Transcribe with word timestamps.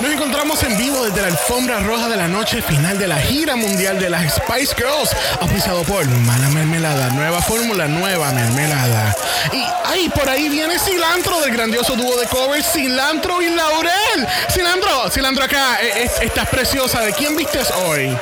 Nos 0.00 0.12
encontramos 0.12 0.62
en 0.62 0.79
vivo 0.79 1.04
desde 1.04 1.21
la 1.21 1.26
alfombra 1.29 1.81
roja 1.81 2.08
de 2.08 2.17
la 2.17 2.26
noche 2.26 2.62
final 2.62 2.99
de 2.99 3.07
la 3.07 3.18
gira 3.18 3.54
mundial 3.54 4.00
de 4.00 4.08
las 4.08 4.36
Spice 4.36 4.75
Girls, 4.76 5.10
auspiciado 5.42 5.83
por 5.83 6.07
Mala 6.07 6.49
Mermelada, 6.49 7.10
nueva 7.10 7.42
fórmula, 7.42 7.86
nueva 7.86 8.32
mermelada. 8.32 9.14
Y 9.52 9.62
ahí 9.84 10.08
por 10.08 10.27
ahí 10.27 10.48
viene 10.48 10.79
Cilantro 10.79 11.38
del 11.43 11.52
grandioso 11.52 11.96
dúo 11.96 12.18
de 12.18 12.27
covers 12.29 12.72
Cilantro 12.72 13.43
y 13.43 13.50
Laurel. 13.50 14.27
Cilantro, 14.50 15.11
Cilantro 15.11 15.45
acá, 15.45 15.82
eh, 15.82 16.08
estás 16.22 16.48
preciosa. 16.48 17.02
¿De 17.02 17.12
quién 17.12 17.36
vistes 17.36 17.70
hoy? 17.72 18.16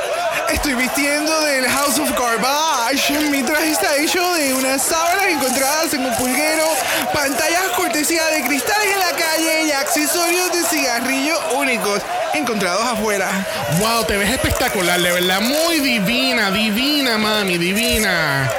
Estoy 0.52 0.74
vistiendo 0.74 1.40
del 1.42 1.68
House 1.68 1.98
of 1.98 2.11
Garbage. 2.18 3.18
Mi 3.30 3.43
traje 3.43 3.70
está 3.70 3.96
hecho 3.96 4.34
de 4.34 4.54
unas 4.54 4.82
sábanas 4.82 5.26
encontradas 5.26 5.93
en 5.94 6.04
un 6.04 6.14
pulguero, 6.16 6.66
pantallas 7.12 7.62
cortesía 7.76 8.25
de 8.26 8.44
cristal 8.44 8.80
en 8.82 8.99
la 8.99 9.11
calle 9.11 9.64
y 9.66 9.72
accesorios 9.72 10.52
de 10.52 10.62
cigarrillo 10.64 11.38
únicos 11.57 12.00
encontrados 12.35 12.85
afuera. 12.85 13.30
Wow, 13.79 14.04
te 14.04 14.16
ves 14.16 14.30
espectacular, 14.30 15.00
de 15.00 15.12
verdad. 15.12 15.40
Muy 15.40 15.80
divina, 15.80 16.50
divina, 16.50 17.18
mami, 17.18 17.58
divina. 17.58 18.50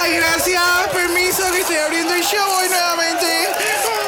Ay, 0.00 0.16
gracias. 0.16 0.62
Permiso 0.92 1.50
que 1.52 1.60
estoy 1.60 1.76
abriendo 1.76 2.14
el 2.14 2.22
show 2.22 2.48
hoy 2.58 2.68
nuevamente. 2.68 3.26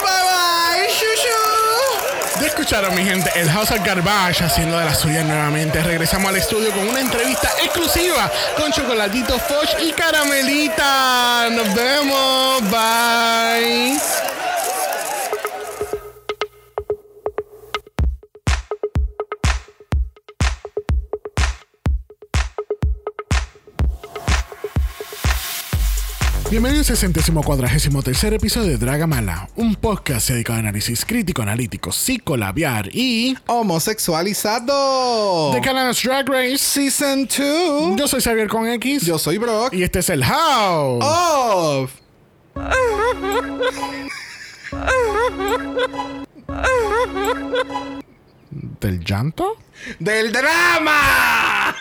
Bye 0.03 0.23
bye. 0.25 0.89
Shushu. 0.89 2.41
Ya 2.41 2.46
escucharon, 2.57 2.95
mi 2.95 3.05
gente, 3.05 3.31
el 3.35 3.51
House 3.51 3.71
of 3.71 3.85
Garbage 3.85 4.43
haciendo 4.43 4.79
de 4.79 4.87
la 4.87 4.95
suya 4.95 5.23
nuevamente. 5.23 5.83
Regresamos 5.83 6.31
al 6.31 6.37
estudio 6.37 6.73
con 6.73 6.89
una 6.89 7.01
entrevista 7.01 7.51
exclusiva 7.63 8.33
con 8.57 8.73
Chocolatito 8.73 9.39
Foch 9.39 9.79
y 9.79 9.93
Caramelita. 9.93 11.51
Nos 11.51 11.75
vemos. 11.75 12.63
Bye. 12.71 14.46
Bienvenidos 26.51 26.91
al 26.91 26.97
centésimo 26.97 27.43
cuadragésimo 27.43 28.03
tercer 28.03 28.33
episodio 28.33 28.69
de 28.71 28.79
Dragamala, 28.79 29.49
un 29.57 29.75
podcast 29.75 30.31
dedicado 30.31 30.57
a 30.59 30.61
análisis 30.61 31.05
crítico, 31.05 31.43
analítico, 31.43 31.91
psicolabiar 31.93 32.89
y 32.93 33.37
Homosexualizado. 33.47 35.53
de 35.53 35.61
Canada's 35.61 36.01
Drag 36.03 36.27
Race. 36.29 36.59
Season 36.59 37.27
2. 37.27 37.97
Yo 37.97 38.07
soy 38.07 38.21
Xavier 38.21 38.47
con 38.49 38.69
X 38.69 39.05
Yo 39.05 39.19
soy 39.19 39.39
Brock. 39.39 39.75
y 39.75 39.83
este 39.83 39.99
es 39.99 40.09
el 40.09 40.23
How 40.23 41.01
Off. 41.03 41.91
del 48.81 49.05
llanto. 49.05 49.57
Del 49.99 50.33
drama. 50.33 51.75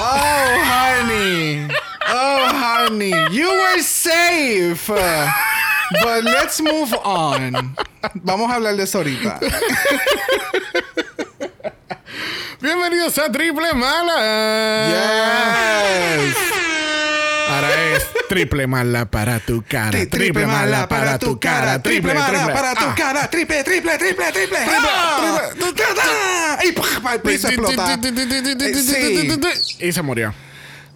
Oh, 0.00 0.62
honey. 0.64 1.66
Oh, 2.08 2.46
honey. 2.48 3.14
You 3.30 3.50
were 3.50 3.82
safe. 3.82 4.86
But 4.86 6.24
let's 6.24 6.60
move 6.60 6.94
on. 7.04 7.76
Vamos 8.22 8.50
a 8.50 8.54
hablar 8.54 8.76
de 8.76 8.84
eso 8.84 8.98
ahorita. 8.98 9.40
Bienvenidos 12.60 13.18
a 13.18 13.30
Triple 13.30 13.74
Mala. 13.74 14.18
Yes. 14.88 16.36
Ahora 17.66 17.96
es 17.96 18.06
triple 18.28 18.66
mala 18.66 19.10
para 19.10 19.40
tu 19.40 19.64
cara. 19.66 19.90
Tri- 19.90 20.06
Triple 20.08 20.46
mala 20.46 20.88
para 20.88 21.18
tu 21.18 21.40
cara. 21.40 21.82
Triple 21.82 22.14
mala 22.14 22.52
para 22.52 22.74
tu 22.74 22.84
Ah. 22.84 22.94
cara. 22.96 23.28
Triple, 23.30 23.64
triple, 23.64 23.98
triple, 23.98 24.32
triple. 24.32 24.58
Ah. 24.66 25.48
¡Ah! 26.00 26.58
Y. 26.64 26.68
Y 29.80 29.92
se 29.92 30.02
murió. 30.02 30.34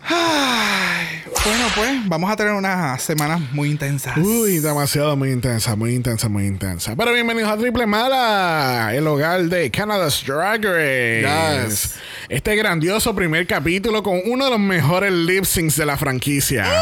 Ay, 0.05 1.23
bueno, 1.45 1.65
pues 1.77 2.09
vamos 2.09 2.31
a 2.31 2.37
tener 2.37 2.53
unas 2.53 3.01
semanas 3.03 3.41
muy 3.53 3.71
intensas. 3.71 4.17
Uy, 4.17 4.59
demasiado 4.59 5.17
muy 5.17 5.31
intensa, 5.31 5.77
muy 5.77 5.95
intensa, 5.95 6.29
muy 6.29 6.47
intensa. 6.47 6.97
Pero 6.97 7.13
bienvenidos 7.13 7.51
a 7.51 7.57
Triple 7.57 7.87
Mala, 7.87 8.91
el 8.95 9.07
hogar 9.07 9.43
de 9.43 9.71
Canada's 9.71 10.25
Drag 10.27 10.63
Race. 10.65 11.69
Yes. 11.69 11.95
Este 12.29 12.57
grandioso 12.57 13.15
primer 13.15 13.47
capítulo 13.47 14.03
con 14.03 14.21
uno 14.25 14.47
de 14.47 14.51
los 14.51 14.61
mejores 14.61 15.13
lip 15.13 15.45
syncs 15.45 15.77
de 15.77 15.87
la 15.87 15.97
franquicia. 15.97 16.65
Mm. 16.65 16.73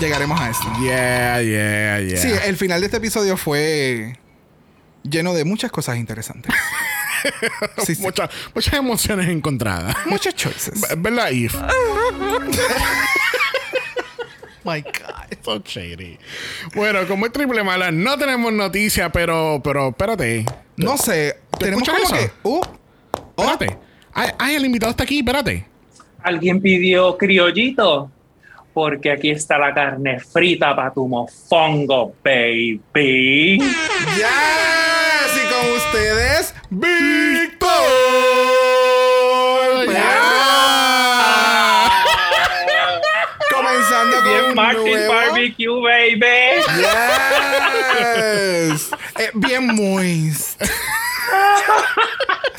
Llegaremos 0.00 0.38
a 0.38 0.50
esto. 0.50 0.66
Yeah, 0.82 1.40
yeah, 1.40 2.00
yeah. 2.00 2.20
Sí, 2.20 2.28
el 2.44 2.56
final 2.56 2.80
de 2.80 2.86
este 2.86 2.98
episodio 2.98 3.38
fue 3.38 4.18
lleno 5.02 5.32
de 5.32 5.44
muchas 5.44 5.70
cosas 5.70 5.96
interesantes. 5.96 6.52
sí, 7.84 7.94
sí. 7.94 8.02
Muchas, 8.02 8.30
muchas 8.54 8.74
emociones 8.74 9.28
encontradas. 9.28 9.96
Muchas 10.06 10.34
choices. 10.34 10.80
¿Verdad, 10.96 11.30
Eve? 11.30 11.50
My 14.64 14.80
God. 14.80 15.38
So 15.42 15.62
shady. 15.62 16.18
Bueno, 16.74 17.06
como 17.06 17.26
es 17.26 17.32
triple 17.32 17.62
mala, 17.62 17.90
no 17.90 18.16
tenemos 18.16 18.50
noticia, 18.52 19.12
pero, 19.12 19.60
pero 19.62 19.88
espérate. 19.90 20.46
No 20.76 20.96
sé, 20.96 21.36
tenemos 21.58 21.86
como 21.86 21.98
eso? 21.98 22.14
que. 22.14 22.30
Uh, 22.42 22.60
oh, 23.36 23.42
Espérate. 23.42 23.76
Ay, 24.14 24.30
ay, 24.38 24.54
el 24.54 24.64
invitado 24.64 24.90
está 24.90 25.04
aquí, 25.04 25.18
espérate. 25.18 25.66
Alguien 26.22 26.60
pidió 26.60 27.16
criollito. 27.18 28.10
Porque 28.72 29.12
aquí 29.12 29.30
está 29.30 29.56
la 29.56 29.72
carne 29.72 30.18
frita 30.18 30.74
para 30.74 30.92
tu 30.92 31.06
mofongo, 31.06 32.12
baby. 32.24 33.60
Yes, 33.60 34.26
y 35.36 35.46
con 35.48 35.76
ustedes, 35.76 36.33
Víctor. 36.76 37.68
Yeah. 39.86 40.30
Comenzando 43.52 44.22
Bien 44.22 44.44
un 44.46 44.54
Martin 44.54 44.84
nuevo- 44.84 45.12
Barbecue, 45.14 45.80
baby. 45.82 46.64
Yes. 48.74 48.90
Eh, 49.18 49.30
bien. 49.34 49.64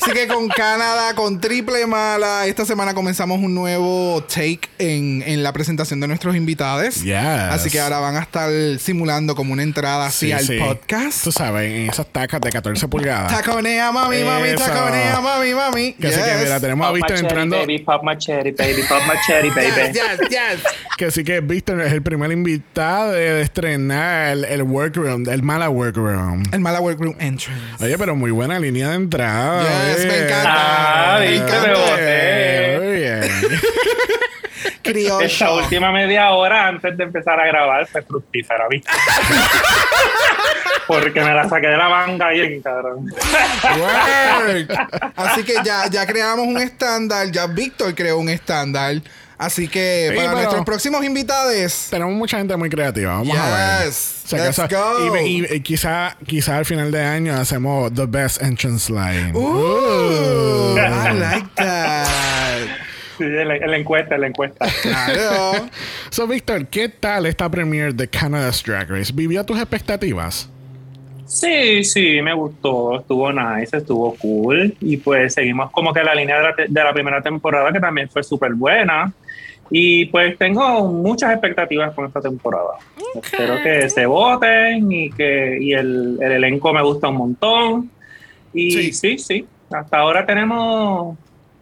Así 0.02 0.12
que 0.14 0.28
con 0.28 0.46
Canadá, 0.48 1.14
con 1.16 1.40
triple 1.40 1.84
mala, 1.86 2.46
esta 2.46 2.64
semana 2.64 2.94
comenzamos 2.94 3.40
un 3.40 3.54
nuevo 3.56 4.22
take 4.22 4.60
en, 4.78 5.20
en 5.26 5.42
la 5.42 5.52
presentación 5.52 5.98
de 5.98 6.06
nuestros 6.06 6.36
invitados. 6.36 7.02
Yes. 7.02 7.16
Así 7.16 7.70
que 7.70 7.80
ahora 7.80 7.98
van 7.98 8.14
a 8.16 8.20
estar 8.20 8.48
simulando 8.78 9.34
como 9.34 9.52
una 9.52 9.64
entrada 9.64 10.06
así 10.06 10.26
Sí, 10.26 10.32
al 10.32 10.44
sí. 10.46 10.58
podcast. 10.60 11.24
Tú 11.24 11.32
sabes, 11.32 11.72
en 11.72 11.90
esas 11.90 12.06
tacas 12.06 12.40
de 12.40 12.50
14 12.50 12.86
pulgadas. 12.86 13.32
Taconea, 13.32 13.90
mami, 13.90 14.22
mami, 14.22 14.48
Eso. 14.50 14.64
taconea, 14.64 15.20
mami, 15.20 15.54
mami. 15.54 15.92
Que 15.94 16.06
así 16.06 16.20
que 16.20 16.24
Yes. 16.26 16.42
mira, 16.44 16.60
tenemos 16.60 16.86
a 16.86 16.90
Pop 16.90 16.94
my 16.96 17.02
Víctor 17.02 17.18
entrando. 17.18 17.56
baby. 17.56 17.78
Pop 17.80 18.02
my 18.04 18.16
cherry, 18.16 18.52
baby. 18.52 18.82
Pop 18.88 19.02
my 19.08 19.14
cherry, 19.26 19.50
baby. 19.50 19.92
Yes, 19.92 20.28
yes. 20.30 20.62
Que 20.96 21.10
sí 21.10 21.24
que 21.24 21.40
Víctor 21.40 21.80
es 21.80 21.92
el 21.92 22.02
primer 22.02 22.30
invitado 22.30 23.10
de 23.10 23.42
estrenar 23.42 24.28
el, 24.32 24.44
el 24.44 24.62
workroom, 24.62 25.28
el 25.28 25.42
mala 25.42 25.68
workroom. 25.68 26.44
El 26.52 26.60
mala 26.60 26.80
workroom 26.80 27.16
entrance. 27.18 27.50
Oye, 27.84 27.98
pero 27.98 28.14
muy 28.14 28.30
buena 28.30 28.58
línea 28.60 28.90
de 28.90 28.95
Yes, 28.98 30.06
me 30.06 30.18
encanta. 30.24 30.44
Ah, 30.46 31.18
me 31.20 31.30
viste, 31.30 31.52
me 31.52 31.56
encanta. 31.58 31.90
boté. 31.90 32.78
Muy 32.80 32.96
bien. 32.96 33.20
Criollo. 34.82 35.20
Esta 35.20 35.52
última 35.52 35.90
media 35.92 36.30
hora 36.30 36.68
antes 36.68 36.96
de 36.96 37.04
empezar 37.04 37.40
a 37.40 37.46
grabar 37.46 37.86
fue 37.86 38.02
fructífera, 38.02 38.66
¿viste? 38.68 38.90
Porque 40.86 41.20
me 41.20 41.34
la 41.34 41.48
saqué 41.48 41.66
de 41.66 41.76
la 41.76 41.88
manga 41.88 42.28
bien, 42.30 42.62
cabrón. 42.62 43.12
Work. 43.78 45.12
Así 45.16 45.42
que 45.42 45.54
ya, 45.64 45.88
ya 45.90 46.06
creamos 46.06 46.46
un 46.46 46.58
estándar, 46.58 47.30
ya 47.32 47.48
Víctor 47.48 47.94
creó 47.94 48.18
un 48.18 48.28
estándar. 48.28 48.94
Así 49.38 49.68
que 49.68 50.08
Sí, 50.12 50.16
para 50.16 50.32
nuestros 50.32 50.64
próximos 50.64 51.04
invitados. 51.04 51.88
Tenemos 51.90 52.14
mucha 52.14 52.38
gente 52.38 52.56
muy 52.56 52.70
creativa. 52.70 53.12
Vamos 53.18 53.36
a 53.38 53.78
ver. 53.80 53.86
Yes. 53.86 54.22
Si 54.24 54.34
acaso- 54.36 54.62
Let's 54.62 54.74
go. 54.74 55.16
Y, 55.18 55.28
y- 55.28 55.54
y 55.56 55.60
quizá, 55.60 56.16
quizá 56.26 56.56
al 56.58 56.64
final 56.64 56.90
de 56.90 57.02
año 57.02 57.34
hacemos 57.34 57.92
The 57.92 58.06
Best 58.06 58.42
Entrance 58.42 58.90
Line. 58.92 59.32
Ooh, 59.34 60.76
I 60.76 61.12
like 61.18 61.48
that. 61.56 62.06
Sí, 63.18 63.24
la, 63.24 63.44
la 63.56 63.76
encuesta, 63.76 64.14
en 64.14 64.20
la 64.22 64.26
encuesta. 64.28 64.66
Claro. 64.82 65.68
So, 66.10 66.26
Víctor, 66.26 66.66
¿qué 66.68 66.88
tal 66.88 67.26
esta 67.26 67.50
premiere 67.50 67.92
de 67.92 68.08
Canada's 68.08 68.62
Drag 68.64 68.88
Race? 68.88 69.12
¿Vivió 69.14 69.44
tus 69.44 69.58
expectativas? 69.58 70.48
Sí, 71.26 71.82
sí, 71.84 72.22
me 72.22 72.32
gustó, 72.32 73.00
estuvo 73.00 73.30
nice, 73.32 73.76
estuvo 73.76 74.14
cool. 74.16 74.74
Y 74.80 74.96
pues 74.98 75.34
seguimos 75.34 75.70
como 75.72 75.92
que 75.92 76.02
la 76.02 76.14
línea 76.14 76.36
de 76.38 76.42
la, 76.42 76.54
te- 76.54 76.66
de 76.68 76.84
la 76.84 76.92
primera 76.94 77.20
temporada, 77.20 77.72
que 77.72 77.80
también 77.80 78.08
fue 78.08 78.22
súper 78.22 78.54
buena. 78.54 79.12
Y 79.70 80.06
pues 80.06 80.38
tengo 80.38 80.86
muchas 80.88 81.32
expectativas 81.32 81.94
con 81.94 82.06
esta 82.06 82.20
temporada. 82.20 82.78
Espero 83.14 83.62
que 83.62 83.90
se 83.90 84.06
voten 84.06 84.90
y 84.92 85.10
que 85.10 85.58
y 85.60 85.72
el, 85.72 86.18
el 86.20 86.32
elenco 86.32 86.72
me 86.72 86.82
gusta 86.82 87.08
un 87.08 87.16
montón. 87.16 87.90
Y 88.54 88.70
Sí. 88.70 88.92
sí, 88.92 89.18
sí, 89.18 89.46
hasta 89.70 89.98
ahora 89.98 90.24
tenemos 90.24 91.16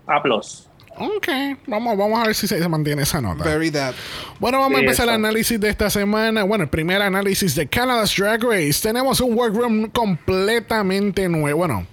A 0.07 0.23
plus. 0.23 0.69
Ok, 0.97 1.27
vamos, 1.67 1.97
vamos 1.97 2.21
a 2.21 2.27
ver 2.27 2.35
si 2.37 2.47
se, 2.47 2.69
mantiene 2.69 3.03
esa 3.03 3.21
nota. 3.21 3.43
Very 3.43 3.71
that. 3.73 3.95
Bueno, 4.39 4.61
vamos 4.61 4.79
a 4.79 4.81
empezar 4.81 5.09
el 5.09 5.15
análisis 5.15 5.59
de 5.59 5.69
esta 5.69 5.91
semana. 5.91 6.45
Bueno, 6.45 6.65
el 6.65 6.71
primer 6.71 7.03
análisis 7.03 7.57
de 7.57 7.67
Canada's 7.67 8.15
Drag 8.17 8.41
Race. 8.45 8.81
Tenemos 8.81 9.21
un 9.21 9.37
workroom 9.37 9.91
completamente 9.91 11.29
nuevo. 11.29 11.59
Bueno, 11.59 11.87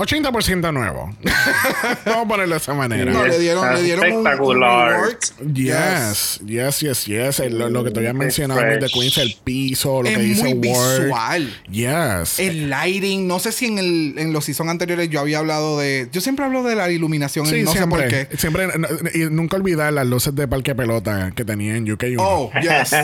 80% 0.00 0.72
nuevo. 0.72 1.14
vamos 2.06 2.24
a 2.24 2.28
ponerlo 2.28 2.54
de 2.54 2.60
esa 2.60 2.74
manera. 2.74 3.12
No, 3.12 3.26
le 3.26 3.38
dieron, 3.38 3.74
le 3.74 3.82
dieron 3.82 4.04
un- 4.06 4.12
un, 4.12 4.26
espectacular. 4.26 4.92
rework. 4.92 5.20
Yes, 5.54 6.40
yes, 6.46 6.80
yes, 6.80 7.04
yes. 7.06 7.40
El- 7.40 7.58
lo, 7.58 7.68
lo 7.68 7.84
que 7.84 7.90
te 7.90 7.98
había 8.00 8.12
Mm, 8.14 8.18
mencionado 8.18 8.60
de 8.60 8.88
Queens, 8.92 9.18
el 9.18 9.36
piso, 9.44 10.02
lo 10.02 10.08
Es 10.08 10.16
que 10.16 10.22
dice 10.22 10.54
muy 10.54 10.68
Word. 10.68 11.00
visual. 11.02 11.54
Yes. 11.70 12.38
El 12.38 12.70
lighting, 12.70 13.26
no 13.26 13.38
sé 13.38 13.52
si 13.52 13.66
en, 13.66 13.78
el, 13.78 14.14
en 14.18 14.32
los 14.32 14.44
season 14.44 14.68
anteriores 14.68 15.08
yo 15.10 15.20
había 15.20 15.38
hablado 15.38 15.78
de. 15.78 16.08
Yo 16.12 16.20
siempre 16.20 16.44
hablo 16.44 16.62
de 16.62 16.76
la 16.76 16.90
iluminación, 16.90 17.46
Sí, 17.46 17.62
no 17.62 17.72
siempre. 17.72 18.10
sé 18.10 18.26
por 18.26 18.28
qué. 18.28 18.36
Siempre, 18.36 18.66
no, 18.78 18.88
y 19.14 19.18
nunca 19.30 19.56
olvidar 19.56 19.92
las 19.92 20.06
luces 20.06 20.34
de 20.34 20.48
parque 20.48 20.74
pelota 20.74 21.32
que 21.34 21.44
tenía 21.44 21.76
en 21.76 21.86
UK1. 21.86 22.16
Oh, 22.18 22.50
yes. 22.60 22.94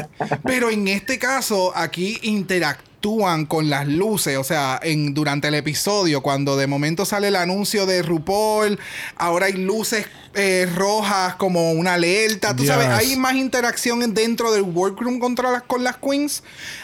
Pero 0.45 0.71
en 0.71 0.89
este 0.89 1.19
caso, 1.19 1.73
aquí 1.77 2.19
con 3.49 3.71
las 3.71 3.87
luces. 3.87 4.37
O 4.37 4.45
sea, 4.45 4.79
en, 4.83 5.15
durante 5.15 5.49
el 5.49 5.55
episodio, 5.55 6.23
cuando 6.23 6.57
de 6.57 6.67
momento 6.67 7.05
sale 7.05 7.29
el 7.29 7.37
anuncio 7.37 7.87
de 7.87 8.03
RuPaul, 8.03 8.79
ahora 9.17 9.47
hay 9.47 9.53
luces 9.55 10.07
eh, 10.35 10.69
rojas 10.75 11.37
como 11.37 11.73
una 11.73 11.95
alerta. 11.95 12.55
Tú 12.55 12.65
Yes. 12.65 12.73
sabes, 12.73 12.89
hay 12.89 13.17
más 13.17 13.35
interacción 13.35 14.03
en- 14.03 14.13
dentro 14.13 14.53
del 14.53 14.63
workroom 14.63 15.19
contra 15.19 15.51
las, 15.51 15.63
con 15.63 15.83
las 15.85 15.97
queens. 15.99 16.43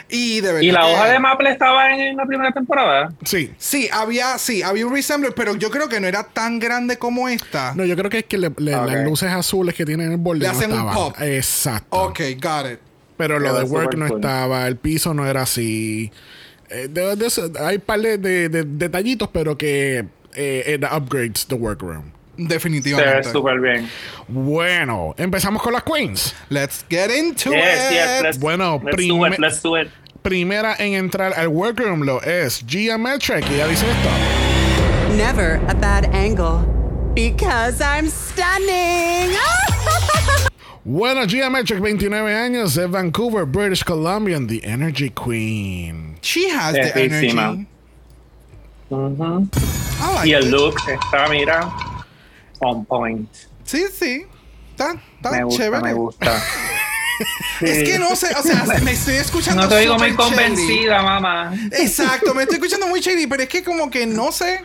Y 0.08 0.40
de 0.40 0.48
verdad. 0.52 0.60
¿Y 0.62 0.70
la 0.70 0.86
hoja 0.86 1.06
de 1.08 1.18
Maple 1.18 1.50
estaba 1.50 1.92
en 1.94 2.16
la 2.16 2.24
primera 2.24 2.50
temporada? 2.52 3.12
Sí. 3.24 3.52
Sí, 3.58 3.88
había, 3.92 4.38
sí, 4.38 4.62
había 4.62 4.86
un 4.86 4.94
resemblance, 4.94 5.34
pero 5.36 5.56
yo 5.56 5.70
creo 5.70 5.88
que 5.88 6.00
no 6.00 6.06
era 6.06 6.22
tan 6.24 6.58
grande 6.60 6.96
como 6.98 7.28
esta. 7.28 7.74
No, 7.74 7.84
yo 7.84 7.96
creo 7.96 8.10
que 8.10 8.18
es 8.20 8.24
que 8.24 8.38
le- 8.38 8.52
le- 8.58 8.74
Ok. 8.76 8.86
las 8.90 9.04
luces 9.04 9.30
azules 9.30 9.74
que 9.74 9.84
tienen 9.84 10.06
en 10.06 10.12
el 10.12 10.18
borde 10.18 10.40
Le 10.40 10.46
no 10.46 10.52
hacen 10.52 10.70
un 10.72 10.78
estaban. 10.78 10.94
pop. 10.94 11.16
Exacto. 11.20 12.02
Ok, 12.04 12.20
got 12.40 12.70
it. 12.72 12.78
Pero 13.16 13.38
lo 13.38 13.54
de 13.54 13.64
work 13.64 13.94
no 13.96 14.08
cool. 14.08 14.18
estaba, 14.18 14.66
el 14.66 14.76
piso 14.76 15.14
no 15.14 15.26
era 15.26 15.42
así. 15.42 16.10
Eh, 16.70 16.88
de- 16.90 17.16
de 17.16 17.26
eso- 17.26 17.50
hay 17.60 17.76
un 17.76 17.82
par 17.82 18.00
de, 18.00 18.18
de- 18.18 18.48
de 18.48 18.64
detallitos, 18.64 19.28
pero 19.32 19.56
que 19.58 20.04
eh, 20.34 20.62
era 20.66 20.96
upgrades 20.96 21.46
the 21.46 21.54
workroom. 21.54 22.04
Se 22.36 22.42
ve 22.44 22.48
Definitivamente. 22.48 23.30
súper 23.30 23.60
bien. 23.60 23.88
Bueno, 24.26 25.14
empezamos 25.18 25.62
con 25.62 25.74
las 25.74 25.82
queens. 25.82 26.34
Let's 26.48 26.84
get 26.88 27.10
into 27.10 27.50
Yes, 27.50 27.90
it. 27.90 27.92
yes, 27.92 28.22
let's, 28.22 28.38
Bueno, 28.38 28.80
let's 28.82 28.96
do 29.06 29.26
it, 29.26 29.38
let's 29.38 29.62
do 29.62 29.78
it. 29.78 29.88
Primera 30.22 30.74
en 30.78 30.94
entrar 30.94 31.34
al 31.34 31.48
workroom 31.48 32.02
lo 32.04 32.22
es 32.22 32.64
Geometric. 32.66 33.44
Y 33.50 33.54
ella 33.54 33.66
dice 33.66 33.84
esto. 33.90 34.08
Never 35.16 35.60
a 35.68 35.74
bad 35.74 36.06
angle. 36.14 36.64
Because 37.14 37.82
I'm 37.84 38.08
stunning. 38.08 39.36
Bueno, 40.84 41.28
Geometric, 41.28 41.80
29 41.80 42.34
años, 42.34 42.74
de 42.74 42.86
Vancouver, 42.88 43.44
British 43.44 43.84
Columbia, 43.84 44.40
the 44.44 44.60
Energy 44.64 45.10
Queen. 45.10 46.16
She 46.20 46.48
has 46.50 46.72
the 46.72 46.92
energy. 47.00 47.32
Like 47.32 47.66
Y 50.24 50.32
el 50.32 50.50
look 50.50 50.74
está, 50.88 51.28
mira, 51.28 51.70
on 52.60 52.84
point. 52.84 53.28
Sí, 53.64 53.84
sí. 53.96 54.26
Está, 54.72 54.94
Me 55.30 55.44
gusta, 55.44 55.62
chévere. 55.62 55.82
me 55.82 55.92
gusta. 55.94 56.42
Es 57.60 57.84
que 57.84 57.98
no 58.00 58.16
sé, 58.16 58.34
o 58.36 58.42
sea, 58.42 58.64
me 58.82 58.92
estoy 58.92 59.14
escuchando. 59.14 59.62
No 59.62 59.68
te 59.68 59.78
digo 59.78 59.96
muy 59.96 60.08
shady. 60.08 60.16
convencida, 60.16 61.02
mamá. 61.02 61.54
Exacto, 61.70 62.34
me 62.34 62.42
estoy 62.42 62.56
escuchando 62.56 62.88
muy 62.88 63.00
shady, 63.00 63.28
pero 63.28 63.44
es 63.44 63.48
que 63.48 63.62
como 63.62 63.88
que 63.88 64.06
no 64.06 64.32
sé. 64.32 64.60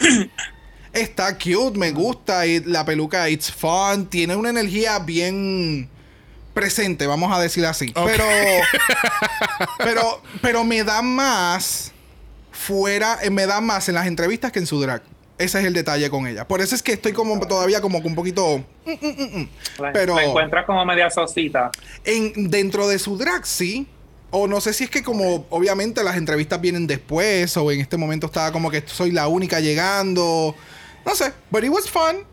Está 0.92 1.38
cute, 1.38 1.78
me 1.78 1.92
gusta. 1.92 2.48
Y 2.48 2.62
la 2.62 2.84
peluca, 2.84 3.30
it's 3.30 3.52
fun. 3.52 4.08
Tiene 4.08 4.36
una 4.36 4.50
energía 4.50 4.98
bien 4.98 5.88
presente, 6.62 7.06
vamos 7.08 7.32
a 7.32 7.40
decir 7.40 7.66
así. 7.66 7.94
Pero, 7.94 8.26
pero, 9.78 10.22
pero 10.42 10.64
me 10.64 10.84
da 10.84 11.02
más 11.02 11.92
fuera, 12.52 13.20
eh, 13.22 13.30
me 13.30 13.46
da 13.46 13.62
más 13.62 13.88
en 13.90 13.96
las 13.96 14.08
entrevistas 14.08 14.52
que 14.52 14.60
en 14.60 14.66
su 14.68 14.80
drag. 14.82 15.02
Ese 15.38 15.60
es 15.60 15.66
el 15.66 15.74
detalle 15.74 16.10
con 16.10 16.26
ella. 16.26 16.48
Por 16.48 16.62
eso 16.62 16.74
es 16.74 16.82
que 16.82 16.94
estoy 16.94 17.14
como 17.14 17.40
todavía 17.46 17.80
como 17.80 18.02
que 18.02 18.08
un 18.08 18.16
poquito 18.16 18.66
La, 19.78 19.94
Pero- 19.94 20.16
la 20.16 20.24
encuentras 20.26 20.66
como 20.66 20.84
media 20.84 21.12
sosita. 21.12 21.70
en 22.04 22.50
dentro 22.50 22.88
de 22.88 22.98
su 22.98 23.18
drag, 23.18 23.46
sí. 23.46 23.88
O 24.32 24.48
no 24.48 24.60
sé 24.60 24.74
si 24.74 24.84
es 24.86 24.90
que 24.90 25.04
como 25.04 25.46
obviamente 25.52 26.04
las 26.04 26.18
entrevistas 26.18 26.60
vienen 26.60 26.86
después 26.88 27.56
o 27.56 27.72
en 27.72 27.80
este 27.82 27.96
momento 27.98 28.26
estaba 28.26 28.52
como 28.52 28.70
que 28.72 28.84
soy 28.86 29.12
la 29.12 29.28
única 29.28 29.60
llegando. 29.60 30.56
No 31.06 31.16
sé, 31.16 31.32
but 31.52 31.64
it 31.64 31.70
was 31.70 31.88
fun. 31.90 32.26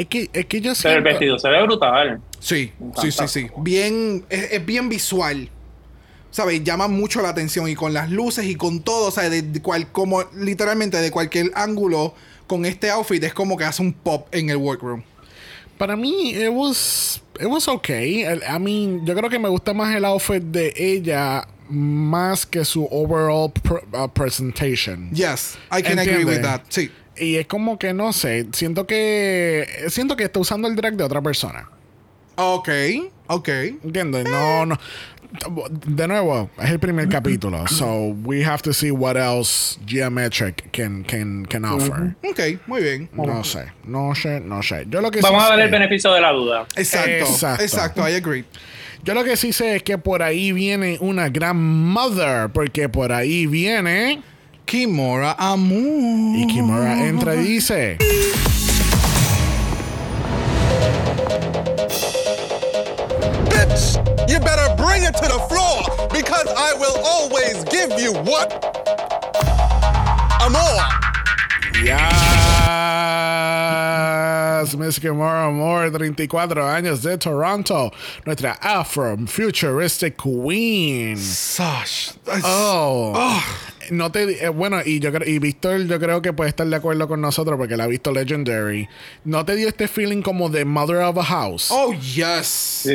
Es 0.00 0.06
que, 0.06 0.30
es 0.32 0.46
que 0.46 0.60
yo 0.60 0.72
Pero 0.82 0.94
el 0.94 1.02
siento- 1.02 1.02
vestido 1.10 1.38
se 1.38 1.48
ve 1.48 1.62
brutal. 1.62 2.20
Sí, 2.38 2.72
sí, 3.00 3.12
sí, 3.12 3.28
sí. 3.28 3.46
Bien, 3.58 4.24
es, 4.30 4.52
es 4.52 4.64
bien 4.66 4.88
visual. 4.88 5.48
¿Sabes? 6.30 6.62
Llama 6.62 6.86
mucho 6.88 7.20
la 7.22 7.30
atención 7.30 7.68
y 7.68 7.74
con 7.74 7.92
las 7.92 8.08
luces 8.10 8.44
y 8.46 8.54
con 8.54 8.80
todo, 8.80 9.08
o 9.08 9.10
sea, 9.10 9.28
de, 9.28 9.42
de 9.42 9.60
cual, 9.60 9.90
como 9.90 10.22
literalmente 10.36 10.96
de 10.98 11.10
cualquier 11.10 11.50
ángulo 11.54 12.14
con 12.46 12.64
este 12.64 12.88
outfit 12.90 13.22
es 13.24 13.34
como 13.34 13.56
que 13.56 13.64
hace 13.64 13.82
un 13.82 13.92
pop 13.92 14.28
en 14.32 14.48
el 14.48 14.56
workroom. 14.56 15.02
Para 15.76 15.96
mí, 15.96 16.30
it 16.30 16.48
was, 16.52 17.20
it 17.40 17.46
was 17.46 17.66
okay. 17.68 18.22
I 18.24 18.58
mean, 18.60 19.04
yo 19.04 19.14
creo 19.16 19.28
que 19.28 19.38
me 19.40 19.48
gusta 19.48 19.74
más 19.74 19.94
el 19.94 20.04
outfit 20.04 20.42
de 20.42 20.72
ella 20.76 21.46
más 21.68 22.46
que 22.46 22.64
su 22.64 22.86
overall 22.90 23.52
pr- 23.52 23.82
uh, 23.92 24.08
presentation. 24.08 25.10
Yes, 25.12 25.58
I 25.70 25.82
can 25.82 25.98
agree 25.98 26.22
¿Entiende? 26.22 26.24
with 26.36 26.42
that. 26.42 26.62
Sí. 26.68 26.90
Y 27.20 27.36
es 27.36 27.46
como 27.46 27.78
que, 27.78 27.92
no 27.92 28.12
sé, 28.12 28.46
siento 28.52 28.86
que 28.86 29.66
siento 29.88 30.16
que 30.16 30.24
está 30.24 30.40
usando 30.40 30.66
el 30.68 30.74
drag 30.76 30.94
de 30.96 31.04
otra 31.04 31.20
persona. 31.20 31.68
Ok, 32.36 32.68
ok. 33.26 33.48
¿Entiendes? 33.84 34.24
No, 34.28 34.64
no. 34.66 34.78
De 35.86 36.08
nuevo, 36.08 36.50
es 36.60 36.70
el 36.70 36.80
primer 36.80 37.08
capítulo. 37.08 37.64
So, 37.68 38.16
we 38.24 38.44
have 38.44 38.62
to 38.62 38.72
see 38.72 38.90
what 38.90 39.16
else 39.16 39.78
Geometric 39.86 40.72
can, 40.72 41.04
can, 41.04 41.46
can 41.46 41.64
offer. 41.64 42.16
Ok, 42.28 42.58
muy 42.66 42.82
bien. 42.82 43.08
No 43.12 43.44
sé, 43.44 43.66
no 43.84 44.12
sé, 44.16 44.40
no 44.40 44.60
sé. 44.62 44.86
Yo 44.88 45.00
lo 45.00 45.10
que 45.12 45.20
Vamos 45.20 45.44
sí 45.44 45.52
a 45.52 45.56
sé- 45.56 45.62
el 45.62 45.70
beneficio 45.70 46.12
de 46.14 46.20
la 46.20 46.32
duda. 46.32 46.66
Exacto, 46.74 47.10
Exacto. 47.10 47.62
exacto, 47.62 48.08
I 48.08 48.14
agree. 48.14 48.44
Yo 49.04 49.14
lo 49.14 49.22
que 49.22 49.36
sí 49.36 49.52
sé 49.52 49.76
es 49.76 49.82
que 49.84 49.98
por 49.98 50.22
ahí 50.22 50.50
viene 50.52 50.98
una 51.00 51.28
gran 51.28 51.56
mother, 51.58 52.50
porque 52.50 52.88
por 52.88 53.12
ahí 53.12 53.46
viene. 53.46 54.22
Kimora 54.66 55.34
Amu. 55.38 56.34
Y 56.36 56.46
Kimura 56.46 57.04
entra 57.06 57.34
y 57.34 57.42
dice: 57.42 57.96
Bitch, 63.48 63.96
you 64.28 64.38
better 64.40 64.74
bring 64.76 65.02
it 65.04 65.14
to 65.16 65.22
the 65.28 65.38
floor 65.48 65.82
because 66.12 66.46
I 66.56 66.74
will 66.74 66.96
always 67.04 67.64
give 67.64 67.98
you 67.98 68.12
what? 68.12 68.52
Amor. 70.42 70.80
Yes, 71.82 71.96
Miss 74.76 74.98
Kimura 74.98 75.50
Moore, 75.52 75.90
34 75.90 76.62
años 76.62 77.00
de 77.02 77.16
Toronto, 77.16 77.90
nuestra 78.26 78.58
Afro 78.60 79.16
Futuristic 79.26 80.18
Queen. 80.18 81.16
Sash. 81.16 82.12
Oh. 82.26 83.14
No 83.90 84.10
te 84.12 84.26
di- 84.26 84.34
eh, 84.40 84.48
bueno, 84.48 84.78
y 84.84 85.00
yo 85.00 85.12
creo, 85.12 85.28
y 85.28 85.38
Víctor, 85.38 85.84
yo 85.86 85.98
creo 85.98 86.22
que 86.22 86.32
puede 86.32 86.50
estar 86.50 86.66
de 86.66 86.76
acuerdo 86.76 87.08
con 87.08 87.20
nosotros 87.20 87.56
porque 87.58 87.76
la 87.76 87.84
ha 87.84 87.86
visto 87.86 88.12
Legendary. 88.12 88.88
¿No 89.24 89.44
te 89.44 89.56
dio 89.56 89.68
este 89.68 89.88
feeling 89.88 90.22
como 90.22 90.48
de 90.48 90.64
Mother 90.64 90.98
of 90.98 91.18
a 91.18 91.24
House? 91.24 91.68
Oh, 91.70 91.92
yes. 91.92 92.46
Sí, 92.46 92.92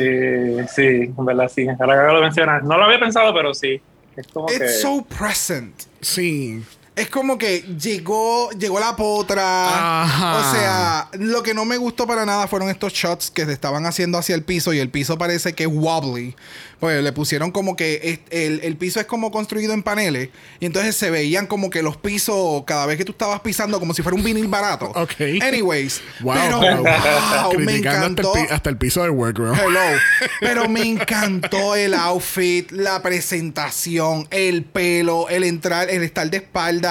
sí, 0.74 0.82
en 1.16 1.24
verdad 1.24 1.50
sí. 1.54 1.66
Ahora 1.78 2.06
que 2.08 2.12
lo 2.14 2.20
mencionas. 2.20 2.62
No 2.64 2.76
lo 2.78 2.84
había 2.84 2.98
pensado, 2.98 3.32
pero 3.34 3.52
sí. 3.54 3.80
Es 4.16 4.26
como 4.28 4.46
que. 4.46 4.56
It's 4.56 4.80
so 4.80 5.04
present. 5.18 5.74
Sí. 6.00 6.62
Es 6.96 7.10
como 7.10 7.36
que 7.36 7.60
llegó, 7.78 8.50
llegó 8.52 8.80
la 8.80 8.96
potra. 8.96 10.02
Ajá. 10.04 10.38
O 10.38 10.54
sea, 10.54 11.08
lo 11.12 11.42
que 11.42 11.52
no 11.52 11.66
me 11.66 11.76
gustó 11.76 12.06
para 12.06 12.24
nada 12.24 12.48
fueron 12.48 12.70
estos 12.70 12.94
shots 12.94 13.30
que 13.30 13.44
se 13.44 13.52
estaban 13.52 13.84
haciendo 13.84 14.16
hacia 14.16 14.34
el 14.34 14.42
piso 14.42 14.72
y 14.72 14.78
el 14.78 14.88
piso 14.88 15.18
parece 15.18 15.52
que 15.52 15.64
es 15.64 15.70
wobbly. 15.70 16.34
Pues 16.80 17.02
le 17.02 17.12
pusieron 17.12 17.52
como 17.52 17.74
que 17.76 18.20
el, 18.30 18.60
el 18.62 18.76
piso 18.76 19.00
es 19.00 19.06
como 19.06 19.30
construido 19.30 19.72
en 19.72 19.82
paneles 19.82 20.28
y 20.60 20.66
entonces 20.66 20.94
se 20.94 21.10
veían 21.10 21.46
como 21.46 21.70
que 21.70 21.82
los 21.82 21.96
pisos 21.96 22.64
cada 22.66 22.84
vez 22.84 22.98
que 22.98 23.04
tú 23.04 23.12
estabas 23.12 23.40
pisando 23.40 23.78
como 23.78 23.94
si 23.94 24.02
fuera 24.02 24.16
un 24.16 24.24
vinil 24.24 24.48
barato. 24.48 24.92
Ok. 25.06 25.20
Anyways. 25.42 26.00
Wow. 26.20 26.34
Pero, 26.34 26.58
wow. 26.58 26.84
wow, 26.84 27.58
me 27.60 27.76
encantó. 27.76 28.28
Hasta, 28.34 28.44
el 28.44 28.52
hasta 28.52 28.70
el 28.70 28.78
piso 28.78 29.02
del 29.02 29.10
workroom. 29.10 29.54
Hello. 29.54 29.98
Pero 30.40 30.68
me 30.68 30.80
encantó 30.80 31.76
el 31.76 31.94
outfit, 31.94 32.70
la 32.72 33.02
presentación, 33.02 34.26
el 34.30 34.64
pelo, 34.64 35.28
el 35.28 35.44
entrar, 35.44 35.88
el 35.90 36.02
estar 36.02 36.28
de 36.28 36.38
espalda 36.38 36.85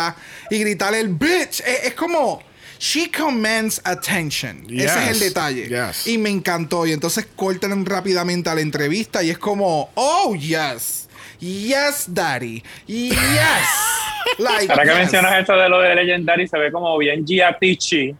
y 0.49 0.59
gritar 0.59 0.93
el 0.93 1.09
bitch. 1.09 1.61
Es, 1.61 1.85
es 1.85 1.93
como. 1.93 2.41
She 2.77 3.09
commands 3.09 3.81
attention. 3.85 4.65
Ese 4.69 4.85
es 4.85 5.09
el 5.11 5.19
detalle. 5.19 5.67
yes. 5.67 6.07
Y 6.07 6.17
me 6.17 6.29
encantó. 6.29 6.85
Y 6.85 6.91
entonces 6.91 7.25
cortan 7.35 7.85
rápidamente 7.85 8.49
a 8.49 8.55
la 8.55 8.61
entrevista 8.61 9.23
y 9.23 9.29
es 9.29 9.37
como, 9.37 9.89
oh, 9.95 10.35
yes. 10.35 11.07
Yes, 11.39 12.05
daddy. 12.09 12.61
Yes. 12.85 13.17
like, 14.37 14.71
Ahora 14.71 14.83
que 14.83 14.89
yes. 14.89 14.97
mencionas 14.99 15.39
esto 15.39 15.55
de 15.55 15.69
lo 15.69 15.79
de 15.79 15.95
Legendary, 15.95 16.47
se 16.47 16.57
ve 16.57 16.71
como 16.71 16.97
bien 16.97 17.25
Gia 17.25 17.57
Tichi. 17.57 18.13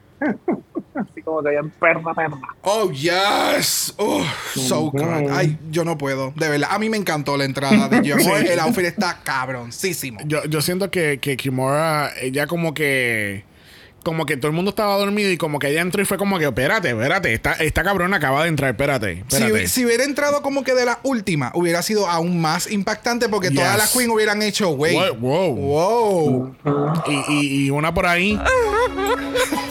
Así 0.96 1.22
como 1.22 1.44
que 1.44 1.50
bien 1.50 1.70
perra, 1.72 2.14
perra. 2.14 2.38
Oh, 2.62 2.90
yes. 2.92 3.94
Oh, 3.98 4.24
so 4.56 4.92
good. 4.92 5.02
Ay, 5.32 5.58
yo 5.70 5.84
no 5.84 5.98
puedo. 5.98 6.32
De 6.36 6.48
verdad, 6.50 6.70
a 6.72 6.80
mí 6.80 6.90
me 6.90 6.98
encantó 6.98 7.36
la 7.38 7.44
entrada 7.46 7.90
de. 7.90 7.98
El 8.54 8.60
outfit 8.60 8.86
está 8.86 9.20
cabroncísimo. 9.24 10.20
Yo, 10.26 10.44
yo 10.46 10.62
siento 10.62 10.90
que, 10.92 11.20
que 11.20 11.36
Kimura, 11.38 12.12
ella 12.22 12.48
como 12.48 12.74
que. 12.74 13.44
Como 14.04 14.28
que 14.28 14.38
todo 14.38 14.50
el 14.50 14.54
mundo 14.54 14.70
estaba 14.70 14.96
dormido 15.00 15.32
y 15.32 15.38
como 15.38 15.58
que 15.58 15.68
ella 15.70 15.82
entró 15.82 16.00
y 16.00 16.06
fue 16.06 16.20
como 16.20 16.38
que, 16.38 16.46
espérate, 16.46 16.90
espérate, 16.92 17.34
esta, 17.34 17.54
esta 17.54 17.82
cabrona 17.82 18.18
acaba 18.18 18.44
de 18.44 18.50
entrar, 18.50 18.70
espérate, 18.70 19.24
espérate. 19.28 19.68
Si, 19.68 19.80
si 19.80 19.86
hubiera 19.86 20.04
entrado 20.04 20.44
como 20.44 20.64
que 20.64 20.76
de 20.76 20.86
la 20.86 21.00
última, 21.02 21.52
hubiera 21.56 21.82
sido 21.82 22.08
aún 22.08 22.40
más 22.40 22.70
impactante 22.72 23.30
porque 23.30 23.50
todas 23.50 23.76
las 23.80 23.92
queens 23.94 24.14
hubieran 24.14 24.44
hecho, 24.44 24.70
wait. 24.70 24.94
Wow, 25.20 25.56
wow. 25.56 25.56
Wow. 25.56 26.56
Y, 27.08 27.34
y- 27.34 27.66
y 27.66 27.70
una 27.72 27.96
por 27.96 28.06
ahí. 28.06 28.40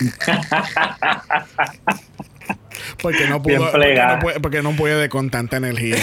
porque 3.02 3.26
no 3.28 3.42
pudo. 3.42 3.70
Porque 3.70 3.94
no, 3.94 4.18
puede, 4.20 4.40
porque 4.40 4.62
no 4.62 4.72
puede 4.76 5.08
con 5.08 5.30
tanta 5.30 5.56
energía. 5.58 5.96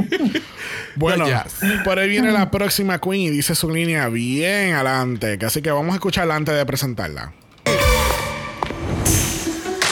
bueno, 0.96 1.26
Yes. 1.26 1.56
por 1.84 1.98
ahí 1.98 2.08
viene 2.08 2.30
la 2.32 2.50
próxima 2.50 2.98
queen 3.00 3.20
y 3.22 3.30
dice 3.30 3.54
su 3.54 3.70
línea 3.70 4.08
bien 4.08 4.74
adelante. 4.74 5.38
Así 5.44 5.62
que 5.62 5.70
vamos 5.70 5.92
a 5.92 5.96
escucharla 5.96 6.36
antes 6.36 6.54
de 6.54 6.64
presentarla. 6.66 7.32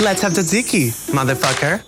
Let's 0.03 0.25
have 0.25 0.35
tzatziki, 0.35 0.93
motherfucker. 1.13 1.81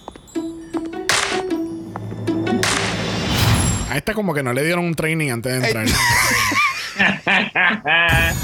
A 3.91 3.97
esta 3.97 4.15
como 4.15 4.35
que 4.35 4.43
no 4.43 4.53
le 4.53 4.63
dieron 4.65 4.85
un 4.85 4.95
training 4.95 5.31
antes 5.31 5.61
de 5.61 5.67
entrar. 5.69 5.87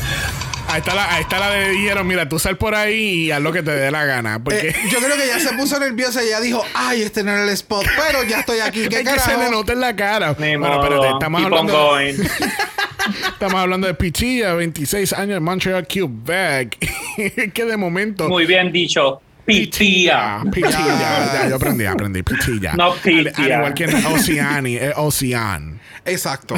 Ahí 0.71 0.79
está, 0.79 0.95
la, 0.95 1.15
ahí 1.15 1.23
está 1.23 1.39
la 1.39 1.51
de 1.51 1.71
dijeron, 1.71 2.07
mira, 2.07 2.29
tú 2.29 2.39
sal 2.39 2.57
por 2.57 2.75
ahí 2.75 3.27
y 3.27 3.31
haz 3.31 3.41
lo 3.41 3.53
que 3.53 3.63
te 3.63 3.71
dé 3.73 3.91
la 3.91 4.05
gana. 4.05 4.43
Porque 4.43 4.69
Eh, 4.69 4.77
yo 4.91 4.99
creo 4.99 5.17
que 5.17 5.27
ya 5.27 5.41
se 5.41 5.53
puso 5.57 5.79
nerviosa 5.81 6.23
y 6.25 6.29
ya 6.31 6.41
dijo, 6.41 6.65
ay, 6.75 7.03
este 7.03 7.23
no 7.25 7.33
era 7.33 7.43
el 7.45 7.49
spot, 7.51 7.85
pero 7.97 8.23
ya 8.25 8.41
estoy 8.41 8.61
aquí. 8.61 8.89
¿Qué 8.89 9.01
es 9.01 9.09
que 9.09 9.19
se 9.19 9.37
le 9.37 9.51
nota 9.51 9.73
en 9.73 9.81
la 9.81 9.97
cara. 9.97 10.35
Ni 10.39 10.57
Bueno, 10.57 10.77
modo. 10.77 10.83
espérate, 10.85 11.09
estamos 11.15 11.43
Keep 11.43 11.53
on 11.53 11.59
hablando, 11.59 11.87
going. 11.89 12.15
estamos 13.33 13.55
hablando 13.61 13.87
de 13.87 13.95
Pichilla, 13.95 14.55
26 14.55 15.13
años 15.15 15.35
de 15.35 15.41
Montreal 15.41 15.87
Quebec. 15.87 16.77
que 17.53 17.65
de 17.65 17.77
momento... 17.77 18.29
Muy 18.29 18.47
bien 18.47 18.71
dicho. 18.73 19.21
Pitía. 19.45 20.43
Pichilla. 20.53 21.33
Ya, 21.43 21.49
yo 21.49 21.57
aprendí, 21.57 21.85
aprendí. 21.85 22.23
Pichilla. 22.23 22.75
No, 22.75 22.85
Al- 22.85 22.99
al, 22.99 23.03
Pichilla. 23.03 23.57
igual 23.57 23.75
que 23.75 23.85
en 23.85 24.07
Oceani, 24.07 24.79
Ocean. 24.97 25.81
Exacto. 26.05 26.55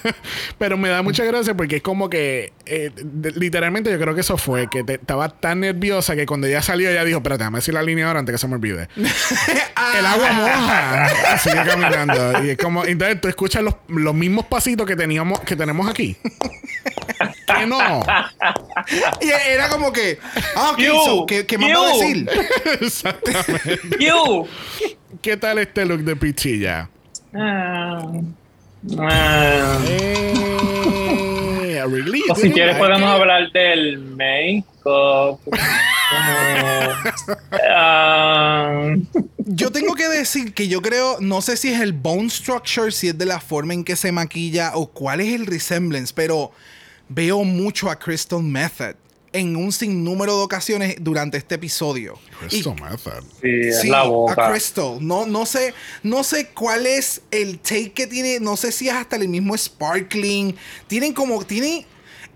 Pero 0.58 0.76
me 0.76 0.88
da 0.88 1.02
mucha 1.02 1.24
gracia 1.24 1.54
porque 1.54 1.76
es 1.76 1.82
como 1.82 2.08
que 2.08 2.52
eh, 2.66 2.90
de- 2.94 3.32
literalmente 3.32 3.90
yo 3.90 3.98
creo 3.98 4.14
que 4.14 4.20
eso 4.20 4.36
fue 4.38 4.68
que 4.70 4.84
te- 4.84 4.94
estaba 4.94 5.28
tan 5.28 5.60
nerviosa 5.60 6.14
que 6.16 6.26
cuando 6.26 6.46
ella 6.46 6.62
salió 6.62 6.88
ella 6.90 7.04
dijo, 7.04 7.18
espérate, 7.18 7.40
déjame 7.44 7.58
decir 7.58 7.74
la 7.74 7.82
línea 7.82 8.06
ahora 8.06 8.20
antes 8.20 8.32
que 8.34 8.38
se 8.38 8.48
me 8.48 8.54
olvide. 8.54 8.88
El 8.96 10.06
agua 10.06 10.32
moja. 10.32 11.38
Sigue 11.38 11.62
caminando. 11.64 12.44
Y 12.44 12.50
es 12.50 12.56
como, 12.58 12.84
entonces 12.84 13.20
tú 13.20 13.28
escuchas 13.28 13.62
los, 13.62 13.74
los 13.88 14.14
mismos 14.14 14.46
pasitos 14.46 14.86
que 14.86 14.96
teníamos, 14.96 15.40
que 15.40 15.56
tenemos 15.56 15.88
aquí. 15.88 16.16
que 17.58 17.66
no. 17.66 18.04
y 19.20 19.28
era 19.50 19.68
como 19.68 19.92
que, 19.92 20.18
ah, 20.56 20.74
You, 20.78 20.92
so, 21.04 21.26
¿qué, 21.26 21.46
qué 21.46 21.58
más 21.58 21.70
va 21.70 21.74
a 21.88 21.92
you. 21.92 21.98
decir? 22.00 22.30
Exactamente. 22.80 23.96
You. 24.00 24.46
¿Qué 25.22 25.36
tal 25.36 25.58
este 25.58 25.84
look 25.86 26.00
de 26.00 26.16
pichilla? 26.16 26.90
Ah, 27.34 28.02
ah. 28.98 29.78
Eh? 29.88 30.26
O 32.30 32.34
si 32.34 32.50
quieres 32.50 32.76
podemos 32.76 33.08
hablar 33.08 33.50
del 33.52 33.98
make-up. 33.98 35.38
Yo 39.48 39.70
tengo 39.70 39.94
que 39.94 40.08
decir 40.08 40.52
que 40.52 40.66
yo 40.66 40.82
creo, 40.82 41.18
no 41.20 41.40
sé 41.40 41.56
si 41.56 41.68
es 41.68 41.80
el 41.80 41.92
bone 41.92 42.28
structure, 42.28 42.90
si 42.90 43.08
es 43.08 43.18
de 43.18 43.26
la 43.26 43.38
forma 43.38 43.74
en 43.74 43.84
que 43.84 43.94
se 43.94 44.10
maquilla 44.10 44.72
o 44.74 44.88
cuál 44.88 45.20
es 45.20 45.34
el 45.34 45.46
resemblance, 45.46 46.12
pero 46.14 46.50
veo 47.08 47.44
mucho 47.44 47.88
a 47.88 47.96
Crystal 47.96 48.42
Method 48.42 48.96
en 49.36 49.56
un 49.56 49.72
sinnúmero 49.72 50.36
de 50.38 50.42
ocasiones 50.44 50.96
durante 51.00 51.36
este 51.38 51.54
episodio. 51.56 52.18
Y- 52.42 52.48
Crystal 52.62 52.74
Method. 52.74 53.24
sí, 53.40 53.48
es 53.68 53.80
Sí, 53.80 53.88
la 53.88 54.02
a. 54.02 54.50
Crystal. 54.50 54.98
No, 55.00 55.26
no 55.26 55.46
sé, 55.46 55.74
no 56.02 56.24
sé 56.24 56.48
cuál 56.48 56.86
es 56.86 57.22
el 57.30 57.58
take 57.58 57.92
que 57.92 58.06
tiene. 58.06 58.40
No 58.40 58.56
sé 58.56 58.72
si 58.72 58.88
es 58.88 58.94
hasta 58.94 59.16
el 59.16 59.28
mismo 59.28 59.56
sparkling. 59.56 60.54
Tienen 60.86 61.12
como, 61.12 61.44
tienen 61.44 61.86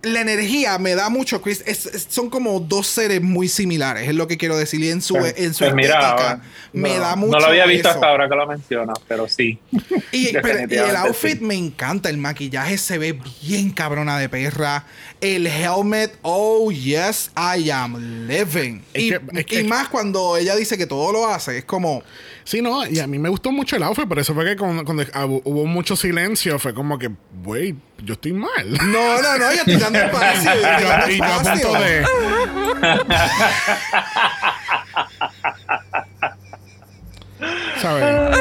la 0.03 0.21
energía 0.23 0.79
me 0.79 0.95
da 0.95 1.09
mucho. 1.11 1.43
Chris, 1.43 1.63
es- 1.67 1.87
es- 1.87 2.07
son 2.09 2.31
como 2.31 2.59
dos 2.61 2.87
seres 2.87 3.21
muy 3.21 3.49
similares. 3.49 4.09
Es 4.09 4.15
lo 4.15 4.27
que 4.29 4.37
quiero 4.39 4.57
decir. 4.57 4.81
Y 4.83 4.91
en 4.91 5.03
su, 5.03 5.15
Pues- 5.15 5.35
en 5.37 5.53
su 5.53 5.65
pues 5.65 5.75
mira, 5.75 5.99
estética 6.01 6.43
me 6.73 6.95
no, 6.95 7.01
da 7.01 7.17
mucho. 7.17 7.33
No 7.33 7.41
lo 7.41 7.47
había 7.47 7.67
visto 7.67 7.89
eso. 7.89 7.97
hasta 7.97 8.09
ahora 8.09 8.29
que 8.29 8.35
lo 8.35 8.47
mencionas, 8.47 8.99
pero 9.07 9.29
sí. 9.29 9.59
Y, 10.13 10.33
pero- 10.33 10.61
y 10.69 10.75
el 10.75 10.97
outfit 10.97 11.39
sí. 11.39 11.45
me 11.45 11.55
encanta, 11.55 12.09
el 12.09 12.17
maquillaje 12.19 12.79
se 12.79 12.99
ve 12.99 13.19
bien 13.43 13.71
cabrona 13.71 14.19
de 14.19 14.29
perra. 14.29 14.85
El 15.21 15.47
helmet, 15.47 16.17
oh 16.23 16.71
yes, 16.73 17.31
I 17.37 17.71
am 17.71 18.27
living. 18.27 18.81
Es 18.95 19.03
y, 19.03 19.09
que- 19.11 19.21
es 19.35 19.47
que- 19.47 19.61
y 19.61 19.65
más 19.65 19.89
cuando 19.89 20.37
ella 20.37 20.57
dice 20.57 20.79
que 20.79 20.87
todo 20.87 21.13
lo 21.13 21.27
hace, 21.27 21.59
es 21.59 21.65
como, 21.65 22.03
Sí, 22.43 22.63
no, 22.63 22.85
y 22.87 22.99
a 22.99 23.07
mí 23.07 23.19
me 23.19 23.29
gustó 23.29 23.53
mucho 23.53 23.77
el 23.77 23.83
outfit, 23.85 24.09
por 24.09 24.19
eso 24.19 24.35
fue 24.35 24.45
que 24.45 24.57
cuando, 24.57 24.83
cuando 24.85 25.05
hab- 25.05 25.43
hubo 25.45 25.67
mucho 25.67 25.95
silencio, 25.95 26.59
fue 26.59 26.75
como 26.75 26.99
que, 26.99 27.11
wait, 27.45 27.77
yo 28.05 28.15
estoy 28.15 28.33
mal. 28.33 28.51
no, 28.87 29.23
no, 29.23 29.39
no, 29.39 29.53
yo 29.53 29.59
estoy 29.61 29.77
dando 29.77 29.99
espacio. 30.05 30.51
yo 30.55 30.69
estoy 30.71 30.89
dando 30.89 31.11
y 31.11 31.19
yo 31.19 31.25
a 31.25 31.43
punto 31.43 31.73
de. 31.75 32.05
¿Sabes? 37.81 38.37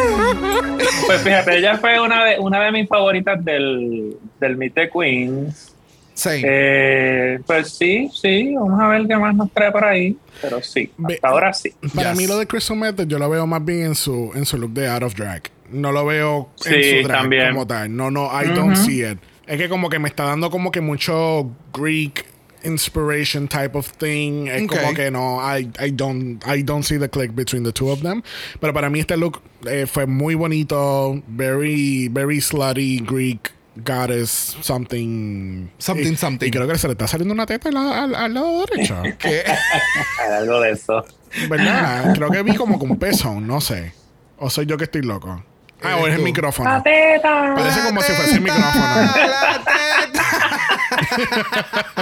Pues 1.05 1.21
fíjate, 1.21 1.57
ella 1.57 1.77
fue 1.77 1.99
una 2.01 2.25
de, 2.25 2.39
una 2.39 2.61
de 2.65 2.71
mis 2.73 2.87
favoritas 2.89 3.43
del, 3.43 4.17
del 4.39 4.57
Meet 4.57 4.73
the 4.73 4.89
Queens. 4.89 5.73
Sí. 6.13 6.41
Eh, 6.43 7.39
pues 7.47 7.77
sí, 7.77 8.09
sí, 8.13 8.53
vamos 8.53 8.77
a 8.81 8.89
ver 8.89 9.07
qué 9.07 9.15
más 9.15 9.33
nos 9.33 9.49
trae 9.53 9.71
por 9.71 9.85
ahí. 9.85 10.17
Pero 10.41 10.61
sí, 10.61 10.91
hasta 11.05 11.27
ahora 11.29 11.53
sí. 11.53 11.73
Para 11.95 12.09
Yes. 12.11 12.17
mí 12.19 12.27
lo 12.27 12.37
de 12.37 12.45
Crystal 12.45 12.75
Method 12.75 13.07
yo 13.07 13.19
lo 13.19 13.29
veo 13.29 13.47
más 13.47 13.63
bien 13.63 13.83
en 13.87 13.95
su, 13.95 14.31
en 14.35 14.45
su 14.45 14.57
look 14.57 14.71
de 14.73 14.89
Out 14.89 15.03
of 15.03 15.15
Drag. 15.15 15.43
No 15.71 15.93
lo 15.93 16.05
veo 16.05 16.49
en 16.65 16.73
Sí, 16.73 17.01
su 17.01 17.07
drag 17.07 17.21
también. 17.21 17.51
como 17.51 17.65
tal. 17.67 17.95
No, 17.95 18.11
no, 18.11 18.29
I 18.29 18.47
don't 18.49 18.75
see 18.75 19.01
it. 19.05 19.17
Es 19.49 19.57
que 19.57 19.67
como 19.67 19.89
que 19.89 19.97
me 19.99 20.07
está 20.07 20.25
dando 20.25 20.49
como 20.49 20.71
que 20.71 20.79
mucho 20.79 21.49
Greek 21.73 22.25
inspiration 22.63 23.47
type 23.47 23.77
of 23.77 23.91
thing. 23.97 24.47
Es 24.47 24.67
como 24.67 24.93
que 24.93 25.09
no, 25.09 25.39
I, 25.41 25.71
I 25.79 25.91
don't 25.91 26.43
I 26.45 26.61
don't 26.61 26.83
see 26.83 26.99
the 26.99 27.09
click 27.09 27.33
between 27.33 27.63
the 27.63 27.71
two 27.71 27.89
of 27.89 28.01
them. 28.01 28.21
Pero 28.59 28.73
para 28.73 28.89
mí 28.89 28.99
este 28.99 29.17
look 29.17 29.41
eh, 29.65 29.85
fue 29.87 30.05
muy 30.05 30.35
bonito, 30.35 31.21
very 31.27 32.09
very 32.09 32.39
slutty 32.39 32.99
Greek 32.99 33.51
goddess 33.85 34.57
something 34.61 35.69
Something, 35.77 36.13
y, 36.13 36.15
something. 36.17 36.47
Y 36.47 36.51
creo 36.51 36.67
que 36.67 36.77
se 36.77 36.87
le 36.87 36.93
está 36.93 37.07
saliendo 37.07 37.33
una 37.33 37.45
teta 37.45 37.69
al, 37.69 37.77
al- 37.77 38.15
al 38.15 38.33
lado 38.33 38.65
derecho. 38.65 39.01
Algo 40.37 40.59
de 40.61 40.71
eso. 40.71 41.05
¿Verdad? 41.49 42.13
Creo 42.15 42.29
que 42.29 42.43
vi 42.43 42.55
como 42.55 42.77
con 42.77 42.97
peso, 42.97 43.39
no 43.39 43.61
sé. 43.61 43.93
O 44.37 44.49
soy 44.49 44.65
yo 44.65 44.77
que 44.77 44.83
estoy 44.85 45.01
loco. 45.01 45.43
Ah, 45.83 45.95
o 45.97 46.07
es 46.07 46.15
el 46.15 46.21
micrófono. 46.21 46.81
teta! 46.83 47.53
Parece 47.55 47.81
como 47.81 48.01
si 48.01 48.13
fuese 48.13 48.35
el 48.35 48.41
micrófono. 48.41 48.85
la 48.85 49.63
teta. 49.63 50.25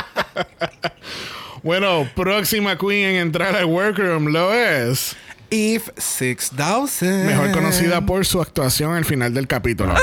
Bueno, 1.64 2.08
próxima 2.16 2.78
queen 2.78 3.10
en 3.10 3.16
entrar 3.18 3.54
al 3.56 3.66
workroom 3.66 4.28
lo 4.28 4.54
es. 4.54 5.18
Eve 5.50 5.84
6000. 5.98 7.26
Mejor 7.26 7.52
conocida 7.52 8.00
por 8.06 8.26
su 8.26 8.42
actuación 8.42 8.96
al 8.96 9.04
final 9.04 9.34
del 9.34 9.48
capítulo. 9.48 9.94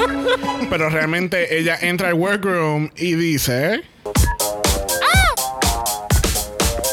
Pero 0.70 0.90
realmente 0.90 1.58
ella 1.58 1.78
entra 1.80 2.08
al 2.08 2.14
workroom 2.14 2.90
y 2.94 3.14
dice... 3.14 3.82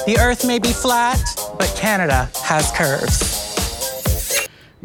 The 0.05 0.13
Earth 0.17 0.45
may 0.45 0.59
be 0.59 0.71
flat, 0.71 1.19
but 1.57 1.67
Canada 1.77 2.29
has 2.47 2.71
curves. 2.71 3.34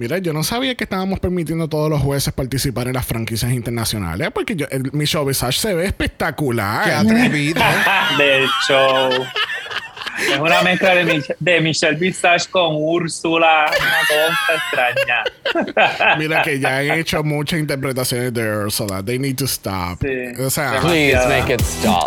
Mira, 0.01 0.17
yo 0.17 0.33
no 0.33 0.43
sabía 0.43 0.75
que 0.75 0.85
estábamos 0.85 1.21
permitiendo 1.21 1.65
a 1.67 1.69
todos 1.69 1.91
los 1.91 2.01
jueces 2.01 2.33
participar 2.33 2.87
en 2.89 2.95
las 2.95 3.05
franquicias 3.05 3.53
internacionales. 3.53 4.31
Porque 4.33 4.57
yo, 4.57 4.65
el- 4.71 4.91
mi 4.93 5.05
show 5.05 5.27
visage 5.27 5.59
se 5.61 5.75
ve 5.75 5.85
espectacular. 5.85 6.85
Qué 6.85 6.93
atrevido. 6.93 7.63
Del 8.19 8.47
show. 8.67 9.11
Es 10.33 10.39
una 10.39 10.61
mezcla 10.63 10.95
de, 10.95 11.05
Mich- 11.07 11.35
de 11.39 11.61
Michelle 11.61 11.97
Visage 11.99 12.47
con 12.51 12.75
Úrsula. 12.77 13.67
Una 13.71 14.01
cosa 14.09 14.55
extraña. 15.65 16.17
Mira 16.19 16.43
que 16.43 16.59
ya 16.61 16.79
han 16.79 16.91
hecho 16.93 17.23
muchas 17.23 17.59
interpretaciones 17.61 18.33
de 18.33 18.57
Ursula. 18.65 19.03
They 19.03 19.19
need 19.19 19.37
to 19.37 19.45
stop. 19.47 19.99
Sí. 20.03 20.43
O 20.43 20.51
sea, 20.51 20.79
Please 20.81 21.27
make 21.27 21.53
it 21.55 21.61
stop. 21.63 22.05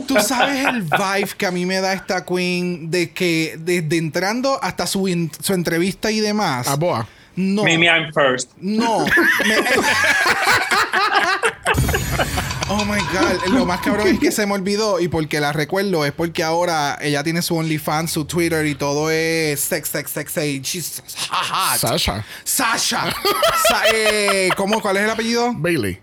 Tú 0.06 0.16
sabes 0.20 0.66
el 0.66 0.82
vibe 0.82 1.30
que 1.36 1.46
a 1.46 1.50
mí 1.52 1.64
me 1.66 1.80
da 1.80 1.92
esta 1.92 2.24
queen 2.24 2.90
de 2.90 3.10
que 3.12 3.56
desde 3.58 3.98
entrando 3.98 4.58
hasta 4.62 4.86
su 4.86 5.06
entrevista 5.08 6.10
y 6.10 6.18
demás. 6.20 6.66
a 6.68 6.74
Boa. 6.76 7.06
No. 7.36 7.64
Mimi, 7.64 7.86
I'm 7.88 8.12
first. 8.12 8.50
No. 8.60 9.04
Me- 9.46 9.56
Oh 12.70 12.84
my 12.86 12.98
god, 13.12 13.46
lo 13.52 13.66
más 13.66 13.80
cabrón 13.80 14.08
es 14.08 14.18
que 14.18 14.32
se 14.32 14.46
me 14.46 14.54
olvidó 14.54 14.98
y 14.98 15.08
porque 15.08 15.38
la 15.38 15.52
recuerdo 15.52 16.04
es 16.06 16.12
porque 16.12 16.42
ahora 16.42 16.96
ella 17.00 17.22
tiene 17.22 17.42
su 17.42 17.56
OnlyFans, 17.56 18.10
su 18.10 18.24
Twitter 18.24 18.64
y 18.66 18.74
todo 18.74 19.10
es 19.10 19.60
sex, 19.60 19.88
sex, 19.88 20.10
sex, 20.10 20.32
sex. 20.32 20.62
She's 20.66 21.02
hot. 21.30 21.78
Sasha. 21.78 22.24
Sasha. 22.42 23.14
Sa- 23.68 23.82
eh, 23.92 24.48
¿Cómo? 24.56 24.80
¿Cuál 24.80 24.96
es 24.96 25.02
el 25.04 25.10
apellido? 25.10 25.52
Bailey. 25.54 26.00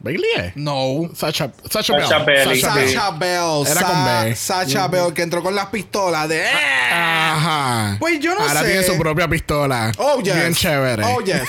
¿Bailey 0.00 0.30
es? 0.36 0.56
No. 0.56 1.10
Sasha, 1.14 1.52
Sasha, 1.70 1.98
Sasha 2.00 2.18
Bell. 2.24 2.60
Sasha 2.60 3.10
Bell. 3.12 3.66
Era 3.66 3.80
Sa- 3.80 3.86
con 3.86 4.04
B. 4.04 4.36
Sasha 4.36 4.88
Bell 4.88 5.12
que 5.14 5.22
entró 5.22 5.42
con 5.42 5.54
las 5.54 5.66
pistolas 5.66 6.28
de. 6.28 6.44
Ajá. 6.46 7.96
Pues 7.98 8.20
yo 8.20 8.34
no 8.34 8.40
Ahora 8.42 8.60
sé. 8.60 8.66
tiene 8.66 8.82
su 8.84 8.96
propia 8.98 9.26
pistola. 9.28 9.92
Oh, 9.98 10.20
yes. 10.20 10.34
Bien 10.34 10.54
chévere. 10.54 11.02
Oh, 11.04 11.20
yes. 11.22 11.42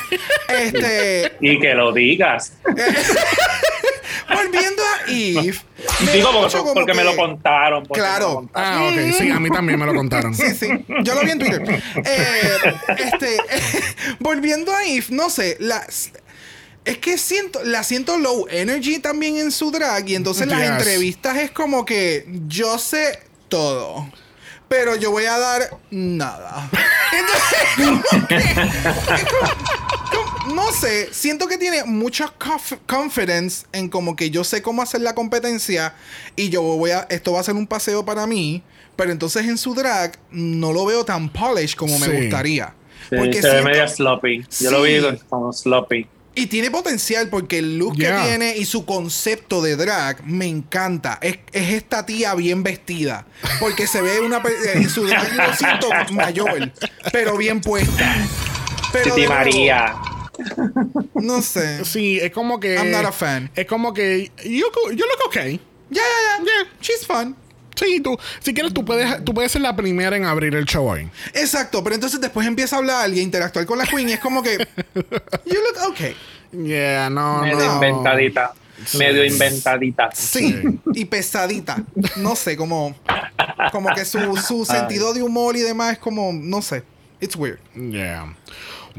Este. 0.49 1.33
Y 1.41 1.59
que 1.59 1.73
lo 1.73 1.91
digas. 1.93 2.53
volviendo 4.29 4.81
a 4.83 5.09
Eve. 5.11 5.57
Digo 6.13 6.29
porque, 6.33 6.57
porque 6.73 6.93
me 6.93 7.03
lo 7.03 7.15
contaron. 7.15 7.83
lo 7.83 7.89
Claro. 7.93 8.33
contaron. 8.35 8.83
Ah, 8.83 8.89
ok. 8.91 9.13
Sí, 9.17 9.29
a 9.29 9.39
mí 9.39 9.49
también 9.49 9.79
me 9.79 9.85
lo 9.85 9.93
contaron. 9.93 10.33
Sí, 10.33 10.51
sí. 10.55 10.67
Yo 11.03 11.15
lo 11.15 11.21
vi 11.21 11.31
en 11.31 11.39
Twitter. 11.39 11.83
Eh, 12.03 12.73
este, 12.97 13.37
volviendo 14.19 14.73
a 14.73 14.83
Eve, 14.85 15.05
no 15.09 15.29
sé, 15.29 15.57
las. 15.59 16.11
Es 16.87 16.97
que 16.99 17.17
siento, 17.17 17.61
la 17.63 17.83
siento 17.83 18.17
low 18.17 18.47
energy 18.49 18.99
también 18.99 19.37
en 19.37 19.51
su 19.51 19.71
drag. 19.71 20.07
Y 20.09 20.15
entonces 20.15 20.47
las 20.47 20.59
entrevistas 20.79 21.37
es 21.37 21.51
como 21.51 21.83
que 21.85 22.25
yo 22.47 22.77
sé 22.79 23.19
todo. 23.49 24.09
Pero 24.69 24.95
yo 24.95 25.11
voy 25.11 25.25
a 25.25 25.37
dar 25.37 25.69
nada. 25.91 26.69
Entonces, 27.13 28.03
como 28.09 28.27
que- 28.27 28.35
es 28.35 28.53
como- 28.53 30.45
como- 30.45 30.55
no 30.55 30.71
sé, 30.71 31.09
siento 31.13 31.47
que 31.47 31.57
tiene 31.57 31.83
mucha 31.85 32.33
conf- 32.37 32.77
confidence 32.87 33.65
en 33.73 33.89
como 33.89 34.15
que 34.15 34.29
yo 34.29 34.43
sé 34.43 34.61
cómo 34.61 34.81
hacer 34.81 35.01
la 35.01 35.13
competencia 35.15 35.93
y 36.35 36.49
yo 36.49 36.61
voy 36.61 36.91
a, 36.91 37.05
esto 37.09 37.33
va 37.33 37.39
a 37.41 37.43
ser 37.43 37.55
un 37.55 37.67
paseo 37.67 38.03
para 38.05 38.27
mí, 38.27 38.61
pero 38.95 39.11
entonces 39.11 39.45
en 39.45 39.57
su 39.57 39.73
drag 39.73 40.17
no 40.31 40.71
lo 40.73 40.85
veo 40.85 41.03
tan 41.05 41.29
polished 41.29 41.77
como 41.77 41.97
me 41.99 42.07
gustaría. 42.21 42.73
Sí, 43.09 43.15
Porque 43.17 43.41
se 43.41 43.47
ve 43.49 43.61
media 43.61 43.87
sloppy. 43.87 44.45
Yo 44.59 44.71
lo 44.71 44.81
vi 44.81 44.99
como 45.29 45.53
sloppy. 45.53 46.07
Y 46.37 46.45
tiene 46.47 46.69
potencial 46.69 47.29
porque 47.29 47.57
el 47.57 47.77
look 47.77 47.97
Yeah. 47.97 48.21
que 48.21 48.27
tiene 48.29 48.57
y 48.57 48.65
su 48.65 48.85
concepto 48.85 49.61
de 49.61 49.75
drag 49.75 50.23
me 50.23 50.45
encanta. 50.45 51.17
Es, 51.21 51.39
es 51.51 51.73
esta 51.73 52.05
tía 52.05 52.35
bien 52.35 52.61
vestida. 52.61 53.25
Porque 53.59 53.87
se 53.87 54.01
ve 54.01 54.19
una. 54.19 54.41
En 54.75 54.87
su 54.89 55.07
drag 55.07 55.35
yo 55.35 55.43
lo 55.43 55.55
siento 55.55 55.89
mayor, 56.11 56.71
pero 57.11 57.37
bien 57.37 57.59
puesta. 57.59 58.15
Pero 58.93 59.15
Titi 59.15 59.27
María. 59.27 59.95
No 61.15 61.41
sé. 61.41 61.83
Sí, 61.83 62.19
es 62.19 62.31
como 62.31 62.59
que. 62.59 62.75
I'm 62.75 62.91
not 62.91 63.05
a 63.05 63.11
fan. 63.11 63.49
Es 63.55 63.65
como 63.65 63.93
que. 63.93 64.31
Yo, 64.43 64.67
yo 64.91 65.05
look 65.05 65.27
okay. 65.27 65.59
Ya, 65.89 66.03
ya, 66.03 66.43
ya. 66.45 66.71
She's 66.81 67.05
fun. 67.05 67.35
Sí, 67.77 67.99
tú. 68.01 68.17
Si 68.39 68.53
quieres, 68.53 68.73
tú 68.73 68.83
puedes, 68.83 69.23
tú 69.23 69.33
puedes 69.33 69.51
ser 69.51 69.61
la 69.61 69.75
primera 69.75 70.17
en 70.17 70.25
abrir 70.25 70.55
el 70.55 70.65
show 70.65 70.87
hoy. 70.89 71.09
Exacto, 71.33 71.83
pero 71.83 71.95
entonces 71.95 72.19
después 72.19 72.47
empieza 72.47 72.75
a 72.75 72.79
hablar 72.79 73.09
y 73.11 73.19
a 73.19 73.23
interactuar 73.23 73.65
con 73.65 73.77
la 73.77 73.85
queen 73.85 74.09
y 74.09 74.13
es 74.13 74.19
como 74.19 74.41
que. 74.41 74.57
You 75.45 75.55
look 75.55 75.91
okay. 75.91 76.15
Yeah, 76.51 77.09
no, 77.09 77.41
Medio 77.41 77.57
no. 77.57 77.73
inventadita. 77.75 78.53
Medio 78.97 79.25
inventadita. 79.25 80.09
Sí, 80.13 80.55
y 80.93 81.05
pesadita. 81.05 81.77
No 82.17 82.35
sé, 82.35 82.55
como. 82.57 82.95
Como 83.71 83.93
que 83.93 84.05
su, 84.05 84.37
su 84.37 84.65
sentido 84.65 85.13
de 85.13 85.23
humor 85.23 85.55
y 85.55 85.61
demás 85.61 85.93
es 85.93 85.99
como. 85.99 86.31
No 86.33 86.61
sé. 86.61 86.83
It's 87.19 87.35
weird. 87.35 87.59
Yeah. 87.75 88.35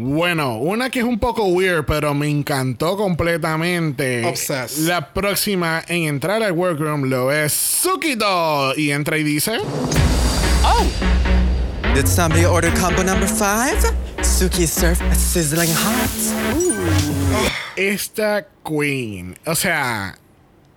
Bueno, 0.00 0.58
una 0.58 0.90
que 0.90 1.00
es 1.00 1.04
un 1.04 1.18
poco 1.18 1.46
weird, 1.46 1.84
pero 1.84 2.14
me 2.14 2.28
encantó 2.28 2.96
completamente. 2.96 4.24
Obsessed. 4.24 4.86
La 4.86 5.12
próxima 5.12 5.82
en 5.88 6.04
entrar 6.04 6.40
al 6.40 6.52
workroom 6.52 7.10
lo 7.10 7.32
es 7.32 7.52
Sukido. 7.52 8.76
Y 8.76 8.92
entra 8.92 9.18
y 9.18 9.24
dice: 9.24 9.58
Did 11.96 12.06
somebody 12.06 12.44
order 12.44 12.72
combo 12.74 13.02
number 13.02 13.28
five? 13.28 13.76
Suki 14.22 14.68
serve 14.68 14.98
sizzling 15.16 15.74
hot. 15.74 16.10
Esta 17.74 18.46
queen. 18.64 19.36
O 19.46 19.56
sea, 19.56 20.16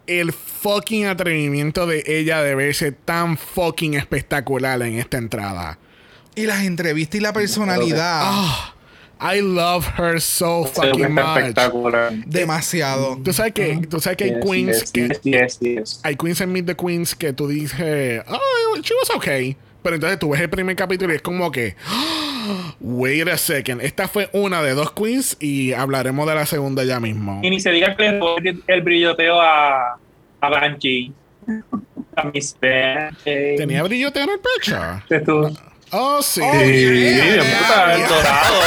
el 0.08 0.34
fucking 0.34 1.06
atrevimiento 1.06 1.86
de 1.86 2.04
ella 2.08 2.42
de 2.42 2.56
verse 2.56 2.92
tan 2.92 3.38
fucking 3.38 3.94
espectacular 3.94 4.82
en 4.82 4.98
esta 4.98 5.18
entrada. 5.18 5.78
Y 6.34 6.48
las 6.48 6.64
entrevistas 6.64 7.20
y 7.20 7.22
la 7.22 7.34
personalidad. 7.34 8.22
Ah, 8.24 8.74
I 9.22 9.40
love 9.42 9.86
her 10.00 10.20
so 10.20 10.66
fucking 10.66 11.14
much. 11.14 11.38
espectacular. 11.38 12.12
Demasiado. 12.26 13.18
Tú 13.24 13.32
sabes 13.34 13.54
que, 13.54 13.78
tú 13.88 14.00
sabes 14.00 14.18
que 14.18 14.24
hay 14.26 14.32
Yes, 14.32 14.44
queens 14.44 14.80
yes, 14.82 14.92
que. 14.92 15.08
yes, 15.08 15.22
yes, 15.24 15.60
yes. 15.60 16.02
hay 16.04 16.16
queens 16.16 16.42
en 16.42 16.52
Meet 16.52 16.66
the 16.66 16.76
Queens 16.76 17.14
que 17.16 17.32
tú 17.32 17.48
dices, 17.48 18.24
oh, 18.28 18.78
she 18.82 18.94
was 18.96 19.10
okay. 19.16 19.56
Pero 19.84 19.96
entonces 19.96 20.20
tú 20.20 20.30
ves 20.30 20.42
el 20.42 20.50
primer 20.50 20.76
capítulo 20.76 21.12
y 21.14 21.16
es 21.18 21.22
como 21.22 21.52
que, 21.52 21.76
wait 22.80 23.28
a 23.28 23.38
second. 23.38 23.82
Esta 23.82 24.08
fue 24.08 24.30
una 24.34 24.62
de 24.64 24.74
dos 24.74 24.92
queens 24.92 25.38
y 25.40 25.74
hablaremos 25.74 26.28
de 26.28 26.36
la 26.36 26.46
segunda 26.46 26.84
ya 26.84 27.00
mismo. 27.00 27.40
Y 27.44 27.50
ni 27.50 27.60
se 27.60 27.72
diga 27.72 27.96
que 27.96 28.04
le 28.12 28.20
el, 28.50 28.64
el 28.68 28.82
brilloteo 28.82 29.40
a, 29.42 29.98
a 30.42 30.50
Banshee. 30.50 31.14
A 32.14 32.26
Miss 32.26 32.58
Banshee. 32.62 33.56
¿Tenía 33.56 33.84
brilloteo 33.84 34.24
en 34.24 34.30
el 34.32 34.40
pecho? 34.40 34.78
Oh, 35.92 36.22
sí. 36.22 36.42
Oh, 36.44 36.52
Sí, 36.54 36.68
bien 36.90 37.40
brutal, 37.40 38.02
dorado. 38.08 38.62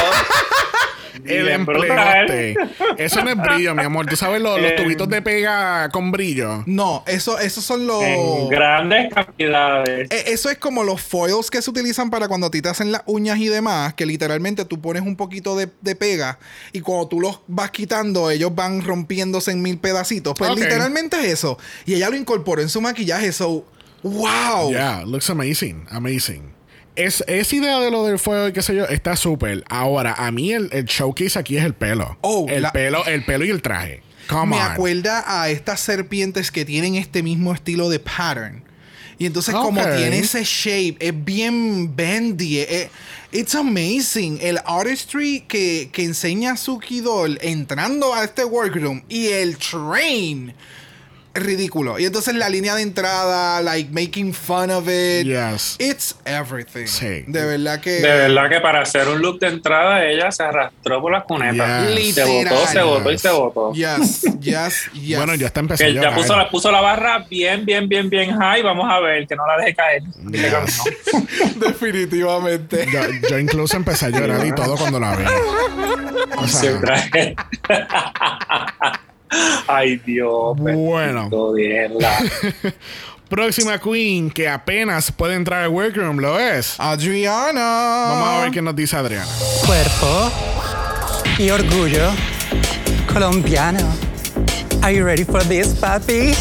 El 1.25 1.49
empleote. 1.49 2.55
Eso 2.99 3.25
no 3.25 3.31
es 3.31 3.37
brillo, 3.37 3.75
mi 3.75 3.83
amor. 3.83 4.05
¿Tú 4.05 4.15
sabes 4.15 4.43
los, 4.43 4.61
los 4.61 4.77
tubitos 4.77 5.09
de 5.09 5.23
pega 5.23 5.89
con 5.89 6.11
brillo? 6.13 6.63
No, 6.67 7.03
eso, 7.07 7.39
esos 7.39 7.65
son 7.65 7.87
los. 7.87 8.03
En 8.03 8.49
grandes 8.51 9.13
cantidades. 9.15 10.11
Eh, 10.11 10.25
Eso 10.27 10.51
es 10.51 10.59
como 10.59 10.85
los 10.85 11.01
foils 11.01 11.51
que 11.51 11.63
se 11.63 11.71
utilizan 11.71 12.11
para 12.11 12.29
cuando 12.29 12.49
a 12.49 12.51
ti 12.51 12.61
te 12.61 12.69
hacen 12.69 12.93
las 12.93 13.03
uñas 13.07 13.39
y 13.39 13.49
demás, 13.49 13.95
que 13.95 14.05
literalmente 14.05 14.67
tú 14.67 14.83
pones 14.83 15.03
un 15.03 15.17
poquito 15.17 15.57
de, 15.57 15.71
de 15.81 15.97
pega 15.97 16.39
y 16.73 16.81
cuando 16.81 17.09
tú 17.09 17.21
los 17.21 17.41
vas 17.47 17.71
quitando, 17.71 18.31
ellos 18.31 18.55
van 18.55 18.83
rompiéndose 18.83 19.51
en 19.53 19.63
mil 19.63 19.79
pedacitos. 19.79 20.35
Pues 20.37 20.55
literalmente 20.57 21.19
es 21.21 21.27
eso. 21.33 21.57
Y 21.87 21.95
ella 21.95 22.11
lo 22.11 22.17
incorporó 22.17 22.61
en 22.61 22.69
su 22.69 22.83
maquillaje, 22.83 23.33
so. 23.33 23.65
¡Wow! 24.03 24.71
Yeah, 24.73 25.05
looks 25.07 25.31
amazing. 25.31 25.87
Amazing. 25.91 26.53
Es, 26.97 27.25
esa 27.27 27.57
idea 27.57 27.81
de 27.81 27.91
lo 27.91 28.05
del 28.07 28.19
fuego 28.19 28.49
y 28.49 28.53
qué 28.53 28.63
sé 28.63 28.75
yo, 28.77 28.85
está 28.85 29.17
súper. 29.17 29.65
Ahora, 29.69 30.15
a 30.17 30.31
mí 30.31 30.53
el, 30.53 30.69
el 30.73 30.85
showcase 30.85 31.39
aquí 31.39 31.57
es 31.57 31.65
el 31.65 31.75
pelo. 31.75 32.17
Oh, 32.21 32.47
el 32.49 32.63
la- 32.63 32.73
pelo, 32.73 33.05
el 33.07 33.25
pelo 33.25 33.45
y 33.45 33.51
el 33.51 33.63
traje. 33.63 34.03
Come 34.29 34.57
Me 34.57 34.63
on. 34.63 34.73
acuerda 34.73 35.25
a 35.27 35.51
estas 35.51 35.81
serpientes 35.81 36.51
que 36.51 36.65
tienen 36.65 36.95
este 36.95 37.23
mismo 37.23 37.53
estilo 37.53 37.89
de 37.91 37.99
pattern. 37.99 38.63
Y 39.19 39.27
entonces, 39.27 39.55
como 39.55 39.81
tiene 39.81 40.19
ese 40.19 40.43
shape, 40.45 40.97
es 40.99 41.25
bien 41.25 41.95
bendy. 41.95 42.59
eh, 42.61 42.89
it's 43.33 43.55
amazing. 43.55 44.39
El 44.41 44.59
artistry 44.65 45.45
que, 45.47 45.89
que 45.93 46.03
enseña 46.05 46.57
Suki 46.57 47.01
Doll 47.01 47.39
entrando 47.43 48.13
a 48.15 48.25
este 48.25 48.45
workroom 48.45 49.03
y 49.09 49.29
el 49.29 49.57
train. 49.59 50.53
Ridículo. 51.35 51.99
Y 51.99 52.05
entonces 52.07 52.35
la 52.35 52.49
línea 52.49 52.77
de 52.77 52.83
entrada, 52.83 53.61
like 53.61 53.91
making 53.91 54.33
fun 54.33 54.71
of 54.71 54.89
it. 54.89 55.27
Yes. 55.27 55.77
It's 55.81 56.17
everything. 56.25 56.87
Sí. 56.87 57.25
De 57.27 57.45
verdad 57.45 57.81
que. 57.81 57.91
De 57.91 58.03
verdad 58.03 58.49
que 58.49 58.61
para 58.61 58.83
hacer 58.83 59.09
un 59.09 59.21
look 59.21 59.41
de 59.41 59.49
entrada 59.49 60.05
ella 60.05 60.31
se 60.31 60.45
arrastró 60.45 61.01
por 61.01 61.13
las 61.13 61.25
cunetas. 61.25 61.93
Yes. 61.93 62.15
Se 62.15 62.25
botó, 62.25 62.67
se 62.67 62.83
botó 62.83 63.13
y 63.13 63.19
se 63.19 63.31
botó. 63.31 63.73
Yes, 63.73 64.23
yes, 64.41 64.91
yes. 64.93 65.17
Bueno, 65.17 65.35
ya 65.35 65.47
está 65.49 65.61
empezando. 65.61 66.01
Que 66.01 66.07
ya 66.07 66.15
puso 66.15 66.37
la, 66.37 66.49
puso 66.49 66.71
la 66.71 66.81
barra 66.81 67.27
bien, 67.29 67.65
bien, 67.65 67.89
bien, 67.89 68.09
bien 68.09 68.39
high. 68.39 68.63
Vamos 68.63 68.87
a 68.89 69.01
ver, 69.01 69.27
que 69.27 69.35
no 69.35 69.45
la 69.47 69.57
deje 69.57 69.75
caer. 69.75 70.03
Definitivamente. 71.57 72.87
Yo, 72.93 73.01
yo 73.29 73.39
incluso 73.39 73.77
empecé 73.77 74.07
a 74.07 74.11
llorar 74.11 74.47
y 74.47 74.55
todo 74.55 74.77
cuando 74.77 75.01
la 75.01 75.17
vi. 75.17 75.25
O 76.37 76.47
Se 76.47 76.59
sea, 76.59 76.81
traje. 76.81 77.35
Ay, 79.67 79.97
Dios. 79.97 80.57
Bueno. 80.57 81.31
próxima 83.29 83.79
queen 83.81 84.31
que 84.31 84.49
apenas 84.49 85.11
puede 85.11 85.35
entrar 85.35 85.65
al 85.65 85.71
workroom 85.71 86.19
lo 86.19 86.39
es. 86.39 86.79
Adriana. 86.79 88.07
Vamos 88.11 88.29
a 88.29 88.41
ver 88.43 88.51
qué 88.53 88.63
nos 88.63 88.77
dice 88.77 88.97
Adriana. 88.97 89.27
Cuerpo 89.67 90.31
y 91.39 91.51
orgullo 91.51 92.13
colombiano. 93.13 93.81
Are 94.83 94.95
you 94.95 95.05
ready 95.05 95.25
for 95.25 95.43
this, 95.45 95.75
papi? 95.75 96.35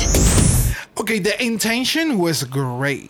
Okay, 0.95 1.19
the 1.19 1.41
intention 1.43 2.19
was 2.19 2.43
great. 2.43 3.09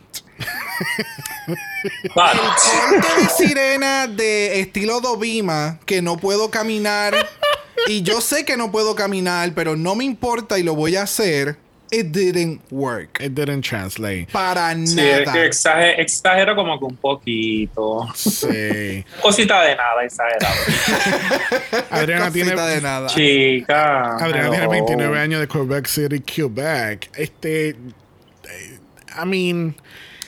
But, 2.16 2.38
Corte 2.38 3.22
de 3.22 3.30
sirena 3.30 4.08
de 4.08 4.62
estilo 4.62 5.02
Dovima, 5.02 5.80
que 5.86 6.02
no 6.02 6.16
puedo 6.18 6.50
caminar. 6.50 7.14
Y 7.88 8.02
yo 8.02 8.22
sé 8.22 8.46
que 8.46 8.58
no 8.58 8.72
puedo 8.72 8.96
caminar, 8.96 9.52
pero 9.54 9.76
no 9.76 9.96
me 9.96 10.04
importa 10.06 10.58
y 10.60 10.64
lo 10.64 10.76
voy 10.76 10.96
a 10.96 11.04
hacer. 11.04 11.58
it 11.92 12.08
didn't 12.08 12.60
work. 12.72 13.20
It 13.22 13.34
didn't 13.34 13.64
translate. 13.64 14.28
Para 14.32 14.74
Sí, 14.74 15.00
es 15.00 15.26
nada. 15.28 15.32
que 15.34 15.46
exage- 15.48 15.94
exagero 16.00 16.56
como 16.56 16.80
que 16.80 16.86
un 16.86 16.96
poquito. 16.96 18.08
Sí. 18.16 19.06
Cosita 19.22 19.62
de 19.62 19.76
nada, 19.76 20.04
exagerado. 20.04 20.56
Adriana 21.92 22.32
tiene, 22.32 22.52
Cosita 22.54 22.68
de 22.68 22.82
nada. 22.82 23.08
Chica. 23.10 24.16
Adriana 24.16 24.50
tiene 24.50 24.58
hello. 24.66 24.70
29 24.72 25.20
años 25.20 25.40
de 25.42 25.48
Quebec 25.48 25.86
City, 25.88 26.20
Quebec. 26.22 27.12
Este. 27.16 27.70
eh, 27.70 28.80
I 29.22 29.26
mean. 29.28 29.76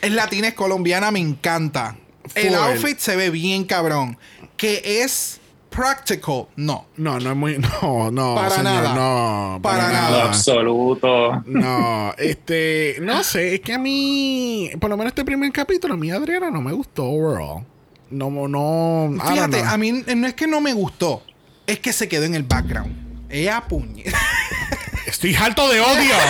Es 0.04 0.12
latina, 0.12 0.50
es 0.50 0.54
colombiana, 0.54 1.10
me 1.10 1.20
encanta. 1.20 1.96
El 2.36 2.50
Full. 2.50 2.56
outfit 2.58 3.00
se 3.00 3.16
ve 3.16 3.32
bien 3.32 3.64
cabrón. 3.64 4.18
Que 4.56 5.02
es 5.04 5.40
practical, 5.76 6.48
no. 6.56 6.86
No, 6.98 7.20
no 7.20 7.32
es 7.32 7.36
muy. 7.36 7.58
No, 7.82 8.10
no. 8.12 8.36
Para 8.36 8.50
señor, 8.50 8.64
nada. 8.64 8.96
No. 8.96 9.60
Para 9.62 9.88
Lo 9.88 9.94
nada. 9.94 10.24
absoluto. 10.26 11.44
No, 11.46 12.14
este, 12.18 12.98
no 13.02 13.24
sé, 13.24 13.56
es 13.56 13.60
que 13.62 13.74
a 13.74 13.80
mí, 13.80 14.72
por 14.80 14.90
lo 14.90 14.98
menos 14.98 15.12
este 15.12 15.26
primer 15.26 15.52
capítulo, 15.52 15.94
a 15.94 15.98
mí 15.98 16.10
Adriana 16.12 16.50
no 16.50 16.62
me 16.62 16.72
gustó 16.72 17.06
overall. 17.06 17.66
No, 18.10 18.30
no, 18.30 19.12
Fíjate, 19.28 19.62
a 19.62 19.78
mí 19.78 19.92
no 19.92 20.28
es 20.28 20.34
que 20.36 20.48
no 20.48 20.62
me 20.62 20.74
gustó, 20.74 21.22
es 21.68 21.80
que 21.80 21.92
se 21.92 22.08
quedó 22.08 22.24
en 22.24 22.36
el 22.36 22.44
background. 22.44 23.06
Ella 23.30 23.64
puñe. 23.68 24.04
Estoy 25.26 25.36
harto 25.44 25.70
de 25.70 25.82
odio. 25.82 26.14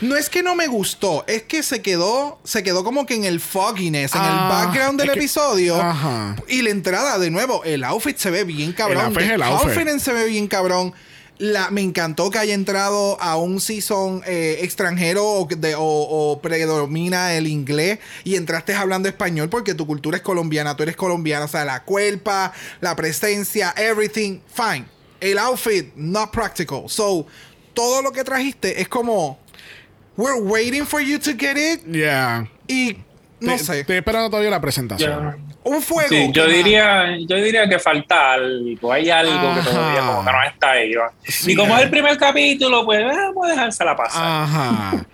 No 0.00 0.16
es 0.16 0.28
que 0.28 0.42
no 0.42 0.56
me 0.56 0.66
gustó, 0.66 1.24
es 1.28 1.42
que 1.44 1.62
se 1.62 1.82
quedó, 1.82 2.40
se 2.42 2.62
quedó 2.64 2.82
como 2.82 3.06
que 3.06 3.14
en 3.14 3.22
el 3.24 3.38
fogginess, 3.38 4.12
en 4.14 4.20
Ah, 4.22 4.28
el 4.42 4.48
background 4.66 4.98
del 5.00 5.10
es 5.10 5.14
que- 5.14 5.18
episodio. 5.20 5.80
Ajá. 5.80 6.34
Y 6.48 6.62
la 6.62 6.70
entrada, 6.70 7.18
de 7.18 7.30
nuevo, 7.30 7.62
el 7.64 7.84
outfit 7.84 8.16
se 8.16 8.30
ve 8.30 8.42
bien 8.44 8.72
cabrón. 8.72 8.98
El 8.98 9.06
outfit 9.06 9.22
es 9.22 9.30
el 9.30 9.40
The 9.40 9.44
outfit. 9.46 9.66
confidence 9.68 10.04
se 10.04 10.12
ve 10.12 10.24
bien 10.26 10.48
cabrón. 10.48 10.92
La, 11.38 11.70
me 11.70 11.80
encantó 11.80 12.30
que 12.30 12.38
haya 12.38 12.54
entrado 12.54 13.20
a 13.20 13.36
un 13.36 13.60
season 13.60 14.22
eh, 14.26 14.58
extranjero 14.62 15.24
o, 15.24 15.46
de- 15.46 15.74
o- 15.76 15.80
o 15.82 16.40
predomina 16.40 17.34
el 17.34 17.46
inglés 17.46 17.98
y 18.24 18.34
entraste 18.36 18.74
hablando 18.74 19.08
español 19.08 19.48
porque 19.48 19.74
tu 19.74 19.86
cultura 19.86 20.16
es 20.16 20.22
colombiana, 20.24 20.76
tú 20.76 20.82
eres 20.82 20.96
colombiana, 20.96 21.44
o 21.44 21.48
sea, 21.48 21.64
la 21.64 21.84
cuerpa, 21.84 22.52
la 22.80 22.96
presencia, 22.96 23.72
everything, 23.76 24.40
fine. 24.52 24.86
El 25.22 25.38
outfit, 25.38 25.94
not 25.96 26.30
practical. 26.32 26.82
So, 26.88 27.26
todo 27.74 28.02
lo 28.02 28.12
que 28.12 28.24
trajiste 28.24 28.80
es 28.80 28.88
como, 28.88 29.38
we're 30.16 30.40
waiting 30.40 30.84
for 30.84 31.00
you 31.00 31.18
to 31.18 31.30
get 31.38 31.56
it 31.56 31.82
Yeah. 31.90 32.46
y 32.68 32.96
no 33.40 33.52
Te- 33.52 33.58
sé, 33.58 33.80
Estoy 33.80 33.96
esperando 33.96 34.28
todavía 34.30 34.50
la 34.50 34.60
presentación. 34.60 35.36
Yo, 35.64 35.70
un 35.70 35.80
fuego. 35.80 36.08
sí, 36.08 36.30
yo 36.32 36.46
que- 36.46 36.52
diría, 36.52 37.16
yo 37.26 37.36
diría 37.36 37.68
que 37.68 37.78
falta 37.78 38.32
algo, 38.34 38.92
hay 38.92 39.10
algo 39.10 39.32
que 39.54 39.60
Ajá. 39.60 39.70
todavía 39.70 40.00
como 40.00 40.24
que 40.24 40.32
no 40.32 40.42
está 40.44 40.70
ahí. 40.72 40.92
Sí, 41.24 41.52
y 41.52 41.56
como 41.56 41.74
eh. 41.74 41.78
es 41.78 41.84
el 41.84 41.90
primer 41.90 42.16
capítulo, 42.18 42.84
pues 42.84 43.04
vamos 43.04 43.46
a 43.46 43.50
dejársela 43.50 43.96
pasar. 43.96 44.22
Ajá. 44.24 45.06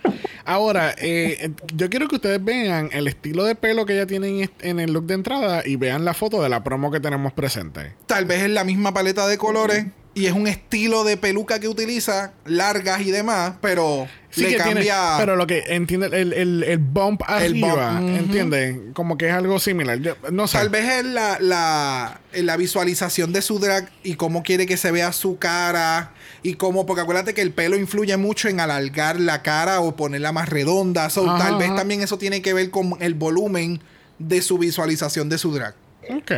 Ahora, 0.45 0.95
eh, 0.97 1.51
yo 1.75 1.91
quiero 1.91 2.09
que 2.09 2.15
ustedes 2.17 2.43
vean 2.43 2.89
el 2.93 3.07
estilo 3.07 3.45
de 3.45 3.55
pelo 3.55 3.85
que 3.85 3.93
ella 3.93 4.07
tiene 4.07 4.49
en 4.61 4.81
el 4.81 4.93
look 4.95 5.05
de 5.05 5.13
entrada 5.15 5.63
y 5.65 5.77
vean 5.77 6.07
la 6.07 6.15
foto 6.15 6.43
de 6.43 6.49
la 6.49 6.65
promo 6.65 6.91
que 6.91 7.01
tenemos 7.01 7.35
presente. 7.35 7.93
Tal 8.07 8.25
vez 8.25 8.43
es 8.43 8.51
la 8.51 8.65
misma 8.65 8.95
paleta 8.95 9.27
de 9.29 9.37
colores 9.37 9.85
y 10.19 10.27
es 10.27 10.33
un 10.33 10.47
estilo 10.47 11.05
de 11.05 11.17
peluca 11.17 11.59
que 11.61 11.69
utiliza, 11.69 12.33
largas 12.45 13.01
y 13.03 13.11
demás, 13.11 13.55
pero 13.61 14.07
Sí 14.31 14.43
le 14.43 14.49
que 14.49 14.55
tiene- 14.57 14.73
cambia. 14.75 15.15
pero 15.19 15.37
lo 15.37 15.47
que 15.47 15.63
entiende 15.69 16.07
el, 16.09 16.33
el, 16.33 16.63
el 16.65 16.79
bump 16.79 17.23
El 17.41 17.55
bump, 17.55 17.65
arriba. 17.79 18.01
¿entiendes? 18.03 18.77
Como 18.93 19.17
que 19.17 19.29
es 19.29 19.33
algo 19.33 19.59
similar. 19.59 19.99
Yo- 20.01 20.17
no 20.31 20.47
sé. 20.47 20.59
Tal 20.59 20.69
vez 20.69 20.85
es 20.99 21.05
la, 21.05 21.39
la, 21.41 22.21
la 22.33 22.57
visualización 22.57 23.33
de 23.33 23.41
su 23.43 23.59
drag 23.59 23.91
y 24.03 24.15
cómo 24.15 24.43
quiere 24.43 24.67
que 24.67 24.77
se 24.77 24.91
vea 24.91 25.13
su 25.13 25.39
cara 25.39 26.13
y 26.43 26.55
cómo, 26.55 26.85
porque 26.87 27.03
acuérdate 27.03 27.33
que 27.35 27.43
el 27.43 27.53
pelo 27.53 27.77
influye 27.77 28.17
mucho 28.17 28.49
en 28.49 28.61
alargar 28.61 29.19
la 29.19 29.43
cara 29.43 29.81
o 29.81 29.97
ponerla 29.97 30.33
más 30.33 30.49
redonda. 30.49 31.09
So, 31.11 31.29
Ajá, 31.31 31.45
tal 31.49 31.59
vez 31.59 31.69
ajá. 31.69 31.77
también 31.79 32.03
eso 32.03 32.19
tiene 32.19 32.43
que 32.43 32.53
ver 32.55 32.71
con 32.71 32.97
el 33.01 33.15
volumen 33.15 33.81
de 34.19 34.43
su 34.43 34.59
visualización 34.59 35.29
de 35.29 35.39
su 35.39 35.53
drag. 35.55 35.75
Ok. 36.11 36.31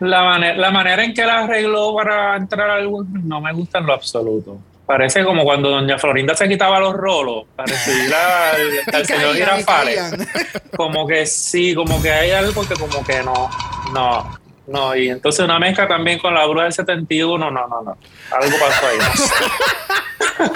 La, 0.00 0.22
manera, 0.22 0.56
la 0.56 0.70
manera 0.70 1.04
en 1.04 1.14
que 1.14 1.24
la 1.24 1.40
arregló 1.40 1.94
para 1.94 2.36
entrar 2.36 2.70
al 2.70 2.86
Walmart 2.86 3.24
no 3.24 3.40
me 3.40 3.52
gusta 3.52 3.78
en 3.78 3.86
lo 3.86 3.92
absoluto. 3.94 4.58
Parece 4.86 5.24
como 5.24 5.44
cuando 5.44 5.70
doña 5.70 5.96
Florinda 5.96 6.34
se 6.34 6.48
quitaba 6.48 6.80
los 6.80 6.92
rolos 6.92 7.44
para 7.54 7.72
recibir 7.72 8.12
al, 8.12 9.06
señor 9.06 9.34
Girafales. 9.34 10.14
Como 10.76 11.06
que 11.06 11.24
sí, 11.24 11.74
como 11.74 12.02
que 12.02 12.10
hay 12.10 12.30
algo 12.32 12.66
que 12.66 12.74
como 12.74 13.04
que 13.04 13.22
no, 13.22 13.48
no, 13.92 14.38
no. 14.66 14.96
Y 14.96 15.10
entonces 15.10 15.44
una 15.44 15.58
mezcla 15.58 15.86
también 15.86 16.18
con 16.18 16.34
la 16.34 16.46
bruja 16.46 16.64
del 16.64 16.72
71, 16.72 17.50
no, 17.50 17.50
no, 17.50 17.82
no. 17.82 17.96
Algo 18.32 18.58
pasó 18.58 18.86
ahí. 18.86 18.98
no 18.98 20.46
sé. 20.46 20.52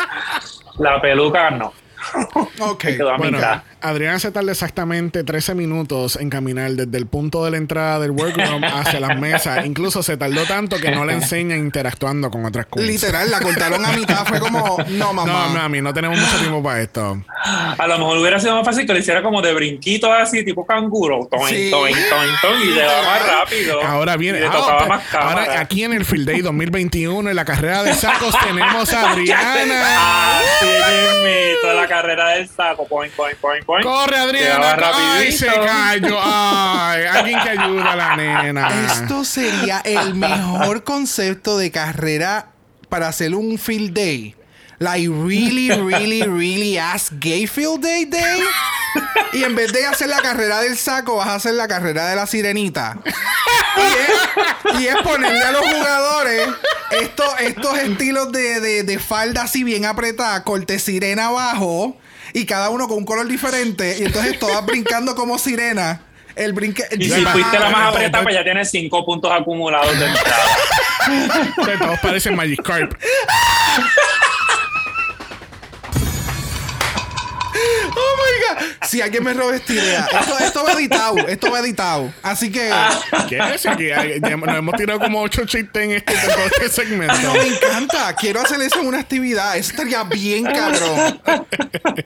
la 0.79 1.01
peluca 1.01 1.51
no. 1.51 1.73
Ok. 2.61 2.85
Bueno. 3.19 3.39
Adrián 3.83 4.19
se 4.19 4.31
tarda 4.33 4.51
exactamente 4.53 5.23
13 5.23 5.55
minutos 5.55 6.17
en 6.17 6.31
caminar 6.31 6.73
desde 6.73 6.97
el 6.99 7.07
punto 7.07 7.45
de 7.45 7.51
la 7.53 7.57
entrada 7.59 8.01
del 8.01 8.11
workroom 8.13 8.65
hacia 8.65 8.99
las 9.01 9.19
mesas. 9.19 9.65
Incluso 9.67 10.03
se 10.03 10.17
tardó 10.17 10.43
tanto 10.45 10.77
que 10.79 10.91
no 10.91 11.05
le 11.05 11.13
enseña 11.13 11.57
interactuando 11.57 12.31
con 12.31 12.45
otras 12.45 12.67
cosas. 12.67 12.89
Literal, 12.89 13.31
la 13.31 13.41
cortaron 13.41 13.85
a 13.85 13.93
mitad. 13.93 14.25
Fue 14.27 14.41
como, 14.41 14.77
no, 14.89 15.13
mamá. 15.13 15.49
No, 15.49 15.55
mami, 15.55 15.81
no 15.83 15.93
tenemos 15.95 16.19
mucho 16.19 16.39
tiempo 16.39 16.63
para 16.63 16.81
esto. 16.83 17.23
A 17.79 17.87
lo 17.87 17.99
mejor 17.99 18.19
hubiera 18.19 18.41
sido 18.41 18.57
más 18.57 18.65
fácil 18.65 18.87
que 18.87 18.93
lo 18.93 18.99
hiciera 18.99 19.23
como 19.23 19.41
de 19.43 19.53
brinquitos 19.55 20.11
así, 20.11 20.45
tipo 20.45 20.67
canguro. 20.67 21.29
Toin, 21.31 21.47
Sí. 21.55 21.71
toin, 21.71 21.95
toin, 21.95 22.31
toin, 22.43 22.61
y 22.71 22.75
le 22.75 22.85
va 22.85 23.03
más 23.03 23.27
rápido. 23.27 23.83
Ahora 23.83 24.17
viene. 24.17 24.41
Le 24.41 24.47
ah, 24.47 24.51
tocaba 24.51 24.79
pero- 24.79 24.89
más 24.89 25.15
ahora 25.15 25.61
aquí 25.61 25.85
en 25.85 25.93
el 25.93 26.05
Field 26.05 26.27
Day 26.29 26.41
2021, 26.41 27.29
en 27.31 27.37
la 27.37 27.45
carrera 27.45 27.83
de 27.85 27.95
sacos, 27.95 28.35
tenemos 28.45 28.93
a 28.93 29.11
Adriana. 29.13 30.39
Así 30.39 30.67
mismito, 30.67 31.73
la 31.75 31.87
carrera 32.01 32.29
del 32.31 32.49
saco. 32.49 32.87
Point, 32.87 33.13
point, 33.15 33.37
point, 33.39 33.65
point. 33.65 33.85
Corre, 33.85 34.17
Adriana. 34.17 34.77
Ay, 34.95 35.33
se 35.33 35.47
cayó. 35.47 36.19
Ay, 36.23 37.05
alguien 37.05 37.41
que 37.41 37.51
ayuda 37.51 37.93
a 37.93 37.97
la 37.97 38.17
nena. 38.17 38.69
Esto 38.87 39.25
sería 39.25 39.81
el 39.85 40.15
mejor 40.15 40.85
concepto 40.85 41.59
de 41.59 41.71
carrera 41.71 42.49
para 42.89 43.09
hacer 43.09 43.35
un 43.35 43.59
field 43.59 43.93
day. 43.93 44.35
Like 44.79 45.09
really, 45.09 45.71
really, 45.71 46.23
really 46.23 46.79
ass 46.79 47.11
gay 47.19 47.47
field 47.47 47.83
day 47.83 48.05
day. 48.05 48.43
Y 49.33 49.45
en 49.45 49.55
vez 49.55 49.73
de 49.73 49.87
hacer 49.87 50.09
la 50.09 50.21
carrera 50.21 50.61
del 50.61 50.77
saco, 50.77 51.17
vas 51.17 51.29
a 51.29 51.35
hacer 51.37 51.55
la 51.55 51.67
carrera 51.67 52.09
de 52.09 52.17
la 52.17 52.27
sirenita. 52.27 52.99
Y 53.77 54.75
es, 54.75 54.81
y 54.81 54.87
es 54.87 54.97
ponerle 54.97 55.43
a 55.43 55.53
los 55.53 55.63
jugadores 55.63 56.49
estos, 56.91 57.41
estos 57.41 57.79
estilos 57.79 58.33
de, 58.33 58.61
de, 58.61 58.83
de 58.83 58.99
falda 58.99 59.43
así 59.43 59.65
bien 59.65 59.85
apretada, 59.85 60.43
corte 60.45 60.79
sirena 60.79 61.27
abajo. 61.27 61.97
Y 62.33 62.45
cada 62.45 62.69
uno 62.69 62.87
con 62.87 62.99
un 62.99 63.05
color 63.07 63.27
diferente. 63.27 63.97
Y 63.99 64.05
entonces 64.05 64.39
todas 64.39 64.65
brincando 64.67 65.15
como 65.15 65.39
sirena. 65.39 66.03
El 66.35 66.53
brinque. 66.53 66.85
Y 66.99 67.09
si 67.09 67.25
fuiste 67.25 67.59
la 67.59 67.71
más 67.71 67.95
apretada, 67.95 68.23
pues 68.23 68.35
ya 68.35 68.45
tienes 68.45 68.71
cinco 68.71 69.07
puntos 69.07 69.33
acumulados 69.33 69.99
de 69.99 70.07
entrada. 70.07 70.45
Que 71.65 71.79
Todos 71.79 71.99
parecen 72.01 72.37
Magikarp. 72.37 72.93
Oh 77.99 78.17
my 78.19 78.61
god. 78.61 78.67
Si 78.87 79.01
alguien 79.01 79.25
me 79.25 79.33
roba 79.33 79.57
esta 79.57 79.73
idea. 79.73 80.07
Esto, 80.21 80.39
esto 80.39 80.65
va 80.65 80.73
editado. 80.73 81.17
Esto 81.29 81.51
va 81.51 81.61
editado. 81.61 82.13
Así 82.23 82.51
que. 82.53 82.71
¿Qué 83.29 83.39
es? 83.55 83.67
Aquí, 83.67 83.89
nos 84.21 84.57
hemos 84.57 84.75
tirado 84.77 85.01
como 85.01 85.23
ocho 85.23 85.45
chistes 85.47 85.83
en 85.83 85.93
este, 85.93 86.13
este 86.15 86.69
segmento. 86.69 87.15
No, 87.23 87.35
me 87.35 87.47
encanta. 87.47 88.15
Quiero 88.15 88.41
hacer 88.41 88.61
eso 88.61 88.81
en 88.81 88.87
una 88.89 89.01
actividad. 89.01 89.57
Eso 89.57 89.71
estaría 89.71 90.03
bien 90.05 90.45
cabrón. 90.45 91.21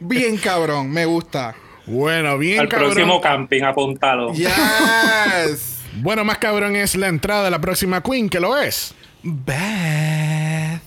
Bien 0.01 0.37
cabrón. 0.37 0.91
Me 0.91 1.05
gusta. 1.07 1.55
Bueno, 1.87 2.39
bien 2.39 2.61
Al 2.61 2.69
cabrón. 2.69 2.91
próximo 2.93 3.21
camping, 3.21 3.63
apúntalo. 3.65 4.33
Yes. 4.33 5.79
Bueno, 5.95 6.25
más 6.25 6.39
cabrón 6.39 6.77
es 6.77 6.95
la 6.95 7.09
entrada 7.09 7.45
de 7.45 7.51
la 7.51 7.61
próxima 7.61 8.01
Queen, 8.03 8.29
que 8.29 8.39
lo 8.39 8.57
es. 8.59 8.95
Beth. 9.23 10.81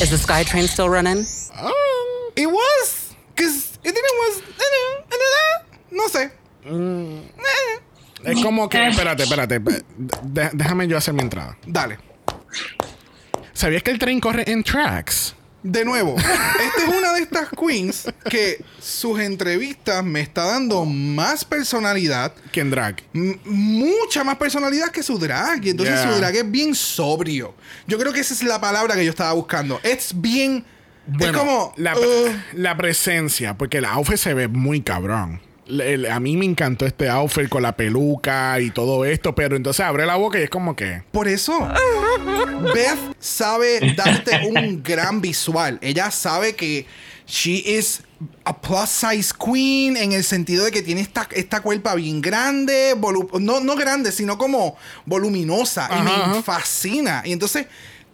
Is 0.00 0.10
the 0.10 0.16
SkyTrain 0.16 0.66
still 0.68 0.88
running? 0.88 1.24
It 2.36 2.46
was. 2.46 3.14
Cause 3.34 3.78
it 3.82 3.94
didn't 3.94 4.18
was. 4.20 4.42
No 5.90 6.08
sé. 6.08 6.30
Es 8.24 8.42
como 8.42 8.68
que, 8.68 8.88
espérate, 8.88 9.22
espérate. 9.22 9.58
de- 9.60 10.50
déjame 10.52 10.88
yo 10.88 10.96
hacer 10.96 11.14
mi 11.14 11.20
entrada. 11.22 11.56
Dale. 11.66 11.98
¿Sabías 13.52 13.82
que 13.82 13.90
el 13.90 13.98
tren 13.98 14.20
corre 14.20 14.50
en 14.50 14.62
tracks? 14.62 15.34
De 15.62 15.84
nuevo, 15.84 16.14
esta 16.16 16.82
es 16.82 16.96
una 16.96 17.12
de 17.14 17.22
estas 17.22 17.48
queens 17.50 18.04
que 18.30 18.62
sus 18.80 19.18
entrevistas 19.18 20.04
me 20.04 20.20
está 20.20 20.44
dando 20.44 20.84
más 20.84 21.44
personalidad 21.44 22.32
Que 22.52 22.60
en 22.60 22.70
drag. 22.70 23.02
Mucha 23.12 24.22
más 24.22 24.36
personalidad 24.36 24.90
que 24.90 25.02
su 25.02 25.18
drag. 25.18 25.64
Y 25.64 25.70
entonces 25.70 25.96
Yeah. 26.00 26.12
su 26.12 26.18
drag 26.20 26.36
es 26.36 26.50
bien 26.50 26.74
sobrio. 26.74 27.54
Yo 27.88 27.98
creo 27.98 28.12
que 28.12 28.20
esa 28.20 28.34
es 28.34 28.42
la 28.44 28.60
palabra 28.60 28.94
que 28.94 29.04
yo 29.04 29.10
estaba 29.10 29.32
buscando. 29.32 29.80
Es 29.82 30.12
bien. 30.14 30.64
Es 31.20 31.32
como. 31.32 31.72
la, 31.76 31.96
uh, 31.96 32.00
la 32.54 32.76
presencia, 32.76 33.56
porque 33.56 33.78
el 33.78 33.84
outfit 33.84 34.16
se 34.16 34.34
ve 34.34 34.48
muy 34.48 34.80
cabrón. 34.82 35.40
Le- 35.66 35.94
el- 35.94 36.06
a 36.06 36.20
mí 36.20 36.36
me 36.36 36.44
encantó 36.44 36.86
este 36.86 37.08
outfit 37.08 37.48
con 37.48 37.62
la 37.62 37.76
peluca 37.76 38.60
y 38.60 38.70
todo 38.70 39.04
esto, 39.04 39.34
pero 39.34 39.56
entonces 39.56 39.84
abre 39.84 40.06
la 40.06 40.14
boca 40.16 40.38
y 40.38 40.42
es 40.42 40.50
como 40.50 40.76
que. 40.76 41.02
por 41.10 41.26
eso. 41.28 41.58
Beth 42.74 43.16
sabe 43.18 43.94
darte 43.96 44.46
un 44.48 44.82
gran 44.82 45.20
visual. 45.20 45.78
Ella 45.82 46.10
sabe 46.10 46.54
que 46.54 46.86
she 47.26 47.62
is 47.66 48.02
a 48.44 48.56
plus 48.60 48.88
size 48.88 49.32
queen 49.34 49.96
en 49.96 50.12
el 50.12 50.22
sentido 50.24 50.64
de 50.64 50.70
que 50.70 50.82
tiene 50.82 51.00
esta, 51.00 51.28
esta 51.32 51.60
cuerpa 51.60 51.94
bien 51.96 52.20
grande, 52.22 52.94
no, 53.40 53.60
no 53.60 53.74
grande, 53.76 54.12
sino 54.12 54.38
como 54.38 54.76
voluminosa. 55.04 55.88
y 55.98 56.02
me 56.02 56.10
ajá. 56.10 56.42
fascina. 56.42 57.22
Y 57.24 57.32
entonces 57.32 57.66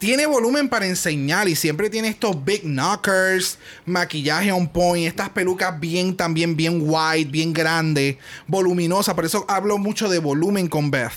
tiene 0.03 0.27
volumen 0.27 0.69
para 0.69 0.85
enseñar 0.85 1.49
y 1.49 1.55
siempre 1.55 1.89
tiene 1.89 2.09
estos 2.09 2.45
big 2.45 2.63
knockers, 2.65 3.57
maquillaje 3.87 4.51
on 4.51 4.67
point, 4.67 5.07
estas 5.07 5.29
pelucas 5.29 5.79
bien 5.79 6.17
también 6.17 6.57
bien 6.57 6.81
wide, 6.83 7.27
bien 7.31 7.53
grande, 7.53 8.19
voluminosa. 8.49 9.15
Por 9.15 9.25
eso 9.25 9.45
hablo 9.47 9.79
mucho 9.79 10.09
de 10.09 10.19
volumen 10.19 10.67
con 10.67 10.91
Beth. 10.91 11.13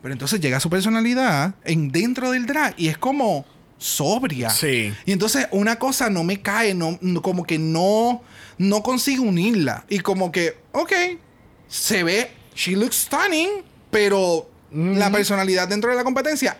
Pero 0.00 0.14
entonces 0.14 0.40
llega 0.40 0.60
su 0.60 0.70
personalidad 0.70 1.56
en 1.62 1.92
dentro 1.92 2.30
del 2.30 2.46
drag 2.46 2.72
y 2.78 2.88
es 2.88 2.96
como 2.96 3.44
sobria. 3.76 4.48
Sí. 4.48 4.94
Y 5.04 5.12
entonces 5.12 5.46
una 5.50 5.78
cosa 5.78 6.08
no 6.08 6.24
me 6.24 6.40
cae, 6.40 6.72
no, 6.72 6.98
no- 7.02 7.20
como 7.20 7.44
que 7.44 7.58
no, 7.58 8.22
no 8.56 8.82
consigo 8.82 9.24
unirla. 9.24 9.84
Y 9.90 9.98
como 9.98 10.32
que, 10.32 10.56
ok, 10.72 10.90
se 11.68 12.02
ve, 12.02 12.30
she 12.54 12.76
looks 12.76 12.96
stunning, 12.96 13.50
pero 13.90 14.48
la 14.72 15.12
personalidad 15.12 15.68
dentro 15.68 15.90
de 15.90 15.96
la 15.98 16.02
competencia, 16.04 16.56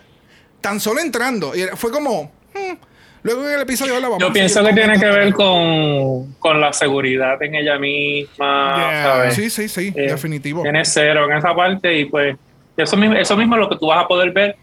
tan 0.63 0.79
solo 0.79 0.99
entrando, 1.01 1.53
y 1.55 1.61
fue 1.75 1.91
como, 1.91 2.23
hmm, 2.55 2.73
luego 3.21 3.47
en 3.47 3.53
el 3.55 3.61
episodio 3.61 3.99
la 3.99 4.07
vamos 4.07 4.19
Yo 4.19 4.33
pienso 4.33 4.63
que 4.63 4.73
tiene 4.73 4.97
que 4.99 5.05
ver 5.05 5.33
con, 5.33 6.33
con 6.39 6.59
la 6.59 6.73
seguridad 6.73 7.39
en 7.43 7.53
ella 7.55 7.77
misma, 7.77 8.75
Yeah. 8.77 9.03
¿sabes? 9.03 9.35
Sí, 9.35 9.49
sí, 9.49 9.69
sí, 9.69 9.93
Eh, 9.95 10.07
definitivo. 10.09 10.63
Tiene 10.63 10.83
cero 10.85 11.29
en 11.29 11.37
esa 11.37 11.53
parte 11.53 11.95
y 11.99 12.05
pues 12.05 12.35
eso 12.77 12.97
mismo, 12.97 13.15
eso 13.15 13.37
mismo 13.37 13.55
es 13.55 13.59
lo 13.59 13.69
que 13.69 13.75
tú 13.77 13.87
vas 13.87 14.03
a 14.03 14.07
poder 14.07 14.31
ver. 14.31 14.55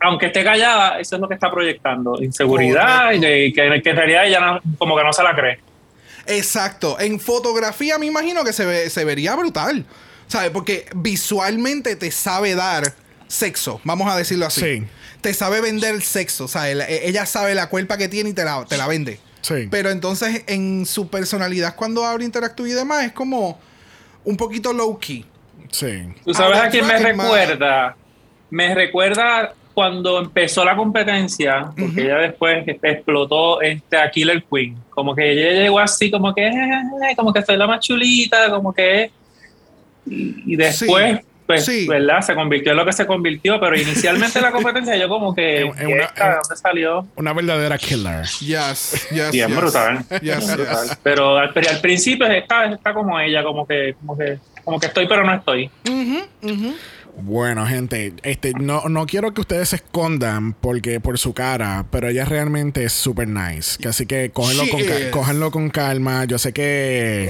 Aunque 0.00 0.26
esté 0.26 0.42
callada, 0.42 0.98
eso 0.98 1.14
es 1.14 1.20
lo 1.22 1.28
que 1.28 1.34
está 1.34 1.48
proyectando. 1.50 2.20
Inseguridad 2.20 3.12
y 3.12 3.52
que 3.52 3.64
en 3.64 3.96
realidad 3.96 4.26
ella 4.26 4.40
no- 4.40 4.60
como 4.78 4.96
que 4.96 5.04
no 5.04 5.12
se 5.12 5.22
la 5.22 5.32
cree. 5.34 5.60
Exacto. 6.26 6.98
En 6.98 7.20
fotografía 7.20 7.98
me 7.98 8.06
imagino 8.06 8.42
que 8.44 8.52
se, 8.52 8.64
ve, 8.66 8.90
se 8.90 9.04
vería 9.04 9.36
brutal. 9.36 9.84
¿Sabes? 10.26 10.50
Porque 10.50 10.86
visualmente 10.96 11.94
te 11.94 12.10
sabe 12.10 12.54
dar 12.54 12.94
sexo, 13.28 13.80
vamos 13.84 14.10
a 14.10 14.16
decirlo 14.16 14.46
así. 14.46 14.60
Sí. 14.78 14.84
Te 15.22 15.32
sabe 15.32 15.60
vender 15.62 15.94
el 15.94 16.02
sexo. 16.02 16.46
¿sabes? 16.48 16.76
La- 16.76 16.88
e- 16.88 17.08
Ella 17.08 17.24
sabe 17.24 17.54
la 17.54 17.68
cuerpa 17.70 17.96
que 17.96 18.08
tiene 18.08 18.30
y 18.30 18.32
te 18.34 18.44
la, 18.44 18.64
te 18.68 18.76
la 18.76 18.86
vende. 18.86 19.18
Sí. 19.40 19.66
Pero 19.70 19.90
entonces 19.90 20.44
en 20.46 20.84
su 20.86 21.08
personalidad 21.08 21.74
cuando 21.74 22.04
abre 22.04 22.24
interactúa 22.24 22.68
y 22.68 22.72
demás 22.72 23.04
es 23.06 23.12
como 23.12 23.58
un 24.24 24.36
poquito 24.36 24.72
low 24.72 24.98
key. 24.98 25.24
Sí. 25.70 26.04
¿Tú 26.24 26.34
sabes 26.34 26.58
a 26.58 26.68
quién 26.68 26.86
me 26.86 26.92
Man. 26.94 27.02
recuerda? 27.02 27.96
Me 28.50 28.74
recuerda 28.74 29.54
cuando 29.74 30.18
empezó 30.20 30.64
la 30.66 30.76
competencia, 30.76 31.70
porque 31.78 32.02
ella 32.02 32.18
después 32.18 32.62
explotó 32.82 33.62
este, 33.62 33.96
a 33.96 34.10
Killer 34.10 34.44
Queen. 34.44 34.76
Como 34.90 35.14
que 35.14 35.32
ella 35.32 35.62
llegó 35.62 35.78
así, 35.78 36.10
como 36.10 36.34
que, 36.34 36.46
eh, 36.46 37.16
como 37.16 37.32
que 37.32 37.42
soy 37.42 37.56
la 37.56 37.66
más 37.66 37.80
chulita, 37.80 38.50
como 38.50 38.72
que. 38.74 39.10
Y, 40.06 40.52
y 40.52 40.56
después, 40.56 41.20
Sí, 41.20 41.26
pues, 41.56 41.64
sí. 41.64 41.86
¿verdad? 41.88 42.20
Se 42.22 42.34
convirtió 42.34 42.72
en 42.72 42.78
lo 42.78 42.84
que 42.84 42.92
se 42.92 43.06
convirtió, 43.06 43.58
pero 43.60 43.76
inicialmente 43.76 44.40
la 44.40 44.50
competencia, 44.52 44.96
yo 44.96 45.08
como 45.08 45.34
que. 45.34 45.60
En- 45.62 45.78
en 45.78 45.86
una- 45.92 46.04
¿esta 46.04 46.28
¿De 46.28 46.34
dónde 46.34 46.56
salió? 46.56 47.06
Una 47.16 47.32
verdadera 47.32 47.78
killer. 47.78 48.24
Yes, 48.40 49.08
yes. 49.10 49.30
Bien 49.32 49.48
yes. 49.48 49.56
brutal. 49.56 49.98
Yes, 50.10 50.20
Bien 50.20 50.40
yes. 50.40 50.56
brutal. 50.56 50.98
Pero 51.02 51.36
al, 51.38 51.52
al 51.70 51.80
principio 51.80 52.26
está, 52.26 52.66
está 52.66 52.92
como 52.94 53.18
ella, 53.20 53.42
como 53.42 53.66
que, 53.66 53.94
como 54.00 54.16
que, 54.16 54.38
como 54.64 54.78
que 54.80 54.86
estoy, 54.86 55.06
pero 55.06 55.24
no 55.24 55.34
estoy. 55.34 55.70
Bueno, 57.20 57.66
gente, 57.66 58.14
este, 58.22 58.52
no, 58.58 58.88
no 58.88 59.04
quiero 59.06 59.34
que 59.34 59.42
ustedes 59.42 59.68
se 59.68 59.76
escondan 59.76 60.54
porque 60.54 60.98
por 60.98 61.18
su 61.18 61.34
cara, 61.34 61.84
pero 61.90 62.08
ella 62.08 62.24
realmente 62.24 62.84
es 62.84 62.92
super 62.94 63.28
nice. 63.28 63.86
Así 63.86 64.06
que 64.06 64.30
cógenlo 64.30 64.64
con, 64.70 64.82
ca- 64.84 64.98
is. 64.98 65.06
cógenlo 65.10 65.50
con 65.50 65.68
calma. 65.68 66.24
Yo 66.24 66.38
sé 66.38 66.52
que 66.54 67.28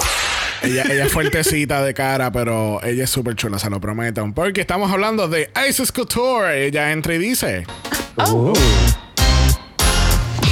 ella, 0.62 0.84
ella 0.88 1.04
es 1.06 1.12
fuertecita 1.12 1.82
de 1.84 1.94
cara, 1.94 2.30
pero 2.30 2.80
ella 2.84 3.04
es 3.04 3.10
súper 3.10 3.34
chula, 3.34 3.58
se 3.58 3.68
lo 3.70 3.80
prometo. 3.80 4.24
Porque 4.34 4.60
estamos 4.60 4.90
hablando 4.92 5.26
de 5.28 5.50
Isis 5.68 5.90
Couture. 5.90 6.64
Ella 6.66 6.92
entra 6.92 7.14
y 7.14 7.18
dice: 7.18 7.64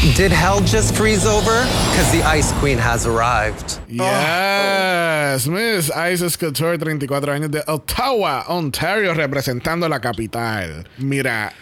Did 0.00 0.32
hell 0.32 0.60
just 0.62 0.94
freeze 0.96 1.26
over? 1.26 1.60
Because 1.90 2.10
the 2.10 2.22
Ice 2.22 2.52
Queen 2.52 2.78
has 2.78 3.06
arrived. 3.06 3.80
Yes, 3.86 5.46
Miss 5.46 5.90
Isis 5.90 6.38
Couture, 6.38 6.78
34 6.78 7.20
años 7.28 7.50
de 7.50 7.62
Ottawa, 7.70 8.44
Ontario, 8.48 9.12
representando 9.12 9.90
la 9.90 9.98
capital. 9.98 10.86
Mira, 10.96 11.52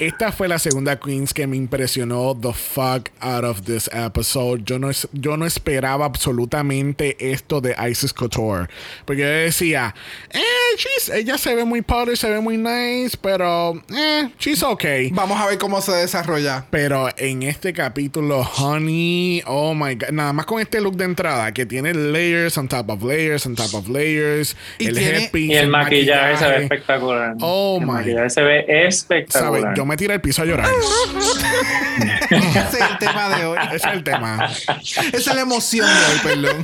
esta 0.00 0.32
fue 0.32 0.48
la 0.48 0.58
segunda 0.58 0.98
Queens 0.98 1.32
que 1.34 1.46
me 1.46 1.56
impresionó 1.56 2.36
the 2.40 2.52
fuck 2.52 3.10
out 3.20 3.44
of 3.44 3.62
this 3.62 3.88
episode. 3.92 4.62
Yo 4.64 4.78
no, 4.78 4.90
es- 4.90 5.08
yo 5.12 5.36
no 5.36 5.46
esperaba 5.46 6.06
absolutamente 6.06 7.16
esto 7.32 7.60
de 7.60 7.74
Isis 7.90 8.12
Couture. 8.12 8.68
Porque 9.04 9.22
yo 9.22 9.28
decía, 9.28 9.94
eh, 10.30 10.40
she's- 10.76 11.14
ella 11.14 11.36
se 11.38 11.54
ve 11.54 11.64
muy 11.64 11.82
polished, 11.82 12.16
se 12.20 12.30
ve 12.30 12.40
muy 12.40 12.56
nice, 12.56 13.16
pero, 13.20 13.80
eh, 13.96 14.30
she's 14.38 14.62
okay. 14.62 15.10
Vamos 15.12 15.40
a 15.40 15.46
ver 15.46 15.58
cómo 15.58 15.80
se 15.80 15.92
desarrolla. 15.92 16.64
Pero 16.70 17.08
en 17.16 17.42
este 17.42 17.72
capítulo, 17.72 18.40
Honey, 18.42 19.42
oh 19.46 19.74
my 19.74 19.94
god, 19.94 20.10
nada 20.10 20.32
más 20.32 20.46
con 20.46 20.60
este 20.60 20.80
look 20.80 20.96
de 20.96 21.04
entrada 21.04 21.52
que 21.52 21.66
tiene 21.66 21.92
layers 21.94 22.56
on 22.58 22.68
top 22.68 22.88
of 22.90 23.02
layers 23.02 23.44
on 23.46 23.54
top 23.54 23.74
of 23.74 23.88
layers, 23.88 24.56
Y 24.78 24.86
el 24.86 24.94
tiene- 24.96 25.18
headpiece, 25.24 25.52
Y 25.52 25.56
el 25.56 25.68
maquillaje 25.68 26.36
se 26.36 26.44
ve 26.44 26.50
maquillaje. 26.50 26.62
espectacular. 26.62 27.34
Oh, 27.40 27.78
el 27.80 27.86
my. 27.86 27.92
maquillaje 27.92 28.30
se 28.30 28.42
ve 28.42 28.64
espectacular. 28.86 29.74
Yo 29.76 29.84
me 29.90 29.96
tiré 29.96 30.14
al 30.14 30.20
piso 30.20 30.42
a 30.42 30.44
llorar. 30.46 30.70
Ese 32.30 32.78
es 32.78 32.90
el 32.90 32.98
tema 32.98 33.28
de 33.36 33.44
hoy. 33.46 33.58
Ese 33.72 33.76
es 33.88 33.94
el 33.94 34.04
tema. 34.04 34.48
Esa 34.82 35.02
es 35.12 35.26
la 35.34 35.40
emoción 35.42 35.86
de 35.86 35.92
hoy, 36.12 36.18
perdón. 36.22 36.62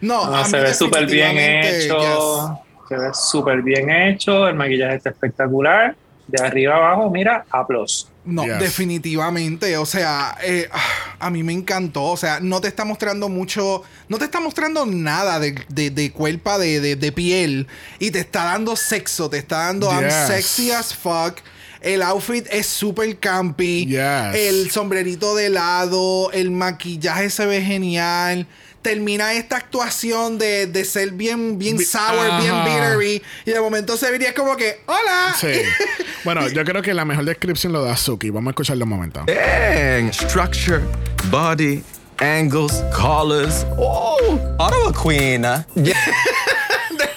No, 0.00 0.30
No, 0.30 0.44
se 0.44 0.58
ve 0.58 0.74
súper 0.74 1.06
bien 1.06 1.38
hecho. 1.38 2.60
Se 2.88 2.96
ve 2.96 3.08
súper 3.14 3.62
bien 3.62 3.90
hecho. 3.90 4.46
El 4.48 4.54
maquillaje 4.56 4.96
está 4.96 5.10
espectacular. 5.10 5.96
De 6.28 6.44
arriba 6.44 6.74
abajo, 6.74 7.08
mira, 7.08 7.44
aplausos. 7.50 8.10
No, 8.24 8.44
Yes. 8.44 8.58
definitivamente. 8.58 9.76
O 9.76 9.86
sea, 9.86 10.36
eh, 10.42 10.68
a 11.20 11.30
mí 11.30 11.44
me 11.44 11.52
encantó. 11.52 12.02
O 12.02 12.16
sea, 12.16 12.40
no 12.40 12.60
te 12.60 12.66
está 12.66 12.84
mostrando 12.84 13.28
mucho. 13.28 13.84
No 14.08 14.18
te 14.18 14.24
está 14.24 14.40
mostrando 14.40 14.84
nada 14.86 15.38
de, 15.38 15.54
de, 15.68 15.90
de 15.90 16.10
cuerpa, 16.10 16.58
de, 16.58 16.80
de, 16.80 16.96
de 16.96 17.12
piel. 17.12 17.68
Y 18.00 18.10
te 18.10 18.18
está 18.18 18.44
dando 18.44 18.74
sexo. 18.74 19.30
Te 19.30 19.38
está 19.38 19.66
dando 19.66 19.88
I'm 19.88 20.02
Yes. 20.04 20.26
sexy 20.26 20.72
as 20.72 20.92
fuck. 20.92 21.36
El 21.80 22.02
outfit 22.02 22.46
es 22.50 22.66
súper 22.66 23.18
campy. 23.18 23.86
Yes. 23.86 24.34
El 24.34 24.70
sombrerito 24.70 25.34
de 25.34 25.50
lado. 25.50 26.30
El 26.32 26.50
maquillaje 26.50 27.30
se 27.30 27.46
ve 27.46 27.62
genial. 27.62 28.46
Termina 28.82 29.32
esta 29.32 29.56
actuación 29.56 30.38
de, 30.38 30.66
de 30.68 30.84
ser 30.84 31.10
bien, 31.10 31.58
bien 31.58 31.76
Bi- 31.76 31.84
sour, 31.84 32.40
bien 32.40 32.54
bittery. 32.64 33.22
Y 33.44 33.50
de 33.50 33.60
momento 33.60 33.96
se 33.96 34.08
vería 34.12 34.32
como 34.32 34.56
que, 34.56 34.80
¡Hola! 34.86 35.34
Sí. 35.40 35.48
Bueno, 36.22 36.46
yo 36.48 36.64
creo 36.64 36.82
que 36.82 36.94
la 36.94 37.04
mejor 37.04 37.24
descripción 37.24 37.72
lo 37.72 37.82
da 37.84 37.96
Suki. 37.96 38.30
Vamos 38.30 38.48
a 38.48 38.52
escucharlo 38.52 38.84
un 38.84 38.90
momento. 38.90 39.24
Dang. 39.26 40.12
Structure, 40.12 40.80
body, 41.30 41.82
angles, 42.18 42.82
colors. 42.96 43.66
Oh, 43.76 44.16
Ottawa 44.58 44.92
Queen. 45.02 45.42
Yeah. 45.74 45.96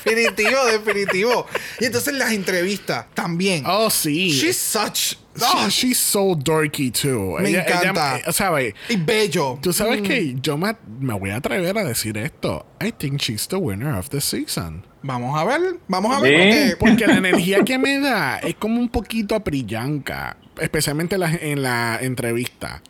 Definitivo, 0.09 0.65
definitivo. 0.65 1.45
Y 1.79 1.85
entonces 1.85 2.13
las 2.15 2.31
entrevistas 2.31 3.05
también. 3.13 3.63
Oh, 3.65 3.89
sí. 3.89 4.29
She's 4.31 4.57
such. 4.57 5.15
She- 5.35 5.45
oh, 5.45 5.69
she's 5.69 5.97
so 5.97 6.35
dorky 6.35 6.91
too. 6.91 7.37
Me 7.39 7.49
Ella- 7.49 7.63
ella- 7.65 7.79
encanta. 7.89 8.31
¿sabes? 8.33 8.73
y 8.89 8.95
bello. 8.97 9.57
Tú 9.61 9.71
sabes 9.71 10.01
Mm. 10.01 10.03
que 10.03 10.35
yo 10.41 10.57
me, 10.57 10.75
me 10.99 11.13
voy 11.13 11.29
a 11.29 11.37
atrever 11.37 11.77
a 11.77 11.83
decir 11.83 12.17
esto. 12.17 12.65
I 12.81 12.91
think 12.91 13.21
she's 13.21 13.47
the 13.47 13.55
winner 13.55 13.93
of 13.95 14.09
the 14.09 14.19
season. 14.21 14.85
Vamos 15.01 15.39
a 15.39 15.45
ver, 15.45 15.61
vamos 15.87 16.15
a 16.15 16.19
ver. 16.19 16.75
Porque, 16.77 17.03
Porque 17.03 17.07
la 17.07 17.17
energía 17.17 17.63
que 17.63 17.77
me 17.77 17.99
da 17.99 18.39
es 18.39 18.55
como 18.55 18.81
un 18.81 18.89
poquito 18.89 19.33
a 19.35 19.43
Priyanka, 19.43 20.35
especialmente 20.59 21.17
la, 21.17 21.31
en 21.33 21.61
la 21.63 21.99
entrevista. 22.01 22.81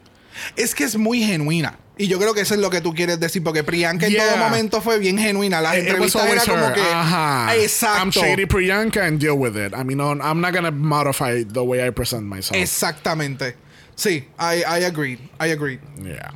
es 0.56 0.74
que 0.74 0.86
es 0.86 0.96
muy 0.96 1.22
genuina. 1.22 1.78
Y 2.00 2.08
yo 2.08 2.18
creo 2.18 2.34
que 2.34 2.40
eso 2.42 2.54
es 2.54 2.62
lo 2.62 2.70
que 2.70 2.80
tú 2.80 2.94
quieres 2.96 3.20
decir. 3.20 3.44
Porque 3.44 3.62
Priyanka 3.64 4.08
en 4.08 4.16
todo 4.16 4.38
momento 4.38 4.82
fue 4.82 4.98
bien 5.00 5.18
genuina. 5.18 5.60
Las 5.60 5.76
It- 5.76 5.82
it 5.82 5.88
entrevistas 5.90 6.26
era 6.32 6.46
como 6.46 6.68
her. 6.68 6.74
que. 6.74 6.82
Ajá. 6.82 7.56
Exacto. 7.58 8.00
I'm 8.00 8.10
shady 8.10 8.46
Priyanka 8.46 9.06
and 9.06 9.20
deal 9.20 9.34
with 9.38 9.58
it. 9.58 9.74
I 9.74 9.84
mean, 9.84 10.00
I'm 10.00 10.40
not 10.40 10.54
gonna 10.54 10.72
modify 10.72 11.44
the 11.44 11.62
way 11.62 11.86
I 11.86 11.92
present 11.92 12.24
myself. 12.24 12.56
Exactamente. 12.56 13.58
Sí, 13.96 14.24
I, 14.40 14.64
I 14.66 14.86
agree. 14.86 15.20
I 15.42 15.52
agree. 15.52 15.80
yeah. 16.02 16.32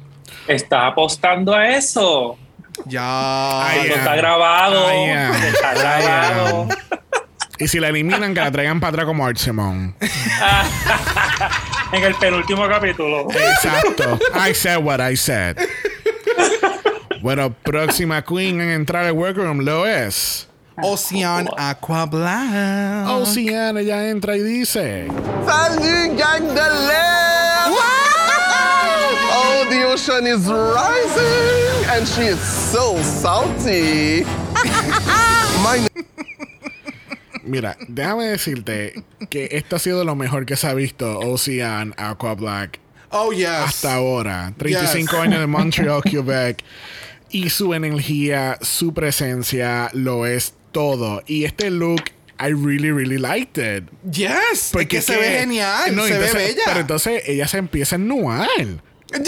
Está 0.49 0.87
apostando 0.87 1.53
a 1.55 1.69
eso. 1.69 2.37
Ya. 2.85 3.71
Am. 3.71 3.85
está 3.85 4.15
grabado. 4.17 4.89
Está 4.89 5.73
grabado. 5.75 6.67
Y 7.59 7.67
si 7.67 7.79
la 7.79 7.89
eliminan, 7.89 8.33
que 8.33 8.39
la 8.41 8.51
traigan 8.51 8.79
para 8.79 8.89
atrás 8.89 9.05
como 9.05 9.25
Art 9.25 9.37
Simone. 9.37 9.93
En 11.93 12.03
el 12.03 12.15
penúltimo 12.15 12.67
capítulo. 12.67 13.27
Exacto. 13.29 14.17
I 14.33 14.51
said 14.55 14.83
what 14.83 14.99
I 14.99 15.15
said. 15.15 15.57
Bueno, 17.21 17.53
próxima 17.63 18.23
queen 18.23 18.59
en 18.61 18.69
entrar 18.71 19.05
al 19.05 19.11
workroom 19.13 19.59
lo 19.59 19.85
es. 19.85 20.47
Ocean 20.81 21.47
Aqua 21.55 22.07
Black. 22.07 23.07
Oceana 23.07 23.83
ya 23.83 24.09
entra 24.09 24.35
y 24.35 24.41
dice. 24.41 25.07
Salut, 25.45 26.17
gang 26.17 26.47
l'air! 26.55 27.69
Oh, 29.35 29.67
the 29.69 29.83
ocean 29.85 30.25
is 30.25 30.47
rising, 30.47 31.85
and 31.91 32.07
she 32.07 32.23
is 32.23 32.39
so 32.39 32.97
salty. 33.03 34.23
My 35.61 35.87
Mira, 37.43 37.75
déjame 37.87 38.25
decirte 38.25 39.03
que 39.29 39.49
esto 39.51 39.75
ha 39.75 39.79
sido 39.79 40.03
lo 40.03 40.15
mejor 40.15 40.45
que 40.45 40.55
se 40.55 40.67
ha 40.67 40.73
visto 40.73 41.19
Ocean 41.19 41.93
Aqua 41.97 42.33
Black 42.35 42.79
Oh, 43.09 43.31
yes. 43.31 43.47
hasta 43.47 43.95
ahora. 43.95 44.53
35 44.57 45.11
Yes. 45.11 45.19
años 45.21 45.39
de 45.39 45.47
Montreal, 45.47 46.01
Quebec. 46.03 46.63
Y 47.29 47.49
su 47.49 47.73
energía, 47.73 48.57
su 48.61 48.93
presencia, 48.93 49.89
lo 49.93 50.25
es 50.25 50.53
todo. 50.71 51.21
Y 51.27 51.45
este 51.45 51.69
look, 51.69 52.01
I 52.39 52.53
really, 52.53 52.91
really 52.91 53.17
liked 53.19 53.57
it. 53.57 53.83
Yes. 54.11 54.69
Porque 54.71 55.01
se 55.01 55.15
ve 55.17 55.39
genial. 55.39 55.95
No, 55.95 56.05
se 56.07 56.13
entonces- 56.15 56.33
ve 56.33 56.43
bella. 56.47 56.61
Pero 56.65 56.79
entonces 56.79 57.23
ella 57.27 57.47
se 57.47 57.57
empieza 57.59 57.95
a 57.95 57.99
ennuar. 57.99 58.47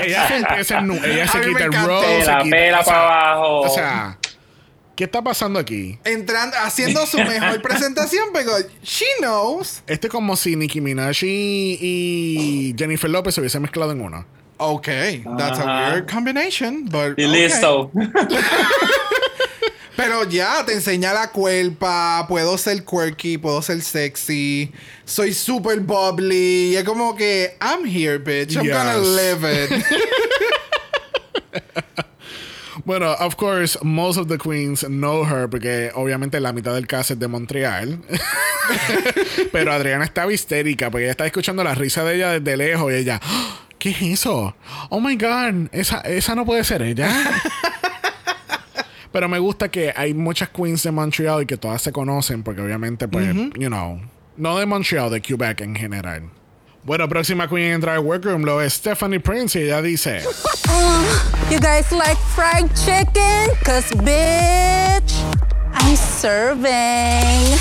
ella 0.00 0.28
se 0.28 0.36
empieza 0.36 0.76
a 0.76 0.80
ennuar. 0.80 1.04
Ella 1.04 1.26
se 1.28 1.40
quita 1.40 1.64
el 1.64 1.72
robe. 1.72 2.06
se 2.06 2.20
quita- 2.22 2.42
pela 2.50 2.80
o 2.80 2.84
sea, 2.84 2.92
para 2.94 3.30
abajo. 3.32 3.60
O 3.62 3.68
sea, 3.74 4.18
¿qué 5.00 5.04
está 5.04 5.22
pasando 5.22 5.58
aquí? 5.58 5.98
Entrando, 6.04 6.54
haciendo 6.58 7.06
su 7.06 7.16
mejor 7.16 7.62
presentación, 7.62 8.28
pero 8.34 8.52
she 8.82 9.06
knows. 9.18 9.82
Esto 9.86 10.08
es 10.08 10.10
como 10.10 10.36
si 10.36 10.56
Nicki 10.56 10.82
Minaj 10.82 11.22
y, 11.22 11.78
y 11.80 12.74
Jennifer 12.76 13.08
Lopez 13.08 13.34
se 13.34 13.40
hubiesen 13.40 13.62
mezclado 13.62 13.92
en 13.92 14.02
uno. 14.02 14.26
Okay, 14.58 15.24
that's 15.38 15.58
a 15.58 15.64
weird 15.64 16.06
combination, 16.06 16.84
but 16.84 17.18
Y 17.18 17.24
okay. 17.24 17.28
listo. 17.28 17.90
Pero 19.96 20.28
ya 20.28 20.66
te 20.66 20.74
enseña 20.74 21.14
la 21.14 21.30
cuerpa, 21.30 22.26
puedo 22.28 22.58
ser 22.58 22.84
quirky, 22.84 23.38
puedo 23.38 23.62
ser 23.62 23.80
sexy, 23.80 24.70
soy 25.06 25.32
super 25.32 25.80
bubbly, 25.80 26.72
y 26.72 26.76
es 26.76 26.84
como 26.84 27.16
que 27.16 27.56
I'm 27.58 27.86
here, 27.86 28.18
bitch, 28.18 28.54
I'm 28.54 28.68
gonna 28.68 28.98
live 28.98 29.44
it. 29.44 29.82
Bueno, 32.84 33.12
of 33.18 33.36
course, 33.36 33.78
most 33.82 34.18
of 34.18 34.28
the 34.28 34.38
queens 34.38 34.80
know 34.86 35.24
her 35.24 35.48
porque 35.48 35.90
obviamente 35.94 36.40
la 36.40 36.52
mitad 36.52 36.74
del 36.74 36.86
cast 36.86 37.10
es 37.12 37.18
de 37.18 37.28
Montreal. 37.28 37.98
Pero 39.52 39.72
Adriana 39.72 40.04
estaba 40.04 40.32
histérica 40.32 40.90
porque 40.90 41.04
ella 41.04 41.10
estaba 41.12 41.26
escuchando 41.26 41.62
la 41.64 41.74
risa 41.74 42.04
de 42.04 42.16
ella 42.16 42.38
desde 42.40 42.56
lejos 42.56 42.92
y 42.92 42.96
ella, 42.96 43.20
"¡Ah! 43.22 43.60
¿qué 43.78 43.90
es 43.90 44.02
eso? 44.02 44.54
Oh 44.90 45.00
my 45.00 45.16
god, 45.16 45.68
esa, 45.72 46.00
esa 46.00 46.34
no 46.34 46.44
puede 46.44 46.64
ser 46.64 46.82
ella. 46.82 47.08
Pero 49.12 49.28
me 49.28 49.38
gusta 49.40 49.68
que 49.70 49.92
hay 49.96 50.14
muchas 50.14 50.50
queens 50.50 50.82
de 50.84 50.92
Montreal 50.92 51.42
y 51.42 51.46
que 51.46 51.56
todas 51.56 51.82
se 51.82 51.90
conocen 51.90 52.42
porque 52.44 52.60
obviamente, 52.60 53.08
pues, 53.08 53.26
you 53.58 53.66
know, 53.68 54.00
no 54.36 54.58
de 54.58 54.66
Montreal, 54.66 55.10
de 55.10 55.20
Quebec 55.20 55.62
en 55.62 55.74
general. 55.74 56.30
Bueno, 56.82 57.06
próxima 57.08 57.46
queen 57.46 57.66
en 57.66 57.72
entrar 57.74 57.96
al 57.96 58.04
workroom 58.04 58.42
lo 58.42 58.60
es 58.60 58.72
Stephanie 58.72 59.20
Prince 59.20 59.58
y 59.58 59.64
ella 59.64 59.82
dice... 59.82 60.22
You 61.50 61.58
guys 61.58 61.92
like 61.92 62.16
fried 62.34 62.70
chicken? 62.74 63.54
Cause 63.64 63.90
bitch, 63.96 65.12
I'm 65.74 65.96
serving. 65.96 67.58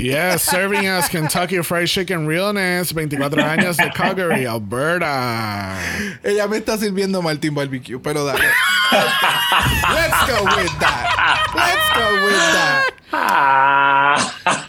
Yes, 0.00 0.42
serving 0.42 0.86
us 0.86 1.08
Kentucky 1.08 1.62
Fried 1.62 1.88
Chicken 1.88 2.26
Realness, 2.26 2.92
24 2.92 3.42
años 3.42 3.76
de 3.76 3.90
Calgary, 3.90 4.44
Alberta. 4.44 5.76
Ella 6.22 6.46
me 6.46 6.58
está 6.58 6.76
sirviendo 6.76 7.22
Martín 7.22 7.54
Barbecue, 7.54 7.98
pero 7.98 8.24
dale. 8.24 8.38
Let's 8.92 10.26
go 10.28 10.44
with 10.56 10.78
that. 10.78 11.50
Let's 11.54 11.88
go 11.96 12.26
with 12.26 12.52
that. 12.52 13.03
Ah. 13.16 14.16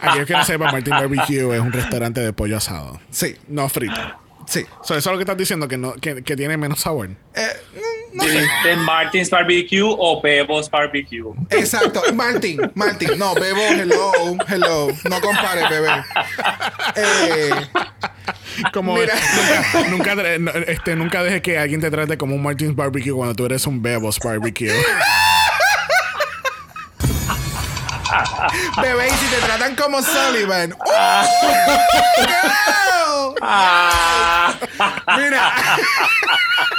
Aquellos 0.02 0.26
que 0.26 0.32
no 0.34 0.44
sepan, 0.44 0.72
Martin 0.72 0.90
Barbecue 0.92 1.54
es 1.54 1.60
un 1.60 1.72
restaurante 1.72 2.20
de 2.20 2.32
pollo 2.32 2.56
asado. 2.56 3.00
Sí, 3.10 3.36
No 3.48 3.68
frito. 3.68 4.00
sí. 4.46 4.64
So, 4.82 4.94
eso 4.96 4.98
es 4.98 5.06
lo 5.06 5.16
que 5.18 5.22
estás 5.22 5.36
diciendo, 5.36 5.66
que, 5.68 5.76
no, 5.76 5.94
que, 5.94 6.22
que 6.22 6.36
tiene 6.36 6.56
menos 6.56 6.80
sabor. 6.80 7.10
Eh, 7.34 7.46
no 8.14 8.24
sé. 8.24 8.46
¿De 8.64 8.76
Martins 8.76 9.28
Barbecue 9.30 9.82
o 9.82 10.20
Bebos 10.22 10.70
Barbecue? 10.70 11.22
Exacto. 11.50 12.02
Martín, 12.14 12.60
Martín. 12.74 13.10
No, 13.18 13.34
Bebo, 13.34 13.60
hello, 13.60 14.12
hello. 14.48 14.88
No 15.10 15.20
compare, 15.20 15.68
bebé. 15.68 15.90
Eh, 16.96 17.50
Como 18.72 18.94
Mira. 18.94 19.14
nunca, 19.90 20.14
nunca, 20.14 20.60
este, 20.66 20.96
nunca 20.96 21.22
dejes 21.22 21.42
que 21.42 21.58
alguien 21.58 21.80
te 21.80 21.90
trate 21.90 22.16
como 22.16 22.34
un 22.34 22.42
Martin's 22.42 22.74
Barbecue 22.74 23.12
cuando 23.12 23.34
tú 23.34 23.44
eres 23.44 23.66
un 23.66 23.82
Bebos 23.82 24.18
Barbecue. 24.18 24.72
Bebé, 28.80 29.08
y 29.08 29.12
si 29.12 29.26
te 29.26 29.36
tratan 29.44 29.74
como 29.76 30.02
Sullivan. 30.02 30.74
¡Oh, 30.84 31.24
girl! 32.18 33.34
Ah. 33.42 34.54
Mira. 35.16 35.52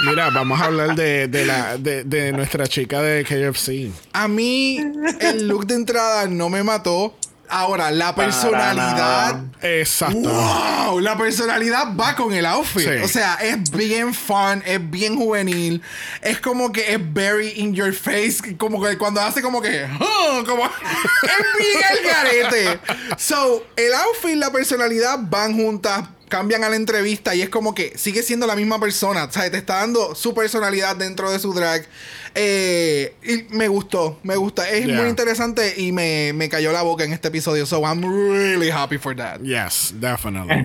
Mira, 0.06 0.30
vamos 0.30 0.60
a 0.60 0.64
hablar 0.66 0.94
de, 0.94 1.28
de, 1.28 1.44
la, 1.44 1.76
de, 1.76 2.04
de 2.04 2.32
nuestra 2.32 2.66
chica 2.66 3.00
de 3.02 3.24
KFC. 3.24 3.90
A 4.12 4.28
mí 4.28 4.78
el 5.20 5.48
look 5.48 5.66
de 5.66 5.74
entrada 5.74 6.26
no 6.26 6.48
me 6.48 6.62
mató. 6.62 7.14
Ahora, 7.48 7.90
la 7.90 8.14
personalidad. 8.14 9.40
Exacto. 9.62 10.18
¡Wow! 10.28 11.00
La 11.00 11.16
personalidad 11.16 11.96
va 11.96 12.14
con 12.14 12.32
el 12.32 12.44
outfit. 12.46 12.82
Sí. 12.88 13.02
O 13.02 13.08
sea, 13.08 13.34
es 13.36 13.70
bien 13.70 14.12
fun, 14.14 14.62
es 14.66 14.90
bien 14.90 15.16
juvenil. 15.16 15.82
Es 16.22 16.40
como 16.40 16.70
que 16.72 16.92
es 16.92 16.98
very 17.14 17.52
in 17.56 17.74
your 17.74 17.92
face. 17.94 18.56
Como 18.58 18.82
que 18.82 18.96
cuando 18.98 19.20
hace 19.20 19.40
como 19.42 19.60
que. 19.62 19.84
"Ah", 19.84 20.42
como, 20.46 20.64
es 21.22 21.58
bien 21.58 21.84
el 21.92 22.04
garete. 22.06 22.80
So, 23.16 23.64
el 23.76 23.92
outfit 23.94 24.30
y 24.30 24.36
la 24.36 24.50
personalidad 24.50 25.18
van 25.22 25.54
juntas. 25.54 26.04
Cambian 26.28 26.62
a 26.64 26.68
la 26.68 26.76
entrevista 26.76 27.34
y 27.34 27.42
es 27.42 27.48
como 27.48 27.74
que 27.74 27.96
sigue 27.96 28.22
siendo 28.22 28.46
la 28.46 28.54
misma 28.56 28.78
persona. 28.78 29.24
O 29.24 29.30
sea, 29.32 29.50
te 29.50 29.56
está 29.58 29.76
dando 29.76 30.14
su 30.14 30.34
personalidad 30.34 30.96
dentro 30.96 31.30
de 31.30 31.38
su 31.38 31.52
drag. 31.54 31.86
Eh, 32.34 33.14
y 33.22 33.54
me 33.54 33.68
gustó, 33.68 34.18
me 34.22 34.36
gusta. 34.36 34.68
Es 34.68 34.86
Yeah. 34.86 34.96
muy 35.00 35.08
interesante 35.08 35.74
y 35.80 35.92
me, 35.92 36.32
me 36.34 36.48
cayó 36.48 36.72
la 36.72 36.82
boca 36.82 37.04
en 37.04 37.12
este 37.12 37.28
episodio. 37.28 37.66
So, 37.66 37.80
I'm 37.82 38.02
really 38.02 38.70
happy 38.70 38.98
for 38.98 39.16
that. 39.16 39.40
Yes, 39.40 39.92
definitely. 39.98 40.64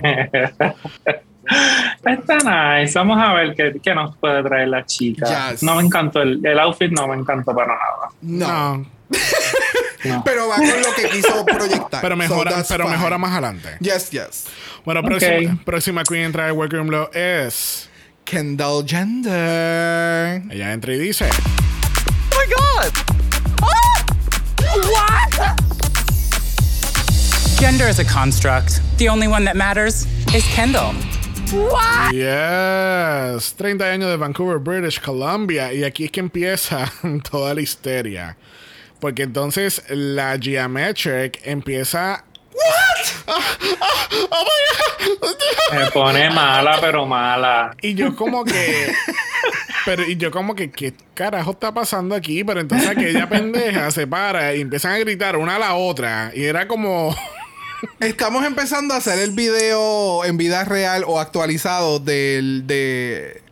Está 2.04 2.36
nice. 2.78 2.98
Vamos 2.98 3.18
a 3.20 3.34
ver 3.34 3.54
qué, 3.54 3.74
qué 3.82 3.94
nos 3.94 4.16
puede 4.16 4.42
traer 4.42 4.68
la 4.68 4.84
chica. 4.86 5.50
Yes. 5.50 5.62
No 5.62 5.76
me 5.76 5.82
encantó 5.82 6.22
el, 6.22 6.44
el 6.44 6.58
outfit, 6.58 6.90
no 6.90 7.06
me 7.08 7.16
encantó 7.16 7.54
para 7.54 7.68
nada. 7.74 8.08
No. 8.22 8.78
No. 8.78 8.86
Pero 10.24 10.48
va 10.48 10.56
con 10.56 10.66
lo 10.66 10.94
que 10.96 11.08
quiso 11.10 11.44
proyectar. 11.46 12.00
Pero 12.00 12.14
So 12.14 12.18
mejora, 12.18 12.50
that's 12.52 12.68
pero 12.68 12.84
fine. 12.84 12.96
mejora 12.96 13.18
más 13.18 13.32
adelante. 13.32 13.76
Yes, 13.80 14.10
yes. 14.10 14.44
Bueno, 14.84 15.00
Ok. 15.00 15.06
próxima, 15.06 15.58
próxima 15.64 16.02
queen 16.04 16.24
entra 16.24 16.46
al 16.46 16.52
workroom 16.52 16.88
lo 16.88 17.10
es. 17.12 17.88
Kendall 18.24 18.84
Gender. 18.86 20.42
Ella 20.50 20.72
entra 20.72 20.92
y 20.94 20.98
dice. 20.98 21.28
Oh 21.28 22.36
my 22.38 22.46
god! 22.54 22.92
What? 24.90 25.60
Gender 27.58 27.88
is 27.88 27.98
a 27.98 28.04
construct. 28.04 28.80
The 28.98 29.08
only 29.08 29.26
one 29.28 29.44
that 29.44 29.56
matters 29.56 30.06
is 30.34 30.44
Kendall. 30.54 30.92
What? 31.52 32.12
Yes, 32.14 33.54
30 33.54 33.84
años 33.84 34.10
de 34.10 34.16
Vancouver, 34.16 34.58
British 34.58 34.98
Columbia. 35.00 35.72
Y 35.72 35.84
aquí 35.84 36.04
es 36.06 36.10
que 36.10 36.20
empieza 36.20 36.90
toda 37.30 37.54
la 37.54 37.60
histeria. 37.60 38.36
Porque 39.04 39.24
entonces 39.24 39.82
la 39.90 40.38
Geometric 40.40 41.38
empieza. 41.44 42.24
¿What? 42.54 43.36
oh 44.30 44.44
my 44.44 45.18
God. 45.20 45.78
Me 45.78 45.90
pone 45.90 46.30
mala, 46.30 46.78
pero 46.80 47.04
mala. 47.04 47.76
Y 47.82 47.92
yo 47.94 48.16
como 48.16 48.46
que... 48.46 48.94
Pero 49.84 50.04
y 50.08 50.16
yo 50.16 50.30
como 50.30 50.54
que, 50.54 50.70
¿qué 50.70 50.94
carajo 51.12 51.50
está 51.50 51.74
pasando 51.74 52.14
aquí? 52.14 52.44
Pero 52.44 52.60
entonces 52.60 52.88
aquella 52.88 53.28
pendeja 53.28 53.90
se 53.90 54.06
para 54.06 54.54
y 54.54 54.62
empiezan 54.62 54.92
a 54.92 54.98
gritar 54.98 55.36
una 55.36 55.56
a 55.56 55.58
la 55.58 55.74
otra. 55.74 56.32
Y 56.34 56.44
era 56.44 56.66
como... 56.66 57.14
Estamos 58.00 58.46
empezando 58.46 58.94
a 58.94 58.96
hacer 58.96 59.18
el 59.18 59.32
video 59.32 60.24
en 60.24 60.38
vida 60.38 60.64
real 60.64 61.04
o 61.06 61.20
actualizado 61.20 61.98
del 61.98 62.66
de 62.66 63.42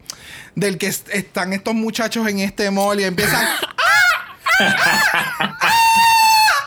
del 0.54 0.78
que 0.78 0.86
est- 0.86 1.10
están 1.10 1.52
estos 1.52 1.74
muchachos 1.74 2.26
en 2.26 2.38
este 2.38 2.70
mall 2.70 2.98
y 3.00 3.04
empiezan 3.04 3.44
¡Ah! 3.44 3.60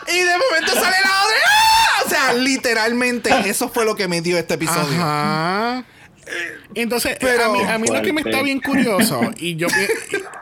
Y 0.07 0.17
de 0.19 0.37
momento 0.37 0.73
sale 0.73 0.95
la 1.03 1.23
otra 1.23 1.37
¡Ah! 1.47 2.03
o 2.05 2.09
sea 2.09 2.33
literalmente 2.33 3.29
eso 3.49 3.69
fue 3.69 3.85
lo 3.85 3.95
que 3.95 4.07
me 4.07 4.21
dio 4.21 4.37
este 4.37 4.55
episodio 4.55 4.97
Ajá. 5.01 5.83
Entonces, 6.73 7.17
Pero- 7.21 7.45
a 7.45 7.49
mí, 7.53 7.59
a 7.61 7.77
mí 7.77 7.87
lo 7.87 8.01
que 8.01 8.11
me 8.11 8.21
está 8.21 8.41
bien 8.41 8.59
curioso, 8.59 9.21
y 9.37 9.55
yo 9.57 9.67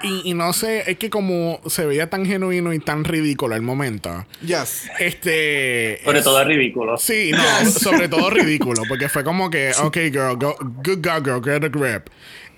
y, 0.01 0.29
y 0.29 0.33
no 0.33 0.53
sé, 0.53 0.89
es 0.89 0.97
que 0.97 1.09
como 1.09 1.59
se 1.67 1.85
veía 1.85 2.09
tan 2.09 2.25
genuino 2.25 2.71
y 2.71 2.79
tan 2.79 3.03
ridículo 3.03 3.53
el 3.55 3.61
momento, 3.63 4.25
yes 4.41 4.89
este. 4.99 5.99
Sobre 6.05 6.19
es- 6.19 6.23
todo 6.23 6.39
es 6.41 6.47
ridículo. 6.47 6.97
Sí, 6.97 7.31
no, 7.33 7.69
sobre 7.69 8.07
todo 8.07 8.29
ridículo, 8.29 8.83
porque 8.87 9.09
fue 9.09 9.25
como 9.25 9.49
que, 9.49 9.73
ok, 9.83 9.97
girl, 10.09 10.37
go, 10.37 10.55
good 10.85 11.03
girl, 11.03 11.21
girl, 11.21 11.43
get 11.43 11.65
a 11.65 11.67
grip. 11.67 12.07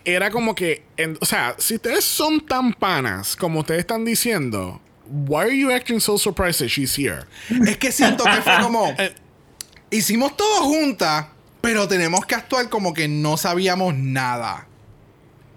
Era 0.05 0.29
como 0.29 0.53
que, 0.53 0.83
en- 0.97 1.17
o 1.19 1.25
sea, 1.25 1.55
si 1.57 1.75
ustedes 1.75 2.05
son 2.05 2.39
tan 2.45 2.73
panas 2.73 3.35
como 3.35 3.61
ustedes 3.61 3.79
están 3.81 4.05
diciendo, 4.05 4.79
why 5.07 5.41
are 5.41 5.57
you 5.57 5.71
acting 5.71 5.99
so 5.99 6.17
surprised 6.17 6.59
that 6.59 6.67
she's 6.69 6.95
here? 6.97 7.25
Es 7.67 7.77
que 7.77 7.91
siento 7.91 8.23
que 8.23 8.41
fue 8.41 8.53
como. 8.61 8.93
hicimos 9.91 10.35
todo 10.37 10.63
juntas, 10.63 11.25
pero 11.61 11.87
tenemos 11.87 12.25
que 12.25 12.35
actuar 12.35 12.69
como 12.69 12.93
que 12.93 13.07
no 13.07 13.37
sabíamos 13.37 13.95
nada. 13.95 14.67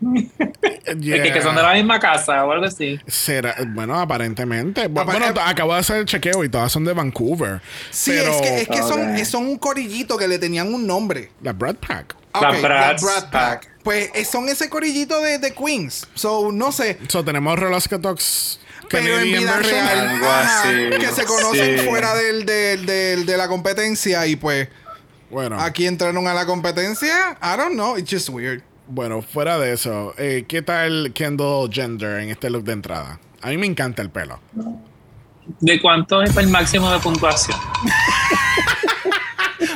Es 0.87 0.97
que, 1.23 1.33
que 1.33 1.43
son 1.43 1.55
de 1.55 1.63
la 1.63 1.75
misma 1.75 1.99
casa 2.01 2.45
o 2.45 2.53
algo 2.53 2.65
así. 2.65 2.99
Será, 3.07 3.55
bueno, 3.69 3.99
aparentemente. 3.99 4.89
Bu- 4.89 5.01
Apa- 5.03 5.13
Bueno, 5.13 5.27
eh, 5.27 5.35
acabo 5.45 5.75
de 5.75 5.81
hacer 5.81 5.97
el 5.99 6.07
chequeo 6.07 6.45
y 6.45 6.49
todas 6.49 6.73
son 6.73 6.85
de 6.85 6.93
Vancouver. 6.95 7.61
Sí, 7.91 8.13
pero 8.15 8.33
es 8.33 8.41
que, 8.41 8.61
es 8.63 8.69
que 8.69 8.79
son, 8.79 9.13
Ok. 9.17 9.25
son 9.25 9.47
un 9.47 9.59
corillito 9.59 10.17
que 10.17 10.27
le 10.29 10.39
tenían 10.39 10.73
un 10.73 10.87
nombre. 10.87 11.31
la 11.43 11.53
Brad 11.53 11.77
Pack. 11.77 12.17
La 12.41 12.51
Ok, 12.51 12.61
Bratz 12.63 13.03
Brat 13.03 13.31
Pack. 13.31 13.69
Pues 13.83 14.11
eh, 14.15 14.25
son 14.25 14.49
ese 14.49 14.69
corillito 14.69 15.21
de, 15.23 15.39
de 15.39 15.53
Queens. 15.55 16.07
So, 16.15 16.53
no 16.53 16.71
sé. 16.73 16.99
So, 17.09 17.25
tenemos 17.25 17.59
Rolaska 17.59 17.99
Talks 18.01 18.61
Pero 18.91 19.19
en 19.19 19.25
vida 19.25 19.59
real, 19.59 20.09
Algo 20.11 20.27
ajá, 20.27 20.63
así, 20.63 20.91
que 21.01 21.07
se 21.09 21.25
conocen 21.25 21.79
sí. 21.81 21.87
fuera 21.87 22.15
del, 22.15 22.45
del- 22.47 22.87
del- 22.87 23.27
de 23.27 23.37
la 23.37 23.49
competencia 23.49 24.27
y 24.27 24.37
pues 24.37 24.69
Bueno, 25.31 25.59
aquí 25.61 25.87
entraron 25.87 26.27
a 26.29 26.35
la 26.35 26.47
competencia. 26.47 27.37
I 27.43 27.57
don't 27.57 27.73
know, 27.75 27.97
it's 27.99 28.11
just 28.11 28.29
weird. 28.29 28.63
Bueno, 28.89 29.23
fuera 29.23 29.59
de 29.59 29.73
eso, 29.73 30.15
eh, 30.19 30.45
¿qué 30.49 30.63
tal 30.63 31.13
Kendall 31.15 31.71
Gender 31.73 32.21
en 32.21 32.31
este 32.31 32.51
look 32.51 32.65
de 32.65 32.73
entrada? 32.73 33.21
A 33.43 33.51
mí 33.51 33.59
me 33.59 33.67
encanta 33.67 34.03
el 34.03 34.11
pelo. 34.11 34.41
¿De 35.61 35.81
cuánto 35.81 36.23
es 36.23 36.37
el 36.37 36.49
máximo 36.49 36.91
de 36.91 36.99
puntuación? 36.99 37.57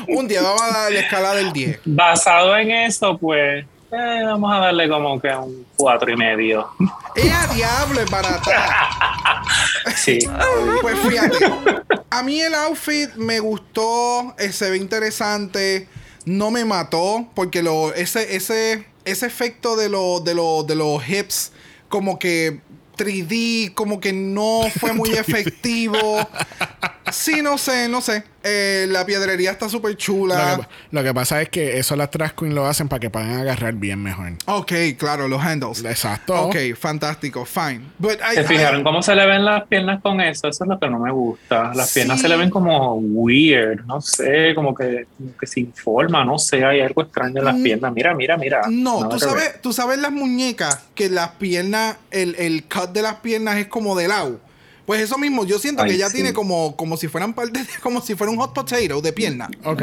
Un 0.08 0.28
día 0.28 0.42
vamos 0.42 0.62
a 0.62 0.70
dar 0.70 0.92
la 0.92 1.00
escala 1.00 1.34
del 1.34 1.52
10. 1.52 1.80
Basado 1.84 2.56
en 2.56 2.70
eso, 2.70 3.16
pues 3.18 3.64
eh, 3.92 4.22
vamos 4.24 4.52
a 4.52 4.58
darle 4.58 4.88
como 4.88 5.20
que 5.20 5.28
un 5.28 5.66
cuatro 5.76 6.10
y 6.10 6.16
medio. 6.16 6.68
¡Eh, 7.14 7.30
a 7.30 7.46
diablo, 7.52 8.00
es 8.00 8.10
barata! 8.10 9.42
Sí. 9.96 10.18
Pues 10.80 10.98
fíjate, 11.00 11.38
a 12.10 12.22
mí 12.22 12.40
el 12.40 12.54
outfit 12.54 13.14
me 13.16 13.40
gustó, 13.40 14.34
eh, 14.38 14.52
se 14.52 14.70
ve 14.70 14.76
interesante, 14.76 15.88
no 16.24 16.50
me 16.50 16.64
mató, 16.64 17.28
porque 17.34 17.62
lo, 17.62 17.92
ese, 17.94 18.36
ese, 18.36 18.86
ese 19.04 19.26
efecto 19.26 19.76
de, 19.76 19.88
lo, 19.88 20.20
de, 20.20 20.34
lo- 20.34 20.62
de 20.62 20.74
los 20.74 21.06
hips, 21.08 21.52
como 21.88 22.18
que 22.18 22.60
3D, 22.96 23.74
como 23.74 24.00
que 24.00 24.12
no 24.12 24.62
fue 24.78 24.92
muy 24.92 25.10
efectivo. 25.12 26.00
Sí, 27.10 27.42
no 27.42 27.58
sé, 27.58 27.88
no 27.88 28.00
sé. 28.00 28.22
Eh, 28.44 28.86
la 28.88 29.06
piedrería 29.06 29.52
está 29.52 29.68
súper 29.68 29.92
Lo 29.92 29.96
chula. 29.96 30.56
que, 30.60 30.66
lo 30.96 31.02
que 31.04 31.14
pasa 31.14 31.40
es 31.42 31.48
que 31.48 31.78
eso 31.78 31.94
las 31.96 32.10
Trash 32.10 32.32
Queen 32.32 32.54
lo 32.54 32.66
hacen 32.66 32.88
para 32.88 32.98
que 33.00 33.08
puedan 33.10 33.30
agarrar 33.34 33.74
bien 33.74 34.02
mejor. 34.02 34.32
Ok, 34.46 34.72
claro, 34.98 35.28
los 35.28 35.40
handles. 35.42 35.84
Exacto. 35.84 36.34
Ok, 36.46 36.56
fantástico, 36.78 37.44
fine. 37.44 37.82
But 37.98 38.14
I- 38.32 38.34
¿Se 38.36 38.42
I- 38.42 38.44
fijaron 38.46 38.82
cómo 38.82 39.02
se 39.02 39.14
le 39.14 39.26
ven 39.26 39.44
las 39.44 39.64
piernas 39.68 40.00
con 40.02 40.20
eso? 40.20 40.48
Eso 40.48 40.64
es 40.64 40.68
lo 40.70 40.78
que 40.78 40.88
no 40.88 40.98
me 40.98 41.10
gusta. 41.12 41.72
Las 41.74 41.92
piernas 41.92 42.20
se 42.20 42.28
le 42.28 42.36
ven 42.36 42.50
como 42.50 42.94
weird, 42.96 43.84
no 43.86 44.00
sé, 44.00 44.54
como 44.54 44.74
que, 44.74 45.06
como 45.16 45.36
que 45.36 45.46
sin 45.46 45.72
forma, 45.72 46.24
no 46.24 46.38
sé, 46.38 46.64
hay 46.64 46.80
algo 46.80 47.02
extraño 47.02 47.38
en 47.38 47.44
las 47.44 47.56
Mm. 47.56 47.62
piernas. 47.62 47.92
Mira, 47.92 48.14
mira, 48.14 48.36
mira. 48.36 48.62
No, 48.68 49.08
tú 49.08 49.10
ver. 49.10 49.20
sabes, 49.20 49.60
tú 49.62 49.72
sabes 49.72 49.98
las 49.98 50.10
muñecas 50.12 50.80
que 50.94 51.08
las 51.08 51.30
piernas, 51.32 51.96
el, 52.10 52.34
el 52.36 52.64
cut 52.64 52.90
de 52.90 53.02
las 53.02 53.16
piernas 53.16 53.56
es 53.58 53.66
como 53.68 53.96
de 53.96 54.08
lado. 54.08 54.40
Pues 54.86 55.00
eso 55.00 55.16
mismo, 55.18 55.44
yo 55.44 55.58
siento 55.58 55.84
que 55.84 55.92
ella 55.94 56.08
sí. 56.08 56.14
tiene 56.16 56.32
como, 56.32 56.76
como 56.76 56.96
si 56.96 57.06
fueran 57.08 57.34
parte 57.34 57.60
de- 57.60 57.66
como 57.82 58.00
si 58.00 58.14
fuera 58.14 58.30
un 58.32 58.38
hot 58.38 58.52
potato 58.52 59.00
de 59.00 59.12
pierna. 59.12 59.48
Ok. 59.64 59.82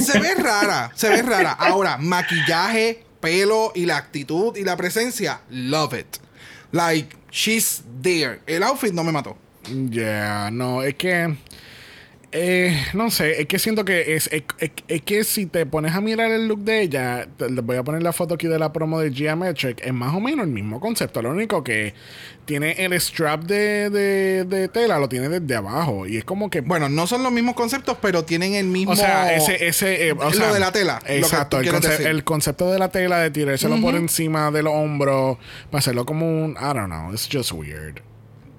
Se 0.00 0.18
ve 0.18 0.34
rara, 0.36 0.90
se 0.94 1.08
ve 1.10 1.22
rara. 1.22 1.52
Ahora, 1.52 1.98
maquillaje, 1.98 3.04
pelo 3.20 3.72
y 3.74 3.84
la 3.86 3.96
actitud 3.98 4.56
y 4.56 4.64
la 4.64 4.76
presencia, 4.76 5.40
love 5.50 5.94
it. 5.98 6.06
Like, 6.72 7.16
she's 7.30 7.82
there. 8.02 8.40
El 8.46 8.62
outfit 8.62 8.92
no 8.92 9.04
me 9.04 9.12
mató. 9.12 9.36
Yeah, 9.90 10.50
no, 10.50 10.82
es 10.82 10.94
que. 10.94 11.36
Eh, 12.32 12.78
no 12.92 13.10
sé, 13.10 13.40
es 13.40 13.46
que 13.46 13.58
siento 13.58 13.84
que 13.84 14.14
es, 14.14 14.26
es, 14.32 14.42
es- 14.58 14.70
es 14.86 15.02
que 15.02 15.24
si 15.24 15.46
te 15.46 15.64
pones 15.64 15.94
a 15.94 16.00
mirar 16.02 16.30
el 16.30 16.46
look 16.46 16.60
de 16.60 16.82
ella, 16.82 17.26
te- 17.36 17.48
les 17.50 17.64
voy 17.64 17.76
a 17.76 17.82
poner 17.84 18.02
la 18.02 18.12
foto 18.12 18.34
aquí 18.34 18.46
de 18.46 18.58
la 18.58 18.72
promo 18.72 19.00
de 19.00 19.12
Geometric, 19.12 19.80
es 19.84 19.92
más 19.94 20.14
o 20.14 20.20
menos 20.20 20.46
el 20.46 20.52
mismo 20.52 20.78
concepto. 20.80 21.22
Lo 21.22 21.30
único 21.30 21.64
que 21.64 21.94
tiene 22.44 22.72
el 22.84 22.92
strap 23.00 23.44
de, 23.44 23.88
de, 23.90 24.44
de 24.44 24.68
tela, 24.68 24.98
lo 24.98 25.08
tiene 25.08 25.28
desde 25.28 25.54
abajo. 25.56 26.06
Y 26.06 26.18
es 26.18 26.24
como 26.24 26.50
que. 26.50 26.60
Bueno, 26.60 26.88
no 26.88 27.06
son 27.06 27.22
los 27.22 27.32
mismos 27.32 27.54
conceptos, 27.54 27.96
pero 28.00 28.24
tienen 28.24 28.54
el 28.54 28.66
mismo. 28.66 28.92
O 28.92 28.96
sea, 28.96 29.34
ese, 29.34 29.66
ese, 29.66 30.08
eh, 30.08 30.12
o 30.12 30.16
Lo 30.16 30.32
sea, 30.32 30.52
de 30.52 30.60
la 30.60 30.70
tela, 30.72 31.00
lo 31.06 31.14
Exacto, 31.14 31.56
el, 31.58 31.62
quieres 31.62 31.80
conce- 31.80 31.88
decir. 31.90 32.06
el 32.08 32.24
concepto 32.24 32.70
de 32.70 32.78
la 32.78 32.90
tela, 32.90 33.18
de 33.20 33.30
tirárselo 33.30 33.80
por 33.80 33.94
encima 33.94 34.50
de 34.50 34.62
los 34.62 34.72
hombros, 34.74 35.38
para 35.70 35.78
hacerlo 35.78 36.04
como 36.04 36.26
un, 36.44 36.52
I 36.52 36.74
don't 36.74 36.86
know, 36.86 37.10
it's 37.12 37.28
just 37.32 37.52
weird. 37.52 38.00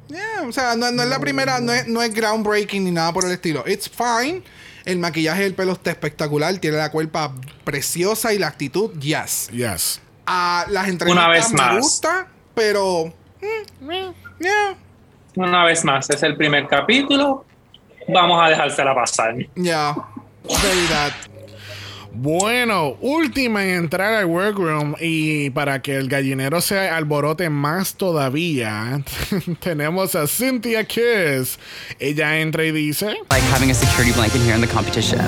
Yeah, 0.10 0.48
o 0.48 0.52
sea, 0.52 0.76
no, 0.76 0.92
no 0.92 1.04
es 1.04 1.10
la 1.10 1.20
primera, 1.20 1.60
no 1.62 1.72
es, 1.72 1.88
no 1.88 2.02
es 2.02 2.12
groundbreaking 2.14 2.84
ni 2.84 2.92
nada 2.92 3.14
por 3.14 3.26
el 3.26 3.32
estilo. 3.32 3.64
It's 3.68 3.88
fine. 3.90 4.44
El 4.86 4.98
maquillaje 4.98 5.44
del 5.44 5.54
pelo 5.54 5.74
está 5.74 5.92
espectacular. 5.92 6.58
Tiene 6.58 6.78
la 6.78 6.90
cuerpa 6.90 7.32
preciosa 7.64 8.34
y 8.34 8.40
la 8.40 8.48
actitud, 8.48 8.92
yes. 9.00 9.50
Yes. 9.52 10.02
A 10.26 10.66
las 10.70 10.88
entrevistas 10.88 11.24
Una 11.26 11.32
vez 11.32 11.50
me 11.52 11.58
más. 11.58 11.78
gusta, 11.78 12.28
pero. 12.56 13.14
mm, 13.82 13.90
yeah, 14.40 14.76
Una 15.36 15.64
vez 15.66 15.84
más, 15.86 16.10
es 16.10 16.24
el 16.24 16.36
primer 16.36 16.68
capítulo. 16.68 17.46
Vamos 18.08 18.42
a 18.44 18.50
dejársela 18.50 18.96
pasar. 18.96 19.36
yeah. 19.56 19.96
Very 20.44 20.88
that. 20.88 21.14
Bueno, 22.12 22.98
última 23.02 23.64
en 23.64 23.76
entrar 23.76 24.14
al 24.14 24.26
workroom 24.26 24.96
y 25.00 25.52
para 25.52 25.82
que 25.82 25.96
el 25.96 26.10
gallinero 26.10 26.60
se 26.60 26.90
alborote 26.90 27.50
más 27.50 27.96
todavía, 27.96 29.02
tenemos 29.60 30.16
a 30.16 30.28
Cynthia 30.28 30.84
Kiss. 30.84 31.60
Ella 32.00 32.40
entra 32.40 32.66
y 32.66 32.72
dice, 32.72 33.06
Like 33.30 33.46
having 33.54 33.72
a 33.72 33.74
security 33.74 34.12
blanket 34.12 34.42
here 34.42 34.56
in 34.56 34.62
the 34.62 34.68
competition. 34.68 35.20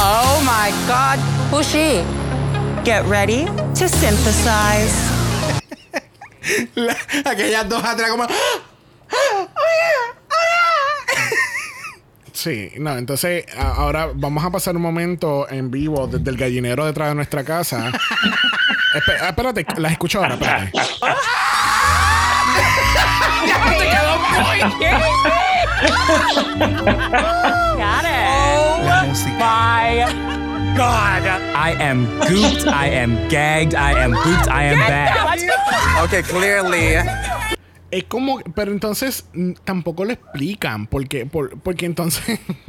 Oh 0.00 0.40
my 0.44 0.70
God. 0.86 1.18
Who's 1.50 1.70
she? 1.70 2.04
Get 2.84 3.04
ready 3.06 3.46
to 3.46 3.88
synthesize. 3.88 5.07
La- 6.74 6.96
aquellas 7.24 7.68
dos 7.68 7.82
atrás 7.84 8.10
como. 8.10 8.26
sí, 12.32 12.70
no, 12.78 12.96
entonces 12.96 13.44
a- 13.56 13.74
ahora 13.74 14.08
vamos 14.14 14.44
a 14.44 14.50
pasar 14.50 14.76
un 14.76 14.82
momento 14.82 15.48
en 15.50 15.70
vivo 15.70 16.06
desde 16.06 16.30
el 16.30 16.36
gallinero 16.36 16.86
detrás 16.86 17.08
de 17.10 17.14
nuestra 17.16 17.44
casa. 17.44 17.90
Espe- 18.94 19.18
ah, 19.20 19.28
espérate, 19.30 19.66
las 19.76 19.92
escucho 19.92 20.18
ahora, 20.18 20.34
espérate. 20.34 20.72
Got 26.68 28.04
it. 28.04 28.88
Oh 28.90 29.14
my 29.38 30.27
god. 30.78 31.26
I 31.26 31.72
am 31.72 32.06
gooped. 32.20 32.66
I 32.66 32.86
am 32.86 33.28
gagged. 33.28 33.74
I 33.74 33.92
am 33.98 34.12
gooped. 34.12 34.48
I 34.48 34.62
am 34.64 34.78
back. 34.78 36.04
Okay, 36.04 36.22
clearly. 36.22 36.96
Es 37.90 38.04
como, 38.04 38.40
pero 38.54 38.70
entonces 38.70 39.24
mm, 39.32 39.52
tampoco 39.64 40.04
lo 40.04 40.12
explican, 40.12 40.86
porque, 40.86 41.24
por- 41.24 41.58
porque 41.60 41.86
entonces, 41.86 42.38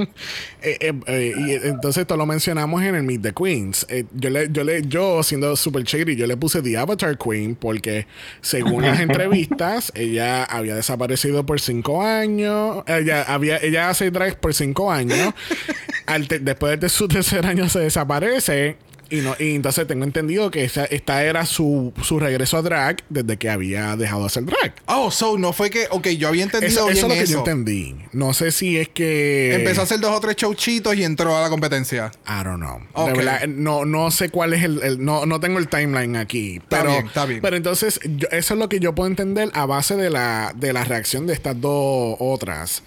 eh, 0.61 0.77
eh, 0.79 0.93
eh, 1.07 1.33
y 1.37 1.51
entonces 1.67 2.01
esto 2.03 2.15
lo 2.15 2.25
mencionamos 2.25 2.81
en 2.83 2.95
el 2.95 3.03
Meet 3.03 3.21
the 3.23 3.33
Queens. 3.33 3.85
Yo 4.13 4.29
le, 4.29 4.49
yo 4.49 4.63
le, 4.63 4.81
yo 4.87 5.21
siendo 5.23 5.55
super 5.57 5.83
shady, 5.83 6.15
yo 6.15 6.25
le 6.25 6.37
puse 6.37 6.61
The 6.61 6.77
Avatar 6.77 7.17
Queen 7.17 7.55
porque 7.55 8.07
según 8.39 8.83
las 8.83 8.99
entrevistas, 9.01 9.91
ella 9.93 10.45
había 10.45 10.73
desaparecido 10.75 11.45
por 11.45 11.59
cinco 11.59 12.01
años, 12.01 12.83
ella 12.87 13.23
había, 13.23 13.57
ella 13.57 13.89
hace 13.89 14.11
drag 14.11 14.39
por 14.39 14.53
cinco 14.53 14.89
años, 14.91 15.33
Al 16.05 16.27
te- 16.29 16.39
después 16.39 16.79
de 16.79 16.87
su 16.89 17.07
tercer 17.09 17.45
año 17.45 17.67
se 17.69 17.79
desaparece. 17.79 18.77
Y, 19.11 19.17
no, 19.21 19.35
y 19.39 19.55
entonces 19.55 19.87
tengo 19.87 20.03
entendido 20.03 20.51
que 20.51 20.63
esa, 20.63 20.85
esta 20.85 21.23
era 21.23 21.45
su, 21.45 21.93
su 22.03 22.19
regreso 22.19 22.57
a 22.57 22.61
drag 22.61 22.97
desde 23.09 23.37
que 23.37 23.49
había 23.49 23.95
dejado 23.95 24.21
de 24.21 24.27
hacer 24.27 24.45
drag. 24.45 24.73
Oh, 24.85 25.09
so 25.09 25.37
no 25.37 25.51
fue 25.51 25.69
que. 25.69 25.87
Ok, 25.89 26.09
yo 26.09 26.27
había 26.27 26.43
entendido 26.43 26.71
Eso, 26.71 26.85
bien 26.85 26.97
eso 26.97 27.05
es 27.07 27.09
lo 27.11 27.15
que 27.15 27.23
eso. 27.23 27.33
yo 27.33 27.39
entendí. 27.39 27.95
No 28.13 28.33
sé 28.33 28.51
si 28.51 28.77
es 28.77 28.87
que. 28.89 29.55
Empezó 29.55 29.81
a 29.81 29.83
hacer 29.85 29.99
dos 29.99 30.15
o 30.15 30.19
tres 30.19 30.35
showchitos 30.35 30.95
y 30.95 31.03
entró 31.03 31.35
a 31.35 31.41
la 31.41 31.49
competencia. 31.49 32.11
I 32.27 32.43
don't 32.43 32.57
know. 32.61 32.79
Ok. 32.93 33.07
De 33.09 33.17
verdad, 33.17 33.47
no, 33.47 33.85
no 33.85 34.11
sé 34.11 34.29
cuál 34.29 34.53
es 34.53 34.63
el. 34.63 34.81
el- 34.83 35.03
no, 35.03 35.25
no 35.25 35.39
tengo 35.39 35.57
el 35.59 35.67
timeline 35.67 36.15
aquí. 36.15 36.61
pero, 36.69 36.91
bien, 36.91 37.07
está 37.07 37.25
bien. 37.25 37.41
Pero 37.41 37.55
entonces, 37.57 37.99
yo- 38.03 38.27
eso 38.31 38.53
es 38.53 38.59
lo 38.59 38.69
que 38.69 38.79
yo 38.79 38.93
puedo 38.93 39.07
entender 39.09 39.49
a 39.53 39.65
base 39.65 39.95
de 39.95 40.09
la, 40.09 40.53
de 40.55 40.71
la 40.73 40.83
reacción 40.83 41.25
de 41.25 41.33
estas 41.33 41.59
dos 41.59 42.15
otras. 42.19 42.83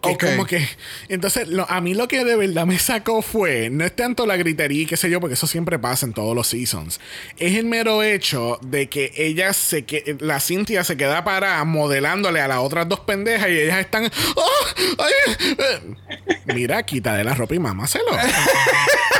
Que 0.00 0.16
como 0.16 0.46
que. 0.46 0.64
Entonces, 1.08 1.48
lo- 1.48 1.68
a 1.68 1.80
mí 1.80 1.92
lo 1.94 2.06
que 2.06 2.24
de 2.24 2.36
verdad 2.36 2.66
me 2.66 2.78
sacó 2.78 3.20
fue. 3.20 3.68
No 3.70 3.84
es 3.84 3.94
tanto 3.96 4.26
la 4.26 4.36
gritería 4.36 4.82
y 4.82 4.86
qué 4.86 4.96
sé 4.96 5.10
yo, 5.10 5.20
porque 5.20 5.34
eso 5.34 5.46
siempre 5.48 5.78
pasa 5.78 6.06
en 6.06 6.12
todos 6.12 6.36
los 6.36 6.46
seasons. 6.46 7.00
Es 7.38 7.56
el 7.56 7.66
mero 7.66 8.02
hecho 8.04 8.58
de 8.62 8.88
que 8.88 9.12
ella 9.16 9.52
se 9.52 9.84
que 9.84 10.16
La 10.20 10.38
Cintia 10.40 10.84
se 10.84 10.96
queda 10.96 11.24
parada 11.24 11.64
modelándole 11.64 12.40
a 12.40 12.46
las 12.48 12.58
otras 12.58 12.88
dos 12.88 13.00
pendejas 13.00 13.48
y 13.48 13.58
ellas 13.58 13.78
están. 13.80 14.04
¡Ah! 14.04 14.74
¡Ay! 14.98 15.12
Eh". 15.58 16.36
Mira, 16.54 16.82
quítale 16.84 17.24
la 17.24 17.34
ropa 17.34 17.54
y 17.54 17.58
mámaselo. 17.58 18.04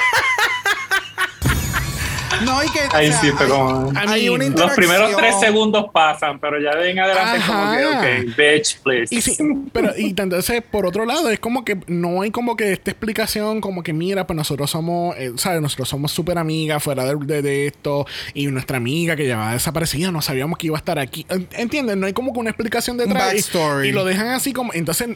No, 2.44 2.62
y 2.62 2.68
que. 2.70 2.80
o 2.80 2.94
Ahí 2.96 3.08
sea, 3.08 3.20
sí 3.20 3.30
fue 3.32 3.46
hay- 3.46 3.50
como. 3.52 3.92
hay 3.96 4.28
una 4.28 4.44
Los 4.48 4.72
primeros 4.72 5.16
tres 5.16 5.34
segundos 5.40 5.86
pasan, 5.92 6.38
pero 6.38 6.60
ya 6.60 6.74
de 6.76 6.90
en 6.90 6.98
adelante 7.00 7.40
como 7.46 7.72
que, 7.72 7.78
Ajá. 7.84 8.00
ok, 8.00 8.36
bitch, 8.36 8.80
please. 8.82 9.14
Y 9.14 9.20
sí, 9.20 9.36
pero 9.72 9.92
y 9.96 10.14
entonces 10.16 10.62
por 10.70 10.86
otro 10.86 11.04
lado 11.04 11.30
es 11.30 11.38
como 11.40 11.64
que 11.64 11.78
no 11.86 12.22
hay 12.22 12.30
como 12.30 12.56
que 12.56 12.72
esta 12.72 12.90
explicación 12.90 13.60
como 13.60 13.82
que 13.82 13.92
mira 13.92 14.26
pues 14.26 14.36
nosotros 14.36 14.70
somos 14.70 15.16
eh, 15.16 15.32
sabes 15.36 15.60
nosotros 15.60 15.88
somos 15.88 16.12
súper 16.12 16.38
amigas 16.38 16.82
fuera 16.82 17.04
de, 17.04 17.14
de- 17.16 17.42
de 17.42 17.66
esto 17.66 18.06
y 18.34 18.46
nuestra 18.48 18.76
amiga 18.78 19.16
que 19.16 19.24
llevaba 19.24 19.52
desaparecida 19.52 20.10
no 20.10 20.22
sabíamos 20.22 20.58
que 20.58 20.66
iba 20.68 20.76
a 20.76 20.78
estar 20.80 20.98
aquí 20.98 21.26
En- 21.28 21.48
¿entiendes? 21.52 21.96
no 21.96 22.06
hay 22.06 22.12
como 22.12 22.32
que 22.32 22.38
una 22.40 22.50
explicación 22.50 22.96
detrás 22.96 23.32
y- 23.32 23.36
backstory. 23.36 23.88
y, 23.88 23.92
lo 23.92 24.04
dejan 24.04 24.28
así 24.28 24.52
como 24.52 24.72
entonces 24.74 25.08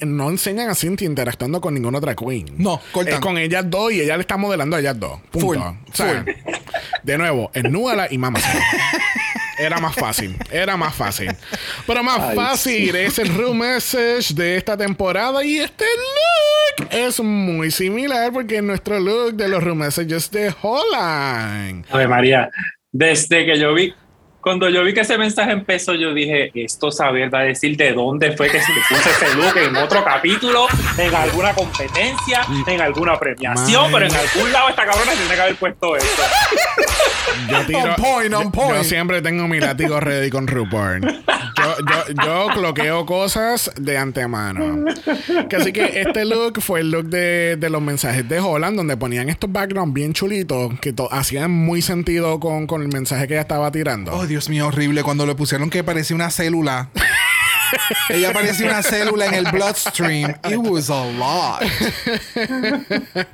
no 0.00 0.30
enseñan 0.30 0.68
a 0.70 0.74
Cynthia 0.74 1.06
interactuando 1.06 1.60
con 1.60 1.74
ninguna 1.74 1.98
otra 1.98 2.14
queen 2.14 2.46
No, 2.58 2.80
cortan. 2.92 3.14
es 3.14 3.20
con 3.20 3.38
ellas 3.38 3.64
dos 3.68 3.92
y 3.92 4.00
ella 4.00 4.16
le 4.16 4.22
está 4.22 4.36
modelando 4.36 4.76
a 4.76 4.80
ellas 4.80 4.98
dos 4.98 5.20
punto 5.30 5.46
Full, 5.46 5.56
O 5.58 5.76
sea, 5.92 6.24
de 7.02 7.18
nuevo 7.18 7.50
esnúdala 7.54 8.08
y 8.10 8.18
mamá 8.18 8.40
era 9.58 9.78
más 9.78 9.94
fácil, 9.94 10.36
era 10.50 10.76
más 10.76 10.94
fácil. 10.94 11.30
Pero 11.86 12.02
más 12.02 12.20
Ay, 12.20 12.36
fácil 12.36 12.96
es 12.96 13.18
el 13.18 13.34
room 13.34 13.58
message 13.58 14.34
de 14.34 14.56
esta 14.56 14.76
temporada 14.76 15.44
y 15.44 15.58
este 15.58 15.84
look 15.84 16.88
es 16.90 17.20
muy 17.20 17.70
similar 17.70 18.32
porque 18.32 18.56
es 18.56 18.62
nuestro 18.62 18.98
look 18.98 19.34
de 19.34 19.48
los 19.48 19.62
room 19.62 19.78
messages 19.78 20.30
de 20.30 20.54
Holland. 20.60 21.86
A 21.90 21.96
ver, 21.96 22.08
María, 22.08 22.50
desde 22.90 23.46
que 23.46 23.58
yo 23.58 23.74
vi, 23.74 23.94
cuando 24.42 24.68
yo 24.68 24.82
vi 24.82 24.92
que 24.92 25.00
ese 25.00 25.16
mensaje 25.16 25.52
empezó, 25.52 25.94
yo 25.94 26.12
dije, 26.12 26.50
esto 26.54 26.90
saber 26.90 27.32
va 27.32 27.40
a 27.40 27.44
decir 27.44 27.76
de 27.76 27.92
dónde 27.92 28.36
fue 28.36 28.50
que 28.50 28.60
se 28.60 28.72
le 28.72 28.80
puso 28.88 29.08
ese 29.08 29.34
look 29.36 29.56
en 29.56 29.76
otro 29.76 30.04
capítulo, 30.04 30.66
en 30.98 31.14
alguna 31.14 31.54
competencia, 31.54 32.44
en 32.66 32.80
alguna 32.80 33.18
premiación, 33.18 33.92
pero 33.92 34.06
en 34.06 34.14
algún 34.14 34.52
lado 34.52 34.68
esta 34.68 34.84
cabrona 34.84 35.12
tiene 35.12 35.34
que 35.34 35.40
haber 35.40 35.56
puesto 35.56 35.96
esto. 35.96 36.22
Yo 37.50 37.66
tiro, 37.66 37.78
On 37.80 37.94
point, 37.96 38.34
on 38.34 38.42
yo- 38.44 38.50
point. 38.52 38.74
yo 38.76 38.84
siempre 38.84 39.22
tengo 39.22 39.46
mi 39.48 39.60
látigo 39.60 40.00
ready 40.00 40.30
con 40.30 40.46
RuPaul. 40.46 41.00
Yo, 41.02 41.76
yo, 42.14 42.24
yo 42.24 42.46
cloqueo 42.54 43.06
cosas 43.06 43.70
de 43.76 43.96
antemano. 43.98 44.84
Que 45.48 45.56
así 45.56 45.72
que 45.72 46.00
este 46.00 46.24
look 46.24 46.60
fue 46.60 46.80
el 46.80 46.90
look 46.90 47.04
de, 47.06 47.56
de 47.56 47.70
los 47.70 47.80
mensajes 47.82 48.28
de 48.28 48.40
Holland, 48.40 48.76
donde 48.76 48.96
ponían 48.96 49.28
estos 49.28 49.50
backgrounds 49.52 49.94
bien 49.94 50.12
chulitos 50.12 50.72
que 50.80 50.94
hacían 51.10 51.50
muy 51.50 51.82
sentido 51.82 52.40
con, 52.40 52.66
con 52.66 52.82
el 52.82 52.88
mensaje 52.88 53.28
que 53.28 53.34
ella 53.34 53.42
estaba 53.42 53.70
tirando. 53.70 54.12
Oh, 54.12 54.26
Dios 54.26 54.48
mío, 54.48 54.66
horrible. 54.68 55.02
Cuando 55.02 55.26
le 55.26 55.34
pusieron 55.34 55.70
que 55.70 55.84
parecía 55.84 56.16
una 56.16 56.30
célula. 56.30 56.88
Ella 58.08 58.32
parecía 58.32 58.66
una 58.68 58.82
célula 58.82 59.26
en 59.26 59.34
el 59.34 59.44
bloodstream. 59.50 60.34
It 60.48 60.56
was 60.58 60.90
a 60.90 61.04
lot. 61.04 61.62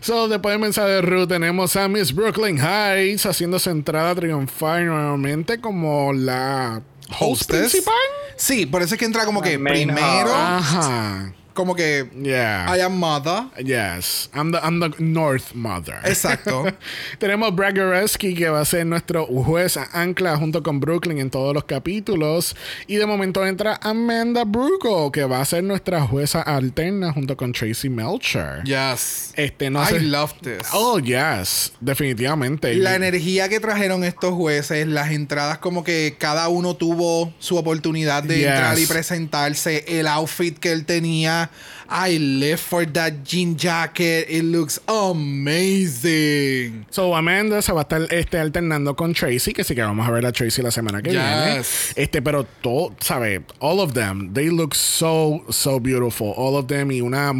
So, 0.00 0.28
después 0.28 0.52
del 0.52 0.60
mensaje 0.60 0.88
de 0.88 1.02
Ruth, 1.02 1.28
tenemos 1.28 1.74
a 1.76 1.88
Miss 1.88 2.14
Brooklyn 2.14 2.58
Heights 2.58 3.26
haciendo 3.26 3.58
su 3.58 3.70
entrada 3.70 4.14
triunfal 4.14 4.86
nuevamente 4.86 5.60
como 5.60 6.12
la 6.12 6.82
host 7.18 7.42
Hostess. 7.42 7.70
principal. 7.70 7.94
Sí, 8.36 8.66
por 8.66 8.82
eso 8.82 8.94
es 8.94 8.98
que 8.98 9.04
entra 9.04 9.24
como 9.24 9.40
que 9.40 9.56
La 9.58 9.70
primero, 9.70 10.34
Ajá. 10.34 11.32
Como 11.54 11.74
que 11.74 12.08
Yeah. 12.22 12.66
I 12.76 12.80
am 12.80 12.98
mother. 12.98 13.44
Yes, 13.64 14.28
I'm 14.34 14.52
the, 14.52 14.58
I'm 14.58 14.80
the 14.80 14.90
North 15.02 15.54
Mother. 15.54 15.96
Exacto. 16.04 16.64
Tenemos 17.18 17.54
Brad 17.54 17.74
Goreski, 17.76 18.34
que 18.34 18.48
va 18.48 18.60
a 18.60 18.64
ser 18.64 18.84
nuestro 18.86 19.26
juez 19.26 19.76
ancla 19.92 20.36
junto 20.36 20.62
con 20.62 20.80
Brooklyn 20.80 21.18
en 21.18 21.30
todos 21.30 21.54
los 21.54 21.64
capítulos. 21.64 22.56
Y 22.86 22.96
de 22.96 23.06
momento 23.06 23.46
entra 23.46 23.78
Amanda 23.82 24.44
Bruco, 24.44 25.10
que 25.12 25.24
va 25.24 25.40
a 25.40 25.44
ser 25.44 25.64
nuestra 25.64 26.02
jueza 26.02 26.42
alterna 26.42 27.12
junto 27.12 27.36
con 27.36 27.52
Tracy 27.52 27.88
Melcher. 27.88 28.62
Yes. 28.64 29.32
Este, 29.36 29.70
no 29.70 29.82
I 29.82 29.86
sé. 29.86 30.00
love 30.00 30.32
this. 30.42 30.68
Oh, 30.72 30.98
yes, 30.98 31.72
definitivamente. 31.80 32.74
La 32.74 32.92
Y- 32.92 32.96
energía 32.96 33.48
que 33.48 33.60
trajeron 33.60 34.04
estos 34.04 34.34
jueces, 34.34 34.86
las 34.86 35.10
entradas 35.12 35.58
como 35.58 35.84
que 35.84 36.16
cada 36.18 36.48
uno 36.48 36.74
tuvo 36.74 37.32
su 37.38 37.56
oportunidad 37.56 38.22
de 38.22 38.38
Yes. 38.38 38.46
entrar 38.46 38.78
y 38.78 38.86
presentarse, 38.86 39.84
el 39.86 40.06
outfit 40.08 40.58
que 40.58 40.72
él 40.72 40.84
tenía. 40.84 41.43
I 41.88 42.18
live 42.18 42.58
for 42.60 42.86
that 42.92 43.12
jean 43.24 43.56
jacket. 43.56 44.26
It 44.28 44.42
looks 44.44 44.80
amazing. 44.88 46.86
So 46.90 47.14
Amanda 47.14 47.60
se 47.62 47.72
va 47.72 47.80
a 47.80 47.82
estar 47.84 48.02
este, 48.12 48.38
alternando 48.38 48.94
con 48.96 49.12
Tracy, 49.14 49.52
que 49.52 49.64
sí 49.64 49.74
que 49.74 49.82
vamos 49.82 50.06
a 50.06 50.10
ver 50.10 50.24
a 50.26 50.32
Tracy 50.32 50.62
la 50.62 50.70
semana 50.70 51.02
que 51.02 51.10
Yes. 51.10 51.20
viene. 51.22 51.58
Este, 51.96 52.22
pero 52.22 52.44
todo, 52.44 52.94
¿sabe? 53.00 53.42
All 53.60 53.80
of 53.80 53.92
them, 53.92 54.32
they 54.32 54.48
look 54.50 54.74
so, 54.74 55.44
so 55.50 55.78
beautiful. 55.80 56.32
All 56.36 56.56
of 56.56 56.66
them 56.66 56.90
y 56.90 57.00
una, 57.00 57.32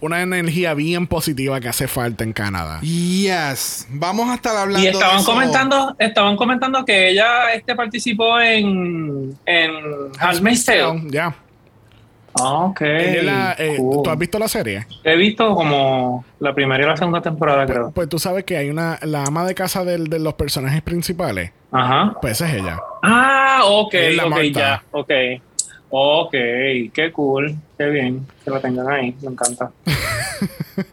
una 0.00 0.22
energía 0.22 0.74
bien 0.74 1.06
positiva 1.08 1.60
que 1.60 1.68
hace 1.68 1.88
falta 1.88 2.22
en 2.24 2.32
Canadá. 2.32 2.80
Yes. 2.82 3.86
Vamos 3.90 4.28
a 4.30 4.34
estar 4.34 4.56
hablando 4.56 4.78
Y 4.80 4.84
de 4.86 4.90
estaban 4.92 5.16
eso. 5.18 5.26
comentando, 5.32 5.96
estaban 5.98 6.36
comentando 6.36 6.84
que 6.84 7.10
ella 7.10 7.52
este 7.52 7.74
participó 7.74 8.40
en, 8.40 9.36
en 9.44 9.70
Handmaid's 10.20 10.64
Tale. 10.64 11.02
Ya. 11.10 11.26
Ah, 11.26 11.34
ok. 12.40 12.80
Ella 12.82 13.22
la- 13.22 13.54
eh, 13.58 13.76
Cool. 13.78 14.02
¿Tú 14.02 14.10
has 14.10 14.18
visto 14.18 14.38
la 14.38 14.48
serie? 14.48 14.86
He 15.04 15.16
visto 15.16 15.54
como 15.54 16.24
la 16.40 16.54
primera 16.54 16.82
y 16.82 16.86
la 16.86 16.96
segunda 16.96 17.20
temporada, 17.20 17.66
creo. 17.66 17.90
Pues 17.92 18.08
tú 18.08 18.18
sabes 18.18 18.44
que 18.44 18.56
hay 18.56 18.70
una, 18.70 18.98
la 19.02 19.24
ama 19.24 19.44
de 19.46 19.54
casa 19.54 19.84
del- 19.84 20.08
de 20.08 20.18
los 20.18 20.34
personajes 20.34 20.82
principales. 20.82 21.52
Ajá. 21.70 22.14
Pues 22.20 22.34
esa 22.40 22.48
es 22.48 22.62
ella. 22.62 22.80
Ah, 23.02 23.60
ok, 23.64 23.94
Es 23.94 24.16
la 24.16 24.24
ok, 24.24 24.30
Marta. 24.30 24.46
ya, 24.46 24.82
ok. 24.92 25.10
Ok, 25.90 26.32
qué 26.32 27.10
cool, 27.14 27.56
qué 27.78 27.86
bien 27.86 28.26
que 28.44 28.50
la 28.50 28.60
tengan 28.60 28.88
ahí, 28.90 29.14
me 29.22 29.28
encanta. 29.32 29.70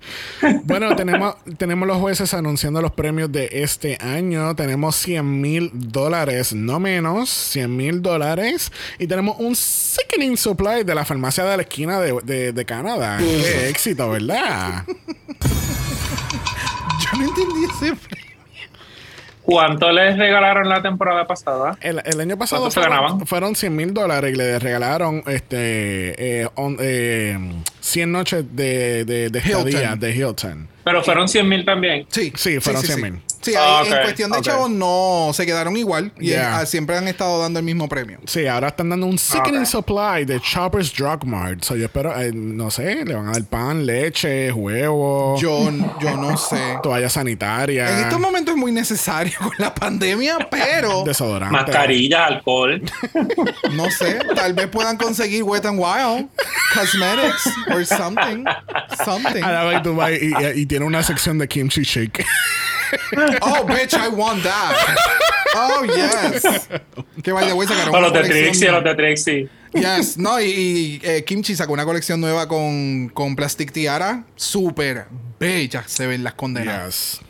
Bueno, 0.63 0.95
tenemos, 0.95 1.35
tenemos 1.57 1.87
los 1.87 1.97
jueces 1.97 2.33
anunciando 2.33 2.81
los 2.81 2.91
premios 2.91 3.31
de 3.31 3.47
este 3.51 3.97
año. 4.01 4.55
Tenemos 4.55 4.95
100 4.95 5.41
mil 5.41 5.69
dólares, 5.73 6.53
no 6.53 6.79
menos, 6.79 7.29
100 7.29 7.75
mil 7.77 8.01
dólares. 8.01 8.71
Y 8.99 9.05
tenemos 9.07 9.37
un 9.39 9.55
sickening 9.55 10.37
supply 10.37 10.83
de 10.83 10.95
la 10.95 11.05
farmacia 11.05 11.43
de 11.45 11.57
la 11.57 11.63
esquina 11.63 11.99
de, 12.01 12.19
de- 12.23 12.51
de 12.51 12.65
Canadá. 12.65 13.17
Qué 13.19 13.69
éxito, 13.69 14.09
¿verdad? 14.09 14.83
Yo 16.99 17.17
no 17.19 17.23
entendí 17.25 17.65
ese. 17.65 17.93
¿Cuánto 19.45 19.91
les 19.91 20.17
regalaron 20.17 20.67
la 20.67 20.81
temporada 20.81 21.27
pasada? 21.27 21.77
El, 21.81 22.01
el 22.03 22.19
año 22.19 22.35
pasado 22.37 22.63
¿Cuánto 22.63 22.73
se 22.73 22.79
fueron, 22.81 22.97
ganaban? 23.05 23.27
fueron 23.27 23.55
100 23.55 23.75
mil 23.75 23.93
dólares 23.93 24.33
y 24.33 24.35
le 24.35 24.57
regalaron 24.57 25.21
este 25.27 26.41
eh, 26.41 26.47
on- 26.55 26.77
eh, 26.79 27.37
100 27.79 28.11
noches 28.11 28.43
de, 28.55 29.05
de, 29.05 29.29
de 29.29 29.39
estadía 29.39 29.81
Hilton. 29.83 29.99
de 29.99 30.15
Hilton. 30.15 30.67
Pero 30.83 31.03
fueron 31.03 31.27
100 31.27 31.47
mil 31.47 31.63
también. 31.65 32.05
Sí. 32.09 32.33
Sí, 32.35 32.59
fueron 32.59 32.81
sí, 32.81 32.87
100 32.87 32.97
sí. 32.99 33.03
mil. 33.11 33.21
Sí, 33.27 33.34
Ah, 33.55 33.79
ahí, 33.81 33.87
ok, 33.89 33.93
en 33.95 34.01
cuestión 34.03 34.31
de 34.31 34.37
ok. 34.39 34.43
chavos 34.43 34.69
no 34.69 35.31
se 35.33 35.45
quedaron 35.45 35.75
igual. 35.77 36.11
Y 36.19 36.27
Yeah. 36.29 36.61
eh, 36.61 36.65
siempre 36.65 36.97
han 36.97 37.07
estado 37.07 37.39
dando 37.41 37.59
el 37.59 37.65
mismo 37.65 37.87
premio. 37.89 38.19
Sí, 38.25 38.47
ahora 38.47 38.69
están 38.69 38.89
dando 38.89 39.05
un 39.05 39.17
sickening 39.17 39.61
Ok. 39.61 39.67
supply 39.67 40.25
de 40.25 40.39
Shoppers 40.43 40.93
Drug 40.93 41.25
Mart. 41.25 41.63
So, 41.63 41.75
yo 41.75 41.85
espero, 41.85 42.19
eh, 42.19 42.31
no 42.33 42.71
sé, 42.71 43.03
le 43.05 43.13
van 43.13 43.27
a 43.27 43.31
dar 43.33 43.43
pan, 43.43 43.85
leche, 43.85 44.51
huevo, 44.51 45.37
Yo, 45.39 45.69
yo 45.99 46.17
no 46.17 46.37
sé. 46.37 46.77
toalla 46.81 47.09
sanitaria, 47.09 47.89
En 47.91 47.99
estos 48.05 48.19
momentos 48.19 48.53
es 48.55 48.59
muy 48.59 48.71
necesario 48.71 49.37
con 49.39 49.51
la 49.57 49.73
pandemia, 49.73 50.37
pero 50.49 51.03
desodorante. 51.03 51.51
Mascarillas, 51.55 52.21
alcohol. 52.31 52.81
no 53.73 53.89
sé. 53.91 54.19
Tal 54.35 54.53
vez 54.53 54.67
puedan 54.67 54.97
conseguir 54.97 55.43
Wet 55.43 55.65
n 55.65 55.77
Wild 55.77 56.27
Cosmetics 56.73 57.49
or 57.73 57.85
something. 57.85 58.43
Something. 59.03 59.43
Y, 59.43 60.25
y- 60.25 60.61
y 60.61 60.65
tiene 60.65 60.85
una 60.85 61.03
sección 61.03 61.37
de 61.37 61.47
kimchi 61.47 61.83
shake. 61.83 62.25
Oh, 63.41 63.65
bitch, 63.65 63.93
I 63.93 64.09
want 64.09 64.43
that. 64.43 64.97
Oh, 65.55 65.83
yes. 65.85 66.67
Que 67.23 67.31
the 67.31 67.53
way 67.53 67.67
sacaron 67.67 67.91
Para 67.91 68.09
una 68.09 68.19
los 68.19 68.27
de 68.27 68.29
Trixie, 68.29 68.71
los 68.71 68.83
de 68.83 68.95
Trixie. 68.95 69.49
Yes, 69.73 70.17
no, 70.17 70.39
y, 70.39 70.45
y, 70.45 71.01
eh, 71.03 71.23
Kimchi 71.25 71.55
sacó 71.55 71.73
una 71.73 71.85
colección 71.85 72.21
nueva 72.21 72.47
con, 72.47 73.09
con 73.09 73.35
Plastic 73.35 73.71
Tiara. 73.71 74.25
Súper 74.35 75.07
bella 75.39 75.83
se 75.85 76.07
ven 76.07 76.23
las 76.23 76.33
condenas. 76.33 77.19
Yes. 77.19 77.25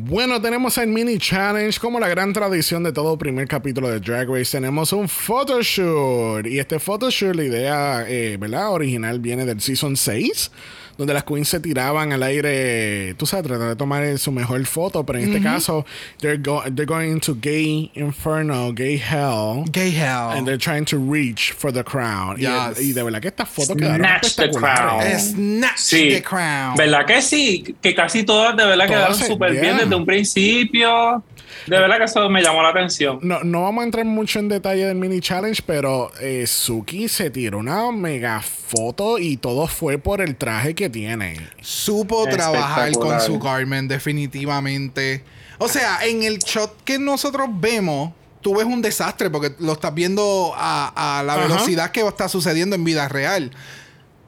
Bueno, 0.00 0.40
tenemos 0.40 0.78
el 0.78 0.88
mini 0.88 1.18
challenge. 1.18 1.80
Como 1.80 1.98
la 1.98 2.06
gran 2.06 2.32
tradición 2.32 2.84
de 2.84 2.92
todo 2.92 3.18
primer 3.18 3.48
capítulo 3.48 3.88
de 3.90 3.98
Drag 3.98 4.28
Race, 4.28 4.52
tenemos 4.52 4.92
un 4.92 5.08
photoshoot. 5.08 6.46
Y 6.46 6.60
este 6.60 6.78
photoshoot, 6.78 7.34
la 7.34 7.42
idea, 7.44 8.04
eh, 8.06 8.36
¿verdad? 8.38 8.70
Original 8.70 9.18
viene 9.18 9.44
del 9.44 9.60
Season 9.60 9.96
6, 9.96 10.52
donde 10.98 11.14
las 11.14 11.24
queens 11.24 11.48
se 11.48 11.60
tiraban 11.60 12.12
al 12.12 12.22
aire, 12.24 13.14
tú 13.14 13.24
sabes, 13.24 13.46
tratar 13.46 13.68
de 13.68 13.76
tomar 13.76 14.18
su 14.18 14.30
mejor 14.32 14.62
foto. 14.66 15.06
Pero 15.06 15.20
en 15.20 15.28
este 15.28 15.40
caso, 15.42 15.86
they're, 16.20 16.36
go- 16.36 16.62
they're 16.64 16.84
going 16.84 17.08
into 17.10 17.34
gay 17.40 17.90
inferno, 17.94 18.72
gay 18.74 18.96
hell. 18.98 19.64
Gay 19.72 19.92
hell. 19.92 20.36
And 20.36 20.44
they're 20.46 20.58
trying 20.58 20.84
to 20.86 20.98
reach 20.98 21.52
for 21.56 21.72
the 21.72 21.82
crown. 21.84 22.36
Y- 22.38 22.42
Yes. 22.42 22.80
Y, 22.80 22.92
de 22.92 23.02
verdad 23.02 23.20
que 23.22 23.28
estas 23.28 23.48
fotos 23.48 23.76
quedaron 23.76 24.00
Snatch 24.04 24.34
the 24.36 24.50
crown. 24.50 25.02
Snatch 25.18 25.78
Sí. 25.78 26.08
the 26.10 26.22
crown. 26.22 26.74
¿Verdad 26.76 27.06
que 27.06 27.22
sí? 27.22 27.74
Que 27.80 27.94
casi 27.94 28.24
todas 28.24 28.56
de 28.56 28.66
verdad 28.66 28.86
Todas 28.88 29.16
quedaron 29.18 29.28
súper 29.32 29.52
bien 29.52 29.76
desde 29.76 29.94
un 29.94 30.04
principio. 30.04 31.22
De 31.66 31.78
verdad 31.78 31.98
que 31.98 32.04
eso 32.04 32.28
me 32.30 32.42
llamó 32.42 32.62
la 32.62 32.70
atención. 32.70 33.18
No, 33.22 33.40
no 33.44 33.62
vamos 33.62 33.82
a 33.82 33.84
entrar 33.84 34.04
mucho 34.04 34.38
en 34.38 34.48
detalle 34.48 34.86
del 34.86 34.96
mini 34.96 35.20
challenge, 35.20 35.62
pero 35.66 36.10
eh, 36.20 36.46
Suki 36.46 37.08
se 37.08 37.30
tiró 37.30 37.58
una 37.58 37.90
mega 37.92 38.40
foto 38.42 39.18
y 39.18 39.36
todo 39.36 39.66
fue 39.66 39.98
por 39.98 40.20
el 40.20 40.36
traje 40.36 40.74
que 40.74 40.88
tiene. 40.88 41.40
Supo 41.60 42.24
trabajar 42.26 42.92
con 42.92 43.20
su 43.20 43.38
garment, 43.38 43.90
definitivamente. 43.90 45.24
O 45.58 45.68
sea, 45.68 46.06
en 46.06 46.22
el 46.22 46.38
shot 46.38 46.82
que 46.84 46.98
nosotros 46.98 47.48
vemos, 47.52 48.12
tú 48.40 48.56
ves 48.56 48.64
un 48.64 48.80
desastre 48.80 49.28
porque 49.30 49.54
lo 49.58 49.72
estás 49.72 49.92
viendo 49.94 50.52
a, 50.56 51.18
a 51.18 51.22
la 51.22 51.34
Ajá. 51.34 51.42
velocidad 51.42 51.90
que 51.90 52.00
está 52.06 52.28
sucediendo 52.28 52.76
en 52.76 52.84
vida 52.84 53.08
real. 53.08 53.50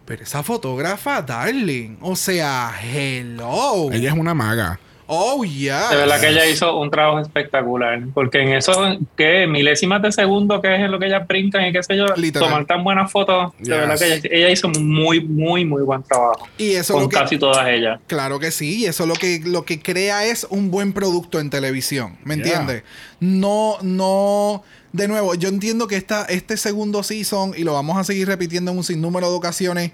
Pero 0.05 0.25
esa 0.25 0.43
fotógrafa, 0.43 1.23
darling. 1.23 1.97
O 2.01 2.17
sea, 2.17 2.73
hello. 2.83 3.93
Ella 3.93 4.11
es 4.11 4.19
una 4.19 4.35
maga. 4.35 4.81
Oh, 5.13 5.43
yeah. 5.45 5.89
De 5.91 5.97
verdad 5.97 6.21
que 6.21 6.29
ella 6.29 6.47
hizo 6.47 6.79
un 6.79 6.89
trabajo 6.91 7.19
espectacular. 7.19 8.01
Porque 8.15 8.39
en 8.43 8.53
eso, 8.53 8.73
que 9.17 9.47
milésimas 9.49 10.01
de 10.03 10.13
segundo, 10.13 10.61
que 10.63 10.73
es 10.85 10.89
lo 10.89 10.99
que 11.01 11.07
ellas 11.07 11.27
brincan 11.27 11.67
y 11.67 11.73
qué 11.73 11.83
sé 11.83 11.97
yo, 11.97 12.07
Literal. 12.17 12.49
tomar 12.49 12.65
tan 12.67 12.85
buenas 12.85 13.11
fotos, 13.11 13.53
de 13.59 13.71
verdad 13.77 13.99
que 13.99 14.07
ella, 14.15 14.29
ella 14.31 14.51
hizo 14.51 14.69
muy, 14.69 15.21
muy, 15.21 15.65
muy 15.65 15.83
buen 15.83 16.03
trabajo. 16.05 16.47
Y 16.59 16.73
eso 16.75 16.95
con 16.95 17.03
lo 17.03 17.09
que- 17.09 17.17
casi 17.17 17.39
todas 17.39 17.67
ellas. 17.69 17.99
Claro 18.07 18.39
que 18.39 18.53
sí, 18.53 18.79
y 18.83 18.85
eso 18.87 19.05
lo 19.07 19.15
que, 19.15 19.41
lo 19.45 19.65
que 19.65 19.81
crea 19.81 20.25
es 20.27 20.47
un 20.49 20.71
buen 20.71 20.93
producto 20.93 21.41
en 21.41 21.51
televisión, 21.51 22.17
¿me 22.25 22.37
Yeah. 22.37 22.45
entiendes? 22.47 22.83
No, 23.19 23.79
no, 23.83 24.63
de 24.93 25.09
nuevo, 25.09 25.35
yo 25.35 25.49
entiendo 25.49 25.87
que 25.89 25.97
esta, 25.97 26.25
este 26.27 26.57
segundo 26.57 27.03
season, 27.03 27.53
y 27.57 27.65
lo 27.65 27.73
vamos 27.75 27.97
a 27.99 28.05
seguir 28.05 28.29
repitiendo 28.29 28.71
en 28.71 28.79
un 28.79 28.85
sinnúmero 28.85 29.29
de 29.31 29.37
ocasiones, 29.37 29.91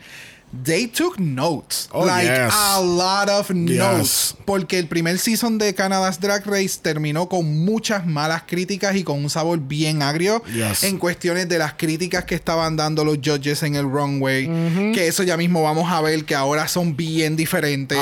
they 0.64 0.86
took 0.86 1.18
notes, 1.18 1.88
Oh, 1.92 2.06
like 2.06 2.26
yes. 2.26 2.52
a 2.54 2.80
lot 2.80 3.28
of 3.28 3.48
Yes. 3.50 3.76
notes, 3.78 4.34
porque 4.46 4.78
el 4.78 4.86
primer 4.88 5.18
season 5.18 5.58
de 5.58 5.74
Canada's 5.74 6.18
Drag 6.20 6.46
Race 6.46 6.78
terminó 6.80 7.28
con 7.28 7.64
muchas 7.64 8.06
malas 8.06 8.44
críticas 8.46 8.96
y 8.96 9.02
con 9.04 9.22
un 9.22 9.28
sabor 9.28 9.58
bien 9.58 10.02
agrio 10.02 10.42
Yes. 10.54 10.84
en 10.84 10.98
cuestiones 10.98 11.48
de 11.48 11.58
las 11.58 11.74
críticas 11.74 12.24
que 12.24 12.34
estaban 12.34 12.76
dando 12.76 13.04
los 13.04 13.18
judges 13.18 13.62
en 13.64 13.74
el 13.74 13.84
runway, 13.90 14.46
que 14.94 15.08
eso 15.08 15.22
ya 15.24 15.36
mismo 15.36 15.62
vamos 15.62 15.90
a 15.92 16.00
ver 16.00 16.24
que 16.24 16.34
ahora 16.34 16.68
son 16.68 16.96
bien 16.96 17.36
diferentes. 17.36 17.98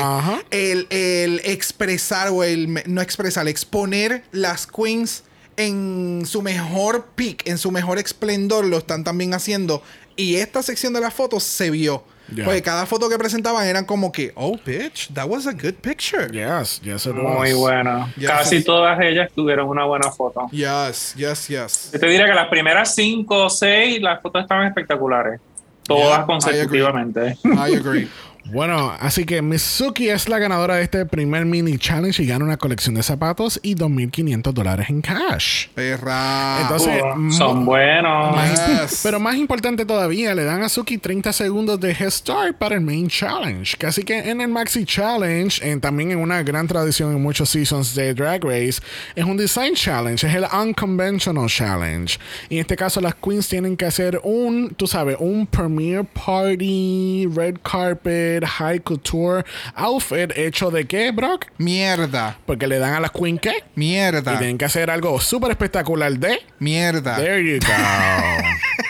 El 0.50 1.40
expresar 1.44 2.28
o 2.28 2.44
el 2.44 2.82
no 2.86 3.00
expresar, 3.00 3.48
exponer 3.48 4.22
las 4.32 4.66
queens 4.66 5.22
en 5.56 6.24
su 6.26 6.42
mejor 6.42 7.06
peak, 7.14 7.46
en 7.46 7.58
su 7.58 7.70
mejor 7.70 7.98
esplendor, 7.98 8.64
lo 8.64 8.78
están 8.78 9.04
también 9.04 9.34
haciendo. 9.34 9.82
Y 10.16 10.36
esta 10.36 10.62
sección 10.62 10.92
de 10.92 11.00
las 11.00 11.12
fotos 11.12 11.42
se 11.42 11.70
vio. 11.70 12.04
Yeah. 12.34 12.46
Porque 12.46 12.62
cada 12.62 12.86
foto 12.86 13.08
que 13.10 13.18
presentaban 13.18 13.66
eran 13.66 13.84
como 13.84 14.10
que, 14.10 14.32
oh, 14.34 14.56
bitch, 14.64 15.12
that 15.12 15.26
was 15.28 15.46
a 15.46 15.52
good 15.52 15.74
picture. 15.82 16.26
Yes, 16.32 16.80
yes, 16.82 17.04
it 17.04 17.12
Muy 17.14 17.52
was. 17.52 17.54
buena. 17.54 18.12
Yes. 18.16 18.30
Casi 18.30 18.64
todas 18.64 18.98
ellas 19.00 19.30
tuvieron 19.34 19.68
una 19.68 19.84
buena 19.84 20.10
foto. 20.10 20.48
Yes, 20.50 21.14
yes, 21.16 21.48
yes. 21.48 21.90
Yo 21.92 22.00
te 22.00 22.06
diría 22.06 22.26
que 22.26 22.32
las 22.32 22.48
primeras 22.48 22.94
cinco 22.94 23.44
o 23.44 23.50
seis, 23.50 24.00
las 24.00 24.22
fotos 24.22 24.42
estaban 24.42 24.66
espectaculares. 24.66 25.38
Todas 25.86 26.16
Yeah, 26.16 26.22
I 26.22 26.26
consecutivamente. 26.26 27.36
I 27.44 27.76
agree. 27.76 28.08
Bueno, 28.46 28.92
así 29.00 29.24
que 29.24 29.40
Mizuki 29.40 30.10
es 30.10 30.28
la 30.28 30.38
ganadora 30.38 30.76
de 30.76 30.82
este 30.82 31.06
primer 31.06 31.46
mini 31.46 31.78
challenge 31.78 32.22
y 32.22 32.26
gana 32.26 32.44
una 32.44 32.56
colección 32.58 32.94
de 32.94 33.02
zapatos 33.02 33.58
y 33.62 33.74
2.500 33.74 34.52
dólares 34.52 34.90
en 34.90 35.00
cash. 35.00 35.68
Perra. 35.74 36.58
Entonces, 36.62 37.02
Uh, 37.16 37.30
son 37.32 37.64
buenos. 37.64 38.36
Yes. 38.90 39.00
Pero 39.02 39.18
más 39.18 39.36
importante 39.36 39.84
todavía, 39.86 40.34
le 40.34 40.44
dan 40.44 40.62
a 40.62 40.68
Suki 40.68 40.98
30 40.98 41.32
segundos 41.32 41.80
de 41.80 41.92
Head 41.92 42.10
Start 42.10 42.56
para 42.58 42.74
el 42.74 42.80
Main 42.82 43.08
Challenge. 43.08 43.76
Casi 43.78 44.02
que 44.04 44.18
en 44.30 44.40
el 44.40 44.48
Maxi 44.48 44.84
Challenge, 44.84 45.66
en- 45.66 45.80
también 45.80 46.10
en 46.12 46.18
una 46.18 46.42
gran 46.42 46.66
tradición 46.66 47.12
en 47.16 47.22
muchos 47.22 47.48
seasons 47.48 47.94
de 47.94 48.12
Drag 48.14 48.44
Race, 48.44 48.80
es 49.14 49.24
un 49.24 49.36
Design 49.36 49.74
Challenge, 49.74 50.26
es 50.26 50.34
el 50.34 50.44
Unconventional 50.52 51.48
Challenge. 51.48 52.18
Y 52.48 52.56
en 52.56 52.60
este 52.60 52.76
caso, 52.76 53.00
las 53.00 53.14
queens 53.14 53.48
tienen 53.48 53.76
que 53.76 53.86
hacer 53.86 54.20
un, 54.22 54.74
tú 54.76 54.86
sabes, 54.86 55.16
un 55.18 55.46
Premiere 55.46 56.04
Party, 56.04 57.26
Red 57.34 57.56
Carpet, 57.62 58.33
High 58.42 58.80
Couture 58.80 59.44
outfit 59.76 60.32
hecho 60.36 60.70
de 60.70 60.86
qué, 60.86 61.12
Brock? 61.12 61.46
Mierda. 61.58 62.38
Porque 62.46 62.66
le 62.66 62.78
dan 62.78 62.94
a 62.94 63.00
las 63.00 63.10
queens 63.12 63.40
qué? 63.40 63.62
Y 63.76 63.80
Mierda. 63.80 64.38
tienen 64.38 64.58
que 64.58 64.64
hacer 64.64 64.90
algo 64.90 65.20
súper 65.20 65.50
espectacular 65.50 66.12
de. 66.18 66.40
Mierda. 66.58 67.16
There 67.16 67.42
you 67.44 67.58
go. 67.60 67.72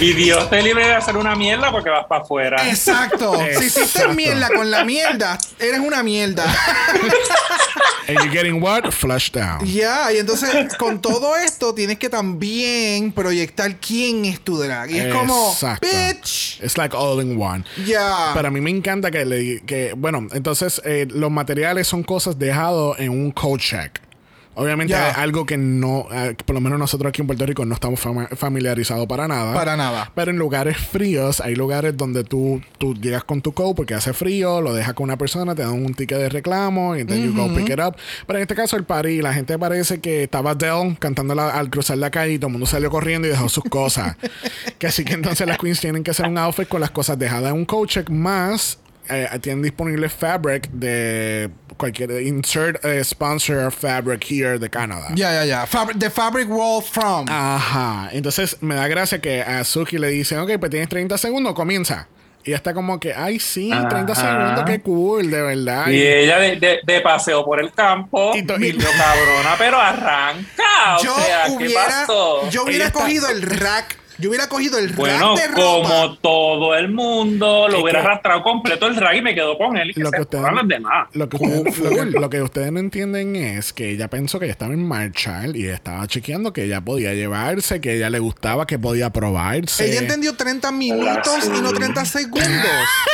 Y 0.00 0.12
Dios 0.14 0.50
te 0.50 0.60
libre 0.62 0.86
de 0.86 0.94
hacer 0.94 1.16
una 1.16 1.36
mierda 1.36 1.70
porque 1.70 1.88
vas 1.90 2.06
para 2.06 2.22
afuera. 2.22 2.68
Exacto. 2.68 3.38
Si 3.58 3.66
hiciste 3.66 4.08
mierda 4.08 4.48
con 4.48 4.70
la 4.70 4.84
mierda, 4.84 5.38
eres 5.58 5.80
una 5.80 6.02
mierda. 6.02 6.44
And 8.08 8.18
you're 8.18 8.30
getting 8.32 8.60
what? 8.60 8.90
Flushed 8.90 9.32
down. 9.32 9.64
Ya, 9.64 10.12
y 10.12 10.18
entonces 10.18 10.74
con 10.76 11.00
todo 11.00 11.36
esto 11.36 11.72
tienes 11.72 11.98
que 11.98 12.08
también 12.08 13.12
proyectar 13.12 13.76
quién 13.76 14.24
es 14.24 14.40
tu 14.40 14.58
drag. 14.58 14.90
Y 14.90 14.98
es 14.98 15.14
como, 15.14 15.52
Exacto. 15.52 15.86
bitch. 15.86 16.60
It's 16.62 16.76
like 16.76 16.96
all 16.96 17.20
in 17.20 17.40
one. 17.40 17.64
Ya. 17.86 18.32
Pero 18.34 18.48
a 18.48 18.50
mí 18.50 18.60
me 18.60 18.70
encanta 18.70 19.10
que, 19.12 19.24
le, 19.24 19.60
que 19.62 19.94
bueno, 19.96 20.26
entonces 20.32 20.82
eh, 20.84 21.06
los 21.10 21.30
materiales 21.30 21.86
son 21.86 22.02
cosas 22.02 22.38
dejados 22.38 22.98
en 22.98 23.10
un 23.10 23.30
code 23.30 23.62
check. 23.62 24.00
Obviamente 24.54 24.92
es 24.94 25.16
algo 25.16 25.46
que 25.46 25.56
no, 25.56 26.06
eh, 26.12 26.36
por 26.44 26.54
lo 26.54 26.60
menos 26.60 26.78
nosotros 26.78 27.08
aquí 27.08 27.20
en 27.22 27.26
Puerto 27.26 27.46
Rico 27.46 27.64
no 27.64 27.74
estamos 27.74 28.00
familiarizados 28.36 29.06
para 29.06 29.26
nada. 29.26 29.54
Para 29.54 29.76
nada. 29.76 30.12
Pero 30.14 30.30
en 30.30 30.36
lugares 30.38 30.76
fríos, 30.76 31.40
hay 31.40 31.54
lugares 31.54 31.96
donde 31.96 32.22
tú, 32.24 32.60
tú 32.78 32.94
llegas 32.94 33.24
con 33.24 33.40
tu 33.40 33.52
code 33.52 33.74
porque 33.74 33.94
hace 33.94 34.12
frío, 34.12 34.60
lo 34.60 34.74
dejas 34.74 34.94
con 34.94 35.04
una 35.04 35.16
persona, 35.16 35.54
te 35.54 35.62
dan 35.62 35.72
un 35.72 35.94
ticket 35.94 36.18
de 36.18 36.28
reclamo 36.28 36.96
y 36.96 37.00
entonces 37.00 37.24
you 37.24 37.34
go 37.34 37.52
pick 37.54 37.70
it 37.70 37.80
up. 37.80 37.96
Pero 38.26 38.38
en 38.38 38.42
este 38.42 38.54
caso 38.54 38.76
el 38.76 38.84
party, 38.84 39.22
la 39.22 39.32
gente 39.32 39.58
parece 39.58 40.00
que 40.00 40.24
estaba 40.24 40.50
Adele 40.50 40.96
cantando 40.98 41.34
la- 41.34 41.50
al 41.50 41.70
cruzar 41.70 41.96
la 41.98 42.10
calle 42.10 42.34
y 42.34 42.38
todo 42.38 42.48
el 42.48 42.52
mundo 42.52 42.66
salió 42.66 42.90
corriendo 42.90 43.26
y 43.28 43.30
dejó 43.30 43.48
sus 43.48 43.64
cosas. 43.64 44.16
que 44.78 44.86
así 44.86 45.04
que 45.04 45.14
entonces 45.14 45.46
las 45.46 45.58
queens 45.58 45.80
tienen 45.80 46.02
que 46.04 46.10
hacer 46.10 46.26
un 46.26 46.36
outfit 46.38 46.68
con 46.68 46.80
las 46.80 46.90
cosas 46.90 47.18
dejadas 47.18 47.52
en 47.54 47.56
un 47.58 47.86
check 47.86 48.10
más 48.10 48.78
eh, 49.08 49.28
tienen 49.40 49.62
disponible 49.62 50.08
fabric 50.08 50.68
de 50.70 51.50
cualquier 51.76 52.10
insert 52.22 52.84
eh, 52.84 53.02
sponsor 53.04 53.70
fabric 53.72 54.24
here 54.30 54.58
de 54.58 54.68
Canadá. 54.70 55.08
Ya, 55.14 55.32
ya, 55.32 55.44
ya. 55.44 55.66
Fabri- 55.66 55.98
the 55.98 56.10
fabric 56.10 56.48
wall 56.48 56.82
from. 56.82 57.26
Ajá. 57.28 58.08
Entonces 58.12 58.56
me 58.60 58.74
da 58.74 58.86
gracia 58.88 59.20
que 59.20 59.42
a 59.42 59.64
Suki 59.64 59.98
le 59.98 60.08
dicen, 60.08 60.38
ok, 60.38 60.52
pues 60.58 60.70
tienes 60.70 60.88
30 60.88 61.18
segundos, 61.18 61.54
comienza. 61.54 62.08
Y 62.44 62.52
está 62.54 62.74
como 62.74 62.98
que, 62.98 63.14
ay, 63.14 63.38
sí, 63.38 63.70
30 63.70 64.12
Ajá. 64.12 64.20
segundos, 64.20 64.64
qué 64.66 64.80
cool, 64.80 65.30
de 65.30 65.42
verdad. 65.42 65.86
Y 65.88 66.02
ella 66.02 66.38
de, 66.38 66.56
de- 66.56 66.80
de 66.84 67.00
paseo 67.00 67.44
por 67.44 67.60
el 67.60 67.72
campo 67.72 68.32
Y 68.34 68.40
y, 68.40 68.42
to- 68.42 68.56
y- 68.56 68.72
lo 68.72 68.90
cabrona, 68.90 69.54
pero 69.58 69.78
arranca. 69.78 70.96
O 70.98 71.04
yo 71.04 71.14
sea, 71.14 71.44
¿qué 71.46 71.52
hubiera, 71.52 71.84
pasó? 71.84 72.50
yo 72.50 72.64
hubiera 72.64 72.76
Ella 72.78 72.86
está- 72.88 72.98
cogido 73.00 73.28
el 73.28 73.42
rack. 73.42 73.96
Yo 74.22 74.28
hubiera 74.28 74.48
cogido 74.48 74.78
el 74.78 74.92
Bueno, 74.92 75.34
rack 75.34 75.42
de 75.42 75.48
ropa. 75.48 75.88
como 75.88 76.14
todo 76.18 76.76
el 76.76 76.88
mundo, 76.92 77.66
lo 77.68 77.82
hubiera 77.82 78.00
que- 78.02 78.06
arrastrado 78.06 78.42
completo 78.44 78.86
el 78.86 78.94
rag 78.94 79.16
y 79.16 79.22
me 79.22 79.34
quedo 79.34 79.58
con 79.58 79.76
él. 79.76 79.90
Y 79.90 79.94
que 79.94 80.00
Lo 80.00 80.10
que, 80.12 80.20
ustedes, 80.20 80.42
jodan 80.44 80.54
los 80.56 80.68
demás. 80.68 81.08
lo, 81.12 81.28
que 81.28 81.36
ustedes, 81.36 81.80
lo, 81.96 82.04
que, 82.12 82.20
lo 82.20 82.30
que 82.30 82.42
ustedes 82.42 82.70
no 82.70 82.78
entienden 82.78 83.34
es 83.34 83.72
que 83.72 83.90
ella 83.90 84.06
pensó 84.08 84.38
que 84.38 84.44
ella 84.44 84.52
estaba 84.52 84.72
en 84.74 84.86
Marshall 84.86 85.56
y 85.56 85.66
estaba 85.66 86.06
chequeando 86.06 86.52
que 86.52 86.64
ella 86.64 86.80
podía 86.80 87.14
llevarse, 87.14 87.80
que 87.80 87.96
ella 87.96 88.10
le 88.10 88.20
gustaba, 88.20 88.64
que 88.66 88.78
podía 88.78 89.10
probarse. 89.10 89.90
Ella 89.90 89.98
entendió 90.00 90.36
30 90.36 90.70
minutos 90.70 91.50
y 91.56 91.60
no 91.60 91.72
30 91.72 92.04
segundos. 92.04 92.48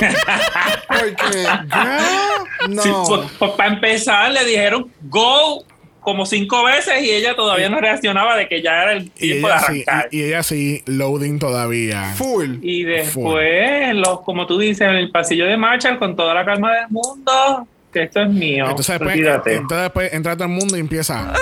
Porque, 0.88 1.38
girl, 1.38 2.74
no. 2.74 2.82
Sí, 2.82 2.90
pues, 3.08 3.20
pues, 3.38 3.50
para 3.52 3.72
empezar, 3.74 4.30
le 4.32 4.44
dijeron 4.44 4.90
go 5.02 5.64
como 6.00 6.24
cinco 6.26 6.64
veces 6.64 7.02
y 7.02 7.10
ella 7.10 7.34
todavía 7.34 7.68
no 7.68 7.80
reaccionaba 7.80 8.36
de 8.36 8.48
que 8.48 8.62
ya 8.62 8.82
era 8.82 8.92
el 8.92 9.10
tiempo 9.10 9.48
de 9.48 9.54
sí, 9.58 9.64
arrancar. 9.64 10.08
y, 10.10 10.18
y 10.18 10.22
ella 10.24 10.42
sí, 10.42 10.82
loading 10.86 11.38
todavía. 11.38 12.14
Full. 12.16 12.58
Y 12.62 12.84
después, 12.84 13.94
los, 13.94 14.20
como 14.22 14.46
tú 14.46 14.58
dices, 14.58 14.82
en 14.82 14.94
el 14.96 15.10
pasillo 15.10 15.46
de 15.46 15.56
Marshall, 15.56 15.98
con 15.98 16.16
toda 16.16 16.34
la 16.34 16.44
calma 16.44 16.74
del 16.74 16.88
mundo, 16.88 17.66
que 17.92 18.04
esto 18.04 18.22
es 18.22 18.30
mío. 18.30 18.68
Entonces 18.68 18.98
después, 18.98 19.16
entonces 19.18 19.82
después 19.82 20.12
entra 20.12 20.36
todo 20.36 20.44
el 20.44 20.54
mundo 20.54 20.76
y 20.76 20.80
empieza. 20.80 21.32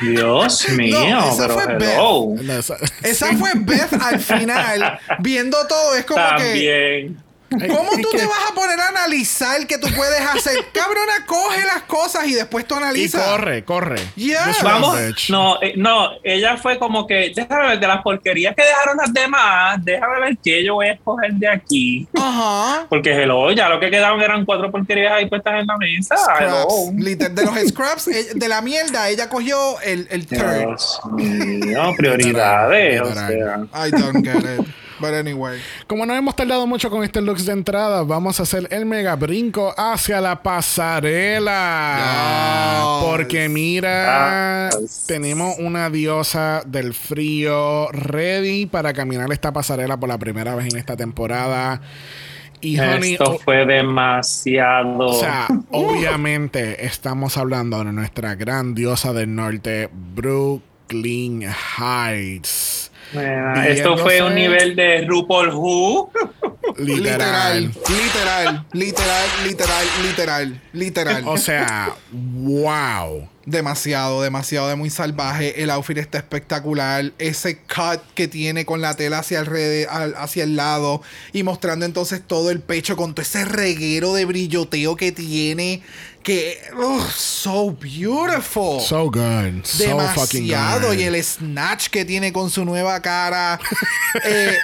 Dios 0.00 0.68
mío, 0.76 1.18
esa 1.28 1.48
pero 1.48 1.54
fue 1.54 1.64
hello. 1.74 2.34
Esa 3.02 3.36
fue 3.36 3.50
Beth 3.54 3.92
al 4.00 4.18
final, 4.18 4.98
viendo 5.20 5.56
todo. 5.68 5.94
Es 5.96 6.04
como 6.04 6.24
que. 6.38 7.12
¿Cómo 7.52 7.90
tú 8.02 8.08
que- 8.12 8.18
te 8.18 8.26
vas 8.26 8.50
a 8.50 8.54
poner 8.54 8.78
a 8.80 8.88
analizar 8.88 9.66
qué 9.66 9.78
tú 9.78 9.88
puedes 9.94 10.20
hacer? 10.20 10.56
Cabrona, 10.72 11.26
coge 11.26 11.64
las 11.64 11.82
cosas 11.82 12.26
y 12.26 12.34
después 12.34 12.66
tú 12.66 12.74
Y 12.74 12.78
analizas. 12.78 13.22
corre, 13.26 13.64
corre. 13.64 14.00
Yeah. 14.16 14.52
Vamos, 14.62 14.96
no, 15.28 15.60
eh, 15.62 15.74
no, 15.76 16.10
ella 16.22 16.56
fue 16.56 16.78
como 16.78 17.06
que, 17.06 17.32
déjame 17.34 17.68
ver 17.68 17.80
de 17.80 17.86
las 17.86 18.02
porquerías 18.02 18.54
que 18.54 18.62
dejaron 18.62 18.96
las 18.96 19.12
demás, 19.12 19.78
déjame 19.84 20.20
ver 20.20 20.38
qué 20.42 20.64
yo 20.64 20.74
voy 20.74 20.86
a 20.88 20.92
escoger 20.92 21.32
de 21.34 21.48
aquí. 21.48 22.08
Ajá. 22.16 22.86
Porque 22.88 23.10
hello, 23.12 23.50
ya 23.52 23.68
lo 23.68 23.78
que 23.80 23.90
quedaban 23.90 24.20
eran 24.20 24.44
cuatro 24.44 24.70
porquerías 24.70 25.12
ahí 25.12 25.26
puestas 25.28 25.60
en 25.60 25.66
la 25.66 25.76
mesa. 25.76 26.14
Hello. 26.38 26.62
Scraps. 26.62 26.94
Liter- 26.96 27.30
de 27.32 27.44
los 27.44 27.54
scraps, 27.68 28.08
eh, 28.08 28.28
de 28.34 28.48
la 28.48 28.60
mierda, 28.62 29.08
ella 29.08 29.28
cogió 29.28 29.80
el, 29.80 30.06
el. 30.10 30.26
Dios 30.26 31.00
mío, 31.12 31.92
prioridades, 31.96 33.00
o 33.00 33.04
Literal. 33.04 33.68
sea. 33.72 33.86
I 33.86 33.90
don't 33.90 34.24
get 34.24 34.60
it. 34.60 34.66
But 35.02 35.14
anyway. 35.14 35.60
Como 35.86 36.06
no 36.06 36.14
hemos 36.14 36.34
tardado 36.36 36.66
mucho 36.66 36.88
con 36.88 37.02
este 37.04 37.20
looks 37.20 37.44
de 37.44 37.52
entrada, 37.52 38.02
vamos 38.04 38.38
a 38.40 38.44
hacer 38.44 38.68
el 38.70 38.86
mega 38.86 39.16
brinco 39.16 39.74
hacia 39.76 40.20
la 40.20 40.42
pasarela. 40.42 41.96
Yes. 41.98 43.10
Porque 43.10 43.48
mira, 43.48 44.70
Yes. 44.80 45.04
tenemos 45.06 45.58
una 45.58 45.90
diosa 45.90 46.62
del 46.64 46.94
frío 46.94 47.88
ready 47.90 48.66
para 48.66 48.92
caminar 48.92 49.30
esta 49.32 49.52
pasarela 49.52 49.96
por 49.98 50.08
la 50.08 50.18
primera 50.18 50.54
vez 50.54 50.72
en 50.72 50.78
esta 50.78 50.96
temporada. 50.96 51.80
Y 52.60 52.78
honey, 52.78 53.14
Esto 53.14 53.40
fue 53.40 53.66
demasiado. 53.66 55.06
o 55.08 55.12
sea, 55.14 55.48
obviamente 55.72 56.86
estamos 56.86 57.36
hablando 57.36 57.82
de 57.82 57.92
nuestra 57.92 58.36
gran 58.36 58.74
diosa 58.76 59.12
del 59.12 59.34
norte, 59.34 59.90
Brooklyn 59.92 61.42
Heights. 61.78 62.91
Esto 63.66 63.96
fue 63.98 64.22
un 64.22 64.34
nivel 64.34 64.74
de 64.76 65.04
RuPaul 65.06 65.50
Who. 65.50 66.10
Literal, 66.78 67.72
Literal. 67.88 68.66
literal, 68.72 69.26
literal, 69.44 69.86
literal, 70.02 70.60
literal. 70.72 71.22
O 71.26 71.36
sea, 71.36 71.94
wow. 72.12 73.28
Demasiado, 73.44 74.22
demasiado 74.22 74.68
de 74.68 74.76
muy 74.76 74.88
salvaje. 74.88 75.62
El 75.64 75.70
outfit 75.70 75.98
está 75.98 76.18
espectacular. 76.18 77.12
Ese 77.18 77.58
cut 77.58 78.00
que 78.14 78.28
tiene 78.28 78.64
con 78.64 78.80
la 78.80 78.94
tela 78.94 79.18
hacia, 79.18 79.40
alrede- 79.40 79.88
al- 79.90 80.14
hacia 80.16 80.44
el 80.44 80.54
lado 80.54 81.02
y 81.32 81.42
mostrando 81.42 81.84
entonces 81.84 82.22
todo 82.24 82.50
el 82.50 82.60
pecho 82.60 82.96
con 82.96 83.14
todo 83.14 83.22
ese 83.22 83.44
reguero 83.44 84.14
de 84.14 84.24
brilloteo 84.26 84.94
que 84.94 85.10
tiene. 85.10 85.82
Que, 86.22 86.56
ugh, 86.76 87.10
so 87.10 87.70
beautiful. 87.72 88.78
So 88.80 89.10
good. 89.10 89.66
So 89.66 89.98
fucking 90.14 90.46
Demasiado. 90.46 90.88
good. 90.90 90.98
Y 91.00 91.02
el 91.04 91.22
snatch 91.24 91.88
que 91.88 92.04
tiene 92.04 92.32
con 92.32 92.48
su 92.50 92.64
nueva 92.64 93.00
cara. 93.00 93.58
Eh, 94.24 94.58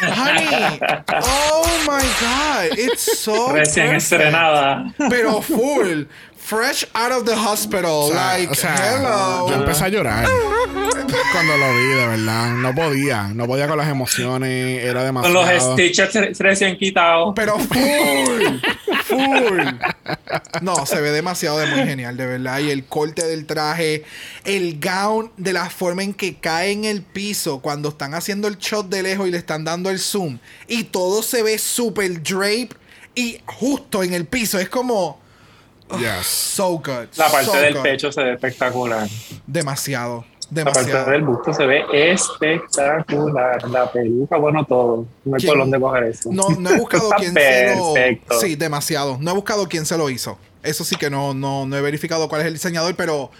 honey, 0.00 0.78
oh 1.24 1.66
my 1.84 2.00
God. 2.20 2.78
It's 2.78 3.18
so. 3.18 3.52
Recién 3.52 3.88
perfect. 3.88 4.02
estrenada. 4.12 4.94
Pero 5.10 5.42
full. 5.42 6.04
Fresh 6.48 6.86
out 6.94 7.12
of 7.12 7.24
the 7.26 7.34
hospital. 7.34 7.90
O 8.04 8.08
sea, 8.08 8.38
like, 8.38 8.50
o 8.50 8.54
sea, 8.54 8.74
hello. 8.74 9.48
yo 9.50 9.54
empecé 9.56 9.84
a 9.84 9.88
llorar 9.88 10.26
cuando 11.32 11.56
lo 11.58 11.74
vi, 11.74 11.84
de 11.88 12.06
verdad. 12.06 12.52
No 12.54 12.74
podía, 12.74 13.28
no 13.34 13.46
podía 13.46 13.68
con 13.68 13.76
las 13.76 13.88
emociones, 13.88 14.82
era 14.82 15.00
Con 15.00 15.04
demasiado. 15.22 15.42
los 15.44 15.72
stitches 15.74 16.14
re- 16.14 16.32
recién 16.38 16.78
quitados. 16.78 17.34
Pero 17.36 17.58
full. 17.58 17.76
Full. 19.08 19.62
No, 20.60 20.84
se 20.84 21.00
ve 21.00 21.10
demasiado 21.12 21.56
de 21.58 21.66
muy 21.66 21.80
genial, 21.86 22.16
de 22.18 22.26
verdad. 22.26 22.58
Y 22.58 22.70
el 22.70 22.84
corte 22.84 23.26
del 23.26 23.46
traje, 23.46 24.04
el 24.44 24.78
gown, 24.80 25.32
de 25.38 25.54
la 25.54 25.70
forma 25.70 26.02
en 26.02 26.12
que 26.12 26.34
cae 26.36 26.72
en 26.72 26.84
el 26.84 27.00
piso 27.02 27.60
cuando 27.60 27.88
están 27.88 28.12
haciendo 28.12 28.48
el 28.48 28.58
shot 28.58 28.88
de 28.90 29.02
lejos 29.02 29.26
y 29.26 29.30
le 29.30 29.38
están 29.38 29.64
dando 29.64 29.88
el 29.88 29.98
zoom. 29.98 30.38
Y 30.66 30.84
todo 30.84 31.22
se 31.22 31.42
ve 31.42 31.56
super 31.56 32.22
drape 32.22 32.68
y 33.14 33.38
justo 33.46 34.02
en 34.02 34.12
el 34.14 34.26
piso. 34.26 34.58
Es 34.58 34.68
como. 34.68 35.18
Yes. 35.98 36.26
So 36.26 36.78
good. 36.78 37.08
La 37.16 37.30
parte 37.30 37.46
so 37.46 37.56
del 37.56 37.74
good. 37.74 37.82
pecho 37.82 38.12
se 38.12 38.22
ve 38.22 38.32
espectacular. 38.34 39.08
Demasiado. 39.46 40.24
La 40.50 40.64
parte 40.64 41.10
del 41.10 41.22
busto 41.22 41.52
se 41.52 41.66
ve 41.66 41.84
espectacular. 41.92 43.68
La 43.68 43.90
peluca, 43.90 44.36
bueno, 44.38 44.64
todo. 44.64 45.06
No 45.24 45.34
hay 45.34 45.40
¿Quién? 45.40 45.50
por 45.50 45.58
dónde 45.58 45.80
coger 45.80 46.04
eso. 46.04 46.30
No, 46.32 46.48
no 46.50 46.70
he 46.70 46.78
buscado 46.78 47.10
quién 47.18 47.34
se 47.34 47.76
lo. 47.76 47.94
Sí, 48.40 48.56
demasiado. 48.56 49.18
No 49.20 49.30
he 49.30 49.34
buscado 49.34 49.68
quién 49.68 49.84
se 49.84 49.98
lo 49.98 50.08
hizo. 50.08 50.38
Eso 50.62 50.84
sí 50.84 50.96
que 50.96 51.10
no, 51.10 51.34
no, 51.34 51.66
no 51.66 51.76
he 51.76 51.80
verificado 51.82 52.28
cuál 52.28 52.40
es 52.40 52.46
el 52.46 52.54
diseñador, 52.54 52.94
pero 52.96 53.30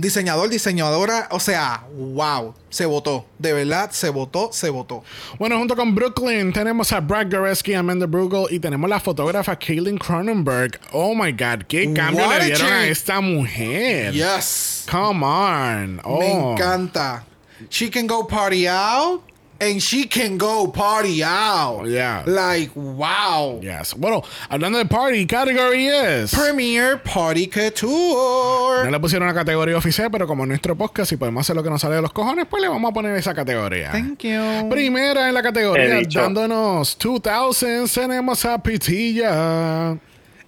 diseñador, 0.00 0.48
diseñadora, 0.48 1.28
o 1.30 1.40
sea, 1.40 1.84
wow, 1.92 2.54
se 2.68 2.86
votó. 2.86 3.26
De 3.38 3.52
verdad, 3.52 3.90
se 3.90 4.08
votó, 4.08 4.50
se 4.52 4.70
votó. 4.70 5.04
Bueno, 5.38 5.58
junto 5.58 5.76
con 5.76 5.94
Brooklyn 5.94 6.52
tenemos 6.52 6.92
a 6.92 7.00
Brad 7.00 7.30
Goreski, 7.30 7.74
Amanda 7.74 8.06
Brugel 8.06 8.46
y 8.50 8.58
tenemos 8.58 8.88
la 8.88 9.00
fotógrafa 9.00 9.56
Kaylin 9.56 9.98
Cronenberg. 9.98 10.80
Oh 10.92 11.14
my 11.14 11.32
God, 11.32 11.64
qué 11.68 11.92
cambio 11.92 12.26
What 12.26 12.38
le 12.38 12.46
dieron 12.46 12.72
a 12.72 12.86
esta 12.86 13.20
mujer. 13.20 14.12
Yes. 14.12 14.86
Come 14.90 15.24
on. 15.24 16.00
Oh. 16.04 16.18
Me 16.18 16.32
encanta. 16.32 17.24
She 17.68 17.90
can 17.90 18.06
go 18.06 18.26
party 18.26 18.66
out 18.66 19.22
and 19.60 19.80
she 19.80 20.06
can 20.06 20.38
go 20.38 20.70
party 20.72 21.22
out. 21.22 21.86
Yeah. 21.86 22.24
Like, 22.26 22.70
wow. 22.74 23.60
Yes. 23.62 23.94
Bueno, 23.94 24.22
hablando 24.48 24.78
de 24.78 24.86
party, 24.86 25.26
category 25.26 25.86
is. 25.86 26.34
Premier 26.34 27.02
Party 27.02 27.46
Couture. 27.46 28.84
No 28.84 28.90
le 28.90 29.00
pusieron 29.00 29.28
una 29.28 29.34
categoría 29.34 29.76
oficial, 29.76 30.10
pero 30.10 30.26
como 30.26 30.44
en 30.44 30.48
nuestro 30.48 30.76
podcast 30.76 31.12
y 31.12 31.16
podemos 31.16 31.42
hacer 31.42 31.56
lo 31.56 31.62
que 31.62 31.70
nos 31.70 31.80
sale 31.80 31.96
de 31.96 32.02
los 32.02 32.12
cojones, 32.12 32.46
pues 32.48 32.62
le 32.62 32.68
vamos 32.68 32.90
a 32.90 32.94
poner 32.94 33.14
esa 33.16 33.34
categoría. 33.34 33.92
Thank 33.92 34.24
you. 34.24 34.68
Primera 34.70 35.28
en 35.28 35.34
la 35.34 35.42
categoría, 35.42 36.00
dándonos 36.10 36.96
2000, 36.98 37.90
tenemos 37.92 38.44
a 38.44 38.62
Pitilla. 38.62 39.98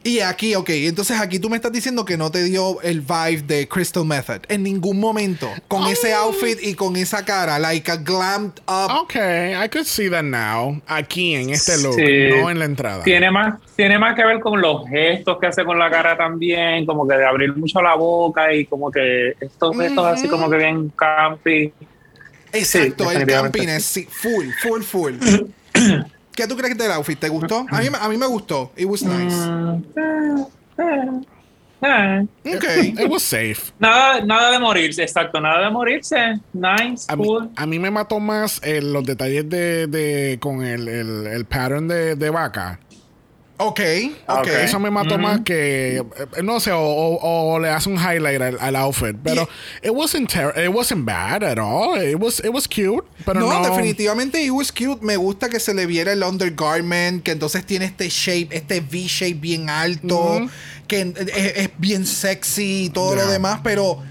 Y 0.05 0.19
aquí, 0.21 0.55
ok, 0.57 0.69
entonces 0.71 1.21
aquí 1.21 1.39
tú 1.39 1.49
me 1.49 1.57
estás 1.57 1.71
diciendo 1.71 2.05
que 2.05 2.17
no 2.17 2.31
te 2.31 2.43
dio 2.43 2.81
el 2.83 3.03
vibe 3.03 3.43
de 3.43 3.69
Crystal 3.69 4.05
Method 4.05 4.41
en 4.49 4.65
ningún 4.65 4.99
momento. 4.99 5.49
Con 5.69 5.87
ese 5.87 6.13
outfit 6.13 6.59
y 6.61 6.75
con 6.75 6.97
esa 6.97 7.25
cara, 7.25 7.59
like 7.61 7.89
a 7.91 7.97
glammed 7.97 8.53
up. 8.67 8.91
Ok, 9.03 9.15
I 9.15 9.69
could 9.71 9.85
see 9.87 10.11
that 10.11 10.25
now. 10.25 10.81
Aquí 10.89 11.35
en 11.35 11.51
este 11.51 11.79
look, 11.79 11.95
Sí. 11.95 12.31
no 12.31 12.51
en 12.51 12.59
la 12.59 12.65
entrada. 12.65 13.05
Tiene 13.05 13.31
más, 13.31 13.61
tiene 13.77 13.97
más 13.99 14.17
que 14.17 14.25
ver 14.25 14.41
con 14.41 14.61
los 14.61 14.89
gestos 14.89 15.39
que 15.39 15.47
hace 15.47 15.65
con 15.65 15.79
la 15.79 15.89
cara 15.89 16.17
también, 16.17 16.85
como 16.85 17.07
que 17.07 17.15
de 17.17 17.25
abrir 17.25 17.57
mucho 17.57 17.81
la 17.81 17.95
boca 17.95 18.53
y 18.53 18.67
como 18.67 18.91
que 18.91 19.35
estos 19.41 19.77
gestos 19.77 20.05
así 20.05 20.27
como 20.29 20.51
que 20.51 20.57
bien 20.57 20.89
campi. 20.91 21.73
Exacto, 22.53 23.09
Sí, 23.09 23.17
el 23.17 23.69
es 23.69 23.85
sí, 23.85 24.09
full, 24.11 24.47
full, 24.61 24.83
full. 24.83 25.15
¿Qué 26.35 26.47
tú 26.47 26.57
crees 26.57 26.76
del 26.78 26.91
outfit? 26.93 27.18
¿Te 27.18 27.28
gustó? 27.28 27.66
A 27.70 27.80
mí, 27.80 27.87
a 28.01 28.09
mí 28.09 28.16
me 28.16 28.26
gustó. 28.26 28.72
It 28.76 28.87
was 28.87 29.03
nice. 29.03 29.37
Eh, 30.78 32.26
Ok. 32.55 32.64
It 33.01 33.11
was 33.11 33.22
safe. 33.24 33.72
Nada, 33.78 34.24
nada 34.24 34.53
de 34.53 34.59
morirse, 34.61 35.03
exacto, 35.03 35.41
nada 35.41 35.64
de 35.64 35.70
morirse. 35.70 36.39
Nice, 36.53 37.07
A 37.09 37.16
mí, 37.16 37.24
cool. 37.26 37.51
a 37.57 37.66
mí 37.66 37.78
me 37.80 37.91
mató 37.91 38.20
más 38.20 38.61
eh, 38.62 38.80
los 38.80 39.05
detalles 39.05 39.49
de, 39.51 39.89
de- 39.89 40.39
con 40.41 40.62
el, 40.64 40.87
el, 40.89 41.26
el 41.26 41.45
pattern 41.45 41.89
de, 41.89 42.14
de 42.14 42.30
vaca. 42.30 42.78
Ok, 43.65 43.81
ok. 44.27 44.39
Ok. 44.41 44.49
Eso 44.49 44.79
me 44.81 44.91
mató 44.91 45.19
más 45.19 45.41
que 45.41 45.97
eh, 45.99 46.43
no 46.43 46.61
sé 46.61 46.73
o, 46.73 46.81
o- 46.81 47.55
o 47.55 47.59
le 47.61 47.69
hace 47.69 47.89
un 47.89 47.97
highlight 47.97 48.41
al, 48.41 48.59
al 48.61 48.77
outfit, 48.77 49.17
pero 49.23 49.49
it 49.83 49.91
wasn't 49.91 50.31
it 50.35 50.69
wasn't 50.73 51.05
bad 51.05 51.43
at 51.43 51.59
all. 51.59 52.01
It 52.03 52.17
was 52.19 52.41
it 52.41 52.51
was 52.53 52.67
cute, 52.69 53.05
pero 53.25 53.41
no, 53.41 53.47
no, 53.47 53.69
definitivamente 53.71 54.43
it 54.43 54.51
was 54.51 54.71
cute. 54.73 55.03
Me 55.03 55.17
gusta 55.17 55.49
que 55.49 55.61
se 55.61 55.75
le 55.75 55.87
viera 55.87 56.13
el 56.13 56.23
undergarment, 56.23 57.23
que 57.23 57.33
entonces 57.33 57.65
tiene 57.67 57.85
este 57.87 58.09
shape, 58.09 58.49
este 58.57 58.81
V-shape 58.81 59.35
bien 59.35 59.69
alto, 59.71 60.41
que 60.89 61.01
es, 61.03 61.57
es 61.57 61.71
bien 61.79 62.07
sexy 62.07 62.85
y 62.87 62.91
todo 62.91 63.15
lo 63.17 63.27
demás, 63.27 63.61
pero 63.63 64.03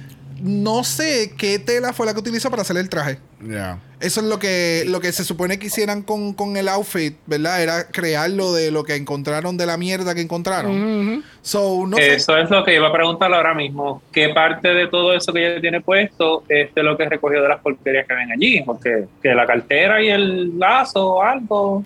no 0.41 0.83
sé 0.83 1.33
qué 1.37 1.59
tela 1.59 1.93
fue 1.93 2.05
la 2.05 2.13
que 2.13 2.19
utilizó 2.19 2.49
para 2.49 2.63
hacer 2.63 2.77
el 2.77 2.89
traje. 2.89 3.19
Yeah. 3.47 3.79
Eso 3.99 4.21
es 4.21 4.25
lo 4.25 4.39
que, 4.39 4.83
lo 4.87 4.99
que 4.99 5.11
se 5.11 5.23
supone 5.23 5.59
que 5.59 5.67
hicieran 5.67 6.01
con, 6.01 6.33
con 6.33 6.57
el 6.57 6.67
outfit, 6.67 7.17
¿verdad? 7.27 7.61
Era 7.61 7.87
crearlo 7.87 8.51
de 8.51 8.71
lo 8.71 8.83
que 8.83 8.95
encontraron, 8.95 9.57
de 9.57 9.67
la 9.67 9.77
mierda 9.77 10.15
que 10.15 10.21
encontraron. 10.21 11.23
So, 11.43 11.85
no 11.87 11.97
sé. 11.97 12.15
Eso 12.15 12.35
es 12.35 12.49
lo 12.49 12.63
que 12.63 12.73
iba 12.73 12.87
a 12.87 12.91
preguntar 12.91 13.31
ahora 13.31 13.53
mismo. 13.53 14.01
¿Qué 14.11 14.29
parte 14.29 14.69
de 14.69 14.87
todo 14.87 15.13
eso 15.13 15.31
que 15.31 15.51
ella 15.51 15.61
tiene 15.61 15.81
puesto 15.81 16.43
es 16.49 16.73
de 16.73 16.81
lo 16.81 16.97
que 16.97 17.07
recogió 17.07 17.43
de 17.43 17.49
las 17.49 17.61
porquerías 17.61 18.07
que 18.07 18.15
ven 18.15 18.31
allí? 18.31 18.63
Porque 18.65 19.05
que 19.21 19.35
la 19.35 19.45
cartera 19.45 20.01
y 20.01 20.09
el 20.09 20.57
lazo 20.57 21.13
o 21.13 21.21
algo, 21.21 21.83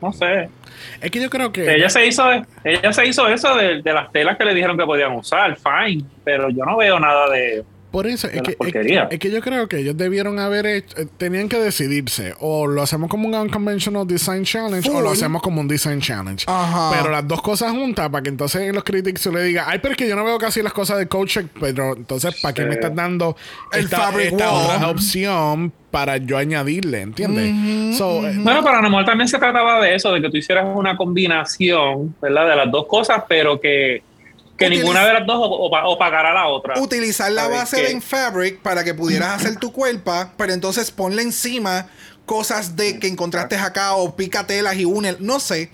no 0.00 0.12
sé. 0.12 0.48
Es 1.02 1.10
que 1.10 1.20
yo 1.20 1.28
creo 1.28 1.52
que 1.52 1.74
Ella 1.74 1.90
se 1.90 2.06
hizo, 2.06 2.30
ella 2.64 2.92
se 2.92 3.06
hizo 3.06 3.28
eso 3.28 3.54
de, 3.56 3.82
de 3.82 3.92
las 3.92 4.10
telas 4.10 4.38
que 4.38 4.44
le 4.44 4.54
dijeron 4.54 4.78
que 4.78 4.84
podían 4.84 5.12
usar, 5.12 5.56
fine, 5.56 6.04
pero 6.24 6.48
yo 6.48 6.64
no 6.64 6.76
veo 6.76 6.98
nada 6.98 7.28
de, 7.28 7.64
Por 7.90 8.06
eso, 8.06 8.26
es 8.26 8.42
que, 8.42 8.56
es, 8.60 9.18
que 9.18 9.30
yo 9.30 9.40
creo 9.40 9.66
que 9.66 9.78
ellos 9.78 9.96
debieron 9.96 10.38
haber 10.38 10.66
hecho, 10.66 10.94
eh, 10.98 11.06
tenían 11.16 11.48
que 11.48 11.58
decidirse, 11.58 12.34
o 12.38 12.66
lo 12.66 12.82
hacemos 12.82 13.08
como 13.08 13.26
un 13.26 13.34
unconventional 13.34 14.06
design 14.06 14.44
challenge, 14.44 14.90
o 14.90 15.00
lo 15.00 15.10
hacemos 15.10 15.40
como 15.40 15.62
un 15.62 15.68
design 15.68 16.00
challenge. 16.00 16.44
Ajá. 16.46 16.90
Pero 16.94 17.10
las 17.10 17.26
dos 17.26 17.40
cosas 17.40 17.72
juntas, 17.72 18.10
para 18.10 18.22
que 18.22 18.28
entonces 18.28 18.74
los 18.74 18.84
critics 18.84 19.24
le 19.26 19.42
digan, 19.42 19.64
ay, 19.68 19.78
pero 19.78 19.92
es 19.92 19.98
que 19.98 20.06
yo 20.06 20.16
no 20.16 20.24
veo 20.24 20.38
casi 20.38 20.60
las 20.60 20.74
cosas 20.74 20.98
de 20.98 21.08
coach, 21.08 21.38
pero 21.58 21.96
entonces, 21.96 22.38
¿para 22.42 22.52
qué 22.52 22.66
me 22.66 22.74
estás 22.74 22.94
dando 22.94 23.36
El 23.72 23.84
esta, 23.84 23.96
fabric 23.96 24.32
esta 24.32 24.52
wall. 24.52 24.76
otra 24.76 24.90
opción 24.90 25.72
para 25.90 26.18
yo 26.18 26.36
añadirle? 26.36 27.00
¿Entiendes? 27.00 27.96
So, 27.96 28.26
eh, 28.26 28.34
Bueno, 28.36 28.62
para 28.62 28.82
lo 28.82 28.90
mejor 28.90 29.06
también 29.06 29.28
se 29.28 29.38
trataba 29.38 29.80
de 29.80 29.94
eso, 29.94 30.12
de 30.12 30.20
que 30.20 30.28
tú 30.28 30.36
hicieras 30.36 30.66
una 30.74 30.94
combinación, 30.94 32.14
¿verdad? 32.20 32.50
De 32.50 32.56
las 32.56 32.70
dos 32.70 32.86
cosas, 32.86 33.24
pero 33.26 33.58
que, 33.58 34.02
que 34.58 34.68
ninguna 34.68 35.06
de 35.06 35.14
las 35.14 35.26
dos 35.26 35.36
o, 35.38 35.70
o, 35.70 35.98
pagara 35.98 36.34
la 36.34 36.48
otra. 36.48 36.78
utilizar 36.80 37.30
la 37.32 37.42
¿Sabes 37.44 37.58
base 37.58 37.76
qué? 37.76 37.82
de 37.84 37.90
en 37.92 38.02
fabric 38.02 38.58
para 38.60 38.82
que 38.84 38.92
pudieras 38.92 39.28
hacer 39.36 39.56
tu 39.56 39.72
cuerpo, 39.72 40.12
pero 40.36 40.52
entonces 40.52 40.90
ponle 40.90 41.22
encima 41.22 41.86
cosas 42.26 42.76
de 42.76 42.98
que 42.98 43.06
encontraste 43.06 43.56
acá 43.56 43.94
o 43.94 44.14
picatelas 44.14 44.76
y 44.76 44.84
une, 44.84 45.16
no 45.20 45.40
sé. 45.40 45.70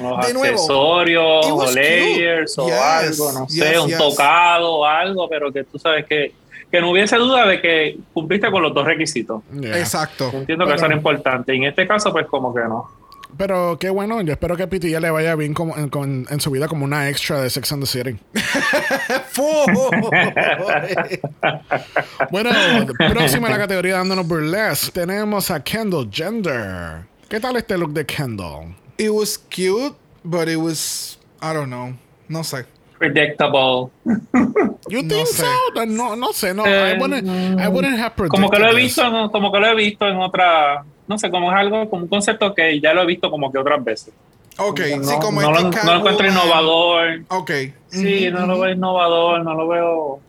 Los 0.00 0.26
de 0.26 0.32
nuevo, 0.32 0.54
accesorios 0.54 1.46
o 1.46 1.70
layers 1.72 2.56
cute. 2.56 2.72
o 2.72 2.74
Yes, 2.74 2.80
algo, 2.82 3.32
no 3.32 3.48
sé, 3.48 3.70
yes, 3.70 3.78
un 3.80 3.88
yes. 3.88 3.98
tocado 3.98 4.72
o 4.76 4.84
algo, 4.84 5.28
pero 5.28 5.52
que 5.52 5.62
tú 5.64 5.78
sabes 5.78 6.06
que, 6.06 6.32
que 6.72 6.80
no 6.80 6.90
hubiese 6.90 7.16
duda 7.16 7.46
de 7.46 7.60
que 7.60 7.98
cumpliste 8.14 8.50
con 8.50 8.62
los 8.62 8.72
dos 8.74 8.86
requisitos. 8.86 9.42
yeah. 9.60 9.78
exacto. 9.78 10.30
Entiendo 10.32 10.66
que 10.66 10.74
eso 10.74 10.86
era 10.86 10.94
importante. 10.94 11.54
Y 11.54 11.58
en 11.58 11.64
este 11.64 11.86
caso, 11.86 12.10
pues 12.12 12.26
como 12.26 12.54
que 12.54 12.62
no. 12.62 12.90
Pero 13.36 13.78
qué 13.78 13.90
bueno, 13.90 14.20
yo 14.22 14.32
espero 14.32 14.56
que 14.56 14.64
a 14.64 14.68
Piti 14.68 14.90
ya 14.90 15.00
le 15.00 15.10
vaya 15.10 15.34
bien 15.36 15.54
como, 15.54 15.76
en, 15.76 15.88
con- 15.90 16.26
en 16.28 16.40
su 16.40 16.50
vida 16.50 16.66
como 16.66 16.84
una 16.84 17.08
extra 17.08 17.40
de 17.42 17.50
Sex 17.50 17.70
and 17.72 17.82
the 17.82 17.86
City. 17.86 18.18
Bueno, 22.30 22.50
próxima 23.12 23.48
a 23.48 23.50
la 23.52 23.58
categoría 23.58 23.96
dándonos 23.96 24.26
burlesque, 24.26 24.90
tenemos 24.92 25.50
a 25.50 25.62
Kendall 25.62 26.08
Gender. 26.12 27.04
¿Qué 27.28 27.40
tal 27.40 27.56
este 27.56 27.76
look 27.78 27.92
de 27.92 28.04
Kendall? 28.06 28.74
It 28.96 29.10
was 29.10 29.38
cute, 29.38 29.94
but 30.24 30.48
it 30.48 30.56
was. 30.56 31.18
I 31.40 31.52
don't 31.54 31.68
know. 31.68 31.92
No 32.28 32.42
sé. 32.42 32.64
Predictable. 32.98 33.90
You 34.88 35.02
No 35.02 35.08
think 35.14 35.26
sé. 35.28 35.42
so? 35.74 35.84
No, 35.86 36.16
no 36.16 36.32
sé, 36.32 36.54
no. 36.54 36.64
Eh, 36.64 36.94
I 36.94 36.98
wouldn't, 36.98 37.28
I 37.60 37.68
wouldn't 37.68 37.98
have 37.98 38.16
predicted 38.16 38.30
Como 38.30 38.48
que 38.50 38.58
lo 38.58 38.70
he 38.70 38.74
visto, 38.74 39.04
en- 39.04 39.28
como 39.28 39.52
que 39.52 39.58
lo 39.60 39.66
he 39.66 39.74
visto 39.74 40.08
en 40.08 40.16
otra, 40.16 40.82
no 41.08 41.18
sé, 41.18 41.30
como 41.30 41.50
es 41.50 41.56
algo, 41.58 41.88
como 41.90 42.02
un 42.02 42.08
concepto 42.08 42.54
que 42.54 42.80
ya 42.80 42.92
lo 42.94 43.02
he 43.02 43.06
visto 43.06 43.30
como 43.30 43.50
que 43.50 43.58
otras 43.58 43.82
veces. 43.82 44.14
Ok, 44.58 44.80
no, 44.98 45.04
sí, 45.04 45.14
como 45.20 45.40
no, 45.40 45.56
este 45.56 45.78
lo, 45.78 45.84
no 45.84 45.92
lo 45.92 45.98
encuentro 45.98 46.28
innovador. 46.28 47.22
Ok. 47.28 47.50
Sí, 47.88 48.28
no 48.30 48.46
lo 48.46 48.58
veo 48.58 48.74
innovador, 48.74 49.42
no 49.44 49.54
lo 49.54 49.68
veo, 49.68 50.20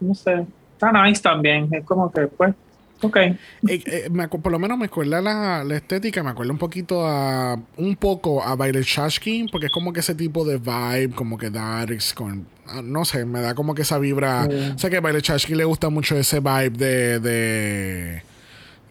no 0.00 0.14
sé, 0.14 0.46
está 0.74 0.92
nice 0.92 1.22
también. 1.22 1.68
Es 1.72 1.84
como 1.84 2.12
que, 2.12 2.26
pues, 2.26 2.54
ok. 3.00 3.16
Eh, 3.16 3.36
eh, 3.66 4.08
me 4.10 4.28
por 4.28 4.52
lo 4.52 4.58
menos 4.58 4.76
me 4.76 4.84
acuerda 4.86 5.22
la, 5.22 5.64
la 5.64 5.76
estética, 5.76 6.22
me 6.22 6.30
acuerda 6.30 6.52
un 6.52 6.58
poquito 6.58 7.06
a. 7.06 7.58
Un 7.78 7.96
poco 7.96 8.42
a 8.42 8.54
Violet 8.56 8.84
Chachki, 8.84 9.46
porque 9.50 9.66
es 9.66 9.72
como 9.72 9.92
que 9.92 10.00
ese 10.00 10.14
tipo 10.14 10.44
de 10.44 10.58
vibe, 10.58 11.14
como 11.14 11.38
que 11.38 11.48
darks, 11.48 12.12
con. 12.12 12.46
ah, 12.66 12.82
No 12.84 13.06
sé, 13.06 13.24
me 13.24 13.40
da 13.40 13.54
como 13.54 13.74
que 13.74 13.82
esa 13.82 13.98
vibra. 13.98 14.44
Mm. 14.44 14.78
Sé 14.78 14.90
que 14.90 14.98
a 14.98 15.00
Violet 15.00 15.24
Chachki 15.24 15.54
le 15.54 15.64
gusta 15.64 15.88
mucho 15.88 16.14
ese 16.16 16.40
vibe 16.40 16.70
de. 16.70 17.20
de 17.20 18.31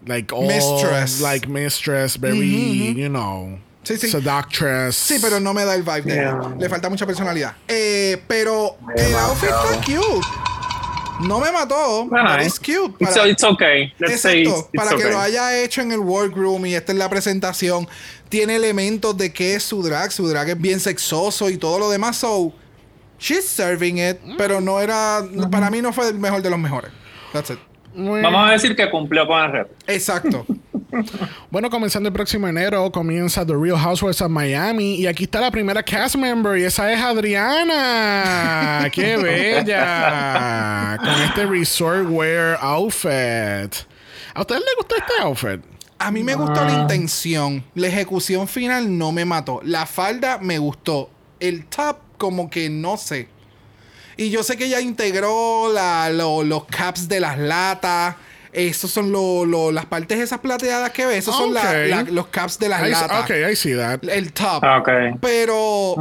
like 0.06 0.32
all, 0.32 0.46
Mistress. 0.46 1.20
Like 1.20 1.48
mistress, 1.48 2.16
very, 2.16 2.94
you 2.94 3.08
know. 3.08 3.58
Sí, 3.84 3.96
sí. 3.98 4.08
Seductress. 4.08 4.94
Sí, 4.96 5.18
pero 5.20 5.40
no 5.40 5.52
me 5.52 5.64
da 5.64 5.74
el 5.74 5.82
vibe 5.82 6.02
de 6.02 6.14
Yeah. 6.14 6.38
ella. 6.40 6.56
Le 6.58 6.68
falta 6.68 6.88
mucha 6.88 7.04
personalidad. 7.04 7.54
Eh, 7.66 8.22
pero 8.28 8.76
el 8.96 9.14
outfit 9.16 9.50
está 9.50 9.80
cute. 9.84 10.26
No 11.26 11.40
me 11.40 11.50
mató. 11.52 12.04
Eh. 12.04 12.46
it's 12.46 12.58
cute. 12.58 12.94
It's, 13.00 13.14
Para- 13.14 13.28
it's 13.28 13.44
okay. 13.44 13.92
Let's 13.98 14.20
say 14.22 14.42
Exacto, 14.42 14.58
it's, 14.60 14.68
it's 14.72 14.76
para 14.84 14.90
que 14.96 15.04
okay. 15.04 15.10
lo 15.10 15.18
haya 15.20 15.58
hecho 15.62 15.80
en 15.82 15.92
el 15.92 15.98
workroom 16.00 16.64
y 16.66 16.74
esta 16.74 16.92
es 16.92 16.98
la 16.98 17.08
presentación, 17.08 17.88
tiene 18.28 18.56
elementos 18.56 19.16
de 19.16 19.32
que 19.32 19.54
es 19.56 19.62
su 19.64 19.82
drag, 19.82 20.10
su 20.12 20.26
drag 20.28 20.48
es 20.50 20.58
bien 20.60 20.80
sexoso 20.80 21.48
y 21.50 21.58
todo 21.58 21.78
lo 21.78 21.90
demás, 21.90 22.16
so 22.16 22.52
she's 23.18 23.46
serving 23.46 23.98
it, 23.98 24.18
pero 24.36 24.60
no 24.60 24.80
era, 24.80 25.22
para 25.50 25.70
mí 25.70 25.80
no 25.82 25.92
fue 25.92 26.08
el 26.08 26.18
mejor 26.18 26.42
de 26.42 26.50
los 26.50 26.58
mejores. 26.58 26.90
That's 27.32 27.50
it. 27.50 27.58
Vamos 27.94 28.48
a 28.48 28.52
decir 28.52 28.74
que 28.74 28.90
cumplió 28.90 29.26
con 29.26 29.42
el 29.42 29.52
reto. 29.52 29.74
Exacto. 29.86 30.46
Bueno, 31.50 31.70
comenzando 31.70 32.08
el 32.08 32.12
próximo 32.12 32.46
enero, 32.46 32.92
comienza 32.92 33.46
The 33.46 33.54
Real 33.56 33.78
Housewives 33.78 34.20
of 34.20 34.30
Miami. 34.30 34.96
Y 34.96 35.06
aquí 35.06 35.24
está 35.24 35.40
la 35.40 35.50
primera 35.50 35.82
cast 35.82 36.16
member, 36.16 36.58
y 36.58 36.64
esa 36.64 36.92
es 36.92 37.00
Adriana. 37.00 38.90
¡Qué 38.92 39.16
bella! 39.16 40.98
Con 40.98 41.22
este 41.22 41.46
resort 41.46 42.08
wear 42.10 42.58
outfit. 42.60 43.74
¿A 44.34 44.40
ustedes 44.40 44.60
les 44.60 44.76
gustó 44.76 44.96
este 44.96 45.12
outfit? 45.22 45.60
A 45.98 46.10
mí 46.10 46.22
me 46.22 46.34
gustó 46.34 46.64
la 46.64 46.72
intención. 46.82 47.64
La 47.74 47.86
ejecución 47.86 48.48
final 48.48 48.98
no 48.98 49.12
me 49.12 49.24
mató. 49.24 49.60
La 49.64 49.86
falda 49.86 50.38
me 50.38 50.58
gustó. 50.58 51.10
El 51.38 51.66
top, 51.66 51.98
como 52.18 52.50
que 52.50 52.68
no 52.68 52.96
sé. 52.96 53.28
Y 54.16 54.30
yo 54.30 54.42
sé 54.42 54.56
que 54.56 54.66
ella 54.66 54.80
integró 54.80 55.72
la- 55.72 56.10
lo- 56.10 56.42
los 56.42 56.64
caps 56.66 57.08
de 57.08 57.20
las 57.20 57.38
latas. 57.38 58.16
Esos 58.52 58.90
son 58.90 59.10
lo- 59.12 59.46
lo- 59.46 59.72
las 59.72 59.86
partes 59.86 60.18
esas 60.18 60.40
plateadas 60.40 60.90
que 60.90 61.06
ves. 61.06 61.18
Esos 61.20 61.34
son 61.36 61.54
la- 61.54 62.02
los 62.10 62.26
caps 62.28 62.58
de 62.58 62.68
las 62.68 62.86
I- 62.86 62.90
latas. 62.90 63.24
ok, 63.24 63.30
I 63.50 63.56
see 63.56 63.74
that. 63.74 64.04
El 64.04 64.32
top. 64.32 64.62
Ah. 64.62 64.82
Pero, 65.20 65.94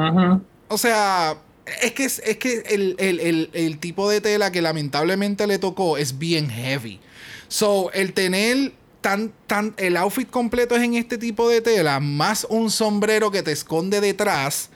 o 0.67 0.77
sea, 0.77 1.37
es 1.81 1.93
que, 1.93 2.03
es 2.05 2.37
que 2.37 2.63
el, 2.69 2.95
el- 2.99 3.19
el- 3.21 3.49
el 3.53 3.77
tipo 3.79 4.09
de 4.09 4.19
tela 4.19 4.51
que 4.51 4.61
lamentablemente 4.61 5.47
le 5.47 5.59
tocó 5.59 5.97
es 5.97 6.17
bien 6.19 6.49
heavy. 6.49 6.99
So, 7.47 7.89
el 7.93 8.13
tener 8.13 8.73
tan, 8.99 9.31
tan, 9.47 9.73
el 9.77 9.95
outfit 9.97 10.29
completo 10.29 10.75
es 10.75 10.83
en 10.83 10.95
este 10.95 11.17
tipo 11.17 11.47
de 11.49 11.61
tela, 11.61 11.99
más 12.01 12.45
un 12.49 12.69
sombrero 12.69 13.31
que 13.31 13.43
te 13.43 13.51
esconde 13.51 13.99
detrás, 14.01 14.69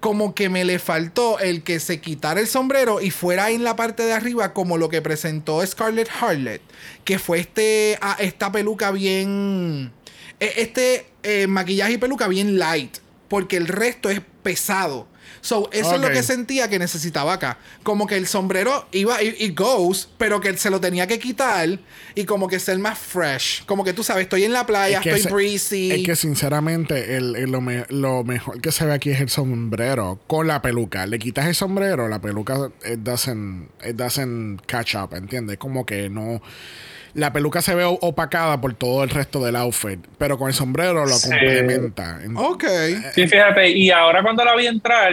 como 0.00 0.34
que 0.34 0.48
me 0.48 0.64
le 0.64 0.78
faltó 0.78 1.38
el 1.38 1.62
que 1.62 1.80
se 1.80 2.00
quitara 2.00 2.40
el 2.40 2.46
sombrero 2.46 3.00
y 3.00 3.10
fuera 3.10 3.50
en 3.50 3.64
la 3.64 3.76
parte 3.76 4.04
de 4.04 4.12
arriba 4.12 4.52
como 4.52 4.78
lo 4.78 4.88
que 4.88 5.02
presentó 5.02 5.64
Scarlett 5.66 6.08
Harlett, 6.20 6.62
que 7.04 7.18
fue 7.18 7.40
este, 7.40 7.98
ah, 8.00 8.16
esta 8.18 8.52
peluca 8.52 8.90
bien, 8.90 9.92
eh, 10.40 10.52
este 10.56 11.06
eh, 11.22 11.46
maquillaje 11.46 11.94
y 11.94 11.98
peluca 11.98 12.28
bien 12.28 12.58
light, 12.58 12.98
porque 13.28 13.56
el 13.56 13.68
resto 13.68 14.10
es 14.10 14.20
pesado. 14.42 15.08
So, 15.40 15.68
eso 15.72 15.94
es 15.94 16.00
lo 16.00 16.08
que 16.08 16.22
sentía 16.22 16.68
que 16.68 16.78
necesitaba 16.78 17.32
acá. 17.34 17.58
Como 17.82 18.06
que 18.06 18.16
el 18.16 18.26
sombrero 18.26 18.86
iba 18.92 19.22
y, 19.22 19.34
y 19.38 19.50
goes, 19.50 20.08
pero 20.18 20.40
que 20.40 20.56
se 20.56 20.70
lo 20.70 20.80
tenía 20.80 21.06
que 21.06 21.18
quitar 21.18 21.78
y 22.14 22.24
como 22.24 22.48
que 22.48 22.58
ser 22.58 22.78
más 22.78 22.98
fresh. 22.98 23.64
Como 23.66 23.84
que 23.84 23.92
tú 23.92 24.02
sabes, 24.02 24.24
estoy 24.24 24.44
en 24.44 24.52
la 24.52 24.66
playa, 24.66 24.98
Es 24.98 25.02
que 25.04 25.10
estoy 25.10 25.32
breezy. 25.32 25.90
Es 25.92 26.04
que 26.04 26.16
sinceramente 26.16 27.16
el, 27.16 27.36
el- 27.36 27.50
lo, 27.50 27.60
me- 27.60 27.86
lo 27.90 28.24
mejor 28.24 28.60
que 28.60 28.72
se 28.72 28.84
ve 28.86 28.92
aquí 28.92 29.10
es 29.10 29.20
el 29.20 29.28
sombrero 29.30 30.18
con 30.26 30.46
la 30.46 30.60
peluca. 30.62 31.06
Le 31.06 31.18
quitas 31.18 31.46
el 31.46 31.54
sombrero, 31.54 32.08
la 32.08 32.20
peluca 32.20 32.70
it 32.84 32.98
doesn't, 33.00 33.68
it 33.88 33.96
doesn't 33.96 34.60
catch 34.66 34.94
up, 34.96 35.14
¿entiendes? 35.14 35.58
Como 35.58 35.86
que 35.86 36.08
no... 36.10 36.40
La 37.16 37.32
peluca 37.32 37.62
se 37.62 37.74
ve 37.74 37.84
opacada 37.84 38.60
por 38.60 38.74
todo 38.74 39.02
el 39.02 39.08
resto 39.08 39.42
del 39.42 39.56
outfit, 39.56 39.98
pero 40.18 40.36
con 40.36 40.48
el 40.48 40.54
sombrero 40.54 41.06
lo 41.06 41.14
Sí. 41.16 41.30
complementa. 41.30 42.20
En- 42.22 42.36
Ok. 42.36 42.64
Sí, 43.14 43.26
fíjate, 43.26 43.70
y 43.70 43.90
ahora 43.90 44.22
cuando 44.22 44.44
la 44.44 44.54
vi 44.54 44.66
entrar, 44.66 45.12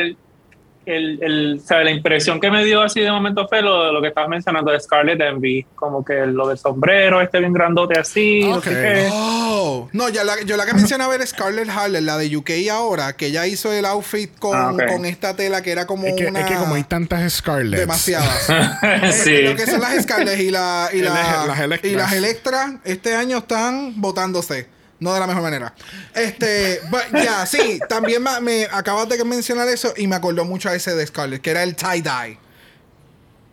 el, 0.85 1.19
el, 1.23 1.61
sea, 1.61 1.83
la 1.83 1.91
impresión 1.91 2.39
que 2.39 2.49
me 2.51 2.63
dio 2.65 2.81
así 2.81 2.99
de 3.01 3.11
momento 3.11 3.47
fue 3.47 3.61
lo, 3.61 3.91
lo 3.91 4.01
que 4.01 4.09
estabas 4.09 4.29
mencionando 4.29 4.71
de 4.71 4.79
Scarlett 4.79 5.21
Envy, 5.21 5.65
como 5.75 6.03
que 6.03 6.25
lo 6.25 6.47
del 6.47 6.57
sombrero, 6.57 7.21
este 7.21 7.39
bien 7.39 7.53
grandote 7.53 7.99
así, 7.99 8.41
no 8.45 8.61
sé 8.61 8.69
Ok. 8.69 8.75
qué. 8.75 9.09
Oh, 9.11 9.89
no, 9.93 10.09
ya 10.09 10.23
la, 10.23 10.41
yo 10.43 10.57
la 10.57 10.65
que 10.65 10.73
mencionaba 10.73 11.15
era 11.15 11.25
Scarlett 11.25 11.69
Harlett, 11.69 12.03
la 12.03 12.17
de 12.17 12.35
UK 12.35 12.49
ahora, 12.71 13.13
que 13.15 13.27
ella 13.27 13.47
hizo 13.47 13.71
el 13.71 13.85
outfit 13.85 14.37
con, 14.39 14.57
Ah, 14.57 14.85
con 14.87 15.05
esta 15.05 15.35
tela 15.35 15.61
que 15.61 15.71
era 15.71 15.85
como 15.87 16.05
es, 16.07 16.15
que, 16.15 16.25
una... 16.27 16.41
es 16.41 16.45
que 16.47 16.55
como 16.55 16.75
hay 16.75 16.83
tantas 16.83 17.31
Scarlett. 17.33 17.79
demasiadas. 17.79 18.49
Eh, 18.83 19.11
sí. 19.11 19.41
Lo 19.43 19.55
que 19.55 19.65
son 19.65 19.81
las 19.81 20.01
Scarlett 20.03 20.39
y, 20.39 20.49
la, 20.51 20.89
y, 20.93 20.99
la- 21.01 21.13
Las- 21.13 21.47
las 21.47 21.59
Electras. 21.59 21.91
y 21.93 21.95
las 21.95 22.13
Electra 22.13 22.79
este 22.83 23.15
año 23.15 23.37
están 23.39 23.99
votándose. 24.01 24.67
No 25.03 25.13
de 25.13 25.19
la 25.19 25.27
mejor 25.27 25.41
manera. 25.43 25.73
Este, 26.15 26.79
ya, 27.23 27.45
sí, 27.45 27.79
también 27.89 28.23
me, 28.23 28.39
me 28.41 28.63
acabas 28.71 29.09
de 29.09 29.23
mencionar 29.25 29.67
eso 29.67 29.93
y 29.97 30.07
me 30.07 30.15
acordó 30.15 30.45
mucho 30.45 30.69
a 30.69 30.75
ese 30.75 30.95
de 30.95 31.05
Scarlett, 31.05 31.41
que 31.41 31.51
era 31.51 31.63
el 31.63 31.75
tie-dye. 31.75 32.39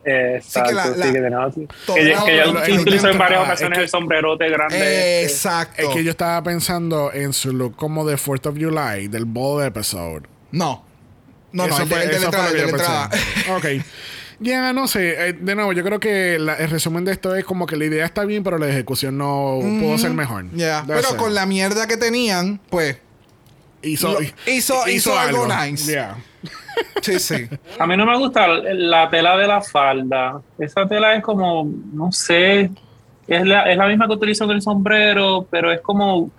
Exacto, 0.03 0.71
Sí, 0.71 0.71
que 0.71 0.75
la- 0.75 0.85
sí, 0.85 0.91
la- 0.99 1.07
que 1.07 1.13
tenemos- 1.13 1.55
que 1.55 2.01
ella- 2.01 2.19
lo- 2.21 2.25
que 2.25 2.37
lo- 2.37 2.85
lo- 3.03 3.11
en 3.11 3.19
varias 3.19 3.43
ocasiones 3.43 3.77
es 3.77 3.81
que- 3.81 3.85
el 3.85 3.89
sombrerote 3.91 4.49
grande. 4.49 4.77
este. 4.77 5.23
Exacto. 5.25 5.83
Es 5.83 5.89
que 5.91 6.05
yo 6.05 6.11
estaba 6.13 6.43
pensando 6.43 7.13
en 7.13 7.33
su 7.35 7.53
look 7.53 7.77
como 7.77 8.07
de 8.07 8.17
4th 8.17 8.47
of 8.47 8.57
July, 8.59 9.09
del 9.09 9.27
ball 9.27 9.65
episode. 9.67 10.23
No. 10.53 10.85
No, 11.53 11.67
no, 11.67 11.75
Eso 11.75 11.83
el 11.83 11.89
de, 11.89 11.95
fue- 11.97 12.05
el 12.05 12.11
de 12.11 12.13
la 12.15 12.19
eso 12.21 12.31
fue 12.33 12.39
entrada, 12.39 12.49
el 12.49 12.55
de 12.55 12.61
la 12.63 12.69
yo 12.69 12.77
entrada. 12.77 13.11
ok. 13.57 13.85
Ya, 14.41 14.73
no 14.73 14.89
sé. 14.89 15.29
eh, 15.29 15.33
de 15.35 15.55
nuevo, 15.55 15.73
yo 15.73 15.85
creo 15.85 16.01
que 16.01 16.39
la- 16.39 16.55
el 16.57 16.71
resumen 16.71 17.05
de 17.05 17.13
esto 17.13 17.35
es 17.37 17.45
como 17.45 17.67
que 17.67 17.77
la 17.77 17.85
idea 17.85 18.05
está 18.07 18.25
bien, 18.25 18.43
pero 18.43 18.57
la 18.59 18.69
ejecución 18.69 19.19
no 19.19 19.59
pudo 19.81 19.99
ser 19.99 20.13
mejor. 20.13 20.47
Ya, 20.55 20.83
pero 20.87 21.17
con 21.17 21.35
la 21.35 21.47
mierda 21.47 21.87
que 21.87 21.97
tenían, 21.97 22.61
pues, 22.71 22.97
Hizo, 23.83 24.13
lo- 24.13 24.19
hizo- 24.47 24.89
hizo 24.89 25.19
algo 25.19 25.47
nice. 25.47 25.91
Yeah. 25.91 26.17
sí, 27.03 27.19
sí. 27.19 27.49
A 27.79 27.87
mí 27.87 27.97
no 27.97 28.05
me 28.05 28.17
gusta 28.19 28.47
la 28.49 29.09
tela 29.09 29.37
de 29.39 29.47
la 29.47 29.63
falda. 29.63 30.41
Esa 30.59 30.87
tela 30.87 31.15
es 31.15 31.23
como, 31.23 31.67
no 31.95 32.13
sé, 32.13 32.71
es 33.27 33.47
la, 33.47 33.71
es 33.71 33.77
la 33.79 33.87
misma 33.87 34.07
que 34.07 34.13
utilizo 34.15 34.45
en 34.45 34.51
el 34.51 34.61
sombrero, 34.63 35.47
pero 35.51 35.73
es 35.73 35.81
como, 35.81 36.31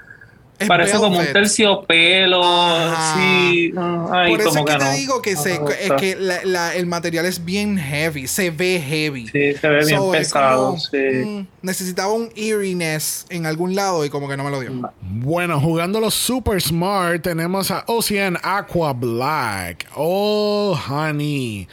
Es 0.62 0.68
parece 0.68 0.98
como 0.98 1.20
un 1.20 1.26
terciopelo. 1.34 2.44
Ajá. 2.44 3.16
Sí, 3.18 3.74
ay, 4.12 4.32
Por 4.32 4.42
eso 4.42 4.50
como 4.50 4.60
es 4.60 4.66
que, 4.66 4.72
que 4.74 4.78
te 4.80 4.86
no. 4.86 4.92
digo 4.98 5.22
que, 5.22 5.34
No 5.36 5.42
se, 5.42 5.54
es 5.82 5.92
que 6.00 6.16
la- 6.16 6.44
la- 6.44 6.76
el 6.76 6.86
material 6.86 7.26
es 7.26 7.44
bien 7.44 7.78
heavy, 7.78 8.28
se 8.28 8.52
ve 8.52 8.82
heavy. 8.86 9.28
Sí, 9.28 9.54
se 9.60 9.68
ve 9.68 9.86
bien 9.86 10.00
So, 10.00 10.12
pesado. 10.12 10.66
como, 10.68 10.80
sí. 10.80 10.98
mm, 10.98 11.48
necesitaba 11.62 12.14
un 12.14 12.30
eeriness 12.36 13.26
en 13.30 13.46
algún 13.46 13.76
lado 13.76 14.06
y 14.06 14.10
como 14.10 14.28
que 14.30 14.38
no 14.38 14.44
me 14.44 14.52
lo 14.52 14.60
dio. 14.60 14.92
Bueno, 15.02 15.60
jugando 15.60 16.00
los 16.00 16.14
Super 16.14 16.62
Smart, 16.62 17.22
tenemos 17.22 17.72
a 17.72 17.84
Ocean 17.88 18.38
Aqua 18.44 18.94
Black. 18.94 19.88
Oh, 19.96 20.78
honey. 20.90 21.68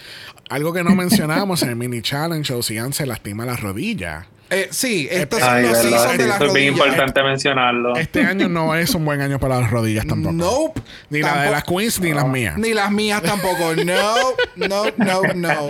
Algo 0.51 0.73
que 0.73 0.83
no 0.83 0.95
mencionamos 0.95 1.63
en 1.63 1.69
el 1.69 1.77
mini 1.77 2.01
challenge, 2.01 2.55
Ocean 2.55 2.93
se 2.95 3.05
lastima 3.05 3.45
la 3.45 3.55
rodilla. 3.57 4.27
Eh, 4.51 4.69
sí, 4.71 5.07
estos 5.11 5.41
son 5.41 5.49
Ay, 5.51 5.63
los 5.63 5.73
verdad, 5.73 5.83
seasons 5.91 6.13
sí, 6.13 6.19
de 6.19 6.27
las 6.27 6.37
eso 6.37 6.45
es 6.47 6.53
bien 6.55 6.69
rodillas. 6.73 6.87
importante 6.89 7.23
mencionarlo. 7.23 7.97
Este 7.97 8.23
año 8.25 8.49
no 8.49 8.75
es 8.75 8.95
un 8.95 9.05
buen 9.05 9.21
año 9.21 9.39
para 9.39 9.61
las 9.61 9.71
rodillas 9.71 10.07
tampoco. 10.07 10.33
Nope. 10.35 10.81
Ni 11.11 11.21
la 11.21 11.29
de 11.29 11.33
Tampoco- 11.35 11.53
las 11.53 11.65
queens 11.65 12.01
ni 12.01 12.13
las 12.15 12.27
mías. 12.29 12.57
Ni 12.59 12.73
las 12.75 12.91
mías 12.91 13.23
tampoco. 13.23 13.75
No, 13.85 14.15
no, 14.57 14.85
no, 14.97 15.23
no. 15.35 15.67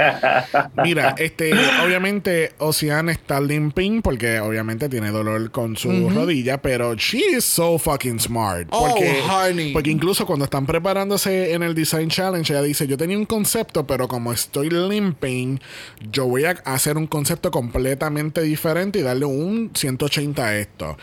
Mira, 0.85 1.14
este, 1.18 1.53
obviamente 1.85 2.53
Ocean 2.59 3.09
está 3.09 3.41
limping 3.41 4.01
porque 4.03 4.39
obviamente 4.41 4.89
tiene 4.89 5.11
dolor 5.11 5.51
con 5.51 5.76
su 5.76 6.11
rodilla, 6.11 6.59
pero 6.62 6.95
she 6.95 7.18
is 7.37 7.45
so 7.45 7.79
fucking 7.79 8.20
smart. 8.20 8.68
Oh, 8.70 8.89
Porque, 8.89 9.20
honey. 9.29 9.72
porque 9.72 9.91
incluso 9.91 10.24
cuando 10.26 10.45
están 10.45 10.66
preparándose 10.66 11.53
en 11.53 11.62
el 11.62 11.74
Design 11.74 12.09
Challenge, 12.11 12.53
ella 12.53 12.62
dice, 12.62 12.87
yo 12.87 12.97
tenía 12.97 13.18
un 13.18 13.26
concepto, 13.26 13.87
pero 13.87 14.07
como 14.09 14.33
estoy 14.33 14.70
limping, 14.70 15.59
yo 16.12 16.26
voy 16.26 16.45
a 16.45 16.51
hacer 16.64 16.97
un 16.97 17.07
concepto 17.07 17.51
completamente 17.51 18.41
diferente 18.43 18.68
y 18.99 19.03
darle 19.03 19.25
un 19.25 19.71
180 19.75 20.45
a 20.45 20.57
esto. 20.59 20.97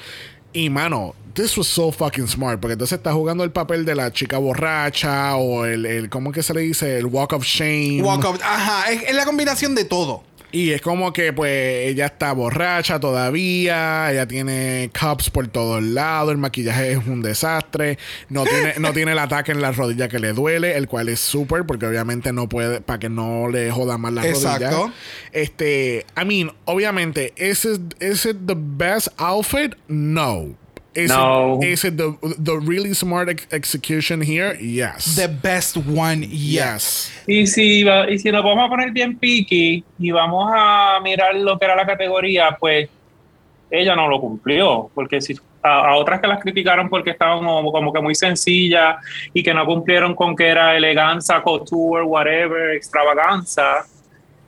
Y 0.54 0.70
mano, 0.70 1.16
this 1.34 1.58
was 1.58 1.68
so 1.68 1.92
fucking 1.92 2.28
smart. 2.28 2.60
Porque 2.62 2.74
entonces 2.74 2.98
está 2.98 3.12
jugando 3.14 3.44
el 3.44 3.52
papel 3.52 3.84
de 3.86 3.96
la 3.96 4.12
chica 4.14 4.38
borracha 4.38 5.36
o 5.36 5.66
el, 5.66 5.86
el 5.86 6.10
¿cómo 6.10 6.32
que 6.32 6.44
se 6.44 6.54
le 6.54 6.62
dice? 6.62 6.98
El 6.98 7.08
walk 7.08 7.34
of 7.34 7.44
shame. 7.44 8.02
Walk 8.02 8.24
of- 8.26 8.42
ajá, 8.42 8.92
es, 8.92 9.04
es 9.04 9.16
la 9.16 9.26
combinación 9.26 9.76
de 9.76 9.84
todo. 9.86 10.24
Y 10.52 10.72
es 10.72 10.82
como 10.82 11.12
que, 11.12 11.34
pues, 11.34 11.88
ella 11.88 12.06
está 12.06 12.32
borracha 12.32 13.00
todavía, 13.00 14.12
ella 14.12 14.28
tiene 14.28 14.90
cups 14.98 15.30
por 15.30 15.48
todos 15.48 15.84
lados, 15.84 16.32
el 16.32 16.38
maquillaje 16.38 16.94
es 16.94 16.98
un 17.06 17.22
desastre, 17.22 17.98
no 18.30 18.44
tiene, 18.46 18.76
no 18.80 18.94
tiene 18.94 19.12
el 19.12 19.20
ataque 19.20 19.52
en 19.52 19.62
la 19.62 19.72
rodilla 19.72 20.08
que 20.08 20.20
le 20.20 20.34
duele, 20.34 20.78
el 20.78 20.88
cual 20.88 21.10
es 21.10 21.20
súper, 21.20 21.66
porque 21.66 21.86
obviamente 21.88 22.32
no 22.32 22.48
puede, 22.48 22.82
para 22.82 23.00
que 23.00 23.10
no 23.10 23.50
le 23.50 23.70
joda 23.72 23.98
más 23.98 24.14
la 24.14 24.28
Exacto. 24.28 24.70
rodilla. 24.70 24.94
Este, 25.32 26.06
I 26.20 26.26
mean, 26.26 26.52
obviamente, 26.66 27.34
¿is 27.36 27.66
it, 27.66 28.02
is 28.02 28.26
it 28.26 28.38
the 28.46 28.56
best 28.56 29.10
outfit? 29.18 29.74
No. 29.88 30.56
Is 30.96 31.10
No. 31.10 31.60
It, 31.62 31.70
is 31.70 31.84
it 31.84 31.98
the, 31.98 32.16
the 32.40 32.58
really 32.58 32.94
smart 32.94 33.28
ex- 33.28 33.46
execution 33.52 34.22
here? 34.22 34.58
Yes. 34.62 35.16
The 35.16 35.28
best 35.28 35.76
one 35.76 36.24
yes. 36.24 37.12
Y 37.28 37.46
si, 37.48 37.84
y 37.84 38.18
si 38.18 38.32
nos 38.32 38.44
vamos 38.44 38.66
a 38.66 38.70
poner 38.70 38.92
bien 38.92 39.18
picky 39.18 39.84
y 40.00 40.12
vamos 40.12 40.50
a 40.56 41.00
mirar 41.04 41.36
lo 41.36 41.60
que 41.60 41.66
era 41.66 41.76
la 41.76 41.86
categoría, 41.86 42.56
pues 42.58 42.90
ella 43.70 43.96
no 43.96 44.08
lo 44.08 44.22
cumplió, 44.22 44.90
porque 44.94 45.20
si 45.20 45.36
a, 45.62 45.90
a 45.90 45.96
otras 45.96 46.22
que 46.22 46.28
las 46.28 46.40
criticaron 46.40 46.90
porque 46.90 47.10
estaban 47.10 47.40
como, 47.40 47.72
como 47.72 47.92
que 47.92 48.00
muy 48.00 48.16
sencillas 48.16 48.96
y 49.34 49.44
que 49.44 49.54
no 49.54 49.66
cumplieron 49.66 50.16
con 50.16 50.36
que 50.36 50.48
era 50.48 50.78
elegancia, 50.78 51.42
couture, 51.42 52.04
whatever, 52.04 52.76
extravaganza, 52.76 53.86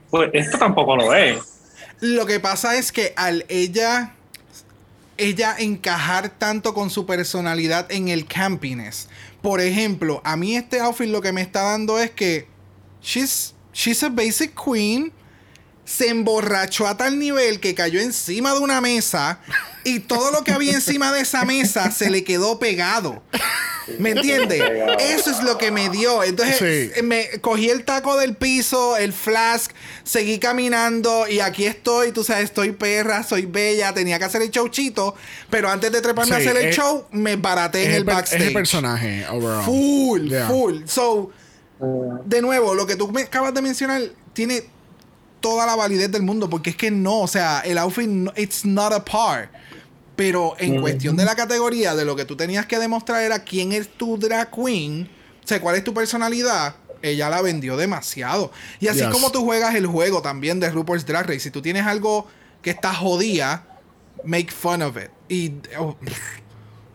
pues 0.09 0.29
esto 0.33 0.57
tampoco 0.57 0.95
lo 0.95 1.13
es. 1.13 1.55
Lo 1.99 2.25
que 2.25 2.39
pasa 2.39 2.77
es 2.77 2.91
que 2.91 3.13
al 3.15 3.43
ella 3.49 4.13
ella 5.17 5.55
encajar 5.57 6.29
tanto 6.37 6.73
con 6.73 6.89
su 6.89 7.05
personalidad 7.05 7.91
en 7.91 8.07
el 8.07 8.25
campiness. 8.25 9.09
Por 9.41 9.61
ejemplo, 9.61 10.21
a 10.23 10.35
mí 10.35 10.55
este 10.55 10.79
outfit 10.79 11.09
lo 11.09 11.21
que 11.21 11.31
me 11.31 11.41
está 11.41 11.63
dando 11.63 11.99
es 11.99 12.11
que 12.11 12.47
she's 13.01 13.53
she's 13.73 14.03
a 14.03 14.09
basic 14.09 14.53
queen. 14.55 15.11
Se 15.87 16.09
emborrachó 16.09 16.85
a 16.85 16.97
tal 16.97 17.17
nivel 17.17 17.61
que 17.61 17.73
cayó 17.73 18.01
encima 18.01 18.53
de 18.53 18.59
una 18.59 18.81
mesa 18.81 19.39
y 19.85 20.01
todo 20.01 20.31
lo 20.31 20.43
que 20.43 20.51
había 20.51 20.73
encima 20.73 21.13
de 21.13 21.21
esa 21.21 21.45
mesa 21.45 21.89
se 21.91 22.09
le 22.09 22.25
quedó 22.25 22.59
pegado. 22.59 23.23
¿Me 23.99 24.09
entiendes? 24.09 24.61
Eso 24.99 25.31
es 25.31 25.41
lo 25.43 25.57
que 25.57 25.71
me 25.71 25.87
dio. 25.89 26.21
Entonces 26.25 26.91
Sí. 26.93 27.01
me 27.03 27.39
cogí 27.39 27.69
el 27.69 27.85
taco 27.85 28.17
del 28.17 28.35
piso, 28.35 28.97
el 28.97 29.13
flask, 29.13 29.71
seguí 30.03 30.39
caminando 30.39 31.25
y 31.29 31.39
aquí 31.39 31.65
estoy, 31.65 32.11
tú 32.11 32.25
sabes, 32.25 32.43
estoy 32.43 32.73
perra, 32.73 33.23
soy 33.23 33.45
bella, 33.45 33.93
tenía 33.93 34.19
que 34.19 34.25
hacer 34.25 34.41
el 34.41 34.49
showchito, 34.49 35.15
pero 35.49 35.69
antes 35.69 35.89
de 35.93 36.01
treparme 36.01 36.35
a 36.35 36.39
hacer 36.39 36.57
el 36.57 36.65
es- 36.65 36.75
show, 36.75 37.05
me 37.11 37.37
baraté 37.37 37.85
en 37.85 37.91
el, 37.93 38.03
backstage. 38.03 38.41
es 38.41 38.47
el 38.49 38.53
personaje 38.53 39.25
overall. 39.29 39.63
Full, 39.63 40.27
Yeah. 40.27 40.47
full. 40.49 40.81
So, 40.85 41.31
de 42.25 42.41
nuevo, 42.41 42.75
lo 42.75 42.85
que 42.85 42.97
tú 42.97 43.09
me 43.09 43.21
acabas 43.21 43.53
de 43.53 43.61
mencionar 43.61 44.01
tiene 44.33 44.63
toda 45.49 45.65
la 45.65 45.75
validez 45.75 46.11
del 46.11 46.23
mundo, 46.23 46.49
porque 46.49 46.71
es 46.71 46.75
que 46.75 46.91
no, 46.91 47.21
o 47.21 47.27
sea, 47.27 47.61
el 47.61 47.77
outfit, 47.77 48.07
no- 48.07 48.33
it's 48.35 48.65
not 48.65 48.91
a 48.91 49.03
par. 49.05 49.49
Pero 50.17 50.55
en 50.59 50.81
cuestión 50.81 51.15
de 51.15 51.23
la 51.25 51.35
categoría, 51.35 51.95
de 51.95 52.03
lo 52.03 52.15
que 52.15 52.25
tú 52.25 52.35
tenías 52.35 52.65
que 52.65 52.79
demostrar 52.79 53.21
era 53.23 53.39
quién 53.43 53.71
es 53.71 53.87
tu 53.87 54.17
drag 54.17 54.49
queen, 54.51 55.07
o 55.43 55.47
sea, 55.47 55.61
cuál 55.61 55.75
es 55.75 55.83
tu 55.83 55.93
personalidad, 55.93 56.75
ella 57.01 57.29
la 57.29 57.41
vendió 57.41 57.77
demasiado. 57.77 58.51
Y 58.79 58.87
así 58.87 58.99
Yes. 59.01 59.09
como 59.09 59.31
tú 59.31 59.45
juegas 59.45 59.75
el 59.75 59.85
juego 59.87 60.21
también 60.21 60.59
de 60.59 60.69
RuPaul's 60.71 61.05
Drag 61.05 61.27
Race, 61.27 61.39
si 61.41 61.51
tú 61.51 61.61
tienes 61.61 61.85
algo 61.85 62.27
que 62.61 62.71
está 62.71 62.93
jodida, 62.93 63.63
make 64.25 64.51
fun 64.51 64.81
of 64.81 64.97
it. 64.97 65.09
Y 65.29 65.53
oh, 65.79 65.95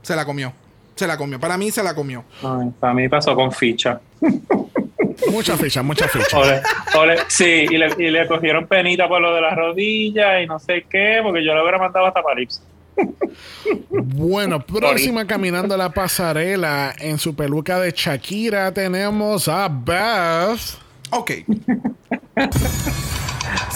se 0.03 0.15
la 0.17 0.25
comió. 0.27 0.53
Se 0.97 1.07
la 1.07 1.17
comió. 1.17 1.39
Para 1.41 1.57
mí 1.57 1.71
se 1.71 1.83
la 1.83 1.95
comió. 1.95 2.25
Ay, 2.43 2.71
para 2.79 2.93
mí 2.93 3.09
pasó 3.09 3.35
con 3.35 3.51
ficha. 3.53 4.01
Mucha 5.31 5.57
ficha, 5.57 5.83
mucha 5.83 6.09
ficha. 6.09 6.39
Ole, 6.39 6.61
ole, 6.99 7.17
sí, 7.29 7.67
y 7.71 7.77
le, 7.79 7.89
y 7.99 8.11
le 8.11 8.27
cogieron 8.27 8.67
penita 8.67 9.09
por 9.09 9.21
lo 9.21 9.35
de 9.35 9.41
las 9.41 9.57
rodillas 9.57 10.43
y 10.43 10.47
no 10.47 10.59
sé 10.59 10.85
qué, 10.91 11.21
porque 11.23 11.45
yo 11.45 11.55
le 11.55 11.63
hubiera 11.63 11.79
mandado 11.79 12.07
hasta 12.07 12.23
París. 12.23 12.61
Bueno, 13.91 14.61
próxima 14.61 15.27
caminando 15.27 15.77
la 15.77 15.91
pasarela 15.91 16.95
en 16.99 17.19
su 17.19 17.35
peluca 17.35 17.81
de 17.81 17.93
Shakira 17.93 18.73
tenemos 18.73 19.49
a 19.49 19.69
Beth. 19.69 20.61
Ok. 21.11 21.31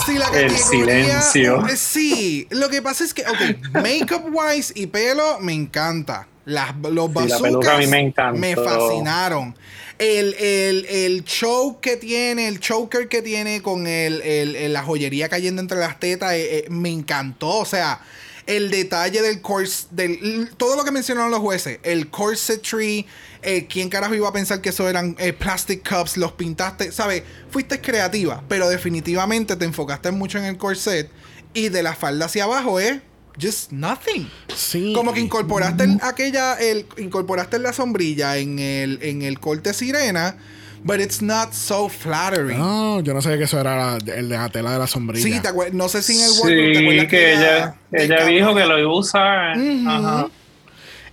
Sí, 0.06 0.18
la 0.18 0.26
El 0.38 0.50
silencio. 0.50 1.66
eh, 1.66 1.76
Sí, 1.76 2.46
lo 2.50 2.68
que 2.68 2.82
pasa 2.82 3.04
es 3.04 3.12
que, 3.14 3.22
ok, 3.22 3.72
makeup 3.82 4.24
wise 4.32 4.72
y 4.76 4.86
pelo 4.86 5.38
me 5.40 5.52
encanta. 5.52 6.26
Las, 6.44 6.76
los 6.76 7.06
Sí, 7.08 7.12
la 7.14 7.20
bazookas 7.20 7.42
peluca 7.42 7.74
a 7.74 7.78
mí 7.78 7.86
me 7.88 8.00
encantó. 8.00 8.38
me 8.40 8.54
fascinaron. 8.54 9.54
El, 9.98 10.34
el, 10.34 10.84
el 10.86 11.24
show 11.24 11.80
que 11.80 11.96
tiene, 11.96 12.48
el 12.48 12.60
choker 12.60 13.08
que 13.08 13.22
tiene 13.22 13.62
con 13.62 13.86
el, 13.86 14.72
la 14.72 14.82
joyería 14.82 15.28
cayendo 15.28 15.62
entre 15.62 15.78
las 15.78 15.98
tetas, 15.98 16.34
eh, 16.34 16.58
eh, 16.58 16.66
me 16.68 16.90
encantó. 16.90 17.48
O 17.48 17.64
sea, 17.64 18.00
el 18.46 18.70
detalle 18.70 19.22
del 19.22 19.40
course, 19.40 19.86
del, 19.90 20.50
todo 20.56 20.76
lo 20.76 20.84
que 20.84 20.92
mencionaron 20.92 21.30
los 21.30 21.40
jueces, 21.40 21.78
el 21.82 22.10
corsetry, 22.10 23.06
eh, 23.42 23.66
¿quién 23.68 23.88
carajo 23.88 24.14
iba 24.14 24.28
a 24.28 24.32
pensar 24.32 24.60
que 24.60 24.68
eso 24.70 24.88
eran 24.88 25.16
eh, 25.18 25.32
plastic 25.32 25.88
cups? 25.88 26.16
Los 26.16 26.32
pintaste, 26.32 26.92
¿sabes? 26.92 27.22
Fuiste 27.50 27.80
creativa, 27.80 28.42
pero 28.48 28.68
definitivamente 28.68 29.56
te 29.56 29.64
enfocaste 29.64 30.10
mucho 30.10 30.38
en 30.38 30.44
el 30.44 30.56
corset 30.56 31.10
y 31.54 31.68
de 31.70 31.82
la 31.82 31.94
falda 31.94 32.26
hacia 32.26 32.44
abajo 32.44 32.78
es 32.78 33.00
just 33.40 33.72
nothing. 33.72 34.28
Sí. 34.54 34.92
Como 34.94 35.12
que 35.12 35.20
incorporaste 35.20 35.84
el- 35.84 35.98
aquella, 36.02 36.54
el, 36.54 36.86
incorporaste 36.98 37.58
la 37.58 37.72
sombrilla 37.72 38.36
en 38.38 38.58
el, 38.58 38.98
en 39.02 39.22
el 39.22 39.38
corte 39.40 39.72
sirena, 39.74 40.36
but 40.82 41.00
it's 41.00 41.20
not 41.22 41.52
so 41.52 41.88
flattering. 41.88 42.58
No, 42.58 43.00
yo 43.00 43.12
no 43.14 43.20
sabía 43.22 43.38
que 43.38 43.44
eso 43.44 43.60
era 43.60 43.76
la- 43.76 44.14
el 44.14 44.28
de 44.28 44.36
la 44.36 44.48
tela 44.48 44.72
de 44.72 44.78
la 44.78 44.86
sombrilla. 44.86 45.22
Sí, 45.24 45.40
te 45.40 45.48
acuer- 45.48 45.72
no 45.72 45.88
sé 45.88 46.02
si 46.02 46.14
en 46.18 46.24
el 46.24 46.30
wardrobe 46.40 46.72
te 46.72 46.74
Sí, 46.78 46.82
acuerdas 46.84 47.06
que 47.08 47.32
ella, 47.32 47.74
ella 47.92 48.24
dijo 48.26 48.54
que 48.54 48.66
lo 48.66 48.78
iba 48.78 48.90
a 48.90 48.94
usar. 48.94 49.56
Ajá. 49.86 50.28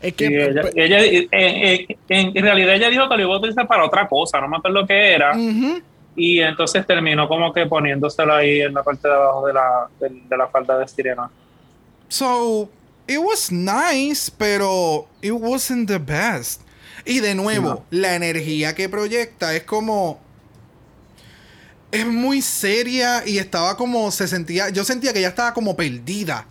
Es 0.02 0.14
que 0.16 0.26
ella, 0.28 0.64
ella- 0.76 1.00
eh, 1.02 1.28
eh, 1.32 1.98
en, 2.10 2.38
en 2.38 2.44
realidad 2.44 2.76
ella 2.76 2.90
dijo 2.90 3.08
que 3.08 3.16
lo 3.16 3.24
iba 3.24 3.34
a 3.36 3.38
utilizar 3.38 3.66
para 3.68 3.86
otra 3.86 4.08
cosa, 4.08 4.42
no 4.42 4.50
me 4.50 4.58
acuerdo 4.58 4.82
lo 4.82 4.88
que 4.88 5.14
era. 5.14 5.32
Ujú. 5.32 5.82
Y 6.16 6.42
entonces 6.42 6.86
terminó 6.86 7.28
como 7.28 7.52
que 7.54 7.66
poniéndoselo 7.66 8.36
ahí 8.36 8.62
en 8.62 8.74
la 8.74 8.84
parte 8.84 9.08
de 9.08 9.14
abajo 9.14 9.48
de 9.48 9.54
la, 9.54 9.88
de, 10.00 10.10
de 10.30 10.38
la 10.38 10.48
falda 10.48 10.78
de 10.78 10.88
sirena. 10.88 11.30
So, 12.14 12.70
it 13.08 13.18
was 13.18 13.52
nice, 13.52 14.30
pero 14.30 15.08
it 15.22 15.32
wasn't 15.32 15.88
the 15.88 15.98
best. 15.98 16.62
Y 17.06 17.20
de 17.22 17.34
nuevo, 17.34 17.84
la 17.90 18.14
energía 18.16 18.76
que 18.76 18.88
proyecta 18.88 19.56
es 19.56 19.64
como. 19.64 20.20
Es 21.92 22.06
muy 22.06 22.42
seria 22.44 23.24
y 23.26 23.40
estaba 23.40 23.76
como. 23.78 24.12
Se 24.12 24.28
sentía. 24.28 24.70
Yo 24.70 24.84
sentía 24.84 25.12
que 25.12 25.20
ella 25.20 25.30
estaba 25.30 25.54
como 25.56 25.76
perdida. 25.76 26.48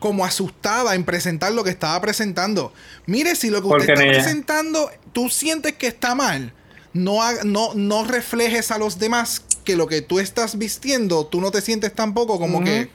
Como 0.00 0.24
asustada 0.26 0.94
en 0.94 1.04
presentar 1.04 1.52
lo 1.52 1.64
que 1.64 1.70
estaba 1.70 1.98
presentando. 2.02 2.74
Mire, 3.06 3.34
si 3.34 3.48
lo 3.48 3.62
que 3.62 3.68
usted 3.68 3.78
Porque 3.78 3.92
está 3.92 4.04
ella- 4.04 4.12
presentando, 4.22 4.90
tú 5.12 5.30
sientes 5.30 5.72
que 5.72 5.86
está 5.86 6.14
mal. 6.14 6.52
No, 6.92 7.22
ha- 7.22 7.42
no, 7.44 7.72
no 7.74 8.04
reflejes 8.04 8.70
a 8.70 8.76
los 8.78 8.98
demás 8.98 9.42
que 9.64 9.76
lo 9.76 9.86
que 9.86 10.02
tú 10.02 10.20
estás 10.20 10.58
vistiendo, 10.58 11.26
tú 11.26 11.40
no 11.40 11.50
te 11.50 11.62
sientes 11.62 11.94
tampoco 11.94 12.38
como 12.38 12.62
que 12.62 12.90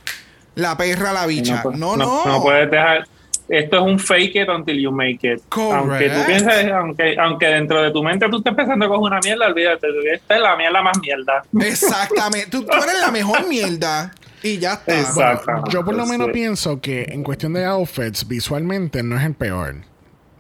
la 0.56 0.76
perra, 0.78 1.14
la 1.14 1.26
bicha. 1.26 1.64
pu- 1.64 1.76
No, 1.76 1.96
no. 1.98 2.26
no 2.26 2.42
puedes 2.42 2.70
dejar. 2.70 3.08
Esto 3.50 3.78
es 3.78 3.84
un 3.84 4.00
fake 4.00 4.36
it 4.36 4.50
until 4.50 4.80
you 4.80 4.92
make 4.94 5.20
it. 5.24 5.42
Aunque 5.50 6.10
tú 6.10 6.16
Correct. 6.16 6.26
pienses, 6.28 6.72
aunque, 6.72 7.16
aunque 7.20 7.46
dentro 7.48 7.82
de 7.82 7.92
tu 7.92 8.02
mente 8.02 8.30
tú 8.30 8.38
estés 8.38 8.54
pensando 8.56 8.88
que 8.88 8.94
es 8.96 9.02
una 9.02 9.20
mierda, 9.22 9.48
olvídate, 9.48 9.88
esta 10.14 10.36
es 10.36 10.42
la 10.42 10.56
mierda 10.56 10.82
más 10.82 10.98
mierda. 11.02 11.44
Exactamente. 11.60 12.50
Tú, 12.50 12.64
tú 12.64 12.78
eres 12.82 13.00
la 13.02 13.12
mejor 13.12 13.46
mierda. 13.48 14.14
Y 14.44 14.58
ya 14.58 14.74
está. 14.74 15.00
Exacto. 15.00 15.52
yo 15.70 15.84
por 15.86 15.96
lo 15.96 16.06
menos 16.06 16.28
Sí. 16.28 16.34
pienso 16.34 16.80
que 16.82 17.04
en 17.10 17.24
cuestión 17.24 17.54
de 17.54 17.66
outfits, 17.66 18.28
visualmente 18.28 19.04
no 19.04 19.18
es 19.18 19.24
el 19.26 19.34
peor. 19.36 19.76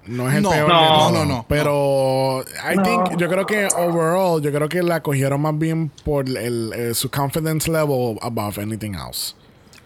No 0.08 0.28
es 0.30 0.38
el 0.38 0.42
No, 0.44 0.50
peor. 0.50 0.68
no, 0.70 1.12
no, 1.12 1.26
no, 1.26 1.46
Pero 1.48 2.44
I 2.72 2.76
No. 2.78 2.84
think, 2.84 3.18
yo 3.20 3.28
creo 3.30 3.46
que 3.46 3.68
overall, 3.78 4.42
yo 4.42 4.52
creo 4.52 4.68
que 4.70 4.82
la 4.82 5.02
cogieron 5.04 5.42
más 5.42 5.58
bien 5.60 5.92
por 6.04 6.28
el, 6.28 6.96
su 6.96 7.12
confidence 7.12 7.70
level 7.70 8.18
above 8.22 8.58
anything 8.58 8.94
else. 8.96 9.36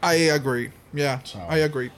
I 0.01 0.29
agree. 0.29 0.71
Yeah, 0.93 1.21
I 1.49 1.61
agree. 1.61 1.87
El 1.87 1.91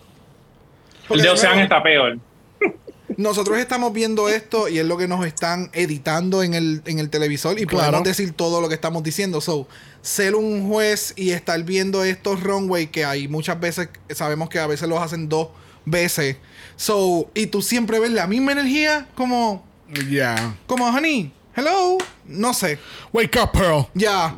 Porque 1.07 1.21
de 1.23 1.27
de 1.29 1.33
Ocean 1.33 1.59
está 1.59 1.81
peor. 1.83 2.17
Nosotros 3.17 3.57
estamos 3.57 3.93
viendo 3.93 4.27
esto 4.29 4.67
y 4.67 4.79
es 4.79 4.85
lo 4.85 4.97
que 4.97 5.07
nos 5.07 5.25
están 5.25 5.69
editando 5.73 6.43
en 6.43 6.53
el, 6.53 6.81
en 6.85 6.99
el 6.99 7.09
televisor 7.09 7.57
y 7.59 7.65
Claro. 7.65 7.85
podemos 7.91 8.03
decir 8.07 8.33
todo 8.33 8.59
lo 8.61 8.67
que 8.69 8.75
estamos 8.75 9.01
diciendo. 9.03 9.39
So, 9.41 9.67
ser 10.01 10.35
un 10.35 10.67
juez 10.69 11.13
y 11.15 11.31
estar 11.31 11.61
viendo 11.63 12.03
estos 12.03 12.43
runway 12.43 12.87
que 12.87 13.05
hay 13.05 13.27
muchas 13.27 13.59
veces, 13.59 13.89
sabemos 14.09 14.49
que 14.49 14.59
a 14.59 14.67
veces 14.67 14.87
los 14.89 14.99
hacen 14.99 15.29
dos 15.29 15.49
veces. 15.85 16.35
So, 16.75 17.31
y 17.33 17.47
tú 17.47 17.61
siempre 17.61 17.99
ves 17.99 18.11
la 18.11 18.27
misma 18.27 18.51
energía 18.51 19.07
como, 19.15 19.65
Yeah. 20.09 20.55
como, 20.67 20.85
honey, 20.87 21.31
Hello. 21.57 21.97
No 22.27 22.53
sé. 22.53 22.77
Wake 23.11 23.35
up, 23.41 23.51
Pearl. 23.51 23.87
Ya. 23.95 24.35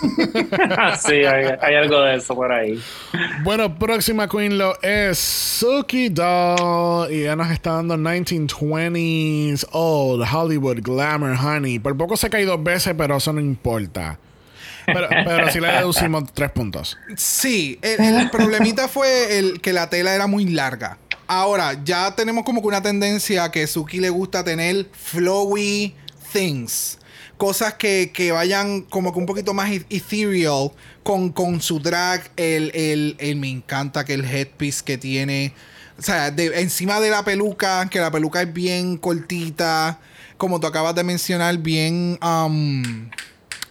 sí, 1.04 1.24
hay, 1.24 1.46
hay 1.60 1.74
algo 1.74 2.00
de 2.02 2.14
eso 2.14 2.32
por 2.36 2.52
ahí. 2.52 2.80
Bueno, 3.42 3.76
próxima 3.76 4.28
queen 4.28 4.56
lo 4.56 4.80
es 4.80 5.18
Suki 5.18 6.10
Doll. 6.10 7.12
Y 7.12 7.24
ya 7.24 7.34
nos 7.34 7.50
está 7.50 7.72
dando 7.72 7.96
1920s 7.96 9.66
Old 9.72 10.24
Hollywood 10.32 10.78
Glamour 10.80 11.36
Honey. 11.44 11.80
Por 11.80 11.96
poco 11.96 12.16
se 12.16 12.30
cae 12.30 12.44
dos 12.44 12.62
veces, 12.62 12.94
pero 12.96 13.16
eso 13.16 13.32
no 13.32 13.40
importa. 13.40 14.20
Pero, 14.86 15.08
pero 15.08 15.50
sí 15.50 15.58
le 15.58 15.72
deducimos 15.72 16.32
tres 16.32 16.52
puntos. 16.52 16.96
Sí, 17.16 17.80
el, 17.82 18.00
el 18.00 18.30
problemita 18.30 18.86
fue 18.86 19.40
el 19.40 19.60
que 19.60 19.72
la 19.72 19.90
tela 19.90 20.14
era 20.14 20.28
muy 20.28 20.44
larga. 20.44 20.98
Ahora, 21.26 21.80
ya 21.82 22.14
tenemos 22.14 22.44
como 22.44 22.60
que 22.60 22.68
una 22.68 22.82
tendencia 22.82 23.50
que 23.50 23.66
Suki 23.66 23.98
le 23.98 24.10
gusta 24.10 24.44
tener 24.44 24.86
flowy 24.92 25.96
things. 26.34 26.98
Cosas 27.38 27.74
que, 27.74 28.10
que 28.12 28.30
vayan 28.32 28.82
como 28.82 29.12
que 29.12 29.18
un 29.18 29.26
poquito 29.26 29.54
más 29.54 29.70
e- 29.70 29.86
ethereal 29.88 30.70
con, 31.02 31.30
con 31.30 31.60
su 31.60 31.80
drag. 31.80 32.30
El, 32.36 32.70
el, 32.74 33.16
el- 33.18 33.36
me 33.36 33.48
encanta 33.48 34.04
que 34.04 34.14
el 34.14 34.24
headpiece 34.24 34.82
que 34.84 34.98
tiene. 34.98 35.54
O 35.98 36.02
sea, 36.02 36.30
de- 36.30 36.60
encima 36.60 37.00
de 37.00 37.10
la 37.10 37.24
peluca, 37.24 37.88
que 37.88 37.98
la 38.00 38.10
peluca 38.10 38.42
es 38.42 38.52
bien 38.52 38.96
cortita. 38.98 39.98
Como 40.36 40.60
tú 40.60 40.66
acabas 40.66 40.94
de 40.94 41.04
mencionar, 41.04 41.56
bien 41.58 42.18
um, 42.22 43.08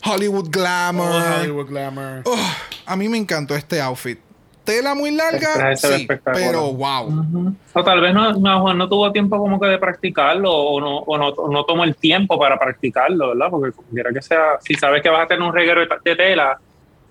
Hollywood 0.05 0.49
glamour. 0.49 1.07
Oh, 1.11 1.39
Hollywood 1.41 1.67
Glamour. 1.67 2.23
Ugh, 2.25 2.39
a 2.85 2.95
mí 2.95 3.07
me 3.09 3.17
encantó 3.17 3.55
este 3.55 3.79
outfit. 3.81 4.19
Tela 4.63 4.95
muy 4.95 5.11
larga, 5.11 5.75
sí, 5.75 6.07
pero 6.23 6.71
wow. 6.73 7.53
O 7.73 7.83
tal 7.83 7.99
vez 7.99 8.13
no, 8.13 8.31
no, 8.33 8.73
no 8.73 8.87
tuvo 8.87 9.11
tiempo 9.11 9.37
como 9.37 9.59
que 9.59 9.67
de 9.67 9.77
practicarlo 9.77 10.51
o 10.53 10.79
no, 10.79 10.97
o 10.99 11.17
no, 11.17 11.27
o 11.29 11.51
no 11.51 11.65
tomó 11.65 11.83
el 11.83 11.95
tiempo 11.97 12.39
para 12.39 12.57
practicarlo, 12.57 13.29
¿verdad? 13.29 13.47
Porque 13.49 13.75
como 13.75 13.89
quiera 13.89 14.11
que 14.13 14.21
sea, 14.21 14.57
si 14.61 14.75
sabes 14.75 15.01
que 15.03 15.09
vas 15.09 15.25
a 15.25 15.27
tener 15.27 15.43
un 15.43 15.53
reguero 15.53 15.81
de, 15.81 15.87
de 16.05 16.15
tela, 16.15 16.57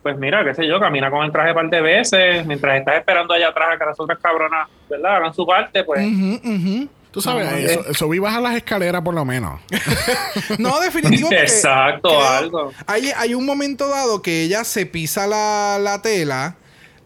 pues 0.02 0.16
mira, 0.16 0.42
qué 0.44 0.54
sé 0.54 0.66
yo, 0.66 0.80
camina 0.80 1.10
con 1.10 1.24
el 1.24 1.30
traje 1.30 1.50
un 1.50 1.54
par 1.56 1.68
de 1.68 1.80
veces, 1.82 2.46
mientras 2.46 2.78
estás 2.78 2.96
esperando 2.96 3.34
allá 3.34 3.48
atrás 3.48 3.68
a 3.74 3.78
que 3.78 3.84
las 3.84 4.00
otras 4.00 4.18
cabronas, 4.18 4.68
¿verdad? 4.88 5.16
Hagan 5.16 5.34
su 5.34 5.46
parte, 5.46 5.84
pues... 5.84 6.00
Tú 7.12 7.20
sabes, 7.20 7.46
Ah, 7.46 7.58
eso, 7.58 7.84
eso 7.90 8.08
vi 8.08 8.18
bajar 8.18 8.40
las 8.40 8.54
escaleras 8.56 9.02
por 9.02 9.12
lo 9.12 9.22
menos. 9.26 9.60
No, 10.58 10.80
definitivo. 10.80 11.28
porque 11.28 11.42
Exacto, 11.42 12.08
creo- 12.08 12.26
algo. 12.26 12.72
Hay, 12.86 13.10
hay 13.14 13.34
un 13.34 13.44
momento 13.44 13.86
dado 13.88 14.22
que 14.22 14.42
ella 14.44 14.64
se 14.64 14.86
pisa 14.86 15.26
la, 15.26 15.78
la 15.78 16.00
tela 16.00 16.56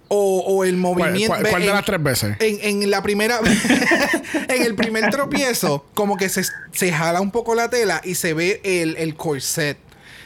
o, 0.09 0.40
o 0.46 0.64
el 0.64 0.70
¿Cuál, 0.72 0.76
movimiento. 0.80 1.34
cuál- 1.36 1.48
cuál 1.50 1.62
de 1.62 1.68
en- 1.68 1.74
las 1.74 1.84
tres 1.84 2.02
veces? 2.02 2.36
En, 2.40 2.82
en 2.82 2.90
la 2.90 3.02
primera, 3.02 3.40
en 4.48 4.62
el 4.62 4.74
primer 4.74 5.11
tropiezo, 5.11 5.84
como 5.94 6.16
que 6.16 6.28
se, 6.28 6.44
se 6.72 6.92
jala 6.92 7.20
un 7.20 7.30
poco 7.30 7.54
la 7.54 7.68
tela 7.70 8.00
y 8.04 8.14
se 8.14 8.34
ve 8.34 8.61
el, 8.64 8.96
el 8.96 9.14
corset 9.16 9.78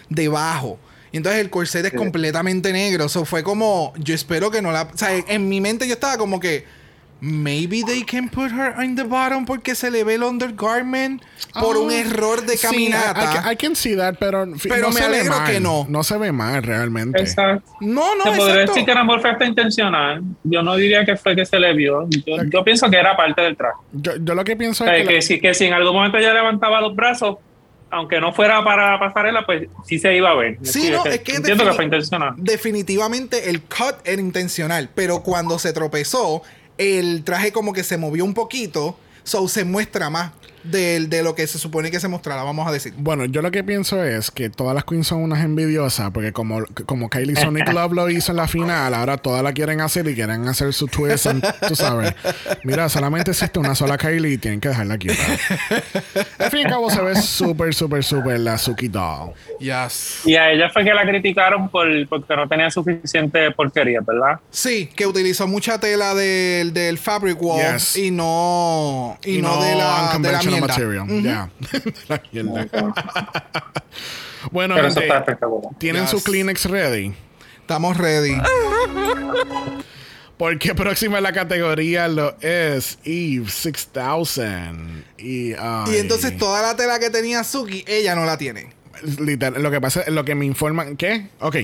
debajo. 0.09 0.79
Y 1.13 1.17
entonces 1.17 1.41
el 1.41 1.51
corset 1.51 1.85
es 1.87 1.93
completamente 1.93 2.73
negro. 2.73 3.07
Eso 3.07 3.25
fue 3.25 3.43
como, 3.43 3.93
yo 3.99 4.15
espero 4.15 4.51
que 4.51 4.63
no 4.63 4.71
la... 4.71 4.83
O 4.83 4.97
sea, 4.97 5.11
en 5.17 5.49
mi 5.49 5.61
mente 5.61 5.89
yo 5.89 5.95
estaba 5.95 6.17
como 6.19 6.39
que, 6.39 6.65
maybe 7.21 7.83
they 7.85 8.03
can 8.03 8.29
put 8.29 8.51
her 8.51 8.75
in 8.83 8.97
the 8.97 9.03
bottom 9.05 9.45
porque 9.45 9.75
se 9.75 9.91
le 9.91 10.05
ve 10.05 10.15
el 10.15 10.23
undergarment 10.23 11.23
por 11.59 11.77
un 11.77 11.91
Ah, 11.91 11.95
error 11.99 12.45
de 12.47 12.57
sí, 12.57 12.67
caminata. 12.67 13.21
I, 13.21 13.25
I 13.25 13.35
can- 13.35 13.53
I 13.53 13.57
can 13.57 13.77
see 13.77 13.97
that, 13.97 14.15
pero, 14.19 14.47
Pero 14.63 14.83
no 14.83 14.89
me 14.89 15.01
se 15.01 15.09
ve 15.09 15.17
alegro 15.17 15.37
mal. 15.37 15.51
que 15.53 15.61
no. 15.61 15.87
No 15.89 16.03
se 16.05 16.17
ve 16.19 16.33
mal 16.33 16.63
realmente. 16.63 17.21
Exacto. 17.21 17.71
No, 17.81 18.15
no, 18.17 18.25
Se 18.33 18.37
podría 18.39 18.67
decir 18.67 18.85
que 18.85 18.93
a 18.93 18.95
lo 18.97 19.05
mejor 19.05 19.21
fue 19.21 19.31
hasta 19.31 19.45
intencional. 19.45 20.23
Yo 20.45 20.63
no 20.63 20.77
diría 20.77 21.05
que 21.05 21.17
fue 21.17 21.35
que 21.37 21.45
se 21.45 21.59
le 21.59 21.73
vio. 21.75 22.07
Yo, 22.09 22.37
yo 22.51 22.65
pienso 22.65 22.89
que 22.91 22.97
era 22.97 23.17
parte 23.17 23.43
del 23.43 23.57
traje. 23.57 23.77
Yo, 23.93 24.13
yo 24.17 24.35
lo 24.35 24.45
que 24.45 24.57
pienso 24.57 24.85
O 24.85 24.87
sea, 24.87 24.97
es 24.97 25.03
que, 25.03 25.09
que, 25.09 25.15
la- 25.17 25.23
si, 25.23 25.41
que 25.41 25.55
si 25.55 25.65
en 25.67 25.75
algún 25.75 25.95
momento 25.95 26.17
ella 26.19 26.33
levantaba 26.33 26.81
los 26.81 26.95
brazos, 26.95 27.37
aunque 27.93 28.21
no 28.21 28.33
fuera 28.33 28.63
para 28.63 28.99
pasarela, 29.01 29.45
pues 29.45 29.67
sí 29.85 29.99
se 29.99 30.15
iba 30.15 30.31
a 30.31 30.35
ver. 30.35 30.59
Sí, 30.63 30.91
no, 30.91 31.05
es 31.05 31.21
que 31.21 31.35
entiendo 31.35 31.65
que 31.65 31.73
fue 31.73 31.85
intencional. 31.85 32.35
Definitivamente 32.37 33.51
el 33.51 33.63
cut 33.63 33.97
era 34.05 34.21
intencional, 34.23 34.89
pero 34.95 35.23
cuando 35.23 35.59
se 35.59 35.73
tropezó, 35.73 36.43
el 36.81 37.25
traje 37.25 37.53
como 37.53 37.75
que 37.75 37.85
se 37.85 37.99
movió 37.99 38.25
un 38.25 38.33
poquito, 38.33 38.97
so 39.23 39.47
se 39.49 39.65
muestra 39.65 40.09
más 40.09 40.33
de, 40.63 41.07
de 41.07 41.23
lo 41.23 41.35
que 41.35 41.47
se 41.47 41.59
supone 41.59 41.91
que 41.91 42.01
se 42.01 42.09
mostrara, 42.09 42.43
vamos 42.43 42.67
a 42.69 42.73
decir. 42.73 42.93
Bueno, 42.97 43.25
yo 43.25 43.43
lo 43.43 43.51
que 43.51 43.65
pienso 43.65 44.03
es 44.05 44.31
que 44.31 44.51
todas 44.51 44.75
las 44.75 44.85
queens 44.85 45.07
son 45.07 45.23
unas 45.23 45.45
envidiosas, 45.45 46.11
porque 46.11 46.33
como, 46.33 46.65
como 46.87 47.09
Kylie 47.09 47.37
Sonic 47.37 47.69
Love 47.73 47.93
lo 47.93 48.11
hizo 48.11 48.33
en 48.33 48.37
la 48.37 48.49
final, 48.49 48.95
ahora 48.95 49.17
todas 49.17 49.43
la 49.43 49.53
quieren 49.53 49.81
hacer 49.81 50.07
y 50.09 50.15
quieren 50.15 50.47
hacer 50.49 50.73
su 50.73 50.87
twist, 50.87 51.27
and- 51.27 51.45
tú 51.69 51.75
sabes. 51.77 52.15
Mira, 52.65 52.89
solamente 52.89 53.31
existe 53.31 53.59
una 53.59 53.75
sola 53.75 53.97
Kylie 53.99 54.33
y 54.35 54.39
tienen 54.39 54.61
que 54.61 54.69
dejarla 54.69 54.99
quieta. 54.99 55.23
Al 56.39 56.51
fin 56.51 56.61
y 56.61 56.65
al 56.65 56.71
cabo 56.71 56.91
se 56.91 57.01
ve 57.03 57.17
súper, 57.21 57.75
súper, 57.75 58.05
súper 58.05 58.41
la 58.41 58.59
Suki 58.59 58.89
Doll. 58.89 59.33
Yes. 59.59 60.21
Y 60.25 60.35
a 60.37 60.51
ella 60.53 60.71
fue 60.71 60.85
que 60.85 60.93
la 60.95 61.03
criticaron 61.07 61.69
por, 61.69 61.87
porque 62.09 62.35
no 62.37 62.49
tenía 62.49 62.71
suficiente 62.71 63.51
porquería, 63.53 64.01
¿verdad? 64.07 64.41
Sí, 64.51 64.89
que 64.95 65.07
utilizó 65.07 65.47
mucha 65.47 65.79
tela 65.79 66.15
del, 66.15 66.73
del 66.73 66.99
fabric 66.99 67.41
wall 67.41 67.61
Yes. 67.75 67.97
y 67.97 68.11
no 68.11 69.19
y, 69.25 69.41
no, 69.43 69.63
de 69.63 69.75
la, 69.75 70.17
de 70.21 70.33
la 70.33 70.41
material. 70.59 71.23
Ya. 71.23 71.51
La 72.09 72.23
mierda. 72.33 72.67
bueno, 74.51 74.75
Pero 74.75 74.89
eso 74.89 75.01
gente, 75.01 75.15
está 75.15 75.19
espectacular. 75.21 75.75
¿tienen 75.79 76.03
Yes. 76.03 76.11
su 76.11 76.23
Kleenex 76.23 76.65
ready? 76.67 77.13
Estamos 77.61 77.97
ready. 77.97 78.37
Porque 80.37 80.75
próxima 80.75 81.19
en 81.19 81.25
la 81.25 81.33
categoría 81.35 82.09
lo 82.09 82.35
es 82.41 82.99
Eve 83.05 83.47
6000. 83.51 85.05
Y, 85.19 85.53
ay, 85.53 85.85
Y 85.93 85.97
entonces 85.99 86.37
toda 86.39 86.63
la 86.63 86.75
tela 86.77 86.99
que 86.99 87.11
tenía 87.11 87.45
Suki, 87.45 87.85
ella 87.87 88.15
no 88.15 88.25
la 88.25 88.39
tiene. 88.39 88.73
Literal, 89.19 89.63
lo 89.63 89.71
que 89.71 89.81
pasa, 89.81 90.05
lo 90.09 90.25
que 90.25 90.35
me 90.35 90.45
informan, 90.45 90.97
¿qué? 90.97 91.29
Ok, 91.41 91.57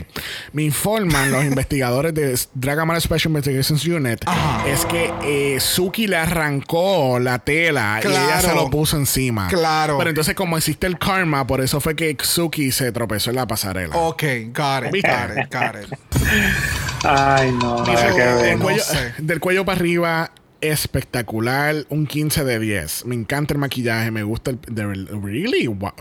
me 0.52 0.62
informan 0.62 1.30
los 1.30 1.44
investigadores 1.52 2.14
de 2.14 2.38
Dragamar 2.54 3.00
Special 3.00 3.30
Investigations 3.30 3.84
Unit 3.86 4.24
es 4.66 4.84
que 4.86 5.12
eh, 5.24 5.60
Suki 5.60 6.06
le 6.06 6.16
arrancó 6.16 7.18
la 7.18 7.38
tela 7.38 8.00
y 8.02 8.06
ella 8.06 8.40
se 8.40 8.54
lo 8.54 8.70
puso 8.70 8.96
encima. 8.96 9.48
Claro. 9.48 9.98
Pero 9.98 10.10
entonces 10.10 10.34
como 10.34 10.56
existe 10.56 10.86
el 10.86 10.98
karma, 10.98 11.46
por 11.46 11.60
eso 11.60 11.80
fue 11.80 11.94
que 11.94 12.16
Suki 12.20 12.72
se 12.72 12.92
tropezó 12.92 13.30
en 13.30 13.36
la 13.36 13.46
pasarela. 13.46 13.96
Ok, 13.96 14.22
got 14.54 14.86
it, 14.86 14.92
¿Viste? 14.92 15.10
got 15.10 15.38
it, 15.38 15.52
got 15.52 15.82
it. 15.82 16.56
Ay, 17.04 17.52
no, 17.52 17.84
del, 17.84 18.58
no 18.58 18.64
cuello, 18.64 18.82
sé. 18.82 19.14
del 19.18 19.40
cuello 19.40 19.64
para 19.64 19.78
arriba, 19.78 20.32
espectacular. 20.60 21.86
Un 21.88 22.06
15 22.06 22.44
de 22.44 22.58
10. 22.58 23.06
Me 23.06 23.14
encanta 23.14 23.54
el 23.54 23.60
maquillaje. 23.60 24.10
Me 24.10 24.22
gusta 24.22 24.50
el. 24.50 25.08
really? 25.22 25.66
Wow. 25.66 25.92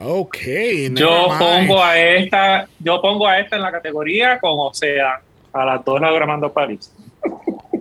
Ok. 0.00 0.36
Yo 0.92 1.28
pongo 1.38 1.82
a 1.82 1.98
esta, 1.98 2.68
yo 2.78 3.00
pongo 3.02 3.26
a 3.26 3.40
esta 3.40 3.56
en 3.56 3.62
la 3.62 3.72
categoría 3.72 4.38
con 4.38 4.52
Océano. 4.54 5.20
A 5.52 5.64
las 5.64 5.84
dos 5.84 6.00
logramando 6.00 6.52
París. 6.52 6.92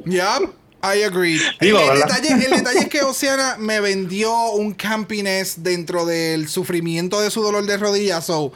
Yep, 0.05 0.49
I 0.81 1.03
agree. 1.03 1.37
Digo, 1.59 1.79
el, 1.91 1.99
detalle, 1.99 2.29
el 2.33 2.51
detalle 2.51 2.79
es 2.79 2.89
que 2.89 3.01
Oceana 3.01 3.57
me 3.59 3.81
vendió 3.81 4.51
un 4.51 4.73
campiness 4.73 5.61
dentro 5.61 6.05
del 6.05 6.47
sufrimiento 6.47 7.19
de 7.19 7.29
su 7.29 7.41
dolor 7.41 7.65
de 7.65 7.77
rodillas. 7.77 8.25
So. 8.25 8.53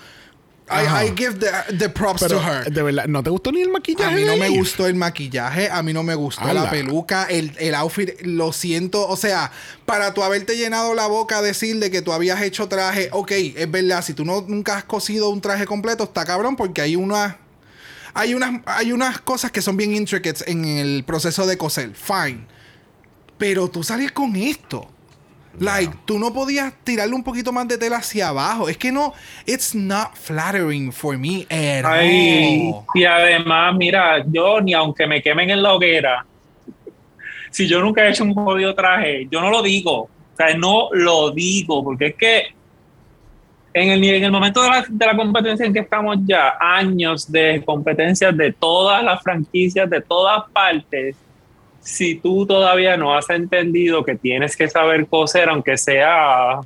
I, 0.71 1.05
I 1.05 1.13
give 1.15 1.39
the, 1.39 1.75
the 1.77 1.89
props 1.89 2.21
Pero, 2.21 2.39
to 2.39 2.43
her. 2.43 2.71
de 2.71 2.81
verdad, 2.81 3.05
¿no 3.07 3.21
te 3.21 3.29
gustó 3.29 3.51
ni 3.51 3.61
el 3.61 3.69
maquillaje? 3.69 4.11
A 4.11 4.15
mí 4.15 4.23
no 4.23 4.37
me 4.37 4.49
gustó 4.49 4.87
el 4.87 4.95
maquillaje, 4.95 5.69
a 5.69 5.83
mí 5.83 5.93
no 5.93 6.03
me 6.03 6.15
gustó 6.15 6.43
Ala. 6.45 6.63
la 6.63 6.69
peluca, 6.69 7.25
el, 7.25 7.53
el 7.59 7.75
outfit, 7.75 8.21
lo 8.21 8.53
siento. 8.53 9.07
O 9.07 9.17
sea, 9.17 9.51
para 9.85 10.13
tú 10.13 10.23
haberte 10.23 10.55
llenado 10.57 10.93
la 10.95 11.07
boca 11.07 11.39
a 11.39 11.41
decir 11.41 11.79
de 11.79 11.91
que 11.91 12.01
tú 12.01 12.13
habías 12.13 12.41
hecho 12.41 12.67
traje, 12.67 13.09
ok, 13.11 13.31
es 13.31 13.69
verdad, 13.69 14.03
si 14.03 14.13
tú 14.13 14.25
no, 14.25 14.41
nunca 14.47 14.77
has 14.77 14.83
cosido 14.83 15.29
un 15.29 15.41
traje 15.41 15.65
completo, 15.65 16.05
está 16.05 16.25
cabrón 16.25 16.55
porque 16.55 16.81
hay 16.81 16.95
unas... 16.95 17.35
Hay 18.13 18.33
unas, 18.33 18.59
hay 18.65 18.91
unas 18.91 19.21
cosas 19.21 19.51
que 19.51 19.61
son 19.61 19.77
bien 19.77 19.95
intricates 19.95 20.43
en 20.45 20.65
el 20.65 21.05
proceso 21.05 21.47
de 21.47 21.57
coser. 21.57 21.93
Fine. 21.95 22.45
Pero 23.37 23.69
tú 23.69 23.83
sales 23.83 24.11
con 24.11 24.35
esto. 24.35 24.89
Like, 25.59 25.93
tú 26.05 26.17
no 26.17 26.33
podías 26.33 26.73
tirarle 26.83 27.13
un 27.13 27.23
poquito 27.23 27.51
más 27.51 27.67
de 27.67 27.77
tela 27.77 27.97
hacia 27.97 28.29
abajo. 28.29 28.69
Es 28.69 28.77
que 28.77 28.91
no, 28.91 29.13
it's 29.45 29.75
not 29.75 30.15
flattering 30.15 30.91
for 30.91 31.17
me 31.17 31.45
at 31.49 31.85
Ay, 31.85 32.71
all. 32.73 32.85
y 32.95 33.03
además, 33.03 33.75
mira, 33.75 34.23
yo 34.27 34.61
ni 34.61 34.73
aunque 34.73 35.05
me 35.07 35.21
quemen 35.21 35.49
en 35.49 35.61
la 35.61 35.73
hoguera, 35.73 36.25
si 37.49 37.67
yo 37.67 37.81
nunca 37.81 38.05
he 38.05 38.11
hecho 38.11 38.23
un 38.23 38.33
jodido 38.33 38.73
traje, 38.73 39.27
yo 39.29 39.41
no 39.41 39.49
lo 39.49 39.61
digo. 39.61 40.03
O 40.03 40.35
sea, 40.37 40.55
no 40.55 40.87
lo 40.93 41.31
digo, 41.31 41.83
porque 41.83 42.07
es 42.07 42.15
que 42.15 42.43
en 43.73 43.89
el, 43.89 44.03
en 44.03 44.23
el 44.23 44.31
momento 44.31 44.61
de 44.61 44.69
la, 44.69 44.85
de 44.87 45.05
la 45.05 45.15
competencia 45.15 45.65
en 45.65 45.73
que 45.73 45.79
estamos 45.79 46.17
ya, 46.25 46.55
años 46.59 47.31
de 47.31 47.61
competencias 47.65 48.35
de 48.35 48.53
todas 48.53 49.03
las 49.03 49.21
franquicias, 49.21 49.89
de 49.89 50.01
todas 50.01 50.43
partes, 50.51 51.15
si 51.81 52.15
tú 52.15 52.45
todavía 52.45 52.95
no 52.97 53.15
has 53.15 53.29
entendido 53.29 54.03
que 54.05 54.15
tienes 54.15 54.55
que 54.55 54.69
saber 54.69 55.07
coser, 55.07 55.49
aunque 55.49 55.77
sea 55.77 56.59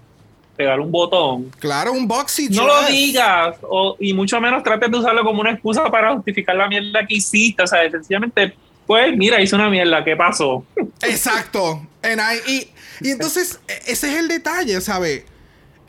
pegar 0.56 0.80
un 0.80 0.92
botón, 0.92 1.52
Claro, 1.60 1.92
un 1.92 2.08
boxy 2.08 2.48
no 2.50 2.66
lo 2.66 2.84
digas, 2.88 3.58
o, 3.62 3.98
y 4.00 4.14
mucho 4.14 4.40
menos 4.40 4.64
trates 4.64 4.90
de 4.90 4.98
usarlo 4.98 5.24
como 5.24 5.42
una 5.42 5.52
excusa 5.52 5.84
para 5.92 6.14
justificar 6.16 6.56
la 6.56 6.68
mierda 6.68 7.06
que 7.06 7.16
hiciste. 7.16 7.64
O 7.64 7.68
sea, 7.68 7.90
sencillamente, 7.92 8.54
pues, 8.88 9.16
mira, 9.18 9.42
hice 9.42 9.56
una 9.56 9.70
mierda, 9.70 10.04
¿qué 10.04 10.16
pasó? 10.16 10.64
Exacto. 11.02 11.82
I- 12.04 12.52
y, 12.52 12.68
y 13.02 13.12
entonces, 13.12 13.60
e- 13.68 13.92
ese 13.92 14.14
es 14.14 14.18
el 14.20 14.28
detalle, 14.28 14.80
¿sabes? 14.82 15.24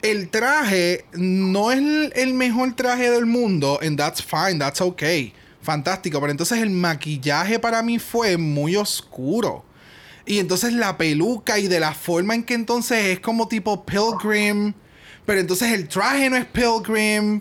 el 0.03 0.29
traje 0.29 1.05
no 1.15 1.73
es 1.73 1.79
el, 1.79 2.13
el 2.15 2.35
mejor 2.35 2.75
traje 2.77 3.11
del 3.11 3.27
mundo, 3.27 3.79
and 3.83 3.99
that's 3.99 4.23
fine, 4.23 4.59
that's 4.59 4.81
okay. 4.81 5.33
Fantástico, 5.67 6.21
pero 6.21 6.31
entonces 6.31 6.59
el 6.63 6.71
maquillaje 6.71 7.59
para 7.59 7.83
mí 7.83 7.99
fue 7.99 8.37
muy 8.37 8.77
oscuro. 8.77 9.65
Y 10.25 10.39
entonces 10.39 10.73
la 10.73 10.97
peluca 10.97 11.59
y 11.59 11.67
de 11.67 11.81
la 11.81 11.93
forma 11.93 12.35
en 12.37 12.45
que 12.45 12.55
entonces 12.55 13.05
es 13.07 13.21
como 13.21 13.49
tipo 13.49 13.85
pilgrim, 13.85 14.73
pero 15.27 15.41
entonces 15.41 15.73
el 15.73 15.89
traje 15.89 16.31
no 16.31 16.37
es 16.37 16.45
pilgrim. 16.47 17.41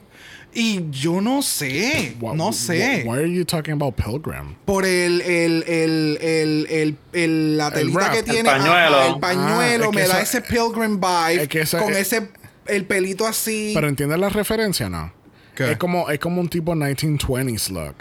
Y 0.58 0.90
yo 0.90 1.20
no 1.20 1.42
sé, 1.42 2.16
no 2.22 2.54
sé. 2.54 3.04
Why 3.06 3.18
are 3.18 3.30
you 3.32 3.44
talking 3.44 3.74
about 3.74 3.94
Pilgrim? 3.96 4.56
Por 4.64 4.86
el, 4.86 5.20
el, 5.20 5.64
el, 5.68 6.18
el, 6.22 6.68
el, 6.70 6.98
el- 7.12 7.58
la 7.58 7.72
telita 7.72 8.10
que 8.12 8.20
El 8.20 8.24
tiene. 8.26 8.50
pañuelo. 8.50 8.98
ajá, 9.02 9.08
el 9.08 9.20
pañuelo 9.20 9.60
Ah, 9.60 9.76
es 9.76 9.82
que 9.90 9.96
me 9.98 10.08
da 10.08 10.22
ese 10.22 10.42
pilgrim 10.42 10.98
vibe. 11.02 11.44
es 11.44 11.48
que 11.50 11.60
eso- 11.62 11.78
con 11.78 11.92
es- 11.92 12.14
ese, 12.14 12.30
el 12.68 12.86
pelito 12.86 13.28
así. 13.28 13.72
Pero 13.76 13.90
entiendes 13.90 14.18
la 14.18 14.30
referencia, 14.30 14.88
¿no? 14.90 15.12
¿Qué? 15.58 15.72
Es 15.72 15.78
como, 15.78 16.10
es 16.10 16.20
como 16.20 16.40
un 16.40 16.48
tipo 16.48 16.74
1920s 16.74 17.70
look. 17.72 17.96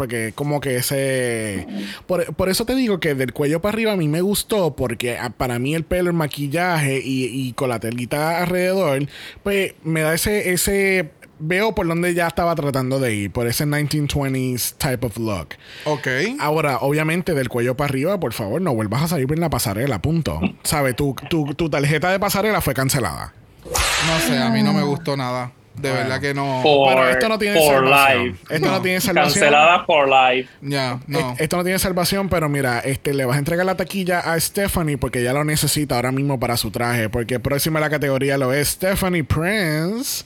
Porque 0.00 0.32
como 0.34 0.62
que 0.62 0.76
ese... 0.76 1.66
Por, 2.06 2.34
por 2.34 2.48
eso 2.48 2.64
te 2.64 2.74
digo 2.74 3.00
que 3.00 3.14
del 3.14 3.34
cuello 3.34 3.60
para 3.60 3.74
arriba 3.74 3.92
a 3.92 3.96
mí 3.96 4.08
me 4.08 4.22
gustó 4.22 4.74
porque 4.74 5.18
ah, 5.18 5.28
para 5.28 5.58
mí 5.58 5.74
el 5.74 5.84
pelo, 5.84 6.08
el 6.08 6.16
maquillaje 6.16 7.02
y, 7.04 7.26
y 7.26 7.52
con 7.52 7.68
la 7.68 7.80
telita 7.80 8.38
alrededor, 8.38 9.06
pues 9.42 9.74
me 9.82 10.00
da 10.00 10.14
ese... 10.14 10.52
ese 10.52 11.10
Veo 11.42 11.74
por 11.74 11.86
donde 11.86 12.12
ya 12.12 12.26
estaba 12.26 12.54
tratando 12.54 12.98
de 12.98 13.14
ir, 13.14 13.30
por 13.30 13.46
ese 13.46 13.66
1920s 13.66 14.74
type 14.76 15.06
of 15.06 15.16
look. 15.18 15.48
ok. 15.84 16.06
Ahora, 16.38 16.78
obviamente, 16.80 17.32
del 17.34 17.48
cuello 17.48 17.76
para 17.76 17.88
arriba, 17.88 18.20
por 18.20 18.34
favor, 18.34 18.60
no 18.60 18.74
vuelvas 18.74 19.02
a 19.02 19.08
salir 19.08 19.30
en 19.32 19.40
la 19.40 19.48
pasarela, 19.48 20.02
punto. 20.02 20.38
¿Sabes? 20.62 20.96
Tu, 20.96 21.14
tu, 21.30 21.54
tu 21.54 21.70
tarjeta 21.70 22.10
de 22.10 22.20
pasarela 22.20 22.60
fue 22.60 22.74
cancelada. 22.74 23.32
No 23.64 24.18
sé, 24.20 24.38
a 24.38 24.50
mí 24.50 24.62
no 24.62 24.74
me 24.74 24.82
gustó 24.82 25.16
nada. 25.16 25.52
De 25.80 25.90
verdad 25.92 26.20
que 26.20 26.34
no. 26.34 26.60
For, 26.62 26.88
Pero 26.94 27.08
esto 27.08 27.28
no 27.28 27.38
tiene 27.38 27.58
for 27.58 27.74
salvación. 27.84 28.26
life. 28.26 28.38
Esto 28.50 28.70
no, 28.70 28.82
tiene 28.82 29.00
salvación. 29.00 29.32
Cancelada 29.40 29.84
for 29.84 30.08
life. 30.08 30.48
Ya, 30.62 31.00
no. 31.06 31.32
Es- 31.32 31.40
Esto 31.40 31.56
no 31.56 31.64
tiene 31.64 31.78
salvación, 31.78 32.28
pero 32.28 32.48
mira, 32.48 32.80
este 32.80 33.14
le 33.14 33.24
vas 33.24 33.36
a 33.36 33.38
entregar 33.38 33.64
la 33.66 33.76
taquilla 33.76 34.20
a 34.20 34.38
Stephanie 34.40 34.98
porque 34.98 35.20
ella 35.20 35.32
lo 35.32 35.44
necesita 35.44 35.96
ahora 35.96 36.12
mismo 36.12 36.38
para 36.38 36.56
su 36.56 36.70
traje. 36.70 37.08
Porque 37.08 37.40
próxima 37.40 37.78
a 37.78 37.82
la 37.82 37.90
categoría 37.90 38.36
lo 38.38 38.52
es 38.52 38.68
Stephanie 38.68 39.24
Prince. 39.24 40.24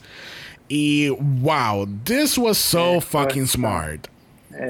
Y 0.67 1.09
wow, 1.09 1.87
this 2.03 2.37
was 2.37 2.57
so 2.57 2.99
fucking 2.99 3.47
smart. 3.47 4.07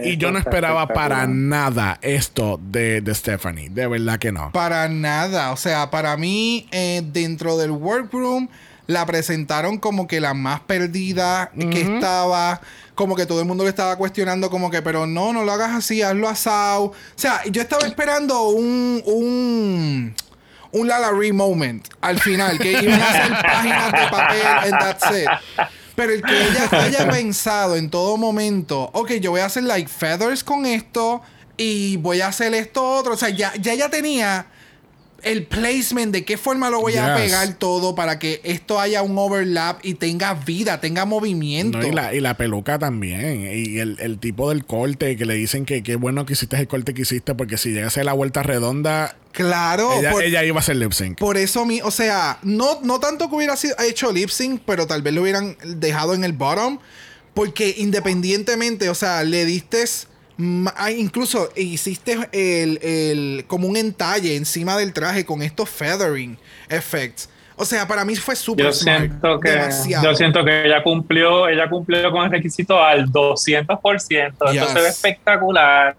Y 0.04 0.18
yo 0.18 0.32
no 0.32 0.40
esperaba 0.40 0.88
para 0.88 1.28
nada 1.28 2.00
esto 2.02 2.60
de, 2.62 3.02
de 3.02 3.14
Stephanie. 3.14 3.70
De 3.70 3.86
verdad 3.86 4.18
que 4.18 4.32
no. 4.32 4.52
Para 4.52 4.90
nada. 4.90 5.52
O 5.52 5.58
sea, 5.58 5.92
para 5.92 6.18
mí, 6.18 6.68
eh, 6.72 7.04
dentro 7.06 7.56
del 7.56 7.70
workroom, 7.70 8.48
la 8.88 9.06
presentaron 9.06 9.78
como 9.78 10.08
que 10.08 10.20
la 10.20 10.34
más 10.34 10.62
perdida 10.62 11.52
que 11.58 11.82
estaba. 11.82 12.62
Como 12.94 13.16
que 13.16 13.26
todo 13.26 13.42
el 13.42 13.46
mundo 13.46 13.66
le 13.66 13.70
estaba 13.72 13.98
cuestionando, 13.98 14.50
como 14.50 14.72
que, 14.72 14.82
pero 14.82 15.06
no, 15.06 15.34
no 15.34 15.44
lo 15.44 15.52
hagas 15.52 15.72
así, 15.72 16.02
hazlo 16.02 16.30
asado. 16.30 16.84
O 16.84 16.94
sea, 17.16 17.42
yo 17.46 17.62
estaba 17.62 17.86
esperando 17.86 18.44
un. 18.50 19.02
un 19.06 20.16
un 20.72 20.90
La 20.90 21.00
La 21.00 21.12
Ree 21.12 21.32
moment 21.32 21.88
al 22.02 22.20
final, 22.20 22.60
que 22.60 22.72
iban 22.74 23.02
a 23.02 23.10
hacer 23.10 23.32
páginas 23.46 23.92
de 23.94 24.08
papel 24.12 24.46
and 24.46 24.72
that's 24.72 25.12
it. 25.12 25.28
Pero 25.96 26.12
el 26.12 26.22
que 26.22 26.48
ella 26.50 26.70
haya 26.72 27.10
pensado 27.10 27.78
en 27.78 27.90
todo 27.90 28.18
momento, 28.18 28.90
ok, 28.94 29.14
yo 29.14 29.32
voy 29.32 29.40
a 29.40 29.46
hacer 29.46 29.64
like 29.64 29.90
feathers 29.90 30.44
con 30.44 30.66
esto 30.66 31.22
y 31.56 31.96
voy 31.98 32.20
a 32.20 32.28
hacer 32.28 32.54
esto 32.54 32.84
otro. 32.84 33.14
O 33.14 33.18
sea, 33.18 33.30
ya, 33.30 33.54
ya 33.56 33.72
ella 33.72 33.90
tenía 33.90 34.48
el 35.26 35.44
placement 35.48 36.14
de 36.14 36.24
qué 36.24 36.38
forma 36.38 36.70
lo 36.70 36.80
voy 36.80 36.96
a 36.98 37.16
pegar 37.16 37.56
todo 37.56 37.96
para 37.96 38.20
que 38.20 38.40
esto 38.44 38.80
haya 38.80 39.02
un 39.02 39.18
overlap 39.18 39.80
y 39.84 39.96
tenga 39.96 40.36
vida, 40.36 40.80
tenga 40.80 41.04
movimiento. 41.06 41.80
No, 41.80 41.88
y, 41.88 41.92
la, 41.92 42.14
y 42.14 42.20
la 42.22 42.38
peluca 42.38 42.78
también. 42.78 43.42
Y 43.42 43.80
el, 43.80 43.98
el 44.00 44.20
tipo 44.20 44.50
del 44.50 44.66
corte 44.66 45.18
que 45.18 45.26
le 45.26 45.34
dicen 45.34 45.66
que 45.66 45.82
qué 45.82 45.96
bueno 45.96 46.26
que 46.26 46.34
hiciste 46.34 46.56
el 46.58 46.68
corte 46.68 46.94
que 46.94 47.02
hiciste 47.02 47.34
porque 47.34 47.58
si 47.58 47.72
llegase 47.72 48.02
a 48.02 48.04
la 48.04 48.14
vuelta 48.14 48.44
redonda, 48.44 49.18
Claro, 49.32 50.00
ella, 50.00 50.12
por, 50.12 50.24
ella 50.24 50.46
iba 50.46 50.58
a 50.58 50.60
hacer 50.60 50.78
lip 50.78 50.94
sync. 50.94 51.18
por 51.18 51.36
eso 51.36 51.66
mi, 51.66 51.82
o 51.82 51.92
sea, 51.92 52.40
no, 52.44 52.80
no 52.84 53.02
tanto 53.02 53.28
que 53.30 53.36
hubiera 53.36 53.58
sido 53.58 53.76
hecho 53.80 54.14
lip 54.14 54.30
sync, 54.30 54.62
pero 54.66 54.88
tal 54.88 55.02
vez 55.02 55.14
lo 55.14 55.24
hubieran 55.24 55.58
dejado 55.66 56.14
en 56.14 56.24
el 56.24 56.32
bottom. 56.32 56.80
Porque 57.34 57.76
independientemente, 57.80 58.90
o 58.90 58.96
sea, 58.96 59.24
le 59.24 59.44
diste. 59.44 59.84
Ah, 60.76 60.92
Incluso 60.92 61.50
hiciste 61.56 62.18
el, 62.32 62.80
el- 62.82 63.46
como 63.48 63.68
un 63.68 63.78
entalle 63.78 64.36
encima 64.36 64.78
del 64.78 64.94
traje 64.94 65.26
con 65.26 65.42
estos 65.42 65.70
feathering 65.70 66.38
effects. 66.70 67.30
O 67.58 67.64
sea, 67.64 67.88
para 67.88 68.04
mí 68.04 68.16
fue 68.18 68.36
súper 68.36 68.66
Yo 68.66 68.74
siento 68.74 69.40
que 69.40 69.50
Demasiado. 69.52 70.04
yo 70.04 70.16
siento 70.16 70.44
que 70.44 70.66
ella 70.66 70.84
cumplió, 70.84 71.48
ella 71.48 71.70
cumplió 71.70 72.12
con 72.12 72.26
el 72.26 72.32
requisito 72.32 72.84
al 72.84 73.06
200%. 73.12 74.28
Esto 74.28 74.52
Yes. 74.52 74.68
se 74.74 74.82
ve 74.82 74.88
espectacular. 74.90 75.96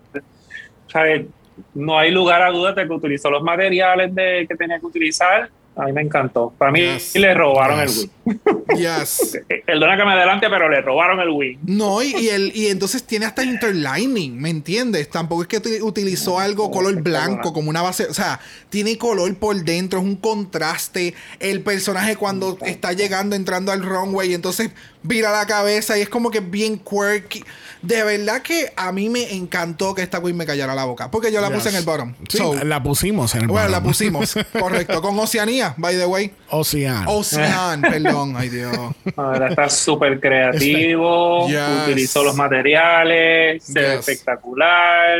¿Sabes? 0.92 1.26
No 1.72 1.98
hay 1.98 2.10
lugar 2.10 2.42
a 2.42 2.50
dudas 2.50 2.76
de 2.76 2.86
que 2.86 2.92
utilizó 2.92 3.30
los 3.30 3.42
materiales 3.42 4.14
de, 4.14 4.44
que 4.46 4.54
tenía 4.54 4.78
que 4.78 4.84
utilizar. 4.86 5.48
A 5.78 5.84
mí 5.84 5.92
me 5.92 6.00
encantó. 6.02 6.54
Para 6.56 6.72
mí 6.72 6.80
Yes. 6.80 7.14
le 7.16 7.34
robaron 7.34 7.80
Yes. 7.82 8.08
el 8.26 8.32
win. 8.34 8.40
Yes. 8.78 9.38
Perdona 9.66 9.96
que 9.96 10.04
me 10.04 10.12
adelante, 10.12 10.46
pero 10.48 10.68
le 10.70 10.80
robaron 10.80 11.20
el 11.20 11.28
win. 11.30 11.58
No, 11.66 12.02
y, 12.02 12.14
y 12.16 12.28
el, 12.30 12.50
y 12.56 12.68
entonces 12.68 13.02
tiene 13.04 13.26
hasta 13.26 13.44
interlining, 13.44 14.40
¿me 14.40 14.48
entiendes? 14.50 15.10
Tampoco 15.10 15.42
es 15.42 15.48
que 15.48 15.58
uti- 15.60 15.82
utilizó 15.82 16.38
algo 16.40 16.70
color 16.70 16.94
blanco 17.02 17.52
como 17.52 17.68
una 17.70 17.82
base, 17.82 18.06
o 18.06 18.14
sea, 18.14 18.40
tiene 18.70 18.96
color 18.96 19.34
por 19.36 19.54
dentro, 19.64 19.98
es 19.98 20.04
un 20.04 20.16
contraste. 20.16 21.14
El 21.40 21.60
personaje 21.60 22.16
cuando 22.16 22.56
está 22.62 22.92
llegando, 22.92 23.36
entrando 23.36 23.70
al 23.72 23.82
runway, 23.82 24.32
entonces 24.34 24.70
vira 25.02 25.30
la 25.30 25.46
cabeza 25.46 25.96
y 25.98 26.00
es 26.02 26.08
como 26.08 26.30
que 26.30 26.40
bien 26.40 26.78
quirky. 26.78 27.44
De 27.82 28.02
verdad 28.02 28.42
que 28.42 28.72
a 28.76 28.90
mí 28.90 29.08
me 29.08 29.34
encantó 29.34 29.94
que 29.94 30.02
esta 30.02 30.20
queen 30.20 30.36
me 30.36 30.46
callara 30.46 30.74
la 30.74 30.84
boca, 30.84 31.10
porque 31.10 31.30
yo 31.30 31.40
la 31.40 31.50
puse 31.50 31.68
en 31.68 31.76
el 31.76 31.84
bottom. 31.84 32.14
Sí, 32.28 32.38
So, 32.38 32.54
la 32.64 32.82
pusimos 32.82 33.34
en 33.34 33.42
el 33.42 33.46
bueno, 33.46 33.68
la 33.68 33.78
bottom. 33.78 33.90
pusimos, 33.92 34.34
correcto, 34.58 35.00
con 35.00 35.16
Oceanía, 35.18 35.65
by 35.76 35.94
the 35.96 36.06
way. 36.06 36.32
Ocean. 36.50 37.04
Ocean, 37.06 37.80
perdón, 37.90 38.36
ay 38.36 38.48
Dios. 38.48 38.76
Ahora 39.16 39.48
está 39.50 39.68
súper 39.68 40.20
creativo, 40.20 41.46
Yes. 41.48 41.58
utilizó 41.86 42.22
los 42.24 42.36
materiales, 42.36 43.64
se 43.64 43.80
ve 43.80 43.94
espectacular. 43.96 45.18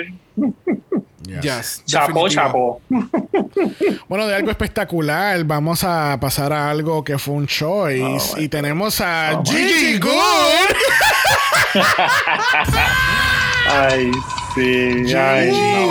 Yes. 1.43 1.83
Definitivo. 1.87 2.29
chapó. 2.29 2.81
Bueno, 4.09 4.27
de 4.27 4.35
algo 4.37 4.51
espectacular, 4.51 5.43
vamos 5.45 5.83
a 5.83 6.19
pasar 6.21 6.53
a 6.53 6.71
algo 6.71 7.03
que 7.03 7.19
fue 7.19 7.35
un 7.35 7.47
choice. 7.47 8.35
Oh, 8.37 8.41
y 8.41 8.49
tenemos 8.49 9.01
a 9.01 9.33
Oh, 9.39 9.43
Gigi 9.45 9.99
Good. 9.99 10.77
Ay, 13.69 14.11
sí. 14.57 15.15
Ay, 15.15 15.51
no. 15.53 15.87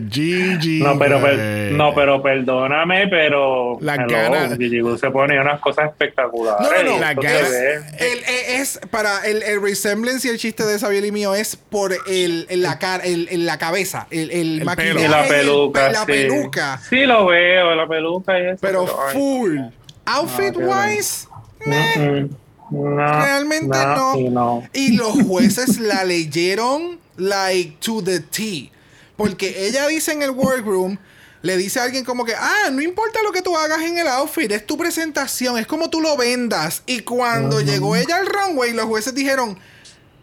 Good, 0.00 0.10
Gigi. 0.10 0.82
No, 0.82 0.98
pero, 0.98 1.20
per- 1.20 1.72
no, 1.72 1.94
pero 1.94 2.22
perdóname, 2.22 3.06
pero 3.08 3.78
Las 3.80 3.98
hello, 3.98 4.56
Gigi 4.58 4.80
se 4.98 5.10
pone 5.10 5.40
unas 5.40 5.60
cosas 5.60 5.90
espectaculares. 5.90 6.66
No, 6.68 6.82
no, 6.82 6.92
no. 6.94 6.98
La 7.00 7.10
El- 7.12 8.24
es 8.60 8.80
para 8.90 9.24
el, 9.26 9.42
el 9.42 9.60
resemblance 9.62 10.26
y 10.26 10.30
el 10.30 10.38
chiste 10.38 10.64
de 10.64 10.78
Sabiel 10.78 11.04
y 11.04 11.12
mío 11.12 11.34
es 11.34 11.56
por 11.56 11.92
el, 12.08 12.46
el- 12.48 12.62
la 12.62 12.78
cara, 12.78 13.04
el, 13.04 13.28
el- 13.30 13.46
la 13.46 13.58
cabeza, 13.58 14.06
el, 14.10 14.30
el, 14.30 14.58
El 14.60 14.64
maquillaje, 14.64 14.94
pelo. 14.94 15.04
Y 15.04 15.08
la 15.08 15.22
el- 15.22 15.28
peluca. 15.28 15.88
la 15.92 16.00
sí. 16.00 16.06
peluca. 16.06 16.80
Sí, 16.88 16.96
lo 17.06 17.26
veo, 17.26 17.74
la 17.74 17.86
peluca 17.86 18.38
y 18.40 18.46
eso. 18.46 18.58
Pero 18.60 18.86
full. 19.12 19.58
Outfit 20.06 20.56
wise, 20.56 21.26
no, 21.66 22.28
realmente 22.70 23.76
no, 23.76 24.14
no. 24.14 24.18
y 24.18 24.28
no. 24.30 24.62
Y 24.72 24.96
los 24.96 25.12
jueces 25.26 25.78
la 25.80 26.04
leyeron 26.04 26.98
like 27.18 27.76
to 27.80 28.02
the 28.02 28.20
T. 28.20 28.72
Porque 29.16 29.66
ella 29.66 29.86
dice 29.86 30.12
en 30.12 30.22
el 30.22 30.30
workroom, 30.30 30.96
le 31.42 31.56
dice 31.56 31.80
a 31.80 31.84
alguien 31.84 32.04
como 32.04 32.24
que, 32.24 32.34
ah, 32.34 32.70
no 32.72 32.80
importa 32.80 33.22
lo 33.22 33.32
que 33.32 33.42
tú 33.42 33.56
hagas 33.56 33.82
en 33.82 33.98
el 33.98 34.08
outfit, 34.08 34.50
es 34.50 34.66
tu 34.66 34.76
presentación, 34.76 35.58
es 35.58 35.66
como 35.66 35.90
tú 35.90 36.00
lo 36.00 36.16
vendas. 36.16 36.82
Y 36.86 37.00
cuando 37.00 37.60
llegó 37.60 37.94
ella 37.94 38.16
al 38.16 38.26
runway, 38.26 38.72
los 38.72 38.86
jueces 38.86 39.14
dijeron, 39.14 39.58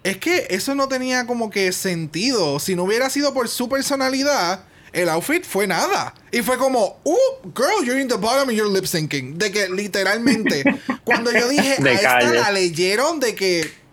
es 0.04 0.18
que 0.18 0.48
eso 0.50 0.76
no 0.76 0.88
tenía 0.88 1.26
como 1.26 1.50
que 1.50 1.72
sentido. 1.72 2.60
Si 2.60 2.76
no 2.76 2.84
hubiera 2.84 3.10
sido 3.10 3.34
por 3.34 3.48
su 3.48 3.70
personalidad, 3.70 4.66
el 4.94 5.10
outfit 5.10 5.44
fue 5.44 5.68
nada. 5.68 6.14
Y 6.32 6.42
fue 6.42 6.58
como, 6.58 7.00
uh, 7.04 7.52
girl, 7.56 7.84
you're 7.84 8.00
in 8.00 8.08
the 8.08 8.16
bottom 8.16 8.48
and 8.50 8.58
you're 8.58 8.72
lip 8.72 8.86
syncing. 8.86 9.38
De 9.38 9.52
que 9.52 9.68
literalmente, 9.68 10.64
cuando 11.04 11.32
yo 11.32 11.50
dije, 11.50 11.78
De 11.82 11.90
a 11.90 11.94
esta 11.94 12.34
la 12.34 12.52
leyeron 12.52 13.20
de 13.20 13.36
que. 13.36 13.85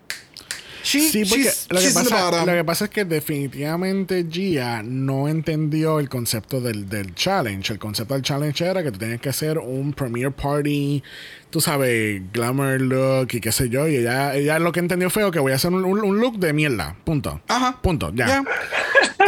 She, 0.82 1.00
Sí, 1.10 1.24
porque 1.24 1.44
she's- 1.44 1.66
lo 1.70 1.78
que, 1.78 1.84
she's 1.86 1.94
pasa, 1.94 2.24
bottom. 2.30 2.46
lo 2.46 2.52
que 2.54 2.64
pasa 2.64 2.84
es 2.86 2.90
que 2.90 3.04
definitivamente 3.04 4.24
Gia 4.28 4.82
no 4.82 5.28
entendió 5.28 6.00
el 6.00 6.09
concepto 6.09 6.60
del, 6.60 6.88
del 6.88 7.14
challenge. 7.14 7.72
El 7.72 7.78
concepto 7.78 8.14
del 8.14 8.22
challenge 8.22 8.64
era 8.64 8.82
que 8.82 8.90
tú 8.90 8.98
tenías 8.98 9.20
que 9.20 9.28
hacer 9.28 9.59
un 9.59 9.92
premiere 9.92 10.30
party, 10.32 11.02
tú 11.53 11.61
sabes, 11.61 12.20
glamour 12.33 12.81
look 12.81 13.29
y 13.33 13.41
qué 13.41 13.53
sé 13.53 13.69
yo. 13.69 13.87
Y 13.87 13.97
ella, 13.97 14.35
ella 14.35 14.59
lo 14.59 14.73
que 14.73 14.81
entendió 14.81 15.11
fue 15.11 15.31
que 15.31 15.39
voy 15.39 15.53
a 15.53 15.57
hacer 15.57 15.70
un, 15.70 15.85
un- 15.85 16.01
un 16.03 16.19
look 16.19 16.39
de 16.39 16.53
mierda. 16.53 16.97
Punto. 17.05 17.41
Ajá. 17.47 17.77
Punto. 17.81 18.11
Ya. 18.15 18.43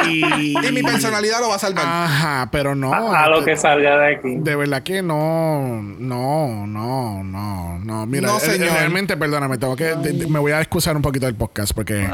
Y, 0.09 0.23
Y 0.59 0.73
mi 0.73 0.83
personalidad 0.83 1.41
lo 1.41 1.49
va 1.49 1.55
a 1.55 1.59
salvar. 1.59 1.85
Ajá, 1.87 2.49
pero 2.51 2.75
no. 2.75 2.93
A, 2.93 3.25
a 3.25 3.29
lo 3.29 3.43
que 3.45 3.57
salga 3.57 3.97
de 3.99 4.17
aquí. 4.17 4.35
De 4.39 4.55
verdad 4.57 4.83
que 4.83 5.01
no, 5.03 5.81
no, 5.83 6.67
no, 6.67 7.23
no, 7.23 7.79
no. 7.79 8.07
Mira, 8.07 8.27
No, 8.29 8.37
eh, 8.37 8.41
señor. 8.41 8.71
realmente, 8.73 9.17
perdóname, 9.17 9.57
tengo 9.57 9.77
que, 9.77 9.95
de- 9.95 10.13
de- 10.13 10.27
me 10.27 10.41
voy 10.41 10.53
a 10.53 10.61
excusar 10.61 10.97
un 10.97 11.01
poquito 11.03 11.27
del 11.27 11.37
podcast 11.37 11.73
porque 11.73 12.07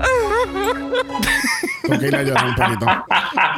tengo 1.82 1.98
que 1.98 2.06
ir 2.06 2.16
a 2.16 2.22
llorar 2.22 2.46
un 2.46 2.54
poquito. 2.54 2.86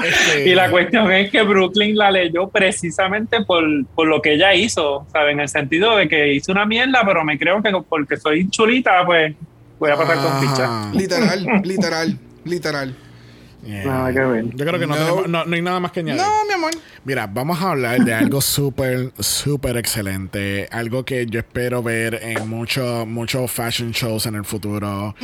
Este, 0.04 0.48
Y 0.50 0.54
la 0.54 0.70
cuestión 0.70 1.10
es 1.12 1.30
que 1.30 1.42
Brooklyn 1.42 1.96
la 1.96 2.10
leyó 2.10 2.48
precisamente 2.48 3.42
por, 3.44 3.64
por 3.94 4.06
lo 4.06 4.20
que 4.20 4.34
ella 4.34 4.54
hizo, 4.54 5.06
¿sabes? 5.12 5.32
En 5.32 5.40
el 5.40 5.48
sentido 5.48 5.96
de 5.96 6.08
que 6.08 6.34
hizo 6.34 6.52
una 6.52 6.66
mierda, 6.66 7.02
pero 7.04 7.24
me 7.24 7.38
creo 7.38 7.62
que 7.62 7.72
porque 7.88 8.16
soy 8.16 8.48
chulita, 8.50 9.04
pues 9.04 9.34
voy 9.78 9.90
a 9.90 9.96
pasar 9.96 10.16
con 10.18 10.40
ficha. 10.40 10.90
Literal, 10.92 11.62
literal, 11.64 12.18
literal. 12.44 12.94
Yeah. 13.64 13.84
Nada 13.84 14.12
que 14.12 14.18
ver. 14.20 14.44
Yo 14.56 14.66
creo 14.66 14.78
que 14.80 14.86
no, 14.88 14.94
No. 14.96 15.00
tenemos- 15.00 15.28
no- 15.28 15.44
no 15.44 15.54
hay 15.54 15.62
nada 15.62 15.78
más 15.80 15.92
que 15.92 16.00
añadir. 16.00 16.20
No, 16.20 16.44
mi 16.46 16.52
amor. 16.54 16.72
Mira, 17.04 17.26
vamos 17.28 17.60
a 17.62 17.70
hablar 17.70 18.04
de 18.04 18.12
algo 18.12 18.40
súper, 18.40 19.12
súper 19.20 19.76
excelente. 19.76 20.68
Algo 20.72 21.04
que 21.04 21.26
yo 21.26 21.38
espero 21.40 21.82
ver 21.82 22.18
en 22.22 22.48
muchos 22.48 23.06
muchos 23.06 23.50
fashion 23.50 23.92
shows 23.92 24.26
en 24.26 24.34
el 24.34 24.44
futuro. 24.44 25.14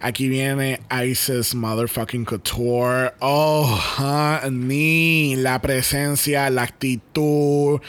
Aquí 0.00 0.28
viene 0.28 0.80
Isis 1.06 1.54
Motherfucking 1.54 2.24
Couture. 2.24 3.12
Oh, 3.20 3.78
honey. 3.98 5.36
La 5.36 5.60
presencia, 5.60 6.48
la 6.50 6.62
actitud. 6.62 7.80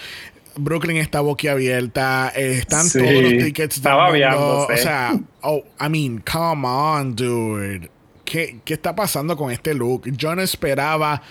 Brooklyn 0.56 0.98
está 0.98 1.22
boquiabierta. 1.22 2.30
Están 2.36 2.86
Sí, 2.86 3.00
todos 3.00 3.14
los 3.24 3.32
tickets. 3.44 3.78
estaba 3.78 4.08
aviándose. 4.08 4.74
O 4.74 4.78
sea, 4.78 5.14
oh, 5.42 5.64
I 5.80 5.88
mean, 5.90 6.22
come 6.30 6.68
on, 6.68 7.16
dude. 7.16 7.90
¿Qué, 8.30 8.60
¿Qué 8.64 8.76
está 8.76 8.96
pasando 8.96 9.36
con 9.36 9.50
este 9.52 9.74
look? 9.74 10.04
Yo 10.16 10.36
no 10.36 10.44
esperaba 10.44 11.22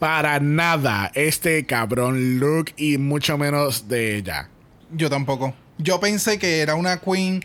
para 0.00 0.40
nada 0.40 1.10
este 1.14 1.64
cabrón 1.66 2.40
look 2.40 2.72
y 2.76 2.98
mucho 2.98 3.38
menos 3.38 3.86
de 3.88 4.16
ella. 4.16 4.48
Yo 4.92 5.08
tampoco. 5.08 5.54
Yo 5.78 6.00
pensé 6.00 6.36
que 6.40 6.58
era 6.58 6.74
una 6.74 6.96
queen, 6.98 7.40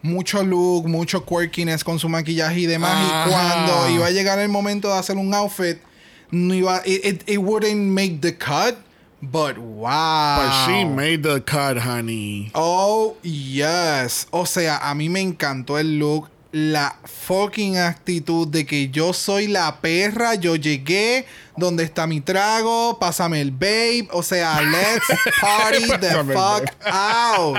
mucho 0.00 0.42
look, 0.42 0.88
mucho 0.88 1.26
quirkiness 1.26 1.84
con 1.84 1.98
su 1.98 2.08
maquillaje 2.08 2.60
y 2.60 2.66
demás. 2.66 2.92
Ajá. 2.94 3.26
Y 3.26 3.30
cuando 3.32 3.90
iba 3.90 4.06
a 4.06 4.10
llegar 4.10 4.38
el 4.38 4.48
momento 4.48 4.88
de 4.88 4.98
hacer 4.98 5.16
un 5.18 5.34
outfit, 5.34 5.76
no 6.30 6.54
iba, 6.54 6.80
it, 6.86 7.04
it- 7.04 7.28
it 7.28 7.38
wouldn't 7.38 7.76
make 7.92 8.20
the 8.22 8.34
cut. 8.34 8.76
But 9.20 9.58
wow. 9.58 10.36
But 10.38 10.52
she 10.66 10.84
made 10.86 11.22
the 11.22 11.40
cut, 11.42 11.78
honey. 11.78 12.50
Oh, 12.54 13.16
yes. 13.22 14.26
O 14.30 14.46
sea, 14.46 14.78
a 14.78 14.94
mí 14.94 15.08
me 15.10 15.20
encantó 15.20 15.78
el 15.78 15.98
look. 15.98 16.28
La 16.54 16.96
fucking 17.02 17.78
actitud 17.78 18.46
de 18.46 18.64
que 18.64 18.88
yo 18.88 19.12
soy 19.12 19.48
la 19.48 19.80
perra, 19.80 20.36
yo 20.36 20.54
llegué, 20.54 21.26
¿dónde 21.56 21.82
está 21.82 22.06
mi 22.06 22.20
trago? 22.20 22.96
Pásame 23.00 23.40
el 23.40 23.50
babe. 23.50 24.06
O 24.12 24.22
sea, 24.22 24.60
let's 24.62 25.04
party 25.40 25.88
the 25.98 26.14
fuck 26.32 26.70
out. 26.86 27.58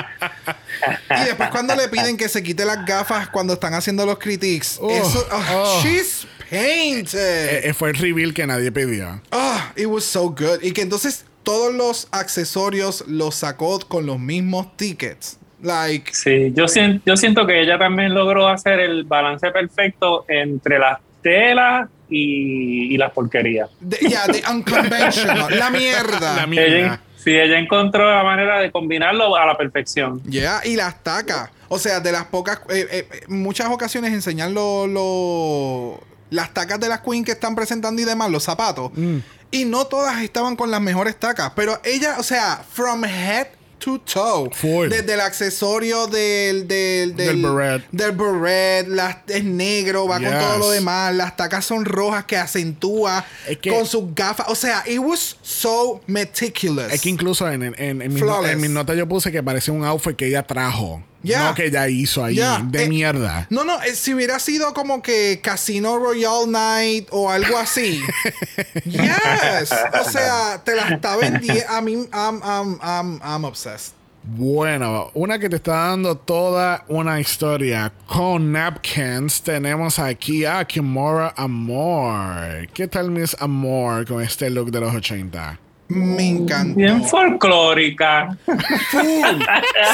Y 1.10 1.26
después 1.26 1.50
cuando 1.50 1.76
le 1.76 1.90
piden 1.90 2.16
que 2.16 2.30
se 2.30 2.42
quite 2.42 2.64
las 2.64 2.86
gafas 2.86 3.28
cuando 3.28 3.56
están 3.56 3.74
haciendo 3.74 4.06
los 4.06 4.18
critiques. 4.18 4.78
Oh, 4.80 4.90
eso, 4.90 5.28
oh, 5.30 5.44
oh. 5.54 5.82
she's 5.84 6.26
painted. 6.50 7.18
Eh, 7.20 7.68
eh, 7.68 7.74
fue 7.74 7.90
el 7.90 7.96
reveal 7.96 8.34
que 8.34 8.48
nadie 8.48 8.72
pidió. 8.72 9.22
Ah, 9.30 9.74
it 9.76 9.88
was 9.88 10.06
so 10.06 10.30
good. 10.30 10.64
Y 10.64 10.72
que 10.72 10.84
entonces 10.84 11.26
todos 11.44 11.74
los 11.74 12.08
accesorios 12.12 13.04
los 13.08 13.36
sacó 13.36 13.78
con 13.90 14.06
los 14.06 14.20
mismos 14.20 14.78
tickets. 14.78 15.38
Like, 15.62 16.14
Sí, 16.14 16.52
yo 16.56 16.68
siento, 16.68 17.04
yo 17.06 17.18
siento 17.18 17.46
que 17.48 17.62
ella 17.62 17.78
también 17.80 18.14
logró 18.14 18.48
hacer 18.48 18.80
el 18.80 19.04
balance 19.04 19.50
perfecto 19.52 20.26
entre 20.28 20.78
las 20.80 21.00
telas 21.24 21.90
y, 22.10 22.94
y 22.94 22.98
las 22.98 23.12
porquerías. 23.12 23.70
de- 23.80 23.98
yeah, 23.98 24.26
the 24.28 24.44
unconventional. 24.52 25.58
la 25.58 25.70
mierda. 25.70 26.36
La 26.36 26.46
mierda. 26.48 26.76
Ella, 26.78 27.02
sí, 27.18 27.32
ella 27.36 27.58
encontró 27.58 28.10
la 28.10 28.24
manera 28.24 28.60
de 28.60 28.72
combinarlo 28.72 29.36
a 29.36 29.46
la 29.46 29.58
perfección. 29.58 30.22
Yeah, 30.24 30.62
y 30.66 30.76
las 30.76 31.02
tacas. 31.04 31.50
O 31.68 31.80
sea, 31.80 32.00
de 32.00 32.12
las 32.12 32.26
pocas. 32.26 32.60
eh, 32.70 32.86
eh, 32.92 33.08
eh, 33.12 33.22
muchas 33.28 33.70
ocasiones 33.70 34.14
enseñan 34.14 34.54
lo- 34.54 34.86
lo- 34.88 36.00
las 36.30 36.54
tacas 36.54 36.80
de 36.80 36.90
las 36.90 37.02
queen 37.02 37.24
que 37.24 37.32
están 37.32 37.56
presentando 37.56 38.02
y 38.02 38.06
demás, 38.06 38.30
los 38.30 38.44
zapatos. 38.44 38.92
Mm. 38.96 39.18
Y 39.52 39.66
no 39.66 39.86
todas 39.86 40.22
estaban 40.22 40.56
con 40.56 40.70
las 40.70 40.82
mejores 40.82 41.16
tacas. 41.18 41.54
Pero 41.56 41.80
ella, 41.84 42.16
o 42.20 42.24
sea, 42.24 42.62
from 42.72 43.04
head 43.06 43.48
to 43.80 44.00
toe. 44.00 44.50
Full. 44.54 44.90
Desde 44.90 45.14
el 45.14 45.22
accesorio 45.22 46.08
del. 46.08 46.68
Del, 46.68 47.16
Del 47.16 47.42
beret. 47.42 47.84
Del 47.92 48.12
beret. 48.14 48.88
las- 48.88 49.18
es 49.28 49.44
negro, 49.44 50.08
va 50.08 50.20
con 50.20 50.32
todo 50.32 50.58
lo 50.58 50.70
demás. 50.72 51.14
Las 51.16 51.36
tacas 51.38 51.66
son 51.66 51.86
rojas 51.86 52.26
que 52.26 52.38
acentúa 52.38 53.26
Es 53.48 53.58
que- 53.60 53.70
con 53.70 53.86
sus 53.86 54.14
gafas. 54.16 54.48
O 54.50 54.56
sea, 54.56 54.84
it 54.88 55.00
was 55.00 55.38
so 55.42 56.02
meticulous. 56.08 56.92
Es 56.92 57.02
que 57.02 57.10
incluso 57.10 57.50
en, 57.50 57.64
en, 57.64 57.76
en, 57.78 58.02
en 58.02 58.14
mis 58.62 58.70
notas 58.70 58.98
yo 58.98 59.08
puse 59.08 59.32
que 59.32 59.42
parecía 59.44 59.74
un 59.74 59.84
outfit 59.86 60.16
que 60.16 60.28
ella 60.28 60.44
trajo. 60.44 61.04
Yeah. 61.26 61.50
No 61.50 61.56
que 61.56 61.66
ella 61.66 61.88
hizo 61.88 62.24
ahí. 62.24 62.36
Yeah. 62.36 62.62
De 62.64 62.84
Eh, 62.84 62.90
mierda. 62.90 63.48
No, 63.50 63.64
no, 63.66 63.82
eh, 63.84 63.96
si 63.96 64.14
hubiera 64.14 64.40
sido 64.40 64.74
como 64.74 65.02
que 65.02 65.40
Casino 65.42 65.98
Royale 65.98 66.48
Night 66.48 67.08
o 67.12 67.30
algo 67.30 67.58
así. 67.58 68.02
yes. 68.86 69.72
O 70.02 70.10
sea, 70.10 70.62
te 70.64 70.76
la 70.76 70.90
está 70.90 71.16
vendiendo. 71.18 71.64
I 71.70 71.82
mean, 71.82 72.08
I'm, 72.14 72.42
I'm, 72.44 72.80
I'm, 72.82 73.20
I'm 73.24 73.44
obsessed. 73.46 73.94
Bueno, 74.28 75.12
una 75.14 75.38
que 75.38 75.48
te 75.50 75.58
está 75.58 75.90
dando 75.90 76.16
toda 76.18 76.84
una 76.88 77.20
historia 77.20 77.94
con 78.08 78.52
napkins. 78.52 79.42
Tenemos 79.44 80.00
aquí 80.00 80.46
a 80.46 80.66
Kimora 80.66 81.32
Amor. 81.38 82.68
¿Qué 82.74 82.88
tal 82.88 83.12
Miss 83.12 83.36
Amor 83.40 84.08
con 84.08 84.24
este 84.24 84.50
look 84.50 84.72
de 84.72 84.80
los 84.80 84.96
80? 84.96 85.60
Me 85.88 86.28
encantó. 86.28 86.76
Bien 86.76 87.04
folclórica. 87.06 88.36
Full. 88.46 89.42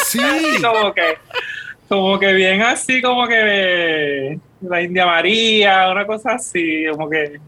Sí. 0.05 0.19
como 0.63 0.93
que, 0.93 1.17
como 1.89 2.19
que 2.19 2.33
bien 2.33 2.61
así, 2.61 3.01
como 3.01 3.27
que 3.27 4.39
la 4.61 4.81
India 4.81 5.05
María, 5.05 5.89
una 5.91 6.05
cosa 6.05 6.33
así, 6.35 6.85
como 6.91 7.09
que, 7.09 7.39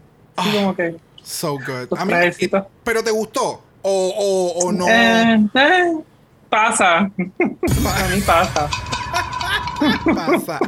sí, 0.42 0.50
como 0.52 0.76
que. 0.76 0.96
So 1.22 1.52
good. 1.54 1.88
Trajecitos. 1.88 2.64
y- 2.64 2.68
¿Pero 2.84 3.02
te 3.02 3.10
gustó? 3.10 3.62
¿O, 3.80 4.14
o, 4.62 4.66
o 4.66 4.72
no? 4.72 4.86
Eh, 4.88 5.40
eh, 5.54 5.92
pasa. 6.50 6.98
A 6.98 8.08
mí 8.14 8.20
pasa. 8.26 8.68
Pasa. 10.04 10.58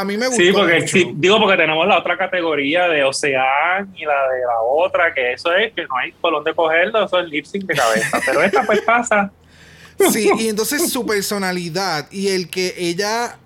A 0.00 0.04
mí 0.04 0.16
me 0.16 0.26
gustó. 0.26 0.42
Sí, 0.42 0.52
porque 0.52 0.74
mucho. 0.80 0.86
sí, 0.88 1.10
digo 1.14 1.38
porque 1.40 1.56
tenemos 1.56 1.86
la 1.86 1.98
otra 1.98 2.16
categoría 2.18 2.88
de 2.88 3.02
Ocean 3.04 3.92
y 3.96 4.04
la 4.04 4.28
de 4.28 4.40
la 4.40 4.60
otra, 4.68 5.12
que 5.14 5.32
eso 5.32 5.54
es 5.54 5.72
que 5.72 5.82
no 5.82 5.96
hay 5.96 6.12
por 6.12 6.32
dónde 6.32 6.54
cogerlo, 6.54 7.04
eso 7.04 7.18
es 7.20 7.28
lip 7.28 7.44
sync 7.46 7.64
de 7.64 7.74
cabeza. 7.74 8.20
Pero 8.26 8.42
esta 8.42 8.62
pues 8.64 8.80
pasa. 8.82 9.30
Sí, 10.12 10.30
y 10.38 10.48
entonces 10.48 10.92
su 10.92 11.06
personalidad 11.06 12.06
y 12.10 12.28
el 12.28 12.50
que 12.50 12.74
ella 12.76 13.38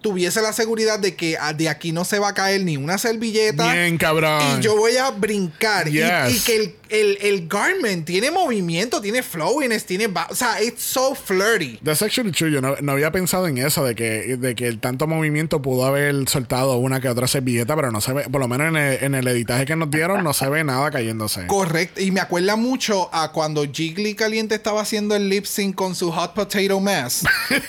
tuviese 0.00 0.40
la 0.40 0.54
seguridad 0.54 0.98
de 0.98 1.14
que 1.14 1.36
ah, 1.38 1.52
de 1.52 1.68
aquí 1.68 1.92
no 1.92 2.04
se 2.06 2.18
va 2.18 2.28
a 2.28 2.34
caer 2.34 2.62
ni 2.62 2.78
una 2.78 2.96
servilleta. 2.96 3.72
Bien, 3.72 3.98
cabrón. 3.98 4.40
Y 4.58 4.62
yo 4.62 4.74
voy 4.76 4.96
a 4.96 5.10
brincar. 5.10 5.88
Y- 5.88 6.00
Y, 6.00 6.40
que 6.46 6.56
el, 6.56 6.74
el, 6.92 7.18
el 7.20 7.48
garment 7.48 8.06
tiene 8.06 8.30
movimiento, 8.30 9.00
tiene 9.00 9.22
flowiness, 9.22 9.84
tiene... 9.84 10.08
O 10.28 10.34
sea, 10.34 10.62
it's 10.62 10.82
so 10.82 11.14
flirty. 11.14 11.78
That's 11.82 12.02
actually 12.02 12.32
true. 12.32 12.50
Yo 12.50 12.60
no, 12.60 12.76
no 12.80 12.92
había 12.92 13.10
pensado 13.10 13.48
en 13.48 13.58
eso, 13.58 13.84
de 13.84 13.94
que, 13.94 14.36
de 14.36 14.54
que 14.54 14.68
el 14.68 14.78
tanto 14.78 15.06
movimiento 15.06 15.62
pudo 15.62 15.86
haber 15.86 16.28
soltado 16.28 16.76
una 16.76 17.00
que 17.00 17.08
otra 17.08 17.26
servilleta, 17.26 17.74
pero 17.74 17.90
no 17.90 18.00
se 18.00 18.12
ve, 18.12 18.24
por 18.30 18.40
lo 18.40 18.48
menos 18.48 18.68
en 18.68 18.76
el, 18.76 19.04
en 19.04 19.14
el 19.14 19.26
editaje 19.26 19.64
que 19.64 19.74
nos 19.74 19.90
dieron, 19.90 20.22
no 20.22 20.32
se 20.34 20.48
ve 20.48 20.64
nada 20.64 20.90
cayéndose. 20.90 21.46
Correcto. 21.46 22.00
Y 22.00 22.10
me 22.10 22.20
acuerda 22.20 22.56
mucho 22.56 23.08
a 23.12 23.32
cuando 23.32 23.64
Jiggly 23.64 24.14
Caliente 24.14 24.54
estaba 24.54 24.82
haciendo 24.82 25.16
el 25.16 25.28
lip 25.28 25.46
sync 25.46 25.74
con 25.74 25.94
su 25.94 26.12
Hot 26.12 26.34
Potato 26.34 26.80
Mess. 26.80 27.24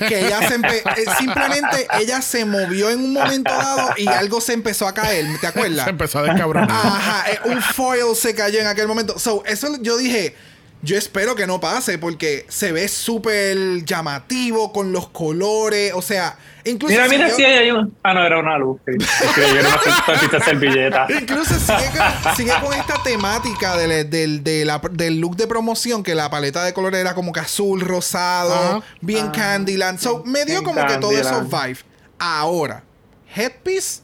Que 0.08 0.26
ella 0.26 0.48
se 0.48 0.56
eh, 0.56 1.06
simplemente 1.18 1.88
ella 2.00 2.22
se 2.22 2.46
movió 2.46 2.90
en 2.90 3.00
un 3.00 3.14
momento 3.14 3.52
dado 3.52 3.92
y 3.98 4.08
algo 4.08 4.42
se 4.42 4.54
empezó 4.54 4.88
a 4.88 4.94
caer. 4.94 5.26
¿Te 5.40 5.48
acuerdas? 5.48 5.86
Se 5.86 5.92
empezó 5.92 6.20
a 6.20 6.24
descabronar. 6.24 6.70
Ajá, 6.70 7.32
eh, 7.32 7.40
un 7.46 7.62
foil 7.62 8.16
se 8.16 8.36
cayó 8.36 8.60
en 8.60 8.68
aquel 8.68 8.88
momento. 8.88 9.13
So, 9.18 9.44
eso 9.46 9.68
yo 9.82 9.98
dije, 9.98 10.36
yo 10.82 10.98
espero 10.98 11.36
que 11.36 11.48
no 11.48 11.60
pase 11.62 11.98
porque 11.98 12.46
se 12.50 12.72
ve 12.74 12.88
súper 12.90 13.86
llamativo 13.86 14.74
con 14.74 14.92
los 14.92 15.08
colores. 15.10 15.94
O 15.96 16.02
sea, 16.02 16.38
incluso. 16.66 16.92
Mira, 16.94 17.06
si 17.06 17.10
mira, 17.12 17.30
yo- 17.30 17.36
si 17.36 17.44
hay 17.46 17.72
un. 17.72 17.96
Ah, 18.04 18.14
no, 18.14 18.26
era 18.26 18.38
una 18.40 18.58
luz. 18.58 18.82
Sí, 18.86 18.92
Es 19.00 19.32
que 19.34 19.42
yo 19.42 19.60
era 19.60 19.70
una 19.70 20.06
tantita 20.06 20.44
servilleta. 20.44 21.08
Incluso 21.22 21.54
sigue 21.58 21.90
con, 21.98 22.36
sigue 22.36 22.52
con 22.62 22.74
esta 22.74 23.02
temática 23.02 23.78
del, 23.78 24.10
del, 24.10 24.44
de 24.44 24.66
la- 24.66 24.82
del 24.92 25.20
look 25.22 25.38
de 25.38 25.48
promoción, 25.48 26.04
que 26.04 26.16
la 26.16 26.30
paleta 26.30 26.64
de 26.66 26.74
colores 26.74 27.00
era 27.00 27.16
como 27.16 27.32
que 27.32 27.40
azul, 27.40 27.80
rosado, 27.80 28.54
Ajá. 28.54 28.82
bien 29.00 29.30
Candyland. 29.30 30.00
So, 30.00 30.24
me 30.26 30.40
dio 30.46 30.62
bien 30.62 30.64
como 30.66 30.86
que 30.86 30.98
todos 30.98 31.14
esos 31.14 31.32
Candyland. 31.32 31.66
vibes. 31.68 31.86
Ahora, 32.20 32.84
headpiece, 33.34 34.02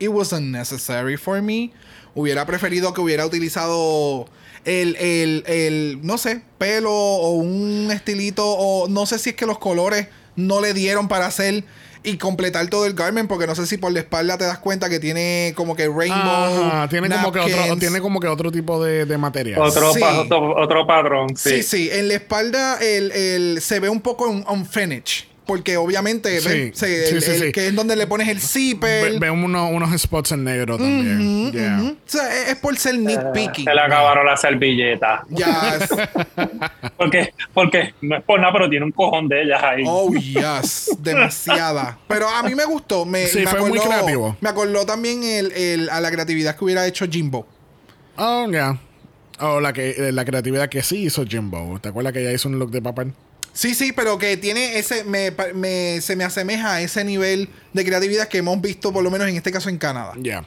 it 0.00 0.08
was 0.08 0.32
unnecessary 0.32 1.16
for 1.16 1.40
me. 1.40 1.72
Hubiera 2.14 2.44
preferido 2.44 2.92
que 2.92 3.00
hubiera 3.00 3.24
utilizado 3.24 4.26
el, 4.64 4.96
el, 4.96 5.44
el, 5.46 5.98
no 6.02 6.18
sé, 6.18 6.40
pelo 6.58 6.92
o 6.92 7.32
un 7.32 7.90
estilito, 7.92 8.46
o 8.46 8.88
no 8.88 9.06
sé 9.06 9.18
si 9.18 9.30
es 9.30 9.36
que 9.36 9.46
los 9.46 9.58
colores 9.58 10.08
no 10.36 10.60
le 10.60 10.74
dieron 10.74 11.08
para 11.08 11.26
hacer 11.26 11.64
y 12.04 12.16
completar 12.16 12.68
todo 12.68 12.86
el 12.86 12.94
garment, 12.94 13.28
porque 13.28 13.46
no 13.48 13.54
sé 13.56 13.66
si 13.66 13.76
por 13.76 13.92
la 13.92 13.98
espalda 13.98 14.38
te 14.38 14.44
das 14.44 14.58
cuenta 14.58 14.88
que 14.88 15.00
tiene 15.00 15.52
como 15.56 15.74
que 15.74 15.88
rainbow. 15.88 16.66
Ajá, 16.68 16.88
tiene 16.88 17.08
como 17.10 17.32
que 17.32 17.40
otro, 17.40 17.76
tiene 17.76 18.00
como 18.00 18.20
que 18.20 18.28
otro 18.28 18.52
tipo 18.52 18.82
de, 18.82 19.04
de 19.04 19.18
material. 19.18 19.60
Otro, 19.60 19.92
Sí. 19.92 20.00
pa- 20.00 20.20
otro, 20.20 20.54
otro 20.56 20.86
patrón, 20.86 21.36
sí. 21.36 21.56
Sí, 21.56 21.62
sí, 21.64 21.90
en 21.92 22.08
la 22.08 22.14
espalda 22.14 22.78
el, 22.80 23.10
el- 23.12 23.60
se 23.60 23.80
ve 23.80 23.88
un 23.88 24.00
poco 24.00 24.28
un 24.28 24.44
unfinished. 24.48 25.24
Porque 25.48 25.78
obviamente 25.78 26.40
Sí, 26.42 26.48
ven, 26.48 26.74
se- 26.74 27.06
sí, 27.08 27.14
el- 27.16 27.22
sí, 27.22 27.30
el- 27.30 27.40
sí. 27.44 27.52
que 27.52 27.68
es 27.68 27.74
donde 27.74 27.96
le 27.96 28.06
pones 28.06 28.28
el 28.28 28.38
zipper. 28.38 29.12
Ve, 29.12 29.18
ve 29.18 29.30
uno- 29.30 29.70
unos 29.70 29.98
spots 29.98 30.32
en 30.32 30.44
negro 30.44 30.76
también. 30.76 31.50
Yeah. 31.50 31.80
O 31.84 31.96
sea, 32.04 32.42
es, 32.42 32.48
es 32.50 32.56
por 32.56 32.76
ser 32.76 32.98
nitpicky. 32.98 33.64
Se 33.64 33.74
le 33.74 33.80
acabaron 33.80 34.26
las 34.26 34.42
servilletas. 34.42 35.22
Ya. 35.30 35.78
Porque, 36.98 37.32
porque 37.54 37.94
no 38.02 38.16
es 38.16 38.24
por 38.24 38.40
nada, 38.40 38.52
pero 38.52 38.68
tiene 38.68 38.84
un 38.84 38.92
cojón 38.92 39.28
de 39.28 39.42
ellas 39.42 39.62
ahí. 39.62 39.84
Oh, 39.86 40.12
yes. 40.12 40.90
Demasiada. 40.98 41.96
Pero 42.08 42.28
a 42.28 42.42
mí 42.42 42.54
me 42.54 42.64
gustó. 42.64 43.04
Me, 43.06 43.26
Sí, 43.26 43.38
me 43.40 43.46
fue 43.46 43.60
muy 43.60 43.78
acordó- 43.78 43.88
creativo. 43.88 44.36
Me 44.40 44.48
acordó 44.48 44.84
también 44.84 45.22
el, 45.22 45.52
el- 45.52 45.90
a 45.90 46.00
la 46.00 46.10
creatividad 46.10 46.56
que 46.56 46.64
hubiera 46.64 46.86
hecho 46.86 47.06
Jimbo. 47.08 47.46
Oh, 48.16 48.46
yeah. 48.50 48.78
Oh, 49.40 49.60
la, 49.60 49.72
que, 49.72 50.10
la 50.12 50.24
creatividad 50.24 50.68
que 50.68 50.82
sí 50.82 51.04
hizo 51.04 51.24
Jimbo. 51.24 51.78
¿Te 51.80 51.88
acuerdas 51.88 52.12
que 52.12 52.20
ella 52.20 52.32
hizo 52.32 52.48
un 52.48 52.58
look 52.58 52.70
de 52.70 52.82
papel? 52.82 53.12
Sí, 53.58 53.74
sí, 53.74 53.90
pero 53.90 54.18
que 54.18 54.36
tiene 54.36 54.78
ese. 54.78 55.02
Me, 55.02 56.00
se 56.00 56.14
me 56.14 56.22
asemeja 56.22 56.74
a 56.74 56.80
ese 56.80 57.02
nivel 57.02 57.48
de 57.72 57.84
creatividad 57.84 58.28
que 58.28 58.38
hemos 58.38 58.60
visto, 58.60 58.92
por 58.92 59.02
lo 59.02 59.10
menos 59.10 59.26
en 59.26 59.34
este 59.34 59.50
caso, 59.50 59.68
en 59.68 59.78
Canadá. 59.78 60.12
Ya. 60.20 60.44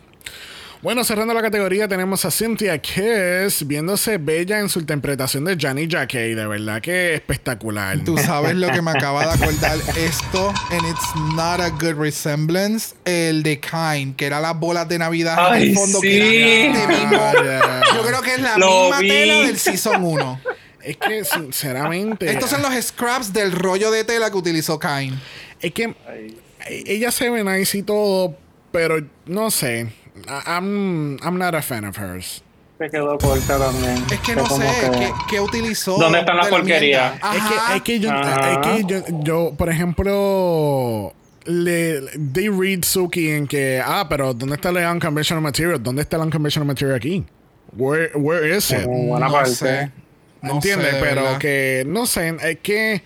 Bueno, 0.81 1.03
cerrando 1.03 1.33
la 1.33 1.41
categoría, 1.41 1.89
tenemos 1.89 2.23
a 2.23 2.31
Cynthia 2.31 2.77
Kiss 2.77 3.67
viéndose 3.67 4.17
bella 4.17 4.61
en 4.61 4.69
su 4.69 4.79
interpretación 4.79 5.43
de 5.43 5.57
Johnny 5.59 5.89
Jacquet. 5.89 6.37
De 6.37 6.47
verdad 6.47 6.81
que 6.81 7.13
espectacular. 7.15 7.99
Tú 8.05 8.17
sabes 8.17 8.55
lo 8.55 8.71
que 8.71 8.81
me 8.81 8.91
acaba 8.91 9.25
de 9.25 9.43
acordar 9.43 9.77
esto, 9.97 10.53
and 10.69 10.87
it's 10.87 11.35
not 11.35 11.59
a 11.59 11.69
good 11.69 11.99
resemblance. 11.99 12.95
El 13.03 13.43
de 13.43 13.59
Kind, 13.59 14.15
que 14.15 14.25
era 14.25 14.39
las 14.39 14.57
bolas 14.57 14.87
de 14.87 14.97
Navidad 14.97 15.57
en 15.57 15.63
el 15.63 15.75
fondo, 15.75 15.99
sí. 15.99 16.07
que 16.07 16.65
era 16.69 16.79
este 16.79 16.87
mismo. 16.87 17.31
Yo 17.93 18.03
creo 18.03 18.21
que 18.21 18.35
es 18.35 18.41
la 18.41 18.57
Lo 18.57 18.83
misma 18.83 18.99
vi. 18.99 19.07
tela 19.09 19.33
del 19.41 19.57
Season 19.59 20.01
1. 20.01 20.41
Es 20.83 20.97
que, 20.97 21.23
sinceramente. 21.23 22.29
Estos 22.31 22.49
son 22.49 22.61
los 22.61 22.73
scraps 22.83 23.33
del 23.33 23.51
rollo 23.51 23.91
de 23.91 24.03
tela 24.03 24.29
que 24.31 24.37
utilizó 24.37 24.79
Kind. 24.79 25.17
Es 25.61 25.71
que 25.73 25.93
ella 26.67 27.11
se 27.11 27.29
ve 27.29 27.43
nice 27.43 27.77
y 27.77 27.83
todo, 27.83 28.35
pero 28.71 28.95
no 29.25 29.51
sé. 29.51 29.87
I'm, 30.47 31.17
I'm 31.23 31.37
not 31.37 31.55
a 31.55 31.61
fan 31.61 31.85
of 31.85 31.97
hers. 31.97 32.43
Se 32.77 32.89
quedó 32.89 33.17
corta 33.19 33.57
también. 33.59 34.03
Es 34.11 34.19
que 34.21 34.35
no 34.35 34.45
sé 34.47 34.63
que- 34.91 34.97
qué, 34.99 35.11
qué 35.29 35.39
utilizó. 35.39 35.97
¿Dónde 35.97 36.19
está 36.19 36.33
la 36.33 36.45
de 36.45 36.49
porquería? 36.49 37.11
mierda. 37.21 37.35
Es 37.35 37.43
que, 37.43 37.75
es 37.77 37.81
que 37.83 37.99
yo, 37.99 38.11
Ajá. 38.11 38.51
es 38.53 38.57
que 38.67 38.83
yo, 38.87 39.03
yo, 39.23 39.53
por 39.55 39.69
ejemplo, 39.69 41.13
le, 41.45 42.01
they 42.33 42.49
read 42.49 42.83
Suki 42.83 43.29
en 43.29 43.47
que, 43.47 43.81
ah, 43.83 44.07
pero 44.09 44.33
¿dónde 44.33 44.55
está 44.55 44.69
el 44.69 44.77
unconventional 44.77 45.41
material? 45.43 45.81
¿Dónde 45.81 46.01
está 46.01 46.17
el 46.17 46.23
unconventional 46.23 46.65
material 46.67 46.95
aquí? 46.97 47.23
Where, 47.77 48.11
where 48.15 48.57
is 48.57 48.71
it? 48.71 48.83
Como 48.83 49.03
buena 49.07 49.27
no 49.27 49.31
parte. 49.33 49.51
sé. 49.51 49.91
No 50.41 50.53
¿Entiendes? 50.55 50.91
sé, 50.91 50.97
pero 50.99 51.23
verdad. 51.23 51.37
que, 51.39 51.83
no 51.87 52.05
sé, 52.07 52.35
es 52.41 52.59
que, 52.59 53.03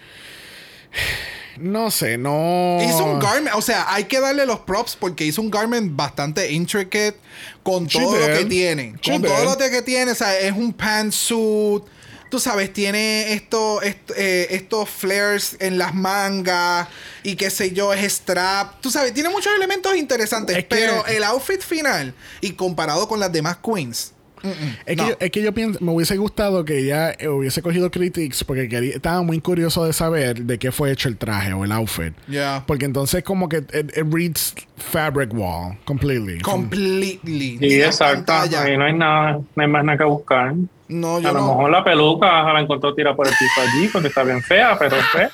no 1.58 1.90
sé, 1.92 2.18
no... 2.18 2.78
Hizo 2.82 3.04
un 3.06 3.20
garment, 3.20 3.56
o 3.56 3.62
sea, 3.62 3.94
hay 3.94 4.06
que 4.06 4.20
darle 4.20 4.46
los 4.46 4.60
props 4.60 4.96
porque 5.00 5.24
hizo 5.26 5.42
un 5.42 5.50
garment 5.52 5.96
bastante 5.96 6.52
intricate 6.52 7.16
con 7.64 7.88
She 7.88 8.00
todo 8.00 8.18
lo 8.18 8.28
did. 8.28 8.38
que 8.40 8.46
tiene. 8.46 8.96
She 9.02 9.12
Con 9.14 9.22
did. 9.22 9.30
todo 9.30 9.46
lo 9.46 9.58
que 9.58 9.82
tiene, 9.82 10.12
o 10.12 10.16
sea, 10.16 10.38
es 10.40 10.52
un 10.52 10.74
pantsuit. 10.74 11.84
Tú 12.30 12.40
sabes, 12.40 12.74
tiene 12.74 13.32
esto, 13.34 13.82
est- 13.82 14.12
eh, 14.18 14.48
estos 14.50 14.90
flares 14.90 15.56
en 15.60 15.78
las 15.78 15.94
mangas 15.94 16.88
y 17.24 17.36
qué 17.36 17.50
sé 17.50 17.72
yo, 17.72 17.94
es 17.94 18.04
strap. 18.12 18.82
Tú 18.82 18.92
sabes, 18.92 19.14
tiene 19.14 19.30
muchos 19.30 19.54
elementos 19.56 19.96
interesantes, 19.96 20.58
Es 20.58 20.64
que- 20.64 20.70
pero 20.70 21.06
el 21.06 21.24
outfit 21.24 21.62
final 21.62 22.14
y 22.42 22.52
comparado 22.54 23.08
con 23.08 23.20
las 23.22 23.32
demás 23.32 23.58
queens. 23.64 24.12
Mm, 24.46 24.66
mm, 24.66 24.76
Es, 24.86 24.98
no. 24.98 25.04
que 25.04 25.10
yo, 25.10 25.18
es 25.20 25.32
que 25.32 25.42
yo 25.42 25.54
pienso, 25.54 25.80
me 25.84 25.92
hubiese 25.92 26.18
gustado 26.18 26.64
que 26.66 26.80
ella 26.80 27.12
eh, 27.18 27.28
hubiese 27.28 27.62
cogido 27.62 27.90
critics 27.92 28.44
porque 28.44 28.70
quería- 28.70 28.96
estaba 28.96 29.22
muy 29.22 29.40
curioso 29.42 29.86
de 29.86 29.94
saber 29.94 30.44
de 30.44 30.58
qué 30.60 30.72
fue 30.72 30.92
hecho 30.92 31.10
el 31.10 31.18
traje 31.18 31.54
o 31.54 31.64
el 31.66 31.72
outfit. 31.72 32.14
Yeah. 32.28 32.64
Porque 32.68 32.86
entonces 32.86 33.24
como 33.24 33.50
que 33.50 33.58
it, 33.58 33.98
it 33.98 34.06
reads 34.12 34.54
fabric 34.78 35.34
wall 35.34 35.78
completely. 35.86 36.40
Completely. 36.42 37.58
Sí, 37.60 37.82
exacto. 37.82 38.34
Ahí 38.34 38.78
no 38.78 38.86
hay 38.86 38.94
nada, 38.94 39.40
no 39.56 39.64
hay 39.64 39.68
más 39.70 39.84
nada 39.84 39.98
que 39.98 40.04
buscar. 40.04 40.54
No, 40.88 41.18
A 41.18 41.20
yo 41.22 41.34
lo 41.34 41.40
no. 41.40 41.48
mejor 41.48 41.72
la 41.72 41.84
peluca 41.84 42.54
la 42.54 42.60
encontró 42.62 42.94
tirada 42.94 43.16
por 43.16 43.26
el 43.28 43.34
piso 43.34 43.62
allí 43.62 43.88
porque 43.92 44.10
está 44.10 44.24
bien 44.24 44.40
fea, 44.44 44.78
pero 44.78 44.96
fea. 45.12 45.32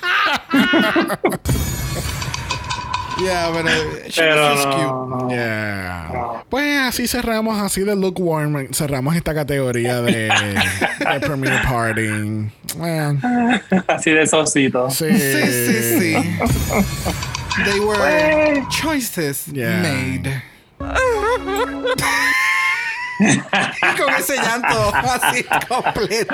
Yeah, 3.24 3.52
pero 3.54 3.70
she 4.10 4.22
Pero 4.22 4.42
was 4.42 4.56
just 4.56 4.70
cute. 4.70 4.82
no, 4.82 5.06
no. 5.06 5.30
Yeah. 5.30 6.44
Pues 6.50 6.80
así 6.80 7.08
cerramos, 7.08 7.62
así 7.62 7.82
de 7.82 7.96
lukewarm, 7.96 8.74
cerramos 8.74 9.16
esta 9.16 9.34
categoría 9.34 10.02
de, 10.02 10.30
de 11.14 11.20
Premier 11.20 11.62
Party. 11.64 12.50
Así 13.88 14.12
de 14.12 14.26
sosito. 14.28 14.90
sí. 14.90 15.06
Sí, 15.12 15.42
sí, 15.48 16.00
sí. 16.00 16.40
They 17.66 17.80
were 17.80 18.66
choices 18.70 19.46
Yeah. 19.48 19.82
made. 19.82 20.42
con 23.98 24.14
ese 24.16 24.36
llanto 24.36 24.96
así 24.96 25.44
completo. 25.68 26.34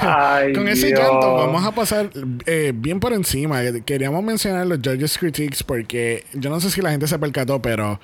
Ay, 0.00 0.52
Con 0.52 0.68
ese 0.68 0.88
Dios. 0.88 1.00
llanto 1.00 1.34
vamos 1.34 1.64
a 1.64 1.72
pasar 1.72 2.10
eh, 2.46 2.72
bien 2.74 3.00
por 3.00 3.12
encima. 3.12 3.60
Queríamos 3.84 4.22
mencionar 4.22 4.66
los 4.66 4.78
Judges 4.78 5.18
Critiques 5.18 5.62
porque 5.62 6.24
yo 6.34 6.50
no 6.50 6.60
sé 6.60 6.70
si 6.70 6.80
la 6.82 6.90
gente 6.90 7.06
se 7.06 7.18
percató, 7.18 7.60
pero 7.60 8.00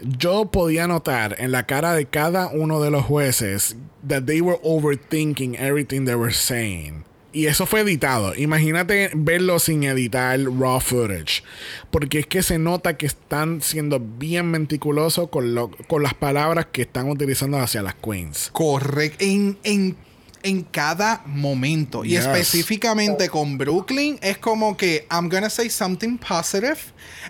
yo 0.00 0.46
podía 0.50 0.86
notar 0.86 1.36
en 1.38 1.52
la 1.52 1.66
cara 1.66 1.92
de 1.92 2.06
cada 2.06 2.48
uno 2.48 2.80
de 2.80 2.90
los 2.90 3.04
jueces 3.04 3.76
that 4.06 4.24
they 4.24 4.40
were 4.40 4.58
overthinking 4.62 5.56
everything 5.58 6.04
they 6.04 6.14
were 6.14 6.32
saying. 6.32 7.04
Y 7.32 7.46
eso 7.46 7.64
fue 7.66 7.80
editado. 7.80 8.34
Imagínate 8.34 9.10
verlo 9.14 9.58
sin 9.60 9.84
editar 9.84 10.38
raw 10.40 10.80
footage. 10.80 11.42
Porque 11.90 12.18
es 12.20 12.26
que 12.26 12.42
se 12.42 12.58
nota 12.58 12.96
que 12.96 13.06
están 13.06 13.60
siendo 13.62 14.00
bien 14.00 14.50
meticulosos 14.50 15.28
con, 15.30 15.54
lo- 15.54 15.70
con 15.86 16.02
las 16.02 16.14
palabras 16.14 16.66
que 16.72 16.82
están 16.82 17.08
utilizando 17.08 17.58
hacia 17.58 17.82
las 17.82 17.94
queens. 17.94 18.50
Correcto. 18.52 19.24
En, 19.24 19.56
en, 19.62 19.96
en 20.42 20.62
cada 20.64 21.22
momento. 21.26 22.04
Y 22.04 22.16
específicamente 22.16 23.28
con 23.28 23.58
Brooklyn, 23.58 24.18
es 24.22 24.38
como 24.38 24.76
que 24.76 25.06
I'm 25.10 25.28
gonna 25.28 25.50
say 25.50 25.70
something 25.70 26.18
positive 26.18 26.78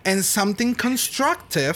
and 0.04 0.22
something 0.22 0.72
constructive, 0.74 1.74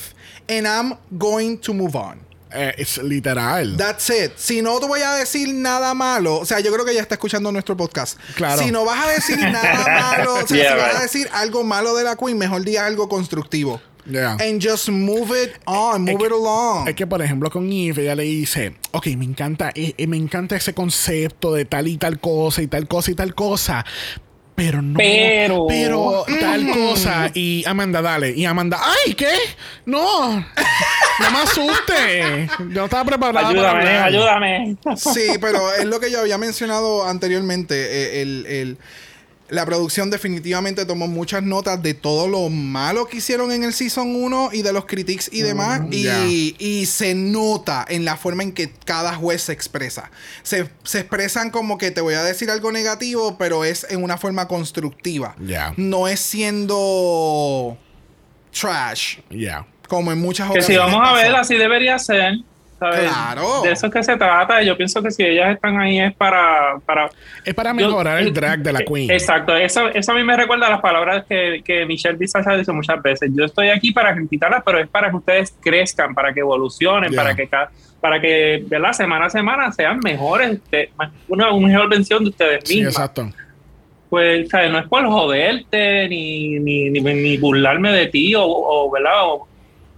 and 0.48 0.66
I'm 0.66 0.96
going 1.18 1.59
to 1.59 1.74
move 1.74 1.94
on. 1.96 2.23
Eh, 2.55 2.74
es 2.78 2.98
literal. 2.98 3.76
That's 3.76 4.09
it. 4.10 4.32
Si 4.36 4.62
no 4.62 4.78
te 4.78 4.86
voy 4.86 5.01
a 5.01 5.12
decir 5.14 5.52
nada 5.52 5.93
malo, 5.94 6.39
o 6.39 6.44
sea, 6.47 6.60
yo 6.60 6.72
creo 6.72 6.85
que 6.85 6.94
ya 6.94 7.01
está 7.02 7.16
escuchando 7.16 7.51
nuestro 7.51 7.76
podcast. 7.76 8.18
Claro. 8.36 8.62
Si 8.62 8.70
no 8.70 8.85
vas 8.85 9.05
a 9.06 9.10
decir 9.10 9.39
nada 9.52 9.85
malo, 10.16 10.35
o 10.36 10.47
sea, 10.47 10.56
Yeah, 10.56 10.72
si 10.74 10.78
vas 10.81 10.94
a 10.97 11.02
decir 11.02 11.28
algo 11.32 11.64
malo 11.64 11.94
de 11.97 12.05
la 12.05 12.16
Queen, 12.16 12.39
mejor 12.39 12.62
diga 12.64 12.86
algo 12.86 13.09
constructivo. 13.09 13.81
Yeah. 14.06 14.32
And 14.39 14.62
just 14.62 14.90
move 14.90 15.32
it 15.43 15.52
on, 15.64 16.02
move 16.02 16.12
Es 16.12 16.18
que- 16.18 16.26
it 16.26 16.32
along. 16.32 16.89
Es 16.89 16.94
que, 16.94 17.06
por 17.06 17.22
ejemplo, 17.22 17.51
con 17.51 17.72
Eve, 17.72 18.02
ella 18.02 18.14
le 18.14 18.24
dice, 18.24 18.76
ok, 18.93 19.06
me 19.16 19.24
encanta, 19.24 19.70
eh, 19.74 19.94
eh, 19.97 20.06
me 20.06 20.18
encanta 20.18 20.56
ese 20.56 20.74
concepto 20.74 21.55
de 21.55 21.64
tal 21.64 21.89
y 21.89 21.97
tal 21.97 22.20
cosa 22.20 22.60
y 22.60 22.66
tal 22.66 22.86
cosa 22.86 23.10
y 23.10 23.14
tal 23.14 23.35
cosa. 23.35 23.85
Pero 24.55 24.81
no. 24.82 24.97
Pero- 24.98 25.66
Pero 25.68 26.24
tal 26.40 26.68
cosa. 26.70 27.31
Y 27.35 27.64
Amanda, 27.66 28.01
dale. 28.01 28.31
Y 28.31 28.44
Amanda, 28.44 28.78
¡ay! 28.81 29.14
¿Qué? 29.14 29.32
No. 29.85 30.36
No 30.36 31.31
me 31.31 31.39
asuste. 31.39 32.48
Yo 32.59 32.64
no 32.81 32.85
estaba 32.85 33.05
preparada 33.05 33.48
para 33.48 33.48
Ayúdame, 33.48 33.89
ayúdame. 33.98 34.76
Sí, 34.97 35.26
pero 35.40 35.72
es 35.74 35.85
lo 35.86 35.98
que 36.01 36.10
yo 36.10 36.20
había 36.20 36.39
mencionado 36.39 37.05
anteriormente. 37.06 37.74
eh, 37.74 38.22
el- 38.22 38.47
el- 38.47 38.78
la 39.48 39.66
producción 39.66 40.10
definitivamente 40.10 40.86
tomó 40.86 41.06
muchas 41.06 41.42
notas 41.42 41.82
de 41.82 41.92
todo 41.94 42.28
lo 42.28 42.48
malo 42.48 43.06
que 43.06 43.18
hicieron 43.18 43.52
en 43.52 43.62
el 43.62 43.72
Season 43.72 44.14
1 44.16 44.50
y 44.52 44.62
de 44.62 44.72
los 44.72 44.86
critics 44.86 45.28
y 45.32 45.42
demás. 45.42 45.82
y, 45.90 46.86
se 46.86 47.14
nota 47.14 47.84
en 47.88 48.04
la 48.04 48.16
forma 48.16 48.42
en 48.42 48.52
que 48.52 48.72
cada 48.84 49.14
juez 49.14 49.42
se 49.42 49.52
expresa. 49.52 50.10
Se, 50.42 50.68
se 50.82 51.00
expresan 51.00 51.50
como 51.50 51.78
que 51.78 51.90
te 51.90 52.00
voy 52.00 52.14
a 52.14 52.22
decir 52.22 52.50
algo 52.50 52.72
negativo, 52.72 53.36
pero 53.38 53.64
es 53.64 53.86
en 53.90 54.02
una 54.02 54.16
forma 54.16 54.48
constructiva. 54.48 55.34
Ya. 55.38 55.74
No 55.76 56.08
es 56.08 56.20
siendo 56.20 57.76
trash, 58.58 59.18
Ya. 59.30 59.66
como 59.88 60.12
en 60.12 60.20
muchas 60.20 60.50
Que 60.50 60.62
si 60.62 60.76
vamos 60.76 61.00
a 61.02 61.12
ver, 61.12 61.34
así 61.34 61.56
debería 61.56 61.98
ser. 61.98 62.34
¿Sabes? 62.93 63.11
Claro. 63.11 63.62
De 63.62 63.73
eso 63.73 63.86
es 63.86 63.93
que 63.93 64.02
se 64.02 64.16
trata. 64.16 64.62
Yo 64.62 64.77
pienso 64.77 65.02
que 65.02 65.11
si 65.11 65.23
ellas 65.23 65.55
están 65.55 65.78
ahí 65.81 66.01
es 66.01 66.15
para. 66.15 66.78
para 66.85 67.09
Es 67.44 67.55
para 67.55 67.70
Yo- 67.70 67.74
mejorar 67.86 68.19
el 68.20 68.32
drag 68.32 68.61
de 68.61 68.73
la 68.73 68.81
Queen. 68.81 69.11
Exacto, 69.11 69.56
eso, 69.56 69.89
eso 69.89 70.12
a 70.12 70.15
mí 70.15 70.24
me 70.24 70.36
recuerda 70.36 70.66
a 70.66 70.70
las 70.70 70.81
palabras 70.81 71.24
que, 71.28 71.62
que 71.65 71.86
Michelle 71.86 72.16
Visage 72.16 72.59
dice 72.59 72.73
muchas 72.73 73.02
veces. 73.02 73.31
Yo 73.35 73.44
estoy 73.44 73.69
aquí 73.69 73.93
para 73.93 74.15
criticarlas, 74.15 74.62
pero 74.65 74.78
es 74.81 74.89
para 74.89 75.11
que 75.11 75.16
ustedes 75.16 75.55
crezcan, 75.61 76.15
para 76.15 76.32
que 76.32 76.40
evolucionen, 76.40 77.11
Yeah. 77.11 77.23
para 77.23 77.35
que 77.35 77.48
para 78.01 78.20
que 78.20 78.62
¿verdad? 78.66 78.93
semana 78.93 79.27
a 79.27 79.31
semana 79.31 79.73
sean 79.73 79.98
mejores, 80.05 80.59
de- 80.70 80.90
una, 81.28 81.52
una 81.52 81.69
mejor 81.69 81.89
versión 81.89 82.23
de 82.24 82.31
ustedes 82.31 82.61
Sí, 82.65 82.77
mismas. 82.77 82.94
exacto. 82.94 83.31
pues, 84.11 84.48
¿sabes? 84.48 84.70
No 84.70 84.78
es 84.78 84.86
por 84.89 85.05
joderte 85.06 86.09
ni, 86.09 86.59
ni, 86.61 86.90
ni, 86.90 87.01
ni 87.01 87.36
burlarme 87.39 87.90
de 87.93 88.06
ti 88.06 88.35
o, 88.35 88.44
o 88.44 88.90
¿verdad? 88.90 89.12
O, 89.24 89.48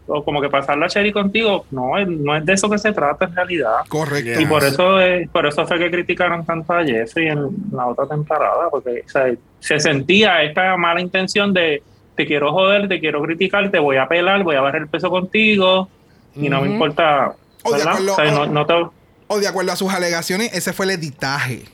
o 0.09 0.25
como 0.25 0.41
que 0.41 0.49
pasar 0.49 0.79
la 0.79 0.89
cherry 0.89 1.13
contigo. 1.13 1.67
No, 1.71 1.99
es- 1.99 2.07
no 2.09 2.37
es 2.37 2.45
de 2.47 2.53
eso 2.53 2.69
que 2.71 2.79
se 2.79 2.93
trata 2.93 3.25
en 3.27 3.35
realidad. 3.35 3.77
Correcto. 3.89 4.41
Y 4.41 4.47
por 4.47 4.63
eso, 4.65 5.01
es- 5.01 5.29
por 5.31 5.47
eso 5.47 5.67
fue 5.67 5.79
que 5.79 5.91
criticaron 5.91 6.45
tanto 6.45 6.73
a 6.73 6.85
Jeffrey 6.85 7.29
en 7.29 7.49
la 7.73 7.87
otra 7.87 8.07
temporada, 8.07 8.69
porque 8.71 9.03
o 9.05 9.09
sea, 9.09 9.33
se 9.61 9.81
sentía 9.81 10.43
esta 10.43 10.77
mala 10.77 11.01
intención 11.01 11.53
de 11.53 11.83
te 12.15 12.27
quiero 12.27 12.53
joder, 12.53 12.89
te 12.89 12.99
quiero 13.01 13.21
criticar, 13.23 13.71
te 13.71 13.79
voy 13.79 13.97
a 13.99 14.07
pelar, 14.09 14.43
voy 14.43 14.57
a 14.57 14.61
bajar 14.61 14.81
el 14.83 14.89
peso 14.89 15.11
contigo 15.11 15.89
y 16.35 16.49
no 16.49 16.63
me 16.63 16.69
importa. 16.69 17.35
O 17.63 17.73
de 17.75 17.83
acuerdo, 17.83 18.13
O 18.13 18.17
sea, 18.17 18.31
no, 18.31 18.47
no 18.47 18.65
te- 18.67 18.87
O 19.29 19.39
de 19.41 19.49
acuerdo 19.49 19.73
a 19.73 19.77
sus 19.77 19.93
alegaciones, 19.93 20.53
ese 20.55 20.73
fue 20.73 20.87
el 20.87 20.93
editaje. 20.93 21.65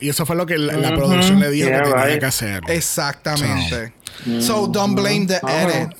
Y 0.00 0.10
eso 0.10 0.24
fue 0.26 0.36
lo 0.36 0.46
que 0.46 0.56
la, 0.58 0.94
producción 0.94 1.40
le 1.40 1.50
dijo 1.50 1.68
Yeah, 1.68 1.82
que 1.82 1.90
tenía 1.90 2.04
right. 2.06 2.20
que 2.20 2.26
hacer. 2.26 2.60
Exactamente. 2.68 3.86
So 3.88 3.92
don't 4.72 4.94
blame 4.94 5.26
the 5.26 5.40
Ah. 5.42 5.62
edit. 5.62 5.94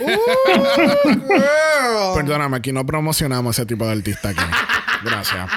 Perdóname, 2.14 2.56
aquí 2.56 2.72
no 2.72 2.84
promocionamos 2.84 3.56
ese 3.58 3.66
tipo 3.66 3.84
de 3.86 3.92
artista 3.92 4.30
aquí. 4.30 4.42
Gracias. 5.04 5.48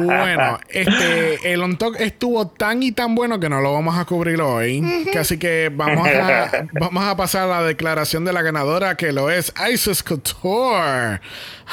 Bueno, 0.00 0.58
este, 0.68 1.52
el 1.52 1.62
on 1.62 1.76
talk 1.76 1.96
estuvo 2.00 2.46
tan 2.48 2.82
y 2.82 2.92
tan 2.92 3.14
bueno 3.14 3.38
que 3.40 3.48
no 3.48 3.60
lo 3.60 3.72
vamos 3.72 3.96
a 3.98 4.04
cubrir 4.04 4.40
hoy. 4.40 4.82
Que 5.12 5.18
así 5.18 5.38
que 5.38 5.70
vamos 5.74 6.06
a, 6.08 6.66
vamos 6.80 7.04
a 7.04 7.16
pasar 7.16 7.50
a 7.50 7.60
la 7.60 7.66
declaración 7.66 8.24
de 8.24 8.32
la 8.32 8.42
ganadora, 8.42 8.96
que 8.96 9.12
lo 9.12 9.30
es 9.30 9.52
Isis 9.72 10.02
Couture. 10.02 11.20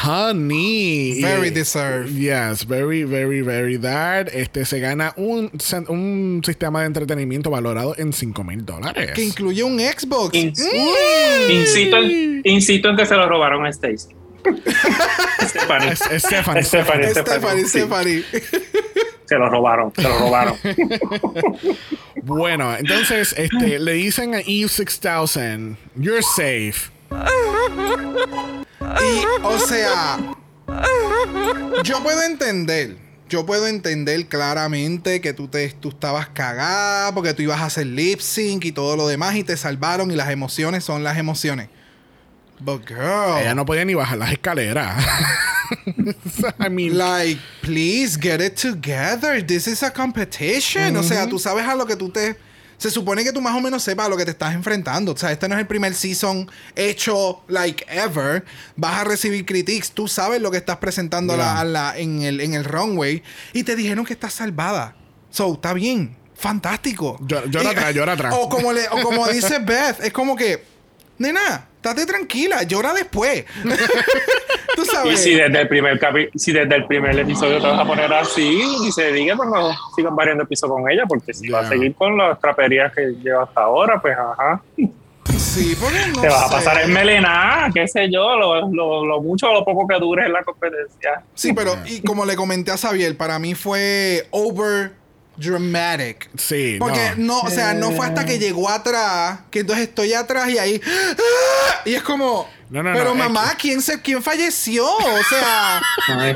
Honey. 0.03 1.21
Very 1.21 1.49
deserved. 1.51 2.09
Yes, 2.15 2.65
very, 2.67 3.03
very, 3.05 3.41
very 3.41 3.77
that. 3.77 4.27
Este 4.33 4.65
se 4.65 4.79
gana 4.79 5.13
un, 5.15 5.51
un 5.87 6.41
sistema 6.45 6.81
de 6.81 6.87
entretenimiento 6.87 7.49
valorado 7.49 7.95
en 7.97 8.11
5 8.13 8.43
mil 8.43 8.65
dólares. 8.65 9.11
Que 9.13 9.23
incluye 9.23 9.63
un 9.63 9.79
Xbox. 9.79 10.33
Ins- 10.33 10.65
Mm. 10.65 11.51
Insisto, 11.51 11.97
en, 11.97 12.41
insisto 12.43 12.89
en 12.89 12.95
que 12.97 13.05
se 13.05 13.15
lo 13.15 13.27
robaron 13.29 13.65
a 13.65 13.69
Stacy. 13.69 14.07
Stephanie. 15.41 15.95
Stephanie, 15.95 16.63
Stephanie. 16.63 17.65
Stephanie. 17.65 18.23
Se 19.25 19.35
lo 19.35 19.49
robaron, 19.49 19.91
se 19.95 20.03
lo 20.03 20.19
robaron. 20.19 20.55
Bueno, 22.25 22.75
entonces 22.75 23.35
este, 23.37 23.77
le 23.77 23.93
dicen 23.93 24.33
a 24.33 24.39
Eve 24.39 24.67
6000, 24.67 25.77
you're 25.95 26.23
safe. 26.23 26.89
Y, 28.99 29.25
o 29.43 29.59
sea, 29.59 30.17
yo 31.83 32.01
puedo 32.01 32.23
entender. 32.23 32.97
Yo 33.29 33.45
puedo 33.45 33.67
entender 33.67 34.25
claramente 34.27 35.21
que 35.21 35.33
tú, 35.33 35.47
te, 35.47 35.69
tú 35.69 35.89
estabas 35.89 36.29
cagada 36.29 37.13
porque 37.13 37.35
tú 37.35 37.43
ibas 37.43 37.61
a 37.61 37.65
hacer 37.65 37.85
lip 37.85 38.19
sync 38.19 38.65
y 38.65 38.71
todo 38.71 38.95
lo 38.95 39.07
demás 39.07 39.35
y 39.35 39.43
te 39.43 39.55
salvaron 39.55 40.09
y 40.09 40.15
las 40.15 40.31
emociones 40.31 40.83
son 40.83 41.03
las 41.03 41.17
emociones. 41.19 41.69
But 42.59 42.87
girl, 42.87 43.37
Ella 43.39 43.53
no 43.55 43.65
podía 43.65 43.83
ni 43.85 43.93
bajar 43.93 44.17
las 44.17 44.31
escaleras. 44.31 45.03
I 46.59 46.69
mean, 46.69 46.97
like, 46.97 47.39
please 47.61 48.17
get 48.19 48.39
it 48.41 48.55
together. 48.55 49.41
This 49.45 49.67
is 49.67 49.83
a 49.83 49.91
competition. 49.91 50.95
O 50.97 51.03
sea, 51.03 51.27
tú 51.27 51.39
sabes 51.39 51.65
a 51.67 51.75
lo 51.75 51.85
que 51.85 51.95
tú 51.95 52.09
te. 52.09 52.35
Se 52.77 52.91
supone 52.91 53.23
que 53.23 53.31
tú 53.31 53.39
más 53.41 53.55
o 53.55 53.61
menos 53.61 53.83
sepas 53.83 54.05
a 54.07 54.09
lo 54.09 54.17
que 54.17 54.25
te 54.25 54.31
estás 54.31 54.53
enfrentando. 54.53 55.13
O 55.13 55.17
sea, 55.17 55.31
este 55.31 55.47
no 55.47 55.55
es 55.55 55.61
el 55.61 55.67
primer 55.67 55.93
season 55.95 56.49
hecho 56.75 57.41
like 57.47 57.85
ever. 57.89 58.43
Vas 58.75 58.99
a 58.99 59.03
recibir 59.05 59.45
critiques. 59.45 59.91
Tú 59.91 60.07
sabes 60.09 60.41
lo 60.41 60.51
que 60.51 60.57
estás 60.57 60.77
presentando 60.77 61.33
a 61.33 61.37
la- 61.37 61.43
Yeah. 61.45 61.59
a 61.59 61.63
la- 61.65 61.97
en, 61.97 62.21
el, 62.23 62.41
en 62.41 62.53
el 62.53 62.65
runway. 62.65 63.23
Y 63.53 63.63
te 63.63 63.75
dijeron 63.77 64.05
que 64.05 64.11
estás 64.13 64.33
salvada. 64.33 64.95
So, 65.29 65.53
está 65.53 65.73
bien. 65.73 66.17
Fantástico. 66.35 67.17
Llora- 67.25 67.45
llora 67.49 67.63
Y- 67.63 67.67
atrás, 67.75 67.95
llora 67.95 68.13
atrás. 68.13 68.35
O 68.37 68.49
como, 68.49 68.73
le, 68.73 68.87
o 68.89 69.01
como 69.01 69.25
dice 69.29 69.59
Beth, 69.65 70.01
es 70.03 70.11
como 70.11 70.35
que, 70.35 70.61
nena, 71.17 71.67
estate 71.75 72.05
tranquila, 72.05 72.63
llora 72.63 72.93
después. 72.93 73.45
tú 74.75 74.81
Y 74.83 74.85
sabes. 74.85 75.23
si 75.23 75.35
desde 75.35 75.61
el 75.61 75.67
primer 75.67 75.99
capi- 75.99 76.29
si 76.35 76.51
desde 76.51 76.75
el 76.75 76.85
primer 76.85 77.17
episodio 77.19 77.59
te 77.61 77.67
vas 77.67 77.79
a 77.79 77.85
poner 77.85 78.11
así 78.13 78.61
y 78.87 78.91
se 78.91 79.11
diga, 79.13 79.35
pues 79.35 79.49
no 79.49 79.71
sigan 79.95 80.15
variando 80.15 80.43
el 80.43 80.47
piso 80.49 80.67
con 80.67 80.89
ella, 80.89 81.03
porque 81.07 81.33
si 81.33 81.49
va 81.49 81.59
a 81.59 81.61
Yeah. 81.63 81.69
seguir 81.69 81.95
con 81.95 82.17
las 82.17 82.39
traperías 82.39 82.93
que 82.93 83.01
lleva 83.23 83.43
hasta 83.43 83.61
ahora, 83.61 84.01
pues 84.01 84.15
ajá. 84.17 84.61
Sí, 85.37 85.75
porque 85.79 85.97
no 86.13 86.21
te 86.21 86.27
vas 86.27 86.43
a 86.43 86.49
pasar 86.49 86.81
en 86.81 86.91
melena, 86.93 87.69
qué 87.73 87.87
sé 87.87 88.11
yo, 88.11 88.35
lo, 88.35 88.67
lo, 88.71 89.05
lo 89.05 89.21
mucho 89.21 89.49
o 89.49 89.53
lo 89.53 89.63
poco 89.65 89.87
que 89.87 89.97
dure 89.99 90.25
en 90.25 90.33
la 90.33 90.43
competencia. 90.43 91.23
Sí, 91.33 91.53
pero 91.53 91.75
y 91.85 92.01
como 92.01 92.25
le 92.25 92.35
comenté 92.35 92.71
a 92.71 92.77
Xavier, 92.77 93.15
para 93.17 93.39
mí 93.39 93.55
fue 93.55 94.27
over 94.31 94.91
dramatic. 95.37 96.29
sí, 96.37 96.77
Porque 96.79 97.13
no. 97.17 97.25
no, 97.35 97.39
o 97.41 97.49
sea, 97.49 97.73
no 97.73 97.91
fue 97.91 98.05
hasta 98.05 98.25
que 98.25 98.39
llegó 98.39 98.69
atrás, 98.69 99.39
que 99.51 99.59
entonces 99.61 99.87
estoy 99.89 100.13
atrás 100.13 100.49
y 100.49 100.57
ahí 100.57 100.81
¡ah! 100.85 101.81
y 101.85 101.93
es 101.95 102.01
como 102.03 102.47
No, 102.69 102.81
no, 102.83 102.91
pero 102.93 103.05
no, 103.05 103.11
es 103.11 103.17
mamá, 103.29 103.53
¿quién 103.59 103.81
se 103.81 104.01
quién 104.01 104.21
falleció? 104.23 104.85
O 104.87 105.23
sea, 105.29 105.81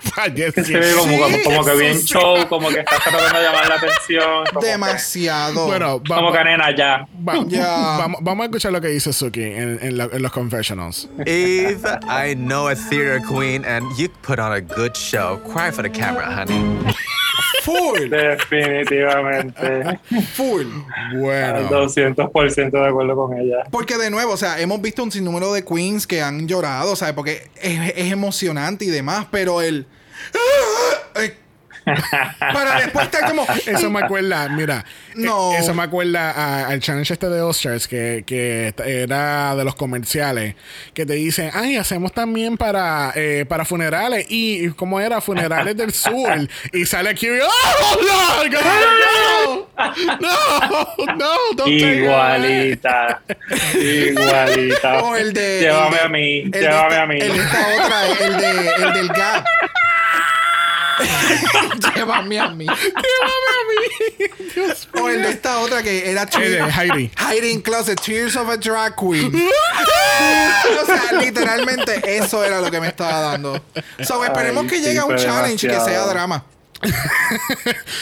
Falleció. 0.00 0.96
como, 0.98 1.18
como, 1.18 1.36
Sí, 1.36 1.42
como 1.44 1.64
que 1.64 1.74
bien 1.76 2.00
show, 2.02 2.48
como 2.48 2.68
que 2.68 2.80
está 2.80 2.96
tratando 2.98 3.38
de 3.38 3.44
llamar 3.44 3.68
la 3.68 3.74
atención. 3.76 4.44
Como 4.48 4.60
que, 4.60 4.66
demasiado. 4.68 5.66
Bueno, 5.66 6.02
como 6.06 6.22
vamos, 6.22 6.36
que 6.36 6.44
nena 6.44 6.74
ya. 6.76 7.06
va- 7.26 7.44
Ya. 7.48 7.66
vamos, 7.98 8.20
vamos 8.22 8.42
a 8.44 8.46
escuchar 8.46 8.72
lo 8.72 8.80
que 8.80 8.88
dice 8.88 9.12
Suki 9.12 9.42
en, 9.42 9.78
en 9.82 9.98
la- 9.98 10.08
en 10.12 10.22
los 10.22 10.32
confessionals. 10.32 11.08
Eve, 11.26 11.78
I 12.04 12.34
know 12.34 12.68
a 12.68 12.74
theater 12.74 13.20
queen, 13.22 13.64
and 13.64 13.84
you 13.98 14.08
put 14.22 14.38
on 14.38 14.52
a 14.52 14.60
good 14.60 14.94
show. 14.94 15.38
Cry 15.52 15.70
for 15.70 15.82
the 15.82 15.90
camera, 15.90 16.26
honey. 16.26 16.78
Full, 17.78 18.08
Definitivamente. 18.10 19.98
full. 20.34 20.66
Bueno, 21.18 21.68
200% 21.70 22.70
de 22.70 22.86
acuerdo 22.88 23.16
con 23.16 23.36
ella. 23.38 23.64
Porque 23.70 23.96
de 23.96 24.10
nuevo, 24.10 24.32
o 24.32 24.36
sea, 24.36 24.60
hemos 24.60 24.80
visto 24.80 25.02
un 25.02 25.12
sinnúmero 25.12 25.52
de 25.52 25.64
queens 25.64 26.06
que 26.06 26.22
han 26.22 26.46
llorado, 26.48 26.96
¿sabes? 26.96 27.14
Porque 27.14 27.50
es, 27.60 27.92
es 27.96 28.12
emocionante 28.12 28.84
y 28.84 28.88
demás, 28.88 29.26
pero 29.30 29.62
el... 29.62 29.86
eh, 31.16 31.34
para 32.38 32.80
después 32.80 33.06
estar 33.06 33.28
como... 33.28 33.46
eso 33.66 33.90
me 33.90 34.00
acuerda, 34.00 34.48
mira, 34.48 34.84
No. 35.14 35.52
eh, 35.52 35.58
eso 35.58 35.74
me 35.74 35.82
acuerda 35.82 36.30
a- 36.30 36.66
al 36.68 36.80
challenge 36.80 37.12
este 37.12 37.28
de 37.28 37.40
Oscars 37.40 37.86
que, 37.88 38.24
que 38.26 38.74
era 38.84 39.54
de 39.54 39.64
los 39.64 39.74
comerciales 39.74 40.54
que 40.94 41.06
te 41.06 41.14
dicen, 41.14 41.50
ay, 41.54 41.76
hacemos 41.76 42.12
también 42.12 42.56
para, 42.56 43.12
eh, 43.14 43.44
para 43.48 43.64
funerales 43.64 44.26
y 44.28 44.68
como 44.70 45.00
era 45.00 45.20
funerales 45.20 45.76
del 45.76 45.92
sur 45.92 46.30
y 46.72 46.84
sale 46.86 47.10
aquí, 47.10 47.28
oh, 47.28 47.34
no, 48.50 48.50
no, 48.50 49.68
no, 50.20 51.16
no, 51.16 51.34
don't 51.56 51.58
take 51.58 51.76
it 51.76 52.08
away." 52.08 52.70
Igualita. 52.70 53.22
Igualita. 53.74 55.02
O 55.02 55.16
el 55.16 55.32
de... 55.32 55.60
Llévame 55.60 55.96
el 55.96 56.00
de- 56.00 56.00
a 56.00 56.08
mí. 56.08 56.42
de 56.50 56.60
Llévame 56.60 56.88
esta- 56.88 57.02
a 57.02 57.06
mí. 57.06 57.18
El 57.20 57.32
de 57.32 57.38
esta 57.38 57.58
otra, 57.84 58.26
el, 58.26 58.36
de, 58.36 58.84
el 58.86 58.92
del 58.92 59.08
Gap. 59.08 59.44
llévame 61.94 62.38
a 62.38 62.48
mí. 62.50 62.66
O 65.00 65.08
el 65.08 65.22
de 65.22 65.30
esta 65.30 65.58
otra 65.60 65.82
que 65.82 66.10
era 66.10 66.26
Heidi. 66.26 67.10
Hiding 67.16 67.62
Closet, 67.62 68.00
Tears 68.00 68.36
of 68.36 68.48
a 68.48 68.56
Drag 68.56 68.94
Queen. 68.96 69.32
o 70.82 70.86
sea, 70.86 71.20
literalmente 71.20 72.00
eso 72.16 72.44
era 72.44 72.60
lo 72.60 72.70
que 72.70 72.80
me 72.80 72.88
estaba 72.88 73.20
dando. 73.20 73.62
So, 74.02 74.24
esperemos 74.24 74.64
Ay, 74.64 74.70
que 74.70 74.76
sí, 74.76 74.82
llegue 74.82 74.98
a 74.98 75.04
un 75.04 75.16
challenge 75.16 75.66
y 75.66 75.70
que 75.70 75.74
sea 75.76 75.84
demasiado. 75.84 76.10
drama. 76.10 76.44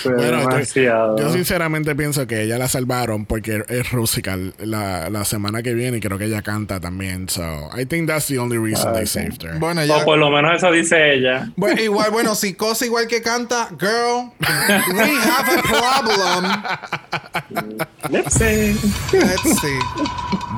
Bueno, 0.04 0.22
yo, 0.22 0.48
demasiado. 0.48 1.18
yo 1.18 1.32
sinceramente 1.32 1.94
pienso 1.96 2.26
que 2.26 2.42
ella 2.42 2.58
la 2.58 2.68
salvaron 2.68 3.26
porque 3.26 3.64
es 3.68 3.90
Rusical 3.90 4.54
la, 4.58 5.10
la 5.10 5.24
semana 5.24 5.62
que 5.62 5.74
viene 5.74 5.98
y 5.98 6.00
creo 6.00 6.18
que 6.18 6.26
ella 6.26 6.42
canta 6.42 6.78
también. 6.80 7.28
So, 7.28 7.70
I 7.76 7.84
think 7.84 8.08
that's 8.08 8.28
the 8.28 8.38
only 8.38 8.58
reason 8.58 8.92
they 8.92 9.06
saved 9.06 9.42
her. 9.42 9.58
Bueno, 9.58 9.84
ya. 9.84 9.96
o 9.96 10.04
por 10.04 10.18
lo 10.18 10.30
menos 10.30 10.56
eso 10.56 10.70
dice 10.70 11.14
ella. 11.14 11.50
Bueno, 11.56 11.80
igual, 11.80 12.10
bueno, 12.10 12.34
si 12.34 12.54
cosa 12.54 12.86
igual 12.86 13.08
que 13.08 13.20
canta, 13.22 13.68
girl, 13.78 14.30
we 14.92 15.10
have 15.16 15.48
a 15.48 15.62
problem. 15.62 16.44
Lip 18.10 18.28
sync. 18.28 18.78
Let's 19.12 19.60
see. 19.60 19.78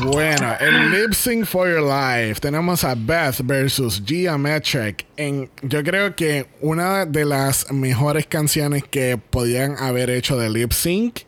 Bueno, 0.05 0.57
el 0.61 0.91
lip 0.91 1.15
sync 1.15 1.47
for 1.47 1.69
your 1.69 1.83
life. 1.83 2.41
Tenemos 2.41 2.85
a 2.85 2.95
Beth 2.95 3.41
versus 3.45 4.03
Geometric. 4.05 5.05
En, 5.17 5.51
yo 5.63 5.83
creo 5.83 6.15
que 6.15 6.47
una 6.61 7.05
de 7.05 7.25
las 7.25 7.71
mejores 7.71 8.10
canciones 8.27 8.83
que 8.89 9.17
podían 9.19 9.77
haber 9.79 10.11
hecho 10.11 10.37
de 10.37 10.51
lip 10.51 10.73
sync. 10.73 11.21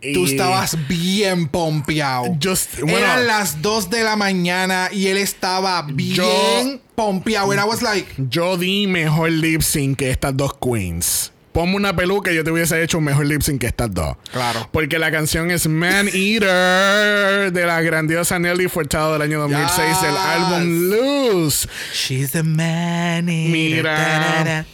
Tú 0.00 0.24
Y 0.26 0.30
estabas 0.32 0.76
bien 0.88 1.46
pompeado. 1.48 2.24
Just- 2.42 2.80
bueno. 2.80 2.96
Eran 2.96 3.26
las 3.26 3.60
2 3.60 3.90
de 3.90 4.02
la 4.02 4.16
mañana 4.16 4.88
y 4.90 5.08
él 5.08 5.18
estaba 5.18 5.82
bien 5.82 6.14
Yo- 6.16 6.78
pompeado. 6.94 7.50
And 7.52 7.60
I 7.60 7.64
was 7.64 7.82
like, 7.82 8.06
Yo 8.16 8.56
di 8.56 8.86
mejor 8.86 9.30
lip 9.30 9.60
sync 9.60 9.98
que 9.98 10.10
estas 10.10 10.34
dos 10.36 10.52
queens. 10.58 11.32
ponme 11.52 11.74
una 11.76 11.94
peluca 11.94 12.30
y 12.32 12.36
yo 12.36 12.44
te 12.44 12.50
hubiese 12.52 12.80
hecho 12.82 12.96
un 12.98 13.04
mejor 13.04 13.26
lip 13.26 13.42
sync 13.42 13.60
que 13.60 13.66
estas 13.66 13.92
dos. 13.92 14.16
Claro. 14.32 14.68
Porque 14.72 14.98
la 14.98 15.10
canción 15.10 15.50
es 15.50 15.66
Man 15.66 16.08
Eater 16.14 17.52
de 17.52 17.66
la 17.66 17.82
grandiosa 17.82 18.38
Nelly 18.38 18.68
Furtado 18.68 19.12
del 19.14 19.22
año 19.22 19.40
2006 19.40 20.00
del 20.00 20.12
Yes. 20.12 20.20
álbum 20.20 20.90
Loose. 20.90 21.68
She's 21.92 22.34
a 22.36 22.42
man. 22.42 23.26
Mira. 23.26 24.64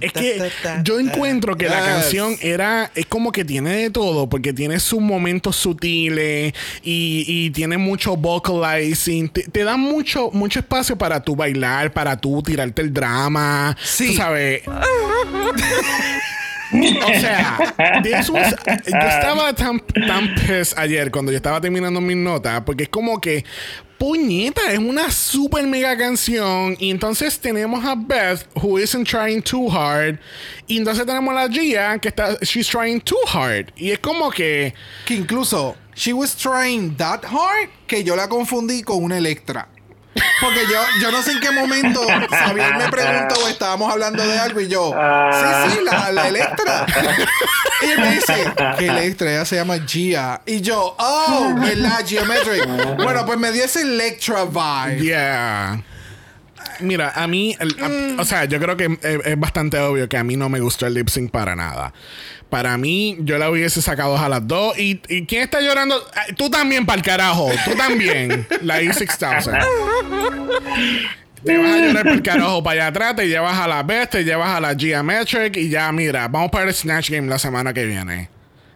Es 0.00 0.12
que 0.12 0.50
yo 0.82 1.00
encuentro 1.00 1.56
que 1.56 1.68
la 1.68 1.84
canción 1.84 2.36
era, 2.40 2.90
es 2.94 3.06
como 3.06 3.32
que 3.32 3.44
tiene 3.44 3.74
de 3.76 3.90
todo, 3.90 4.28
porque 4.28 4.52
tiene 4.52 4.78
sus 4.80 5.00
momentos 5.00 5.56
sutiles 5.56 6.54
y, 6.82 7.24
y 7.26 7.50
tiene 7.50 7.78
mucho 7.78 8.16
vocalizing, 8.16 9.28
te, 9.28 9.42
te 9.44 9.64
da 9.64 9.76
mucho, 9.76 10.30
mucho 10.32 10.60
espacio 10.60 10.96
para 10.96 11.20
tú 11.20 11.34
bailar, 11.36 11.92
para 11.92 12.16
tú 12.16 12.42
tirarte 12.42 12.82
el 12.82 12.92
drama, 12.92 13.76
Sí. 13.82 14.08
tú 14.08 14.12
sabes. 14.14 14.62
O 16.72 17.20
sea, 17.20 17.58
was- 18.30 18.56
yo 18.86 18.98
estaba 18.98 19.52
tan, 19.54 19.80
tan 20.06 20.34
pissed 20.34 20.76
ayer 20.78 21.10
cuando 21.10 21.30
yo 21.32 21.36
estaba 21.36 21.60
terminando 21.60 22.00
mis 22.00 22.16
notas, 22.16 22.62
porque 22.62 22.84
es 22.84 22.88
como 22.88 23.20
que, 23.20 23.44
puñeta, 23.98 24.72
es 24.72 24.78
una 24.78 25.10
super 25.10 25.66
mega 25.66 25.96
canción. 25.96 26.76
Y 26.78 26.90
entonces 26.90 27.38
tenemos 27.38 27.84
a 27.84 27.94
Beth, 27.94 28.46
who 28.54 28.78
isn't 28.78 29.06
trying 29.08 29.42
too 29.42 29.68
hard. 29.70 30.18
Y 30.66 30.78
entonces 30.78 31.06
tenemos 31.06 31.34
a 31.36 31.48
Gia, 31.48 31.98
que 31.98 32.08
está, 32.08 32.36
she's 32.42 32.66
trying 32.68 33.00
too 33.00 33.16
hard. 33.32 33.72
Y 33.76 33.90
es 33.92 33.98
como 33.98 34.30
que, 34.30 34.74
Que 35.06 35.14
incluso, 35.14 35.76
she 35.94 36.12
was 36.12 36.34
trying 36.36 36.96
that 36.96 37.24
hard 37.24 37.68
que 37.86 38.02
yo 38.02 38.16
la 38.16 38.28
confundí 38.28 38.82
con 38.82 39.02
una 39.02 39.18
Electra. 39.18 39.68
Porque 40.40 40.60
yo, 40.70 40.80
yo 41.00 41.10
no 41.10 41.22
sé 41.22 41.32
en 41.32 41.40
qué 41.40 41.50
momento 41.50 42.00
Xavier 42.30 42.76
me 42.76 42.88
preguntó 42.88 43.34
o 43.44 43.48
estábamos 43.48 43.90
hablando 43.92 44.22
de 44.24 44.38
algo 44.38 44.60
y 44.60 44.68
yo, 44.68 44.92
sí, 45.32 45.70
sí, 45.72 45.78
la, 45.84 46.12
la 46.12 46.28
Electra. 46.28 46.86
Y 47.82 47.90
él 47.90 48.00
me 48.00 48.10
dice, 48.14 48.52
¿qué 48.78 48.86
Electra? 48.86 49.30
Ella 49.32 49.44
se 49.44 49.56
llama 49.56 49.76
Gia. 49.86 50.40
Y 50.46 50.60
yo, 50.60 50.94
oh, 50.98 51.54
¿verdad? 51.58 52.04
Geometric. 52.06 52.96
Bueno, 52.96 53.26
pues 53.26 53.38
me 53.38 53.50
dio 53.52 53.64
ese 53.64 53.82
Electra 53.82 54.44
vibe. 54.44 55.02
yeah. 55.02 55.82
Mira, 56.80 57.10
a 57.14 57.26
mí, 57.26 57.56
el- 57.60 57.76
a- 58.18 58.20
o 58.22 58.24
sea, 58.24 58.44
yo 58.44 58.58
creo 58.60 58.76
que 58.76 58.84
es, 59.02 59.20
es 59.26 59.38
bastante 59.38 59.78
obvio 59.78 60.08
que 60.08 60.16
a 60.16 60.24
mí 60.24 60.36
no 60.36 60.48
me 60.48 60.60
gustó 60.60 60.86
el 60.86 60.94
lip 60.94 61.08
sync 61.08 61.30
para 61.30 61.54
nada. 61.56 61.92
Para 62.50 62.76
mí, 62.78 63.16
yo 63.20 63.36
la 63.38 63.50
hubiese 63.50 63.82
sacado 63.82 64.16
a 64.16 64.28
las 64.28 64.46
dos. 64.46 64.78
¿Y, 64.78 65.00
y 65.08 65.26
quién 65.26 65.42
está 65.42 65.60
llorando? 65.60 65.96
Ah, 66.14 66.26
Tú 66.36 66.50
también, 66.50 66.86
para 66.86 66.98
el 66.98 67.04
carajo. 67.04 67.50
Tú 67.64 67.72
también. 67.76 68.46
La 68.62 68.80
E6000. 68.80 69.64
Te 71.44 71.58
vas 71.58 71.74
a 71.74 71.78
llorar 71.78 72.02
por 72.04 72.12
el 72.12 72.22
carajo 72.22 72.62
para 72.62 72.72
allá 72.80 72.86
atrás, 72.88 73.16
te 73.16 73.28
llevas 73.28 73.58
a 73.58 73.68
la 73.68 73.82
Best, 73.82 74.12
te 74.12 74.24
llevas 74.24 74.48
a 74.48 74.60
la 74.60 74.74
Geometric 74.74 75.56
y 75.58 75.68
ya, 75.68 75.92
mira, 75.92 76.26
vamos 76.28 76.50
para 76.50 76.64
el 76.68 76.72
Snatch 76.74 77.10
Game 77.10 77.28
la 77.28 77.38
semana 77.38 77.74
que 77.74 77.84
viene. 77.84 78.30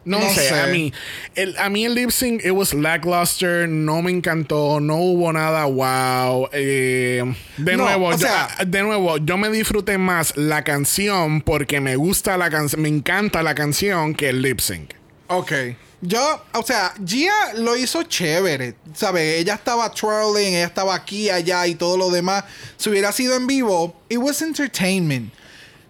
No, 0.08 0.18
No 0.20 0.28
sé, 0.30 0.48
sé. 0.48 0.58
a 0.60 0.66
mí, 0.68 0.92
el, 1.34 1.56
a 1.58 1.68
mí 1.68 1.84
el 1.84 1.94
lip 1.94 2.10
sync, 2.10 2.44
it 2.44 2.50
was 2.52 2.72
lackluster, 2.74 3.68
no 3.68 4.00
me 4.02 4.10
encantó, 4.10 4.80
no 4.80 4.96
hubo 4.96 5.32
nada 5.32 5.64
wow. 5.66 6.48
eh, 6.52 7.22
de 7.58 7.76
No, 7.76 7.84
nuevo, 7.84 8.12
yo, 8.12 8.18
sea- 8.18 8.48
ah, 8.58 8.64
de 8.64 8.82
nuevo, 8.82 9.18
yo 9.18 9.36
me 9.36 9.50
disfruté 9.50 9.98
más 9.98 10.36
la 10.36 10.64
canción 10.64 11.42
porque 11.42 11.80
me 11.80 11.96
gusta 11.96 12.36
la 12.38 12.48
canción, 12.50 12.80
me 12.82 12.88
encanta 12.88 13.42
la 13.42 13.54
canción 13.54 14.14
que 14.14 14.30
el 14.30 14.40
lip 14.42 14.60
sync. 14.60 14.94
Ok. 15.28 15.52
Yo, 16.00 16.44
o 16.54 16.62
sea, 16.62 16.94
Gia 17.04 17.32
lo 17.56 17.76
hizo 17.76 18.04
chévere. 18.04 18.76
¿Sabes? 18.94 19.40
Ella 19.40 19.54
estaba 19.54 19.90
twirling, 19.92 20.54
ella 20.54 20.64
estaba 20.66 20.94
aquí, 20.94 21.28
allá 21.28 21.66
y 21.66 21.74
todo 21.74 21.96
lo 21.98 22.10
demás. 22.10 22.44
Si 22.76 22.88
hubiera 22.88 23.10
sido 23.10 23.34
en 23.36 23.46
vivo, 23.48 24.00
it 24.08 24.18
was 24.18 24.40
entertainment. 24.40 25.32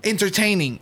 Entertaining. 0.02 0.80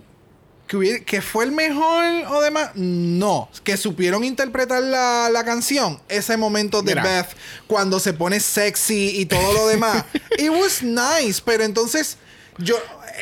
Que, 0.66 0.76
hubiera- 0.76 1.04
que 1.04 1.22
fue 1.22 1.44
el 1.44 1.52
mejor 1.52 2.04
o 2.28 2.40
demás. 2.40 2.70
No. 2.74 3.48
Que 3.64 3.76
supieron 3.76 4.24
interpretar 4.24 4.82
la, 4.82 5.28
la 5.32 5.44
canción. 5.44 6.00
Ese 6.08 6.36
momento 6.36 6.82
de 6.82 6.94
Mira. 6.96 7.02
Beth, 7.02 7.36
cuando 7.66 8.00
se 8.00 8.12
pone 8.12 8.40
sexy 8.40 9.20
y 9.20 9.26
todo 9.26 9.52
lo 9.52 9.68
demás. 9.68 10.04
it 10.38 10.50
was 10.50 10.82
nice. 10.82 11.40
Pero 11.44 11.64
entonces, 11.64 12.16
yo. 12.58 12.76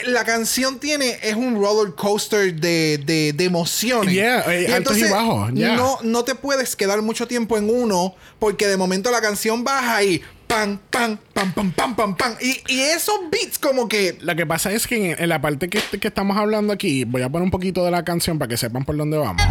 La 0.06 0.24
canción 0.24 0.80
tiene, 0.80 1.20
es 1.22 1.36
un 1.36 1.54
roller 1.54 1.94
coaster 1.94 2.52
de, 2.52 2.98
de, 3.06 3.32
de 3.32 3.44
emociones. 3.44 4.12
Yeah, 4.12 4.40
eh, 4.52 4.74
altos 4.74 4.98
y 4.98 5.04
bajos, 5.04 5.52
yeah. 5.52 5.76
No, 5.76 5.98
no 6.02 6.24
te 6.24 6.34
puedes 6.34 6.74
quedar 6.74 7.00
mucho 7.00 7.28
tiempo 7.28 7.56
en 7.56 7.70
uno 7.70 8.12
porque 8.40 8.66
de 8.66 8.76
momento 8.76 9.12
la 9.12 9.20
canción 9.20 9.62
baja 9.62 10.02
y 10.02 10.20
pam, 10.54 10.78
pam, 10.90 11.18
pam, 11.32 11.52
pam, 11.52 11.72
pam, 11.72 11.94
pam, 11.94 12.16
pam. 12.16 12.34
Y, 12.40 12.62
y 12.72 12.80
esos 12.80 13.14
beats 13.30 13.58
como 13.58 13.88
que... 13.88 14.16
Lo 14.20 14.36
que 14.36 14.46
pasa 14.46 14.72
es 14.72 14.86
que 14.86 15.12
en, 15.12 15.22
en 15.22 15.28
la 15.28 15.40
parte 15.40 15.68
que, 15.68 15.80
que 15.98 16.08
estamos 16.08 16.36
hablando 16.36 16.72
aquí, 16.72 17.04
voy 17.04 17.22
a 17.22 17.28
poner 17.28 17.44
un 17.44 17.50
poquito 17.50 17.84
de 17.84 17.90
la 17.90 18.04
canción 18.04 18.38
para 18.38 18.48
que 18.48 18.56
sepan 18.56 18.84
por 18.84 18.96
dónde 18.96 19.18
vamos. 19.18 19.42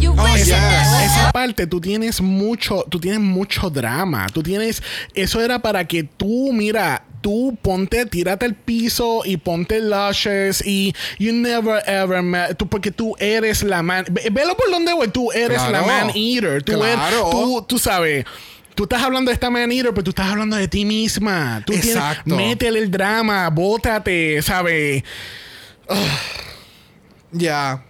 Eh, 0.00 0.08
Oh, 0.08 0.26
esa, 0.36 0.44
yes. 0.44 1.12
esa 1.12 1.32
parte 1.32 1.66
tú 1.66 1.80
tienes 1.80 2.20
mucho, 2.20 2.84
tú 2.88 2.98
tienes 3.00 3.20
mucho 3.20 3.70
drama. 3.70 4.26
Tú 4.32 4.42
tienes, 4.42 4.82
eso 5.14 5.40
era 5.40 5.58
para 5.60 5.86
que 5.86 6.02
tú, 6.04 6.50
mira, 6.52 7.04
tú 7.20 7.56
ponte, 7.62 8.04
tírate 8.06 8.46
al 8.46 8.54
piso 8.54 9.22
y 9.24 9.36
ponte 9.36 9.80
lushes 9.80 10.62
y 10.66 10.94
you 11.18 11.32
never 11.32 11.82
ever 11.86 12.22
met, 12.22 12.56
tú, 12.56 12.66
porque 12.68 12.90
tú 12.90 13.14
eres 13.18 13.62
la 13.62 13.82
man, 13.82 14.04
ve- 14.10 14.28
velo 14.32 14.56
por 14.56 14.70
donde 14.70 14.92
voy, 14.92 15.08
tú 15.08 15.30
eres 15.32 15.60
la 15.70 15.82
man 15.82 16.10
eater, 16.14 16.62
tú, 16.62 16.82
eres- 16.82 16.94
Claro. 16.96 17.28
tú, 17.30 17.64
tú 17.68 17.78
sabes. 17.78 18.24
Tú 18.74 18.84
estás 18.84 19.02
hablando 19.02 19.28
de 19.28 19.34
esta 19.34 19.50
man 19.50 19.70
eater, 19.70 19.90
pero 19.92 20.02
tú 20.04 20.10
estás 20.10 20.28
hablando 20.30 20.56
de 20.56 20.66
ti 20.66 20.84
misma. 20.86 21.62
Tú 21.66 21.72
tienes- 21.74 21.90
Exacto. 21.90 22.34
métele 22.36 22.78
el 22.78 22.90
drama, 22.90 23.50
bótate, 23.50 24.40
¿sabes? 24.42 25.04
Ya. 27.30 27.84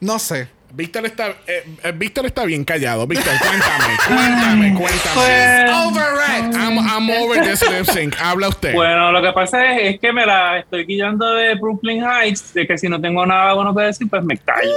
No 0.00 0.18
sé. 0.18 0.48
Víctor 0.78 1.04
está, 1.06 1.30
eh, 1.48 1.64
eh, 1.82 1.92
Víctor 1.92 2.24
está 2.26 2.44
bien 2.44 2.64
callado. 2.64 3.04
Víctor, 3.04 3.32
cuéntame, 3.40 3.96
cuéntame, 4.06 4.74
cuéntame. 4.74 5.12
Pues- 5.12 5.70
over 5.74 6.14
it. 6.38 6.54
I'm, 6.54 6.78
I'm 6.78 7.10
over 7.10 7.42
this 7.42 7.68
lip 7.68 7.84
sync. 7.84 8.14
Habla 8.20 8.50
usted. 8.50 8.74
Bueno, 8.74 9.10
lo 9.10 9.20
que 9.20 9.32
pasa 9.32 9.72
es, 9.72 9.94
es 9.94 10.00
que 10.00 10.12
me 10.12 10.24
la 10.24 10.60
estoy 10.60 10.84
guiando 10.84 11.34
de 11.34 11.56
Brooklyn 11.56 12.04
Heights, 12.04 12.54
de 12.54 12.64
que 12.64 12.78
si 12.78 12.88
no 12.88 13.00
tengo 13.00 13.26
nada 13.26 13.54
bueno 13.54 13.74
que 13.74 13.82
decir, 13.82 14.08
pues 14.08 14.22
me 14.22 14.38
callo. 14.38 14.70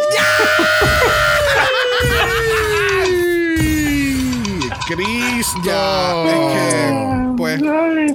Cristo. 4.87 5.61
Ya. 5.63 6.23
Es 6.25 6.55
que, 6.55 6.93
pues, 7.37 7.61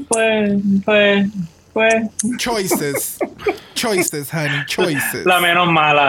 pues, 0.09 0.55
pues, 0.85 1.29
pues, 1.77 2.09
choices. 2.39 3.19
choices, 3.75 4.31
honey. 4.31 4.65
Choices. 4.67 5.27
la 5.27 5.41
menos 5.41 5.71
mala. 5.71 6.09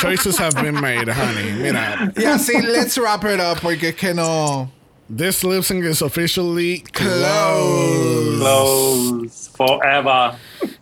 Choices 0.00 0.38
have 0.38 0.54
been 0.54 0.80
made, 0.80 1.06
honey. 1.08 1.52
Mira, 1.52 2.10
Y 2.16 2.24
así, 2.24 2.62
let's 2.62 2.96
wrap 2.96 3.24
it 3.24 3.40
up 3.40 3.60
porque 3.60 3.88
es 3.90 3.94
que 3.94 4.14
no... 4.14 4.70
this 5.10 5.44
lip 5.44 5.64
sync 5.64 5.84
is 5.84 6.00
officially 6.00 6.78
closed. 6.94 8.40
Close 8.40 9.48
forever. 9.48 10.34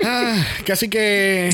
Ah, 0.05 0.47
Casi 0.65 0.87
que 0.87 1.51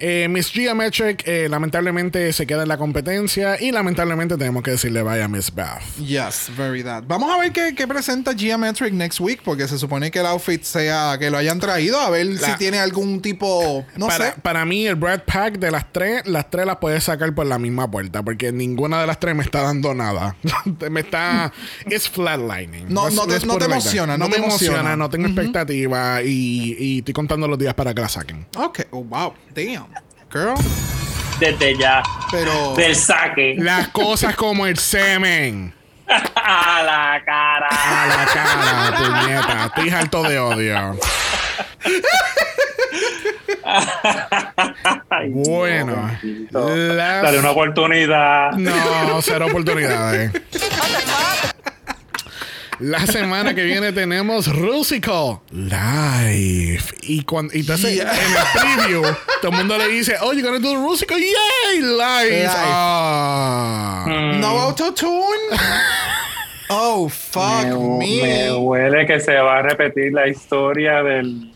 eh, 0.00 0.26
Miss 0.28 0.50
Geometric 0.50 1.22
eh, 1.26 1.48
lamentablemente 1.48 2.32
se 2.32 2.46
queda 2.46 2.62
en 2.62 2.68
la 2.68 2.78
competencia 2.78 3.60
y 3.60 3.70
lamentablemente 3.70 4.36
tenemos 4.36 4.62
que 4.62 4.72
decirle 4.72 5.02
vaya 5.02 5.28
Miss 5.28 5.54
Beth. 5.54 5.80
Yes, 5.98 6.50
very 6.56 6.82
that. 6.82 7.04
Vamos 7.06 7.30
a 7.32 7.38
ver 7.38 7.52
qué, 7.52 7.74
qué 7.74 7.86
presenta 7.86 8.34
Geometric 8.36 8.92
next 8.92 9.20
week, 9.20 9.40
porque 9.44 9.68
se 9.68 9.78
supone 9.78 10.10
que 10.10 10.20
el 10.20 10.26
outfit 10.26 10.62
sea 10.62 11.16
que 11.18 11.30
lo 11.30 11.36
hayan 11.38 11.60
traído, 11.60 12.00
a 12.00 12.10
ver 12.10 12.26
La- 12.26 12.38
si 12.40 12.52
tiene 12.58 12.78
algún 12.78 13.20
tipo, 13.20 13.84
no 13.96 14.06
para, 14.08 14.32
sé. 14.32 14.40
para 14.40 14.64
mí, 14.64 14.86
el 14.86 14.96
Brad 14.96 15.20
Pack 15.24 15.58
de 15.58 15.70
las 15.70 15.92
tres, 15.92 16.26
las 16.26 16.50
tres 16.50 16.66
las 16.66 16.76
puedes 16.78 17.04
sacar 17.04 17.34
por 17.34 17.46
la 17.46 17.58
misma 17.58 17.90
puerta, 17.90 18.22
porque 18.22 18.52
ninguna 18.52 19.00
de 19.00 19.06
las 19.06 19.20
tres 19.20 19.34
me 19.36 19.42
está 19.44 19.62
dando 19.62 19.94
nada. 19.94 20.34
me 20.90 21.00
está. 21.00 21.52
Es 21.86 22.08
flatlining. 22.08 22.86
No- 22.88 23.08
Es- 23.08 23.14
no 23.14 23.26
te- 23.26 23.44
no 23.46 23.58
te 23.58 23.64
emociona, 23.66 24.16
no 24.16 24.28
me 24.28 24.36
te 24.36 24.42
emociona. 24.42 24.96
no 24.96 25.10
tengo 25.10 25.26
expectativa 25.26 26.22
y, 26.22 26.76
y 26.78 26.98
estoy 26.98 27.14
contando 27.14 27.46
los 27.48 27.58
días 27.58 27.74
para 27.74 27.92
que 27.94 28.00
la 28.00 28.08
saquen. 28.08 28.46
Ok, 28.56 28.80
oh, 28.90 29.04
wow, 29.04 29.34
damn, 29.54 29.86
girl. 30.32 30.54
Desde 31.38 31.76
ya. 31.78 32.02
Pero 32.30 32.74
Del 32.74 32.94
saque. 32.96 33.54
Las 33.58 33.88
cosas 33.88 34.36
como 34.36 34.66
el 34.66 34.76
semen. 34.78 35.72
A 36.34 36.82
la 36.82 37.22
cara. 37.24 37.68
A 37.70 38.06
la 38.06 38.26
cara, 38.26 38.96
puñeta. 38.96 39.64
Estoy 39.66 39.90
harto 39.90 40.22
de 40.24 40.38
odio. 40.38 40.98
Ay, 45.08 45.30
Bueno, 45.30 46.10
Diosito. 46.22 46.76
las- 46.76 47.22
Dale 47.22 47.38
una 47.38 47.50
oportunidad. 47.50 48.52
No, 48.52 49.22
cero 49.22 49.46
oprioridades. 49.52 50.32
La 52.80 53.06
semana 53.06 53.54
que 53.54 53.62
viene 53.64 53.92
tenemos 53.92 54.46
Rusical 54.54 55.40
Live. 55.52 56.82
Y, 57.02 57.22
cuando, 57.24 57.54
y 57.54 57.60
entonces 57.60 57.94
Yeah. 57.96 58.10
en 58.12 58.18
el 58.32 58.78
preview, 58.78 59.02
todo 59.42 59.50
el 59.52 59.56
mundo 59.58 59.76
le 59.78 59.88
dice, 59.88 60.16
Oh, 60.20 60.32
you're 60.32 60.42
gonna 60.42 60.58
do 60.60 60.74
Rusical? 60.76 61.18
Yay! 61.18 61.80
Live. 61.82 62.30
Live. 62.30 62.48
Ah. 62.50 64.04
Mm. 64.06 64.40
no 64.40 64.46
autotune. 64.60 65.10
oh 66.70 67.08
fuck 67.08 67.64
me, 67.66 67.98
me. 67.98 68.22
me 68.22 68.52
huele 68.56 69.06
que 69.06 69.20
se 69.20 69.34
va 69.34 69.58
a 69.58 69.62
repetir 69.62 70.12
la 70.12 70.28
historia 70.28 71.02
del 71.02 71.52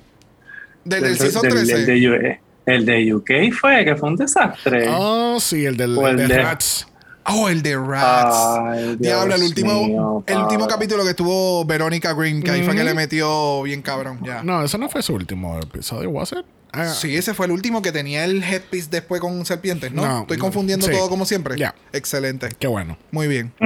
Del, 0.84 1.00
del 1.00 1.02
Del- 1.02 1.16
season 1.18 1.42
del- 1.42 1.52
13. 1.66 1.74
El 1.74 1.86
de, 1.86 2.08
U- 2.10 2.38
el 2.66 2.84
de 2.86 3.14
UK 3.14 3.30
fue, 3.58 3.84
que 3.84 3.96
fue 3.96 4.08
un 4.10 4.16
desastre. 4.16 4.86
Oh, 4.90 5.38
sí, 5.40 5.64
el 5.64 5.76
del 5.76 5.96
O 5.96 6.06
el 6.08 6.16
de 6.16 6.26
de- 6.28 6.42
Rats. 6.42 6.86
Oh, 7.26 7.48
el 7.48 7.62
de 7.62 7.76
Rats. 7.76 8.36
Ay, 8.62 8.96
Diablo, 8.98 9.34
el 9.34 9.42
último, 9.42 9.84
mío, 9.86 10.24
el 10.26 10.36
último 10.38 10.66
capítulo 10.68 11.04
que 11.04 11.10
estuvo 11.10 11.64
Verónica 11.64 12.12
Green, 12.12 12.42
que 12.42 12.50
ahí 12.50 12.62
fue 12.62 12.74
que 12.76 12.84
le 12.84 12.92
metió 12.94 13.62
bien 13.62 13.80
cabrón. 13.82 14.20
Ya. 14.24 14.42
No, 14.42 14.62
ese 14.62 14.76
no 14.78 14.88
fue 14.88 15.02
su 15.02 15.14
último 15.14 15.58
episodio, 15.58 16.10
¿was 16.10 16.32
it? 16.32 16.44
Ah, 16.72 16.88
Sí, 16.88 17.16
ese 17.16 17.32
fue 17.34 17.46
el 17.46 17.52
último 17.52 17.80
que 17.82 17.92
tenía 17.92 18.24
el 18.24 18.42
headpiece 18.42 18.88
después 18.90 19.20
con 19.20 19.46
serpientes, 19.46 19.92
¿no? 19.92 20.04
No, 20.04 20.20
Estoy 20.22 20.36
no, 20.38 20.42
confundiendo 20.44 20.86
sí. 20.86 20.92
todo 20.92 21.08
como 21.08 21.24
siempre. 21.24 21.56
Ya. 21.56 21.74
Excelente. 21.92 22.48
Qué 22.58 22.66
bueno. 22.66 22.98
Muy 23.10 23.26
bien. 23.28 23.52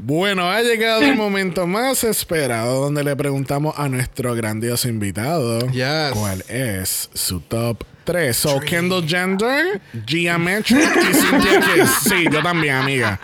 Bueno, 0.00 0.48
ha 0.48 0.62
llegado 0.62 1.02
el 1.02 1.16
momento 1.16 1.66
más 1.66 2.04
esperado 2.04 2.82
donde 2.82 3.02
le 3.02 3.16
preguntamos 3.16 3.74
a 3.76 3.88
nuestro 3.88 4.34
grandioso 4.34 4.88
invitado 4.88 5.58
Yes. 5.70 6.12
cuál 6.14 6.44
es 6.48 7.10
su 7.14 7.40
top 7.40 7.82
3. 8.08 8.34
So, 8.36 8.58
Kendall 8.60 9.06
Gender, 9.06 9.80
Geometric 10.06 10.78
y 10.78 11.14
Cynthia 11.14 11.60
Kiss. 11.74 11.90
Sí, 12.08 12.24
yo 12.32 12.42
también, 12.42 12.76
amiga. 12.76 13.20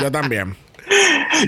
Yo 0.00 0.12
también. 0.12 0.54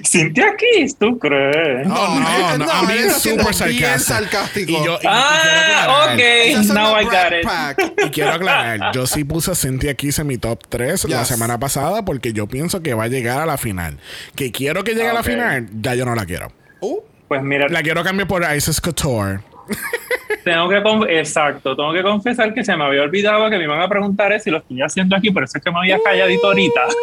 Cintia 0.03 0.55
Kiss, 0.57 0.97
¿tú 0.97 1.19
crees? 1.19 1.87
Oh, 1.87 1.91
no, 1.91 2.57
no, 2.57 2.59
no, 2.59 2.65
I'm 2.73 2.87
being 2.87 3.07
está 3.07 3.19
siendo 3.21 3.43
super 3.53 3.99
sarcástico. 4.01 4.71
Y 4.73 4.75
yo, 4.85 4.95
y- 5.03 5.07
Ah, 5.07 6.09
ok. 6.15 6.73
Now 6.73 6.99
I 6.99 7.05
got 7.05 7.33
it. 7.39 7.45
Pack. 7.45 7.93
Y 8.07 8.11
quiero 8.11 8.33
aclarar, 8.33 8.93
yo 8.95 9.07
sí 9.07 9.25
puse 9.25 9.51
a 9.51 9.55
Cynthia 9.55 9.95
Kiss 9.95 10.19
en 10.21 10.27
mi 10.29 10.39
top 10.39 10.61
3 10.69 11.05
la 11.11 11.25
semana 11.27 11.61
pasada 11.61 12.03
porque 12.05 12.33
yo 12.33 12.47
pienso 12.47 12.83
que 12.83 12.95
va 12.95 13.05
a 13.05 13.09
llegar 13.09 13.39
a 13.41 13.47
la 13.47 13.59
final. 13.59 13.99
Que 14.35 14.51
quiero 14.51 14.83
que 14.85 14.95
llegue 14.95 15.09
a 15.11 15.13
la 15.15 15.23
final, 15.23 15.69
ya 15.83 15.95
yo 15.95 16.07
no 16.07 16.15
la 16.15 16.25
quiero. 16.25 16.51
Uh, 16.81 17.01
Pues 17.29 17.43
mira, 17.43 17.69
La 17.69 17.83
quiero 17.83 18.03
cambiar 18.05 18.29
por 18.29 18.43
Isis 18.57 18.81
Couture. 18.81 19.41
tengo 20.45 20.69
que 20.69 21.19
exacto, 21.19 21.75
tengo 21.75 21.93
que 21.93 22.03
confesar 22.03 22.55
que 22.55 22.65
se 22.65 22.77
me 22.77 22.85
había 22.85 23.03
olvidado 23.03 23.49
que 23.51 23.59
me 23.59 23.65
iban 23.65 23.81
a 23.81 23.89
preguntar 23.89 24.33
eso 24.33 24.49
y 24.49 24.53
lo 24.53 24.59
estoy 24.59 24.81
haciendo 24.83 25.17
aquí, 25.17 25.31
por 25.31 25.45
eso 25.45 25.59
es 25.59 25.65
que 25.65 25.71
me 25.71 25.79
había 25.79 25.99
calladito 26.03 26.47
ahorita. 26.47 26.87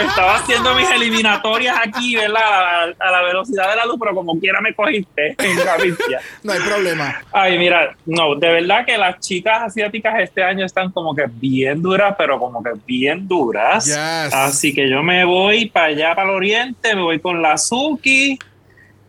Estaba 0.00 0.36
haciendo 0.36 0.74
mis 0.74 0.88
eliminatorias 0.90 1.76
aquí, 1.84 2.14
¿verdad? 2.14 2.36
A, 2.42 2.86
la- 2.86 2.94
a 3.00 3.10
la 3.10 3.22
velocidad 3.22 3.70
de 3.70 3.76
la 3.76 3.84
luz, 3.86 3.96
pero 3.98 4.14
como 4.14 4.38
quiera 4.38 4.60
me 4.60 4.72
cogiste 4.72 5.34
en 5.38 5.56
bestia. 5.82 6.20
no 6.42 6.52
hay 6.52 6.60
problema. 6.60 7.20
Ay, 7.32 7.58
mira, 7.58 7.96
no, 8.06 8.34
de 8.36 8.48
verdad 8.48 8.84
que 8.86 8.96
las 8.96 9.18
chicas 9.18 9.62
asiáticas 9.62 10.20
este 10.20 10.42
año 10.42 10.64
están 10.64 10.90
como 10.92 11.14
que 11.14 11.24
bien 11.28 11.82
duras, 11.82 12.14
pero 12.16 12.38
como 12.38 12.62
que 12.62 12.70
bien 12.86 13.26
duras. 13.26 13.86
Yes. 13.86 14.32
Así 14.34 14.72
que 14.72 14.88
yo 14.88 15.02
me 15.02 15.24
voy 15.24 15.66
para 15.66 15.86
allá, 15.86 16.14
para 16.14 16.28
el 16.30 16.34
oriente, 16.36 16.94
me 16.94 17.02
voy 17.02 17.18
con 17.18 17.42
la 17.42 17.58
Suki, 17.58 18.38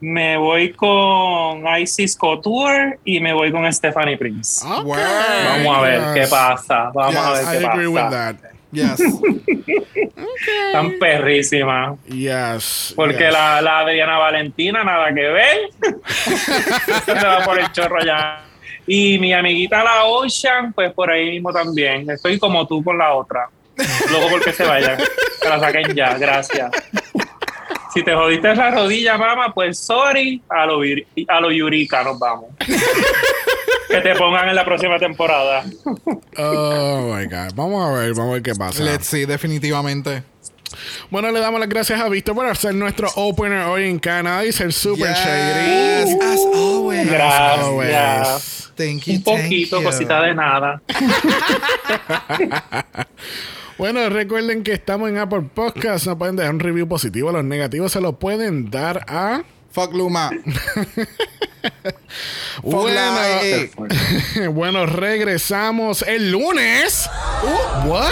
me 0.02 0.38
voy 0.38 0.74
con 0.74 1.64
Isis 1.80 2.16
Couture 2.16 3.00
y 3.04 3.20
me 3.20 3.34
voy 3.34 3.52
con 3.52 3.72
Stephanie 3.72 4.18
Prince. 4.18 4.66
Ok. 4.66 4.86
Word. 4.86 5.00
Vamos 5.46 5.78
a 5.78 5.82
ver 5.82 6.02
qué 6.14 6.28
pasa, 6.28 6.92
vamos 6.94 7.16
a 7.16 7.40
Yes, 7.40 7.50
ver 7.52 7.56
I 7.56 7.60
qué 7.60 7.68
agree 7.72 7.88
with 7.88 8.02
pasa. 8.02 8.34
that. 8.34 8.52
Yes. 8.72 9.00
Están 10.68 11.00
perrísimas. 11.00 11.98
Yes. 12.06 12.94
Porque 12.96 13.26
yes. 13.26 13.34
la, 13.34 13.62
la 13.62 13.80
Adriana 13.80 14.18
Valentina, 14.20 14.84
nada 14.84 15.14
que 15.14 15.28
ver. 15.28 15.58
Se 17.06 17.14
va 17.14 17.44
por 17.44 17.60
el 17.60 17.72
chorro 17.72 18.04
ya. 18.06 18.46
Y 18.86 19.20
mi 19.20 19.34
amiguita 19.34 19.84
la 19.84 20.06
Ocean, 20.06 20.74
pues 20.74 20.92
por 20.94 21.12
ahí 21.12 21.30
mismo 21.32 21.52
también. 21.52 22.10
Estoy 22.10 22.40
como 22.40 22.66
tú 22.68 22.84
con 22.84 22.98
la 22.98 23.14
otra. 23.14 23.50
Luego 24.10 24.30
porque 24.30 24.52
se 24.52 24.64
vayan. 24.66 24.98
Que 25.42 25.50
la 25.50 25.60
saquen 25.60 25.96
ya, 25.96 26.18
gracias. 26.18 26.72
Si 27.94 28.04
te 28.04 28.14
jodiste 28.14 28.56
la 28.56 28.72
rodilla, 28.72 29.18
mamá, 29.18 29.54
pues 29.54 29.80
sorry. 29.80 30.42
A 30.50 30.66
lo, 30.66 30.82
a 31.28 31.42
lo 31.42 31.52
Yurika 31.52 32.04
nos 32.04 32.20
vamos. 32.20 32.48
que 33.90 34.02
te 34.02 34.16
pongan 34.16 34.50
en 34.50 34.56
la 34.56 34.66
próxima 34.66 35.00
temporada. 35.00 35.64
Oh 36.38 37.14
my 37.16 37.26
God. 37.26 37.54
Vamos 37.56 37.88
a 37.88 37.92
ver, 38.00 38.14
vamos 38.14 38.32
a 38.32 38.34
ver 38.36 38.44
qué 38.44 38.54
pasa. 38.56 38.84
Let's 38.84 39.08
see, 39.08 39.26
definitivamente. 39.26 40.24
Bueno, 41.10 41.32
le 41.32 41.40
damos 41.40 41.60
las 41.60 41.68
gracias 41.68 42.00
a 42.00 42.08
Víctor 42.10 42.36
por 42.36 42.46
hacer 42.46 42.76
nuestro 42.76 43.10
opener 43.16 43.66
hoy 43.66 43.90
en 43.90 43.98
Canadá 43.98 44.46
y 44.46 44.52
ser 44.52 44.72
super 44.72 45.08
Yes, 45.08 45.18
shady. 45.18 46.14
as 46.22 46.40
always. 46.54 47.10
Gracias. 47.10 47.60
Always. 47.60 48.72
Thank 48.76 49.04
you, 49.06 49.14
Un 49.16 49.24
thank 49.24 49.42
poquito, 49.44 49.78
you. 49.80 49.84
cosita 49.84 50.22
de 50.22 50.36
nada. 50.36 50.80
Bueno, 53.80 54.08
recuerden 54.10 54.64
que 54.64 54.74
estamos 54.74 55.10
en 55.10 55.18
Apple 55.18 55.44
Podcast. 55.54 56.06
No 56.06 56.18
pueden 56.18 56.36
dejar 56.36 56.54
un 56.54 56.60
review 56.60 56.86
positivo. 56.86 57.32
Los 57.32 57.46
negativos 57.46 57.94
se 57.94 58.02
los 58.02 58.18
pueden 58.18 58.70
dar 58.70 59.06
a. 59.08 59.44
Fuck 59.72 59.94
Luma. 59.94 60.32
Fuck 62.62 62.64
Bueno, 62.64 64.52
bueno, 64.54 64.86
regresamos 64.86 66.02
el 66.02 66.30
lunes. 66.30 67.10
What? 67.86 68.12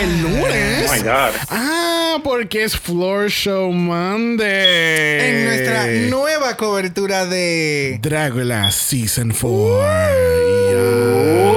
El 0.00 0.20
lunes. 0.20 0.90
Oh 0.90 0.92
my 0.92 0.98
God. 1.02 1.30
Ah, 1.48 2.18
porque 2.24 2.64
es 2.64 2.76
Floor 2.76 3.30
Show 3.30 3.70
Monday. 3.70 5.20
En 5.20 5.44
nuestra 5.44 5.86
nueva 6.10 6.56
cobertura 6.56 7.24
de 7.24 8.00
Dragula 8.02 8.72
Season 8.72 9.30
4. 9.30 11.47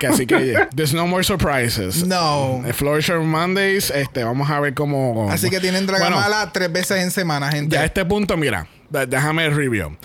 Que 0.00 0.06
así 0.08 0.26
que 0.26 0.66
there's 0.74 0.92
no 0.94 1.06
more 1.06 1.22
surprises. 1.22 2.04
No. 2.06 2.62
Eh, 2.66 2.72
Floor 2.72 3.02
Show 3.02 3.22
Mondays, 3.22 3.90
este, 3.90 4.24
vamos 4.24 4.50
a 4.50 4.60
ver 4.60 4.74
cómo. 4.74 5.30
Así 5.30 5.50
que 5.50 5.60
tienen 5.60 5.86
Bueno, 5.86 5.98
Dragamala 5.98 6.52
tres 6.52 6.72
veces 6.72 7.02
en 7.02 7.10
semana, 7.10 7.50
gente. 7.50 7.74
ya 7.74 7.82
a 7.82 7.84
este 7.84 8.04
punto, 8.04 8.36
mira, 8.36 8.66
déjame 8.90 9.44
el 9.46 9.54
review. 9.54 9.96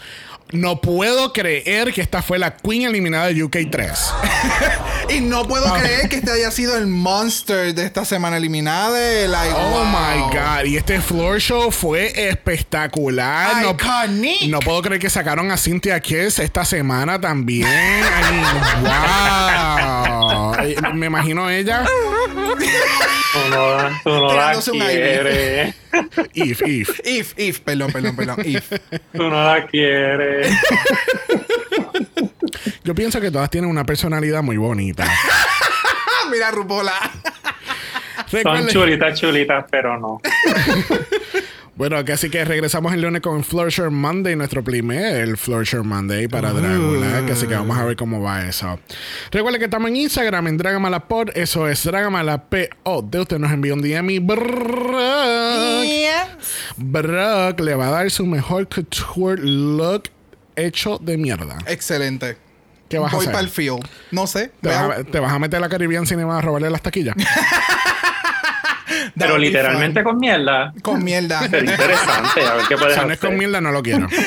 No 0.51 0.81
puedo 0.81 1.31
creer 1.31 1.93
que 1.93 2.01
esta 2.01 2.21
fue 2.23 2.39
la 2.39 2.55
Queen 2.57 2.81
eliminada 2.83 3.27
de 3.27 3.43
UK 3.43 3.57
3. 3.69 3.91
Y 5.09 5.21
no 5.21 5.47
puedo 5.47 5.65
Ah. 5.73 5.79
creer 5.79 6.07
que 6.09 6.17
este 6.17 6.31
haya 6.31 6.51
sido 6.51 6.77
el 6.77 6.85
monster 6.87 7.73
de 7.73 7.83
esta 7.85 8.05
semana 8.05 8.37
eliminada. 8.37 8.91
de, 8.91 9.27
like, 9.27 9.53
Oh 9.55 9.69
wow. 9.71 9.85
my 9.85 10.21
god. 10.35 10.65
Y 10.65 10.77
este 10.77 11.01
floor 11.01 11.39
show 11.39 11.71
fue 11.71 12.29
espectacular. 12.29 13.61
No, 13.63 13.71
Iconic. 13.71 14.43
no 14.49 14.59
puedo 14.59 14.81
creer 14.81 14.99
que 15.01 15.09
sacaron 15.09 15.51
a 15.51 15.57
Cynthia 15.57 15.99
Kiss 15.99 16.39
esta 16.39 16.63
semana 16.65 17.19
también. 17.19 17.67
I 17.67 18.31
mean, 18.31 18.83
wow. 18.83 20.55
Eh, 20.59 20.75
Me 20.93 21.05
imagino 21.07 21.49
ella. 21.49 21.85
Tú 23.33 23.39
no, 23.49 23.77
tú 24.03 24.09
no 24.09 24.33
la 24.33 24.59
quieres. 24.59 25.75
If, 26.33 26.61
if. 26.65 26.99
If, 27.05 27.33
if, 27.37 27.59
perdón, 27.59 27.91
perdón, 27.91 28.15
perdón. 28.15 28.37
If. 28.45 28.71
Tú 29.13 29.29
no 29.29 29.43
la 29.43 29.67
quieres. 29.67 30.55
Yo 32.83 32.95
pienso 32.95 33.21
que 33.21 33.29
todas 33.31 33.49
tienen 33.49 33.69
una 33.69 33.83
personalidad 33.83 34.41
muy 34.41 34.57
bonita. 34.57 35.05
Mira, 36.31 36.51
Rupola. 36.51 36.93
Son 38.27 38.67
chulitas, 38.67 39.19
chulitas, 39.19 39.65
pero 39.69 39.99
no. 39.99 40.21
Bueno, 41.79 42.03
que 42.03 42.11
así 42.11 42.29
que 42.29 42.43
regresamos 42.43 42.93
el 42.93 43.01
lunes 43.01 43.21
con 43.21 43.41
Flusher 43.41 43.89
Monday, 43.89 44.35
nuestro 44.35 44.61
primer 44.61 45.37
Flusher 45.37 45.81
Monday 45.81 46.27
para 46.27 46.51
Dragula. 46.51 47.25
Que 47.25 47.31
así 47.31 47.47
que 47.47 47.55
vamos 47.55 47.77
a 47.77 47.85
ver 47.85 47.95
cómo 47.95 48.21
va 48.21 48.45
eso. 48.45 48.77
Recuerden 49.31 49.59
que 49.59 49.65
estamos 49.65 49.87
en 49.89 49.95
Instagram, 49.95 50.47
en 50.47 50.57
Dragamalapod. 50.57 51.29
Eso 51.35 51.69
es 51.69 51.81
Dragamalapod. 51.85 53.03
De 53.05 53.21
usted 53.21 53.39
nos 53.39 53.49
envió 53.53 53.75
un 53.75 53.81
DM 53.81 54.09
y 54.09 54.19
Brock, 54.19 54.41
Brock 56.75 57.59
le 57.61 57.75
va 57.75 57.87
a 57.87 57.91
dar 57.91 58.11
su 58.11 58.25
mejor 58.25 58.67
couture 58.67 59.41
look 59.41 60.03
hecho 60.57 60.97
de 61.01 61.17
mierda. 61.17 61.59
Excelente. 61.65 62.35
¿Qué 62.89 62.99
vas 62.99 63.13
a 63.13 63.15
Voy 63.15 63.23
hacer? 63.23 63.33
para 63.33 63.43
el 63.45 63.49
field. 63.49 63.87
No 64.11 64.27
sé. 64.27 64.51
¿Te 64.61 64.67
vas, 64.67 64.87
Vea- 64.89 64.97
a, 64.97 65.03
te 65.05 65.19
vas 65.21 65.31
a 65.31 65.39
meter 65.39 65.55
a 65.57 65.61
la 65.61 65.69
Caribbean 65.69 66.05
Cinema 66.05 66.39
a 66.39 66.41
robarle 66.41 66.69
las 66.69 66.81
taquillas? 66.81 67.15
Pero 69.19 69.37
literalmente 69.37 70.03
con 70.03 70.17
mierda. 70.17 70.71
fun. 70.71 70.81
Con 70.81 71.03
mierda. 71.03 71.39
Sería 71.47 71.71
interesante. 71.71 72.41
A 72.41 72.53
ver 72.55 72.65
qué 72.67 72.77
puedes 72.77 72.95
Si 72.95 73.05
no 73.05 73.13
es 73.13 73.19
con 73.19 73.37
mierda, 73.37 73.61
no 73.61 73.71
lo 73.71 73.83
quiero. 73.83 74.07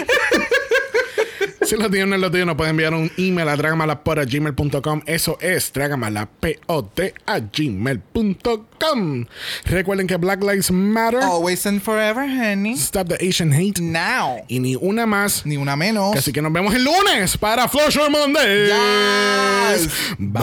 si 1.63 1.77
lo 1.77 1.91
tiene 1.91 2.05
o 2.05 2.07
no 2.07 2.19
lo 2.19 2.31
tiene, 2.31 2.47
nos 2.47 2.57
pueden 2.57 2.71
enviar 2.73 2.95
un 2.95 3.11
email 3.17 3.49
a 3.49 3.57
dragamalapod.gmail.com. 3.57 5.03
Eso 5.07 5.39
es 5.41 5.73
dragamalapod 5.73 7.01
a 7.27 7.39
gmail.com. 7.41 9.25
Recuerden 9.65 10.07
que 10.07 10.17
Black 10.17 10.43
Lives 10.43 10.71
Matter. 10.71 11.21
Always 11.23 11.67
and 11.67 11.81
forever, 11.81 12.25
honey. 12.29 12.75
Stop 12.75 13.09
the 13.09 13.17
Asian 13.27 13.53
hate. 13.53 13.81
Now. 13.81 14.45
Y 14.49 14.61
ni 14.61 14.77
una 14.77 15.07
más. 15.07 15.47
Ni 15.47 15.57
una 15.57 15.77
menos. 15.77 16.17
Así 16.17 16.33
que 16.33 16.43
nos 16.43 16.53
vemos 16.53 16.75
el 16.75 16.85
lunes 16.85 17.39
para 17.39 17.69
Flush 17.69 17.99
Monday. 18.11 18.69
Yes. 18.69 19.89
Bye. 20.19 20.43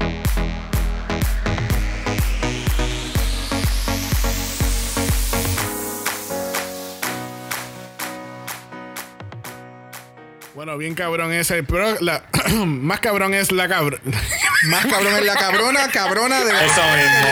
Bueno, 10.61 10.77
bien 10.77 10.93
cabrón 10.93 11.33
es 11.33 11.49
el 11.49 11.65
pro, 11.65 11.99
la, 12.01 12.23
más 12.65 12.99
cabrón 12.99 13.33
es 13.33 13.51
la 13.51 13.67
cabra. 13.67 13.97
Más 14.67 14.85
cabrón 14.85 15.15
es 15.15 15.25
la 15.25 15.33
cabrona, 15.33 15.87
cabrona 15.91 16.37
de 16.37 16.45
verdad. 16.45 16.65
Eso 16.65 16.81
mismo. 16.83 17.25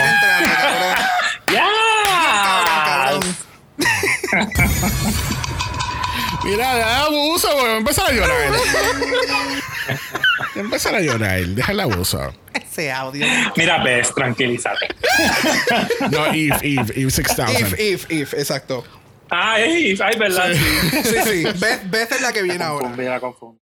Cabrona. 0.56 1.10
¡Ya! 1.52 1.68
Cabrón. 2.84 3.36
Mira, 6.42 6.74
da 6.74 7.04
abuso, 7.04 7.66
a 7.66 7.76
empezar 7.76 8.10
a 8.10 8.12
llorar. 8.12 8.52
Empezar 10.56 10.94
a 10.96 11.00
llorar. 11.00 11.40
Deja 11.40 11.70
el 11.70 11.78
abuso. 11.78 12.34
Ese 12.52 12.90
audio. 12.90 13.24
Mira, 13.56 13.80
ves, 13.84 14.12
tranquilízate. 14.12 14.88
No, 16.10 16.26
Eve, 16.26 16.56
Eve, 16.62 16.92
Eve 16.96 17.10
6000. 17.12 17.56
If, 17.56 17.78
if, 17.78 18.10
if, 18.10 18.34
exacto. 18.34 18.84
Ay, 19.30 19.96
ay, 20.02 20.18
verdad. 20.18 20.52
Sí. 20.52 21.02
Sí, 21.04 21.16
sí. 21.24 21.44
Beth, 21.58 21.90
Beth 21.90 22.12
es 22.12 22.20
la 22.20 22.32
que 22.32 22.42
viene 22.42 22.64
ahora. 22.64 22.88
Confundí, 22.88 23.08
la 23.08 23.20
confundí. 23.20 23.60